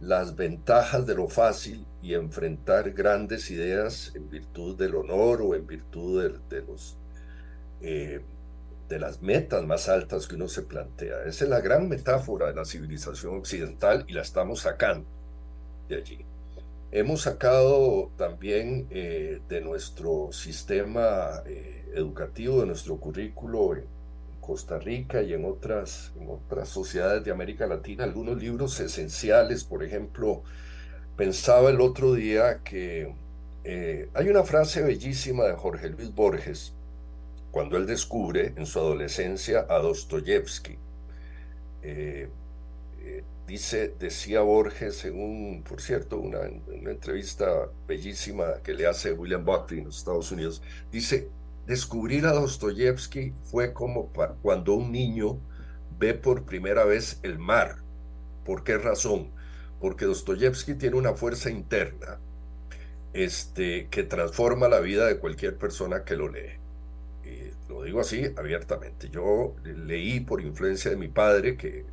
las 0.00 0.36
ventajas 0.36 1.06
de 1.06 1.14
lo 1.14 1.28
fácil 1.28 1.84
y 2.02 2.14
enfrentar 2.14 2.92
grandes 2.92 3.50
ideas 3.50 4.12
en 4.14 4.28
virtud 4.28 4.76
del 4.76 4.94
honor 4.94 5.42
o 5.42 5.54
en 5.54 5.66
virtud 5.66 6.40
de, 6.48 6.62
los, 6.62 6.96
eh, 7.80 8.20
de 8.88 8.98
las 8.98 9.20
metas 9.20 9.64
más 9.64 9.88
altas 9.88 10.26
que 10.26 10.34
uno 10.34 10.48
se 10.48 10.62
plantea. 10.62 11.22
Esa 11.26 11.44
es 11.44 11.50
la 11.50 11.60
gran 11.60 11.88
metáfora 11.88 12.46
de 12.46 12.54
la 12.54 12.64
civilización 12.64 13.36
occidental 13.36 14.04
y 14.08 14.14
la 14.14 14.22
estamos 14.22 14.60
sacando 14.60 15.06
de 15.88 15.96
allí. 15.96 16.24
Hemos 16.90 17.22
sacado 17.22 18.10
también 18.16 18.86
eh, 18.90 19.40
de 19.46 19.60
nuestro 19.60 20.30
sistema 20.32 21.42
eh, 21.46 21.84
educativo, 21.94 22.60
de 22.60 22.66
nuestro 22.66 22.96
currículo 22.96 23.76
en 23.76 23.84
Costa 24.40 24.78
Rica 24.78 25.20
y 25.22 25.34
en 25.34 25.44
otras, 25.44 26.12
otras 26.26 26.70
sociedades 26.70 27.22
de 27.24 27.30
América 27.30 27.66
Latina 27.66 28.04
algunos 28.04 28.40
libros 28.42 28.80
esenciales. 28.80 29.64
Por 29.64 29.84
ejemplo, 29.84 30.42
pensaba 31.14 31.68
el 31.68 31.82
otro 31.82 32.14
día 32.14 32.62
que 32.64 33.14
eh, 33.64 34.08
hay 34.14 34.28
una 34.30 34.44
frase 34.44 34.80
bellísima 34.82 35.44
de 35.44 35.52
Jorge 35.52 35.90
Luis 35.90 36.14
Borges 36.14 36.72
cuando 37.50 37.76
él 37.76 37.86
descubre 37.86 38.52
en 38.56 38.66
su 38.66 38.78
adolescencia 38.78 39.66
a 39.68 39.78
Dostoyevsky. 39.78 40.78
Dice, 43.48 43.94
decía 43.98 44.42
Borges 44.42 45.06
un, 45.06 45.64
por 45.66 45.80
cierto, 45.80 46.18
una, 46.18 46.40
una 46.66 46.90
entrevista 46.90 47.70
bellísima 47.86 48.62
que 48.62 48.74
le 48.74 48.86
hace 48.86 49.14
William 49.14 49.42
Buckley 49.42 49.78
en 49.78 49.86
los 49.86 49.96
Estados 49.96 50.30
Unidos, 50.30 50.62
dice, 50.92 51.30
descubrir 51.66 52.26
a 52.26 52.32
Dostoyevsky 52.32 53.32
fue 53.44 53.72
como 53.72 54.12
cuando 54.42 54.74
un 54.74 54.92
niño 54.92 55.40
ve 55.98 56.12
por 56.12 56.44
primera 56.44 56.84
vez 56.84 57.20
el 57.22 57.38
mar. 57.38 57.76
¿Por 58.44 58.64
qué 58.64 58.76
razón? 58.76 59.30
Porque 59.80 60.04
Dostoyevsky 60.04 60.74
tiene 60.74 60.96
una 60.96 61.14
fuerza 61.14 61.48
interna 61.48 62.20
este, 63.14 63.88
que 63.88 64.02
transforma 64.02 64.68
la 64.68 64.80
vida 64.80 65.06
de 65.06 65.18
cualquier 65.18 65.56
persona 65.56 66.04
que 66.04 66.16
lo 66.16 66.28
lee. 66.28 66.57
Lo 67.78 67.84
digo 67.84 68.00
así 68.00 68.24
abiertamente. 68.36 69.08
Yo 69.08 69.54
leí 69.62 70.18
por 70.18 70.40
influencia 70.40 70.90
de 70.90 70.96
mi 70.96 71.06
padre, 71.06 71.56
que 71.56 71.86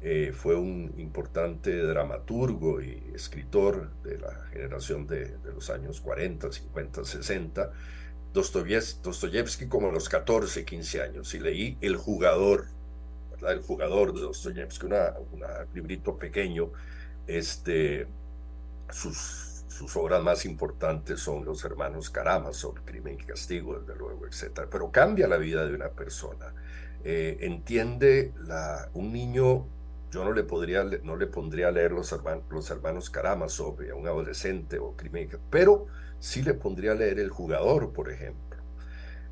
eh, 0.00 0.32
fue 0.34 0.56
un 0.56 0.92
importante 0.98 1.76
dramaturgo 1.82 2.82
y 2.82 3.00
escritor 3.14 3.92
de 4.02 4.18
la 4.18 4.34
generación 4.52 5.06
de, 5.06 5.36
los 5.54 5.70
años 5.70 6.00
40, 6.00 6.50
50, 6.50 7.04
60. 7.04 7.70
Dostoyevsky 8.32 9.68
como 9.68 9.90
a 9.90 9.92
los 9.92 10.08
14, 10.08 10.64
15 10.64 11.02
años 11.02 11.32
y 11.34 11.38
leí 11.38 11.78
El 11.80 11.96
jugador, 11.96 12.66
¿verdad? 13.30 13.52
El 13.52 13.60
jugador 13.60 14.12
de 14.12 14.22
Dostoyevsky, 14.22 14.86
un 14.86 15.44
librito 15.74 16.18
pequeño. 16.18 16.72
Este, 17.28 18.08
sus, 18.90 19.51
sus 19.72 19.96
obras 19.96 20.22
más 20.22 20.44
importantes 20.44 21.20
son 21.20 21.44
Los 21.44 21.64
hermanos 21.64 22.10
Karamazov, 22.10 22.84
Crimen 22.84 23.16
y 23.18 23.24
Castigo, 23.24 23.78
desde 23.80 23.98
luego, 23.98 24.26
etc. 24.26 24.68
Pero 24.70 24.90
cambia 24.90 25.26
la 25.26 25.38
vida 25.38 25.66
de 25.66 25.74
una 25.74 25.88
persona. 25.88 26.52
Eh, 27.04 27.38
entiende 27.40 28.32
la, 28.44 28.90
un 28.94 29.12
niño 29.12 29.66
yo 30.12 30.24
no 30.24 30.32
le, 30.32 30.44
podría, 30.44 30.84
no 30.84 31.16
le 31.16 31.26
pondría 31.26 31.68
a 31.68 31.70
leer 31.70 31.92
los, 31.92 32.12
hermanos, 32.12 32.44
los 32.50 32.70
hermanos 32.70 33.08
Karamazov 33.08 33.78
a 33.90 33.94
un 33.94 34.06
adolescente 34.06 34.78
o 34.78 34.94
crimen, 34.94 35.30
pero 35.48 35.86
sí 36.18 36.42
le 36.42 36.52
pondría 36.52 36.92
a 36.92 36.94
leer 36.94 37.18
El 37.18 37.30
Jugador, 37.30 37.94
por 37.94 38.10
ejemplo, 38.10 38.58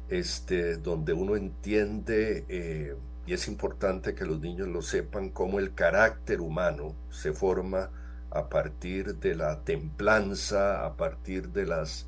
este, 0.09 0.79
donde 0.79 1.13
uno 1.13 1.37
entiende, 1.37 2.47
eh, 2.49 2.97
y 3.27 3.35
es 3.35 3.47
importante 3.47 4.15
que 4.15 4.25
los 4.25 4.41
niños 4.41 4.69
lo 4.69 4.81
sepan, 4.81 5.29
cómo 5.29 5.59
el 5.59 5.75
carácter 5.75 6.41
humano 6.41 6.97
se 7.11 7.35
forma 7.35 7.91
a 8.31 8.49
partir 8.49 9.17
de 9.17 9.35
la 9.35 9.61
templanza, 9.65 10.85
a 10.87 10.97
partir 10.97 11.49
de 11.51 11.67
las 11.67 12.07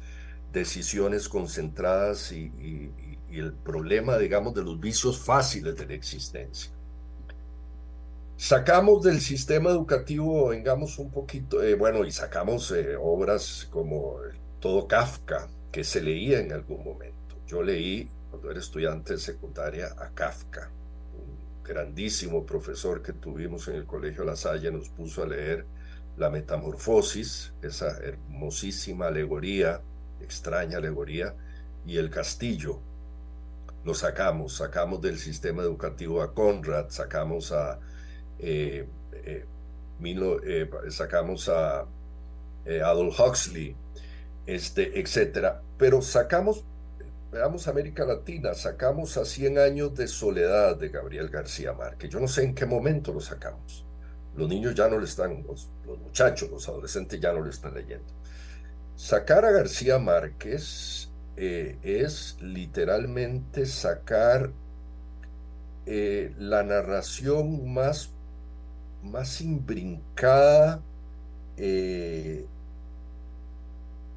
decisiones 0.52 1.28
concentradas 1.28 2.32
y 2.32 2.92
el 3.30 3.52
problema, 3.52 4.18
digamos, 4.18 4.54
de 4.54 4.62
los 4.62 4.78
vicios 4.78 5.18
fáciles 5.18 5.76
de 5.76 5.86
la 5.86 5.94
existencia. 5.94 6.70
Sacamos 8.42 9.04
del 9.04 9.20
sistema 9.20 9.70
educativo, 9.70 10.48
vengamos 10.48 10.98
un 10.98 11.12
poquito, 11.12 11.62
eh, 11.62 11.76
bueno, 11.76 12.04
y 12.04 12.10
sacamos 12.10 12.72
eh, 12.72 12.96
obras 13.00 13.68
como 13.70 14.16
todo 14.58 14.88
Kafka, 14.88 15.48
que 15.70 15.84
se 15.84 16.02
leía 16.02 16.40
en 16.40 16.52
algún 16.52 16.82
momento. 16.82 17.36
Yo 17.46 17.62
leí, 17.62 18.08
cuando 18.30 18.50
era 18.50 18.58
estudiante 18.58 19.12
de 19.12 19.20
secundaria, 19.20 19.94
a 19.96 20.10
Kafka, 20.10 20.70
un 21.14 21.62
grandísimo 21.62 22.44
profesor 22.44 23.00
que 23.00 23.12
tuvimos 23.12 23.68
en 23.68 23.76
el 23.76 23.86
Colegio 23.86 24.24
La 24.24 24.34
Salle, 24.34 24.72
nos 24.72 24.88
puso 24.88 25.22
a 25.22 25.28
leer 25.28 25.64
La 26.16 26.30
Metamorfosis, 26.30 27.52
esa 27.62 27.98
hermosísima 27.98 29.06
alegoría, 29.06 29.80
extraña 30.20 30.78
alegoría, 30.78 31.34
y 31.86 31.96
El 31.96 32.10
Castillo. 32.10 32.80
Lo 33.84 33.94
sacamos, 33.94 34.56
sacamos 34.56 35.00
del 35.00 35.18
sistema 35.18 35.62
educativo 35.62 36.22
a 36.22 36.32
Conrad, 36.32 36.90
sacamos 36.90 37.50
a 37.50 37.80
eh, 38.38 38.86
eh, 39.12 39.46
eh, 40.04 40.70
sacamos 40.88 41.48
a 41.48 41.86
Adolf 42.84 43.20
Huxley, 43.20 43.76
este, 44.46 44.98
etcétera, 45.00 45.62
pero 45.78 46.02
sacamos, 46.02 46.64
veamos 47.30 47.68
América 47.68 48.04
Latina, 48.04 48.54
sacamos 48.54 49.16
a 49.16 49.24
100 49.24 49.58
años 49.58 49.94
de 49.94 50.08
soledad 50.08 50.76
de 50.76 50.88
Gabriel 50.88 51.28
García 51.28 51.72
Márquez. 51.72 52.10
Yo 52.10 52.18
no 52.18 52.26
sé 52.26 52.44
en 52.44 52.54
qué 52.54 52.66
momento 52.66 53.12
lo 53.12 53.20
sacamos. 53.20 53.84
Los 54.36 54.48
niños 54.48 54.74
ya 54.74 54.88
no 54.88 54.98
le 54.98 55.04
están, 55.04 55.44
los, 55.46 55.68
muchachos, 55.84 56.50
los 56.50 56.68
adolescentes 56.68 57.20
ya 57.20 57.32
no 57.32 57.40
lo 57.40 57.50
están 57.50 57.74
leyendo. 57.74 58.06
Sacar 58.96 59.44
a 59.44 59.50
García 59.50 59.98
Márquez 59.98 61.10
es 61.36 62.36
literalmente 62.40 63.66
sacar 63.66 64.50
la 65.86 66.62
narración 66.62 67.72
más 67.72 68.10
más 69.02 69.40
imbrincada, 69.40 70.80
eh, 71.56 72.46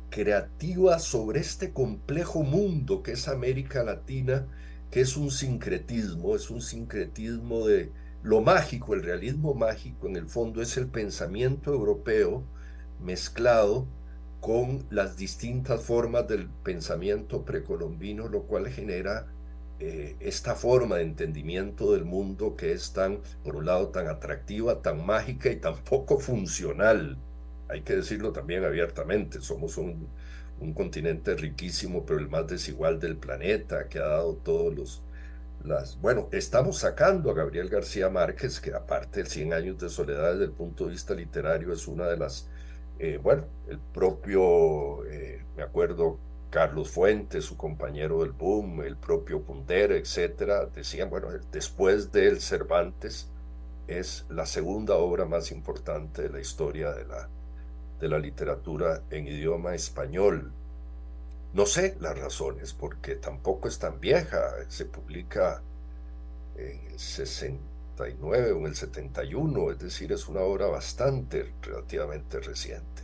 creativa 0.10 1.00
sobre 1.00 1.42
este 1.42 1.74
complejo 1.74 2.44
mundo 2.44 3.04
que 3.04 3.14
es 3.14 3.28
América 3.28 3.84
Latina, 3.84 4.48
que 4.92 5.02
es 5.02 5.18
un 5.18 5.32
sincretismo, 5.32 6.36
es 6.36 6.50
un 6.50 6.62
sincretismo 6.62 7.66
de 7.68 7.92
lo 8.26 8.42
mágico, 8.42 8.96
el 8.96 9.04
realismo 9.04 9.54
mágico 9.54 10.08
en 10.08 10.16
el 10.16 10.28
fondo 10.28 10.60
es 10.64 10.78
el 10.78 10.88
pensamiento 10.88 11.72
europeo 11.72 12.44
mezclado 13.00 13.86
con 14.42 14.84
las 14.90 15.16
distintas 15.16 15.84
formas 15.84 16.28
del 16.28 16.50
pensamiento 16.64 17.46
precolombino, 17.46 18.28
lo 18.28 18.42
cual 18.44 18.68
genera 18.70 19.28
eh, 19.80 20.16
esta 20.20 20.56
forma 20.56 20.96
de 20.96 21.04
entendimiento 21.04 21.94
del 21.94 22.04
mundo 22.06 22.56
que 22.56 22.72
es 22.72 22.94
tan, 22.94 23.20
por 23.44 23.58
un 23.58 23.68
lado, 23.68 23.90
tan 23.90 24.08
atractiva, 24.08 24.82
tan 24.82 25.06
mágica 25.06 25.52
y 25.52 25.58
tan 25.58 25.76
poco 25.84 26.18
funcional, 26.20 27.20
hay 27.70 27.82
que 27.84 27.96
decirlo 27.96 28.32
también 28.32 28.64
abiertamente, 28.66 29.40
somos 29.40 29.78
un, 29.78 30.08
un 30.60 30.74
continente 30.74 31.36
riquísimo, 31.36 32.04
pero 32.08 32.20
el 32.20 32.30
más 32.30 32.48
desigual 32.48 33.00
del 33.00 33.18
planeta, 33.18 33.88
que 33.88 34.00
ha 34.00 34.08
dado 34.08 34.36
todos 34.38 34.74
los... 34.76 35.04
Las, 35.66 36.00
bueno, 36.00 36.30
estamos 36.32 36.78
sacando 36.78 37.32
a 37.32 37.34
Gabriel 37.34 37.70
García 37.70 38.08
Márquez, 38.10 38.60
que 38.60 38.72
aparte 38.74 39.22
del 39.22 39.28
100 39.28 39.54
años 39.54 39.80
de 39.80 39.90
soledad 39.90 40.34
desde 40.34 40.46
el 40.46 40.52
punto 40.52 40.86
de 40.86 40.92
vista 40.92 41.16
literario 41.16 41.74
es 41.74 41.88
una 41.88 42.06
de 42.06 42.18
las, 42.18 42.48
eh, 43.00 43.20
bueno, 43.22 43.46
el 43.68 43.80
propio, 43.80 45.04
eh, 45.06 45.44
me 45.58 45.64
acuerdo, 45.64 46.20
Carlos 46.52 46.92
Fuentes, 46.92 47.46
su 47.46 47.58
compañero 47.58 48.22
del 48.22 48.32
boom, 48.32 48.82
el 48.84 48.96
propio 48.96 49.42
Puntero, 49.42 49.96
etcétera, 49.96 50.68
decían, 50.68 51.10
bueno, 51.10 51.30
después 51.52 52.12
del 52.12 52.42
Cervantes 52.42 53.28
es 53.88 54.26
la 54.30 54.46
segunda 54.46 54.96
obra 54.96 55.26
más 55.26 55.52
importante 55.52 56.22
de 56.22 56.30
la 56.30 56.40
historia 56.40 56.92
de 56.92 57.06
la, 57.06 57.28
de 58.00 58.08
la 58.08 58.20
literatura 58.20 59.02
en 59.10 59.28
idioma 59.28 59.74
español. 59.74 60.52
No 61.56 61.66
sé 61.66 61.96
las 62.02 62.20
razones, 62.20 62.74
porque 62.74 63.16
tampoco 63.16 63.70
es 63.70 63.80
tan 63.80 64.02
vieja, 64.02 64.52
se 64.68 64.84
publica 64.84 65.62
en 66.58 66.86
el 66.92 67.00
69 67.00 68.52
o 68.52 68.58
en 68.58 68.66
el 68.66 68.76
71, 68.76 69.72
es 69.72 69.80
decir, 69.80 70.12
es 70.12 70.28
una 70.28 70.42
obra 70.42 70.66
bastante, 70.68 71.54
relativamente 71.62 72.42
reciente. 72.42 73.04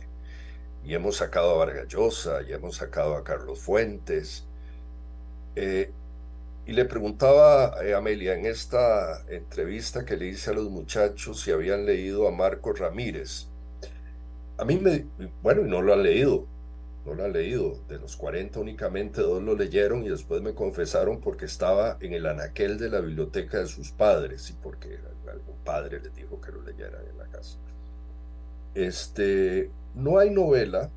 Y 0.84 0.92
hemos 0.92 1.16
sacado 1.16 1.52
a 1.52 1.64
Vargallosa, 1.64 2.42
y 2.42 2.52
hemos 2.52 2.76
sacado 2.76 3.16
a 3.16 3.24
Carlos 3.24 3.58
Fuentes. 3.58 4.44
Eh, 5.56 5.90
y 6.66 6.72
le 6.74 6.84
preguntaba 6.84 7.68
a 7.68 7.96
Amelia 7.96 8.34
en 8.34 8.44
esta 8.44 9.24
entrevista 9.30 10.04
que 10.04 10.18
le 10.18 10.26
hice 10.26 10.50
a 10.50 10.52
los 10.52 10.68
muchachos 10.68 11.40
si 11.40 11.52
habían 11.52 11.86
leído 11.86 12.28
a 12.28 12.30
Marco 12.30 12.74
Ramírez. 12.74 13.46
A 14.58 14.66
mí 14.66 14.76
me, 14.76 15.06
bueno, 15.42 15.62
y 15.62 15.70
no 15.70 15.80
lo 15.80 15.94
han 15.94 16.02
leído, 16.02 16.51
no 17.04 17.14
lo 17.14 17.24
han 17.24 17.32
leído. 17.32 17.78
De 17.88 17.98
los 17.98 18.16
40 18.16 18.60
únicamente 18.60 19.20
dos 19.20 19.42
lo 19.42 19.54
leyeron 19.56 20.04
y 20.04 20.08
después 20.08 20.42
me 20.42 20.54
confesaron 20.54 21.20
porque 21.20 21.46
estaba 21.46 21.96
en 22.00 22.12
el 22.12 22.26
anaquel 22.26 22.78
de 22.78 22.90
la 22.90 23.00
biblioteca 23.00 23.58
de 23.58 23.66
sus 23.66 23.90
padres 23.90 24.50
y 24.50 24.52
porque 24.54 24.98
algún 25.30 25.56
padre 25.64 26.00
les 26.00 26.14
dijo 26.14 26.40
que 26.40 26.52
lo 26.52 26.62
leyeran 26.62 27.06
en 27.08 27.18
la 27.18 27.26
casa. 27.26 27.58
Este, 28.74 29.70
no 29.94 30.18
hay 30.18 30.30
novela 30.30 30.90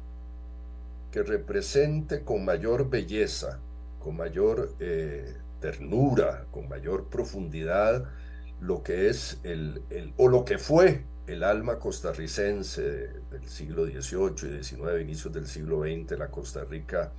que 1.12 1.24
represente 1.24 2.24
con 2.24 2.46
mayor 2.46 2.90
belleza, 2.90 3.60
con 4.00 4.18
mayor 4.18 4.74
eh, 4.80 5.34
ternura, 5.60 6.46
con 6.52 6.68
mayor 6.70 7.06
profundidad 7.06 8.06
lo 8.62 8.84
que 8.84 9.10
es 9.10 9.40
el, 9.44 9.82
el, 9.90 10.14
o 10.18 10.28
lo 10.28 10.46
que 10.46 10.58
fue 10.58 11.04
el 11.28 11.44
alma 11.44 11.80
costarricense 11.80 12.82
del 13.32 13.48
siglo 13.48 13.86
XVIII 13.86 14.60
y 14.60 14.64
XIX, 14.64 15.02
inicios 15.02 15.34
del 15.34 15.48
siglo 15.48 15.82
XX, 15.82 16.18
la 16.18 16.30
Costa 16.30 16.64
Rica 16.64 17.12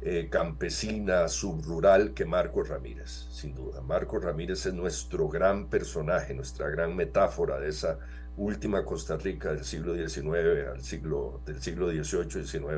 eh, 0.00 0.28
campesina, 0.30 1.28
subrural, 1.28 2.14
que 2.14 2.24
Marco 2.24 2.62
Ramírez, 2.62 3.26
sin 3.30 3.54
duda. 3.54 3.80
Marco 3.82 4.18
Ramírez 4.18 4.64
es 4.66 4.72
nuestro 4.72 5.28
gran 5.28 5.68
personaje, 5.68 6.34
nuestra 6.34 6.68
gran 6.68 6.94
metáfora 6.94 7.58
de 7.58 7.68
esa 7.68 7.98
última 8.36 8.84
Costa 8.84 9.16
Rica 9.16 9.52
del 9.52 9.64
siglo 9.64 9.94
XIX 9.94 10.68
al 10.72 10.82
siglo, 10.82 11.40
del 11.44 11.60
siglo 11.60 11.90
XVIII 11.90 12.44
XIX 12.46 12.68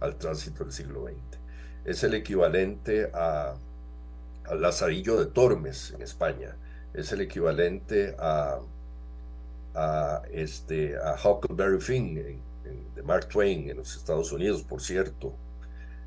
al 0.00 0.16
tránsito 0.16 0.64
del 0.64 0.72
siglo 0.72 1.04
XX. 1.04 1.38
Es 1.84 2.02
el 2.02 2.14
equivalente 2.14 3.10
a, 3.14 3.54
a 4.44 4.54
Lazarillo 4.56 5.16
de 5.16 5.26
Tormes 5.26 5.92
en 5.92 6.02
España, 6.02 6.56
es 6.94 7.12
el 7.12 7.20
equivalente 7.20 8.14
a 8.18 8.60
este, 10.32 10.96
a 10.96 11.14
Huckleberry 11.14 11.80
Finn 11.80 12.40
de 12.94 13.02
Mark 13.02 13.28
Twain 13.28 13.70
en 13.70 13.76
los 13.76 13.96
Estados 13.96 14.32
Unidos, 14.32 14.62
por 14.62 14.80
cierto. 14.80 15.34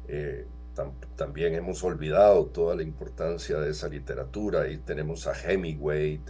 Eh, 0.07 0.45
también 1.15 1.53
hemos 1.53 1.83
olvidado 1.83 2.45
toda 2.47 2.75
la 2.75 2.83
importancia 2.83 3.59
de 3.59 3.71
esa 3.71 3.87
literatura. 3.87 4.61
Ahí 4.61 4.77
tenemos 4.77 5.27
a 5.27 5.33
Hemingway, 5.33 6.21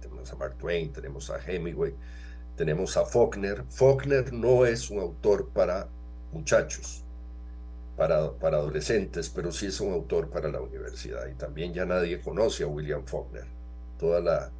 tenemos 0.00 0.32
a 0.32 0.36
Mark 0.36 0.56
Twain, 0.58 0.92
tenemos 0.92 1.30
a 1.30 1.38
Hemingway, 1.38 1.94
tenemos 2.56 2.96
a 2.96 3.04
Faulkner. 3.04 3.64
Faulkner 3.70 4.32
no 4.32 4.66
es 4.66 4.90
un 4.90 4.98
autor 5.00 5.48
para 5.50 5.88
muchachos, 6.32 7.04
para, 7.96 8.32
para 8.32 8.56
adolescentes, 8.56 9.28
pero 9.28 9.52
sí 9.52 9.66
es 9.66 9.80
un 9.80 9.92
autor 9.92 10.30
para 10.30 10.48
la 10.48 10.60
universidad. 10.60 11.26
Y 11.28 11.34
también 11.34 11.72
ya 11.72 11.84
nadie 11.84 12.20
conoce 12.20 12.64
a 12.64 12.66
William 12.66 13.04
Faulkner. 13.04 13.61
Toda 13.98 14.20
la, 14.20 14.50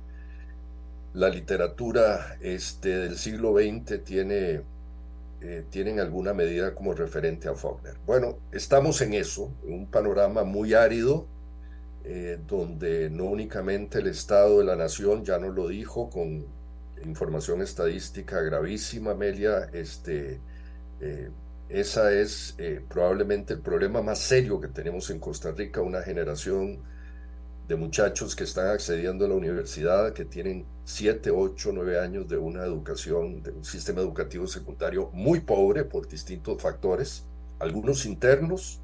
la 1.15 1.29
literatura 1.29 2.39
este, 2.41 2.97
del 2.97 3.17
siglo 3.17 3.55
XX 3.55 4.03
tiene, 4.03 4.63
eh, 5.41 5.65
en 5.73 6.01
alguna 6.01 6.33
medida 6.33 6.75
como 6.75 6.95
referente 6.95 7.49
a 7.49 7.55
Faulkner. 7.55 7.97
Bueno, 8.07 8.39
estamos 8.51 9.01
en 9.03 9.15
eso, 9.15 9.53
un 9.65 9.91
panorama 9.91 10.45
muy 10.45 10.75
árido, 10.75 11.27
eh, 12.05 12.39
donde 12.47 13.11
no 13.11 13.25
únicamente 13.25 13.99
el 13.99 14.07
Estado 14.07 14.59
de 14.59 14.65
la 14.65 14.77
Nación, 14.77 15.25
ya 15.25 15.39
nos 15.39 15.55
lo 15.55 15.69
dijo 15.69 16.09
con 16.09 16.47
información 17.05 17.63
estadística 17.63 18.41
gravísima, 18.41 19.11
Amelia, 19.11 19.69
este, 19.73 20.41
eh, 21.01 21.31
esa 21.69 22.13
es 22.13 22.57
probablemente 22.89 23.55
el 23.55 23.61
problema 23.61 24.03
más 24.03 24.19
serio 24.19 24.61
que 24.61 24.69
tenemos 24.69 25.11
en 25.11 25.19
Costa 25.19 25.53
Rica, 25.53 25.81
una 25.81 26.03
generación 26.03 26.81
de 27.69 27.77
muchachos 27.77 28.35
que 28.35 28.45
están 28.45 28.69
accediendo 28.69 29.25
a 29.25 29.29
la 29.29 29.35
universidad, 29.35 30.13
que 30.13 30.25
tienen 30.25 30.67
7, 30.85 31.31
8, 31.31 31.71
9 31.73 31.99
años 31.99 32.29
de 32.29 32.37
una 32.37 32.65
educación, 32.65 33.43
de 33.43 33.53
un 33.53 33.65
sistema 33.65 34.01
educativo 34.01 34.47
secundario 34.47 35.11
muy 35.13 35.41
pobre 35.41 35.85
por 35.85 36.09
distintos 36.09 36.61
factores, 36.61 37.25
algunos 37.61 38.05
internos, 38.05 38.81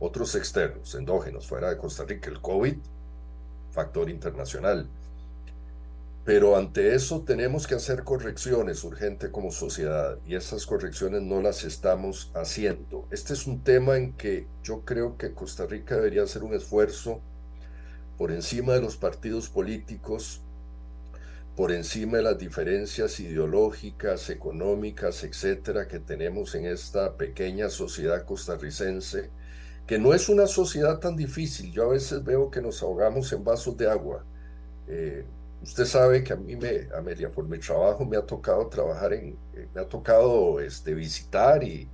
otros 0.00 0.34
externos, 0.34 0.94
endógenos, 0.94 1.46
fuera 1.46 1.70
de 1.70 1.78
Costa 1.78 2.04
Rica, 2.04 2.28
el 2.30 2.40
COVID, 2.40 2.76
factor 3.70 4.10
internacional. 4.10 4.88
Pero 6.24 6.56
ante 6.56 6.96
eso 6.96 7.20
tenemos 7.20 7.68
que 7.68 7.76
hacer 7.76 8.02
correcciones 8.02 8.82
urgentes 8.82 9.30
como 9.30 9.52
sociedad 9.52 10.18
y 10.26 10.34
esas 10.34 10.66
correcciones 10.66 11.22
no 11.22 11.40
las 11.40 11.62
estamos 11.62 12.32
haciendo. 12.34 13.06
Este 13.12 13.32
es 13.32 13.46
un 13.46 13.62
tema 13.62 13.96
en 13.96 14.12
que 14.14 14.48
yo 14.64 14.80
creo 14.80 15.16
que 15.16 15.32
Costa 15.32 15.66
Rica 15.66 15.94
debería 15.94 16.24
hacer 16.24 16.42
un 16.42 16.54
esfuerzo 16.54 17.20
por 18.18 18.32
encima 18.32 18.74
de 18.74 18.80
los 18.80 18.96
partidos 18.96 19.48
políticos, 19.48 20.40
por 21.56 21.72
encima 21.72 22.18
de 22.18 22.22
las 22.22 22.38
diferencias 22.38 23.18
ideológicas, 23.18 24.28
económicas, 24.28 25.24
etcétera, 25.24 25.88
que 25.88 25.98
tenemos 25.98 26.54
en 26.54 26.66
esta 26.66 27.16
pequeña 27.16 27.70
sociedad 27.70 28.24
costarricense, 28.24 29.30
que 29.86 29.98
no 29.98 30.12
es 30.12 30.28
una 30.28 30.46
sociedad 30.46 30.98
tan 30.98 31.16
difícil. 31.16 31.72
Yo 31.72 31.84
a 31.84 31.92
veces 31.92 32.22
veo 32.24 32.50
que 32.50 32.60
nos 32.60 32.82
ahogamos 32.82 33.32
en 33.32 33.42
vasos 33.42 33.76
de 33.76 33.90
agua. 33.90 34.24
Eh, 34.86 35.24
usted 35.62 35.86
sabe 35.86 36.22
que 36.22 36.34
a 36.34 36.36
mí, 36.36 36.56
me, 36.56 36.88
Amelia, 36.94 37.30
por 37.30 37.48
mi 37.48 37.58
trabajo 37.58 38.04
me 38.04 38.16
ha 38.18 38.22
tocado 38.22 38.68
trabajar 38.68 39.14
en, 39.14 39.38
eh, 39.54 39.68
me 39.74 39.80
ha 39.80 39.88
tocado 39.88 40.60
este, 40.60 40.92
visitar 40.94 41.62
y 41.64 41.88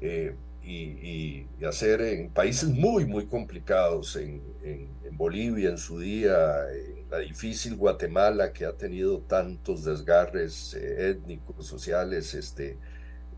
eh, 0.00 0.34
y, 0.66 1.46
hacer 1.64 2.00
en 2.00 2.30
países 2.30 2.68
muy, 2.68 3.06
muy 3.06 3.26
complicados, 3.26 4.16
en, 4.16 4.42
Bolivia 5.12 5.70
en 5.70 5.78
su 5.78 5.98
día, 5.98 6.70
en 6.70 7.08
la 7.10 7.18
difícil 7.18 7.76
Guatemala 7.76 8.52
que 8.52 8.66
ha 8.66 8.72
tenido 8.72 9.20
tantos 9.20 9.84
desgarres 9.84 10.74
eh, 10.74 11.10
étnicos, 11.10 11.66
sociales. 11.66 12.34
Este, 12.34 12.78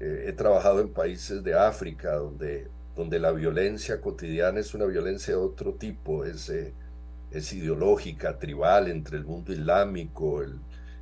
eh, 0.00 0.24
he 0.26 0.32
trabajado 0.32 0.80
en 0.80 0.92
países 0.92 1.44
de 1.44 1.54
África 1.54 2.16
donde, 2.16 2.68
donde 2.96 3.20
la 3.20 3.30
violencia 3.30 4.00
cotidiana 4.00 4.58
es 4.58 4.74
una 4.74 4.86
violencia 4.86 5.34
de 5.34 5.40
otro 5.40 5.74
tipo, 5.74 6.24
es, 6.24 6.48
eh, 6.48 6.74
es 7.30 7.52
ideológica, 7.52 8.38
tribal, 8.38 8.88
entre 8.88 9.16
el 9.18 9.24
mundo 9.24 9.52
islámico, 9.52 10.42
el, 10.42 10.58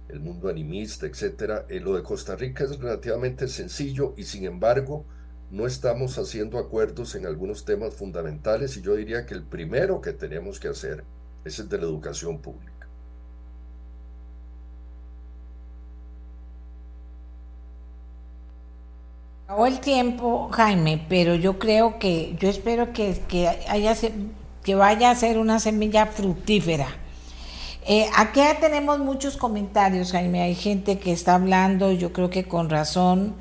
el 0.09 0.21
mundo 0.21 0.51
animista, 0.51 1.07
etc. 1.07 1.65
lo 1.81 1.97
de 1.97 2.03
Costa 2.03 2.37
Rica 2.37 2.65
es 2.65 2.79
relativamente 2.79 3.49
sencillo 3.49 4.13
y 4.19 4.25
sin 4.25 4.45
embargo, 4.45 5.07
no 5.51 5.67
estamos 5.67 6.19
haciendo 6.19 6.59
acuerdos 6.59 7.15
en 7.15 7.27
algunos 7.27 7.65
temas 7.65 7.95
fundamentales 7.95 8.77
y 8.77 8.83
yo 8.83 8.97
diría 8.97 9.27
que 9.27 9.35
el 9.35 9.43
primero 9.43 10.01
que 10.01 10.13
tenemos 10.13 10.59
que 10.59 10.69
hacer 10.69 11.05
es 11.45 11.59
el 11.59 11.69
de 11.69 11.79
la 11.79 11.85
educación 11.85 12.39
pública. 12.39 12.73
Acabó 19.45 19.67
el 19.67 19.79
tiempo, 19.79 20.49
Jaime, 20.51 21.07
pero 21.09 21.37
yo 21.37 21.57
creo 21.57 22.01
que, 22.01 22.35
yo 22.41 22.49
espero 22.49 22.93
que, 22.93 23.17
que, 23.29 24.75
vaya 24.75 25.11
a 25.11 25.15
ser 25.15 25.39
una 25.39 25.61
semilla 25.61 26.07
fructífera. 26.07 26.89
Eh, 27.87 28.11
aquí 28.17 28.41
tenemos 28.61 28.99
muchos 28.99 29.37
comentarios, 29.37 30.11
Jaime. 30.11 30.43
Hay 30.43 30.57
gente 30.57 30.99
que 30.99 31.13
está 31.13 31.37
hablando, 31.37 31.93
yo 31.93 32.13
creo 32.13 32.29
que 32.29 32.49
con 32.49 32.69
razón, 32.69 33.37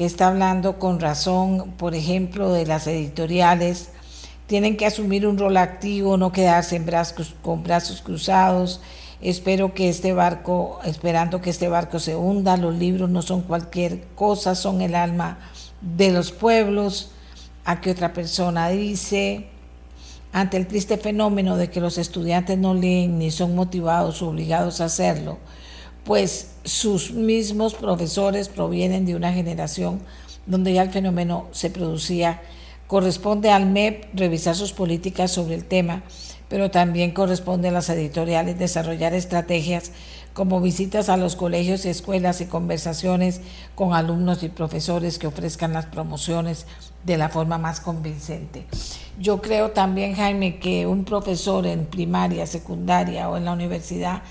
que 0.00 0.06
está 0.06 0.28
hablando 0.28 0.78
con 0.78 0.98
razón, 0.98 1.72
por 1.76 1.94
ejemplo, 1.94 2.50
de 2.54 2.64
las 2.64 2.86
editoriales, 2.86 3.90
tienen 4.46 4.78
que 4.78 4.86
asumir 4.86 5.26
un 5.26 5.36
rol 5.36 5.58
activo, 5.58 6.16
no 6.16 6.32
quedarse 6.32 6.82
con 7.42 7.62
brazos 7.62 8.00
cruzados 8.00 8.80
Espero 9.20 9.74
que 9.74 9.90
este 9.90 10.14
barco, 10.14 10.80
esperando 10.86 11.42
que 11.42 11.50
este 11.50 11.68
barco 11.68 11.98
se 11.98 12.16
hunda, 12.16 12.56
los 12.56 12.74
libros 12.74 13.10
no 13.10 13.20
son 13.20 13.42
cualquier 13.42 14.00
cosa, 14.14 14.54
son 14.54 14.80
el 14.80 14.94
alma 14.94 15.38
de 15.82 16.12
los 16.12 16.32
pueblos. 16.32 17.10
A 17.66 17.82
que 17.82 17.90
otra 17.90 18.14
persona 18.14 18.70
dice, 18.70 19.48
ante 20.32 20.56
el 20.56 20.66
triste 20.66 20.96
fenómeno 20.96 21.58
de 21.58 21.68
que 21.68 21.82
los 21.82 21.98
estudiantes 21.98 22.56
no 22.56 22.72
leen 22.72 23.18
ni 23.18 23.30
son 23.30 23.54
motivados 23.54 24.22
o 24.22 24.30
obligados 24.30 24.80
a 24.80 24.86
hacerlo, 24.86 25.36
pues 26.04 26.49
sus 26.64 27.12
mismos 27.12 27.74
profesores 27.74 28.48
provienen 28.48 29.06
de 29.06 29.14
una 29.14 29.32
generación 29.32 30.00
donde 30.46 30.72
ya 30.72 30.82
el 30.82 30.90
fenómeno 30.90 31.46
se 31.52 31.70
producía. 31.70 32.42
Corresponde 32.86 33.50
al 33.50 33.66
MEP 33.66 34.04
revisar 34.14 34.56
sus 34.56 34.72
políticas 34.72 35.30
sobre 35.30 35.54
el 35.54 35.64
tema, 35.64 36.02
pero 36.48 36.70
también 36.70 37.12
corresponde 37.12 37.68
a 37.68 37.72
las 37.72 37.88
editoriales 37.88 38.58
desarrollar 38.58 39.14
estrategias 39.14 39.92
como 40.32 40.60
visitas 40.60 41.08
a 41.08 41.16
los 41.16 41.36
colegios 41.36 41.84
y 41.84 41.88
escuelas 41.88 42.40
y 42.40 42.46
conversaciones 42.46 43.40
con 43.74 43.94
alumnos 43.94 44.42
y 44.42 44.48
profesores 44.48 45.18
que 45.18 45.26
ofrezcan 45.26 45.72
las 45.72 45.86
promociones 45.86 46.66
de 47.04 47.16
la 47.16 47.28
forma 47.28 47.58
más 47.58 47.80
convincente. 47.80 48.66
Yo 49.18 49.40
creo 49.40 49.70
también, 49.70 50.14
Jaime, 50.14 50.58
que 50.58 50.86
un 50.86 51.04
profesor 51.04 51.66
en 51.66 51.86
primaria, 51.86 52.46
secundaria 52.46 53.28
o 53.28 53.36
en 53.36 53.44
la 53.44 53.52
universidad 53.52 54.22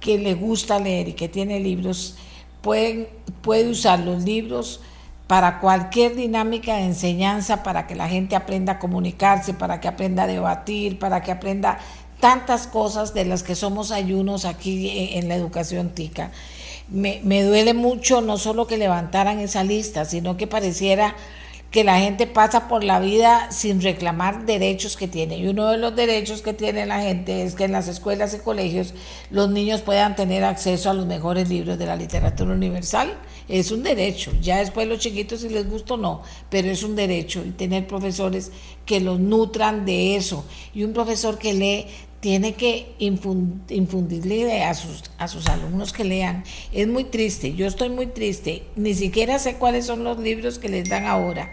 que 0.00 0.18
le 0.18 0.34
gusta 0.34 0.78
leer 0.78 1.08
y 1.08 1.12
que 1.12 1.28
tiene 1.28 1.60
libros, 1.60 2.16
puede, 2.62 3.10
puede 3.42 3.68
usar 3.68 4.00
los 4.00 4.24
libros 4.24 4.80
para 5.26 5.60
cualquier 5.60 6.16
dinámica 6.16 6.76
de 6.76 6.86
enseñanza, 6.86 7.62
para 7.62 7.86
que 7.86 7.94
la 7.94 8.08
gente 8.08 8.34
aprenda 8.34 8.72
a 8.72 8.78
comunicarse, 8.80 9.54
para 9.54 9.80
que 9.80 9.86
aprenda 9.86 10.24
a 10.24 10.26
debatir, 10.26 10.98
para 10.98 11.22
que 11.22 11.30
aprenda 11.30 11.78
tantas 12.18 12.66
cosas 12.66 13.14
de 13.14 13.24
las 13.24 13.42
que 13.42 13.54
somos 13.54 13.92
ayunos 13.92 14.44
aquí 14.44 15.12
en 15.14 15.28
la 15.28 15.36
educación 15.36 15.90
tica. 15.90 16.32
Me, 16.88 17.20
me 17.22 17.42
duele 17.44 17.74
mucho 17.74 18.20
no 18.20 18.38
solo 18.38 18.66
que 18.66 18.76
levantaran 18.76 19.38
esa 19.38 19.62
lista, 19.62 20.04
sino 20.04 20.36
que 20.36 20.48
pareciera 20.48 21.14
que 21.70 21.84
la 21.84 22.00
gente 22.00 22.26
pasa 22.26 22.66
por 22.66 22.82
la 22.82 22.98
vida 22.98 23.52
sin 23.52 23.80
reclamar 23.80 24.44
derechos 24.44 24.96
que 24.96 25.06
tiene. 25.06 25.38
Y 25.38 25.46
uno 25.46 25.68
de 25.70 25.78
los 25.78 25.94
derechos 25.94 26.42
que 26.42 26.52
tiene 26.52 26.84
la 26.84 27.00
gente 27.00 27.44
es 27.44 27.54
que 27.54 27.64
en 27.64 27.72
las 27.72 27.86
escuelas 27.86 28.34
y 28.34 28.38
colegios 28.38 28.92
los 29.30 29.50
niños 29.50 29.80
puedan 29.80 30.16
tener 30.16 30.42
acceso 30.42 30.90
a 30.90 30.94
los 30.94 31.06
mejores 31.06 31.48
libros 31.48 31.78
de 31.78 31.86
la 31.86 31.94
literatura 31.94 32.52
universal. 32.52 33.16
Es 33.46 33.70
un 33.70 33.84
derecho. 33.84 34.32
Ya 34.40 34.58
después 34.58 34.88
los 34.88 34.98
chiquitos 34.98 35.42
si 35.42 35.48
les 35.48 35.70
gusta 35.70 35.94
o 35.94 35.96
no, 35.96 36.22
pero 36.48 36.68
es 36.68 36.82
un 36.82 36.96
derecho. 36.96 37.44
Y 37.44 37.50
tener 37.50 37.86
profesores 37.86 38.50
que 38.84 38.98
los 38.98 39.20
nutran 39.20 39.84
de 39.84 40.16
eso. 40.16 40.44
Y 40.74 40.82
un 40.82 40.92
profesor 40.92 41.38
que 41.38 41.52
lee 41.52 41.86
tiene 42.20 42.52
que 42.54 42.94
infundirle 42.98 44.62
a 44.62 44.74
sus, 44.74 45.04
a 45.16 45.26
sus 45.26 45.46
alumnos 45.48 45.92
que 45.92 46.04
lean. 46.04 46.44
Es 46.72 46.86
muy 46.86 47.04
triste, 47.04 47.54
yo 47.54 47.66
estoy 47.66 47.88
muy 47.88 48.06
triste, 48.06 48.62
ni 48.76 48.94
siquiera 48.94 49.38
sé 49.38 49.54
cuáles 49.54 49.86
son 49.86 50.04
los 50.04 50.18
libros 50.18 50.58
que 50.58 50.68
les 50.68 50.88
dan 50.88 51.06
ahora, 51.06 51.50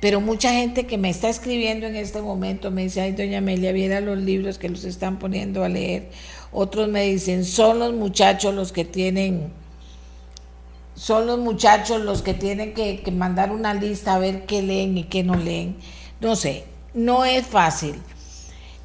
pero 0.00 0.20
mucha 0.20 0.52
gente 0.52 0.86
que 0.86 0.98
me 0.98 1.10
está 1.10 1.28
escribiendo 1.28 1.86
en 1.86 1.94
este 1.94 2.20
momento 2.22 2.70
me 2.72 2.82
dice, 2.82 3.02
ay, 3.02 3.12
doña 3.12 3.38
Amelia, 3.38 3.70
viera 3.70 4.00
los 4.00 4.18
libros 4.18 4.58
que 4.58 4.68
los 4.68 4.84
están 4.84 5.18
poniendo 5.18 5.62
a 5.62 5.68
leer. 5.68 6.08
Otros 6.52 6.88
me 6.88 7.02
dicen, 7.02 7.44
son 7.44 7.78
los 7.78 7.92
muchachos 7.92 8.54
los 8.54 8.72
que 8.72 8.84
tienen, 8.84 9.52
son 10.96 11.26
los 11.26 11.38
muchachos 11.38 12.00
los 12.00 12.22
que 12.22 12.34
tienen 12.34 12.74
que, 12.74 13.02
que 13.02 13.12
mandar 13.12 13.52
una 13.52 13.74
lista 13.74 14.14
a 14.14 14.18
ver 14.18 14.46
qué 14.46 14.62
leen 14.62 14.98
y 14.98 15.04
qué 15.04 15.22
no 15.22 15.36
leen. 15.36 15.76
No 16.20 16.34
sé, 16.34 16.64
no 16.94 17.24
es 17.24 17.46
fácil 17.46 17.94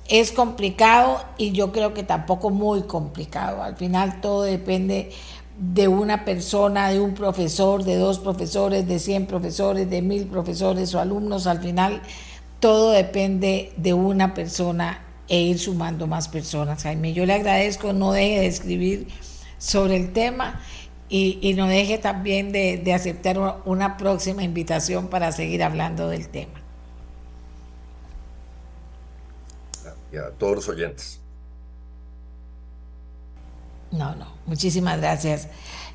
es 0.08 0.32
complicado 0.32 1.24
y 1.38 1.52
yo 1.52 1.72
creo 1.72 1.94
que 1.94 2.04
tampoco 2.04 2.50
muy 2.50 2.84
complicado. 2.84 3.64
Al 3.64 3.76
final 3.76 4.22
todo 4.22 4.44
depende 4.44 5.12
de 5.58 5.88
una 5.88 6.26
persona, 6.26 6.90
de 6.90 7.00
un 7.00 7.14
profesor, 7.14 7.84
de 7.84 7.96
dos 7.96 8.20
profesores, 8.20 8.88
de 8.88 9.00
100 9.00 9.26
profesores, 9.26 9.90
de 9.90 10.02
mil 10.02 10.26
profesores 10.28 10.94
o 10.94 11.00
alumnos. 11.00 11.48
Al 11.48 11.62
final 11.62 12.02
todo 12.60 12.92
depende 12.92 13.72
de 13.78 13.94
una 13.94 14.34
persona 14.34 15.02
e 15.28 15.42
ir 15.42 15.60
sumando 15.60 16.08
más 16.08 16.28
personas. 16.28 16.84
Jaime, 16.84 17.14
yo 17.14 17.26
le 17.26 17.34
agradezco, 17.34 17.94
no 17.94 18.12
deje 18.12 18.42
de 18.42 18.48
escribir 18.48 19.08
sobre 19.58 19.96
el 19.96 20.14
tema 20.14 20.62
y, 21.10 21.54
no 21.56 21.68
deje 21.68 21.98
también 21.98 22.52
de, 22.52 22.78
de 22.78 22.94
aceptar 22.94 23.62
una 23.66 23.98
próxima 23.98 24.44
invitación 24.44 25.08
para 25.08 25.32
seguir 25.32 25.64
hablando 25.64 26.10
del 26.10 26.28
tema. 26.30 26.65
A 30.18 30.32
todos 30.32 30.56
los 30.56 30.70
oyentes. 30.70 31.20
No, 33.92 34.16
no, 34.16 34.28
muchísimas 34.46 35.00
gracias. 35.00 35.48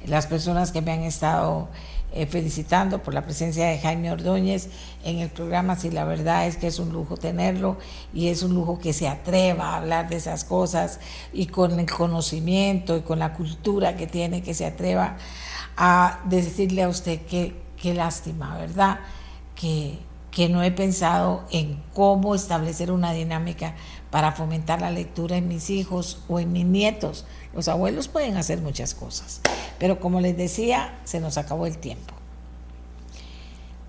Las 0.06 0.26
personas 0.26 0.72
que 0.72 0.80
me 0.80 0.92
han 0.92 1.02
estado 1.02 1.68
eh, 2.12 2.26
felicitando 2.26 3.02
por 3.02 3.14
la 3.14 3.24
presencia 3.24 3.66
de 3.68 3.78
Jaime 3.78 4.10
Ordóñez 4.10 4.68
en 5.04 5.18
el 5.18 5.28
programa, 5.28 5.76
si 5.76 5.90
la 5.90 6.04
verdad 6.04 6.46
es 6.46 6.56
que 6.56 6.66
es 6.66 6.78
un 6.78 6.92
lujo 6.92 7.16
tenerlo 7.16 7.76
y 8.12 8.28
es 8.28 8.42
un 8.42 8.54
lujo 8.54 8.78
que 8.78 8.92
se 8.92 9.06
atreva 9.06 9.70
a 9.70 9.76
hablar 9.76 10.08
de 10.08 10.16
esas 10.16 10.44
cosas 10.44 10.98
y 11.32 11.46
con 11.46 11.78
el 11.78 11.88
conocimiento 11.88 12.96
y 12.96 13.02
con 13.02 13.18
la 13.18 13.34
cultura 13.34 13.96
que 13.96 14.06
tiene, 14.06 14.42
que 14.42 14.54
se 14.54 14.66
atreva 14.66 15.18
a 15.76 16.20
decirle 16.24 16.82
a 16.82 16.88
usted 16.88 17.20
que 17.26 17.54
qué 17.80 17.94
lástima, 17.94 18.56
¿verdad? 18.56 19.00
Que, 19.54 19.98
que 20.30 20.48
no 20.48 20.62
he 20.62 20.72
pensado 20.72 21.44
en 21.52 21.82
cómo 21.94 22.34
establecer 22.34 22.90
una 22.90 23.12
dinámica 23.12 23.74
para 24.10 24.32
fomentar 24.32 24.80
la 24.80 24.90
lectura 24.90 25.36
en 25.36 25.48
mis 25.48 25.70
hijos 25.70 26.22
o 26.28 26.40
en 26.40 26.52
mis 26.52 26.66
nietos. 26.66 27.24
Los 27.54 27.68
abuelos 27.68 28.08
pueden 28.08 28.36
hacer 28.36 28.60
muchas 28.60 28.94
cosas, 28.94 29.40
pero 29.78 30.00
como 30.00 30.20
les 30.20 30.36
decía, 30.36 30.98
se 31.04 31.20
nos 31.20 31.38
acabó 31.38 31.66
el 31.66 31.78
tiempo. 31.78 32.14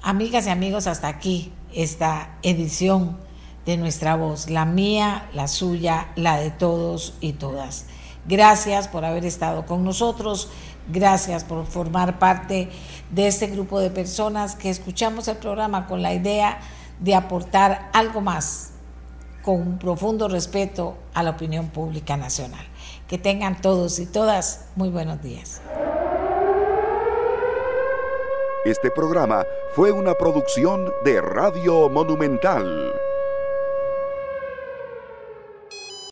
Amigas 0.04 0.48
y 0.48 0.50
amigos, 0.50 0.88
hasta 0.88 1.08
aquí 1.08 1.52
esta 1.74 2.38
edición 2.42 3.18
de 3.66 3.78
nuestra 3.78 4.16
voz, 4.16 4.50
la 4.50 4.66
mía, 4.66 5.30
la 5.34 5.48
suya, 5.48 6.08
la 6.16 6.38
de 6.38 6.50
todos 6.50 7.14
y 7.22 7.34
todas. 7.34 7.86
Gracias 8.28 8.88
por 8.88 9.06
haber 9.06 9.26
estado 9.26 9.66
con 9.66 9.84
nosotros, 9.84 10.50
gracias 10.92 11.44
por 11.44 11.66
formar 11.66 12.20
parte 12.20 12.70
de 13.12 13.28
este 13.28 13.48
grupo 13.48 13.80
de 13.80 13.90
personas 13.90 14.56
que 14.56 14.70
escuchamos 14.70 15.28
el 15.28 15.38
programa 15.38 15.88
con 15.88 16.02
la 16.02 16.14
idea 16.14 16.60
de 17.00 17.16
aportar 17.16 17.90
algo 17.94 18.22
más 18.22 18.71
con 19.42 19.56
un 19.56 19.78
profundo 19.78 20.28
respeto 20.28 20.96
a 21.14 21.24
la 21.24 21.32
opinión 21.32 21.70
pública 21.70 22.18
nacional. 22.18 22.66
Que 23.08 23.18
tengan 23.18 23.62
todos 23.62 24.00
y 24.00 24.06
todas 24.06 24.70
muy 24.76 24.90
buenos 24.90 25.22
días. 25.22 25.62
Este 28.64 28.92
programa 28.92 29.44
fue 29.74 29.92
una 29.92 30.14
producción 30.14 30.94
de 31.04 31.20
Radio 31.20 31.90
Monumental. 31.90 32.94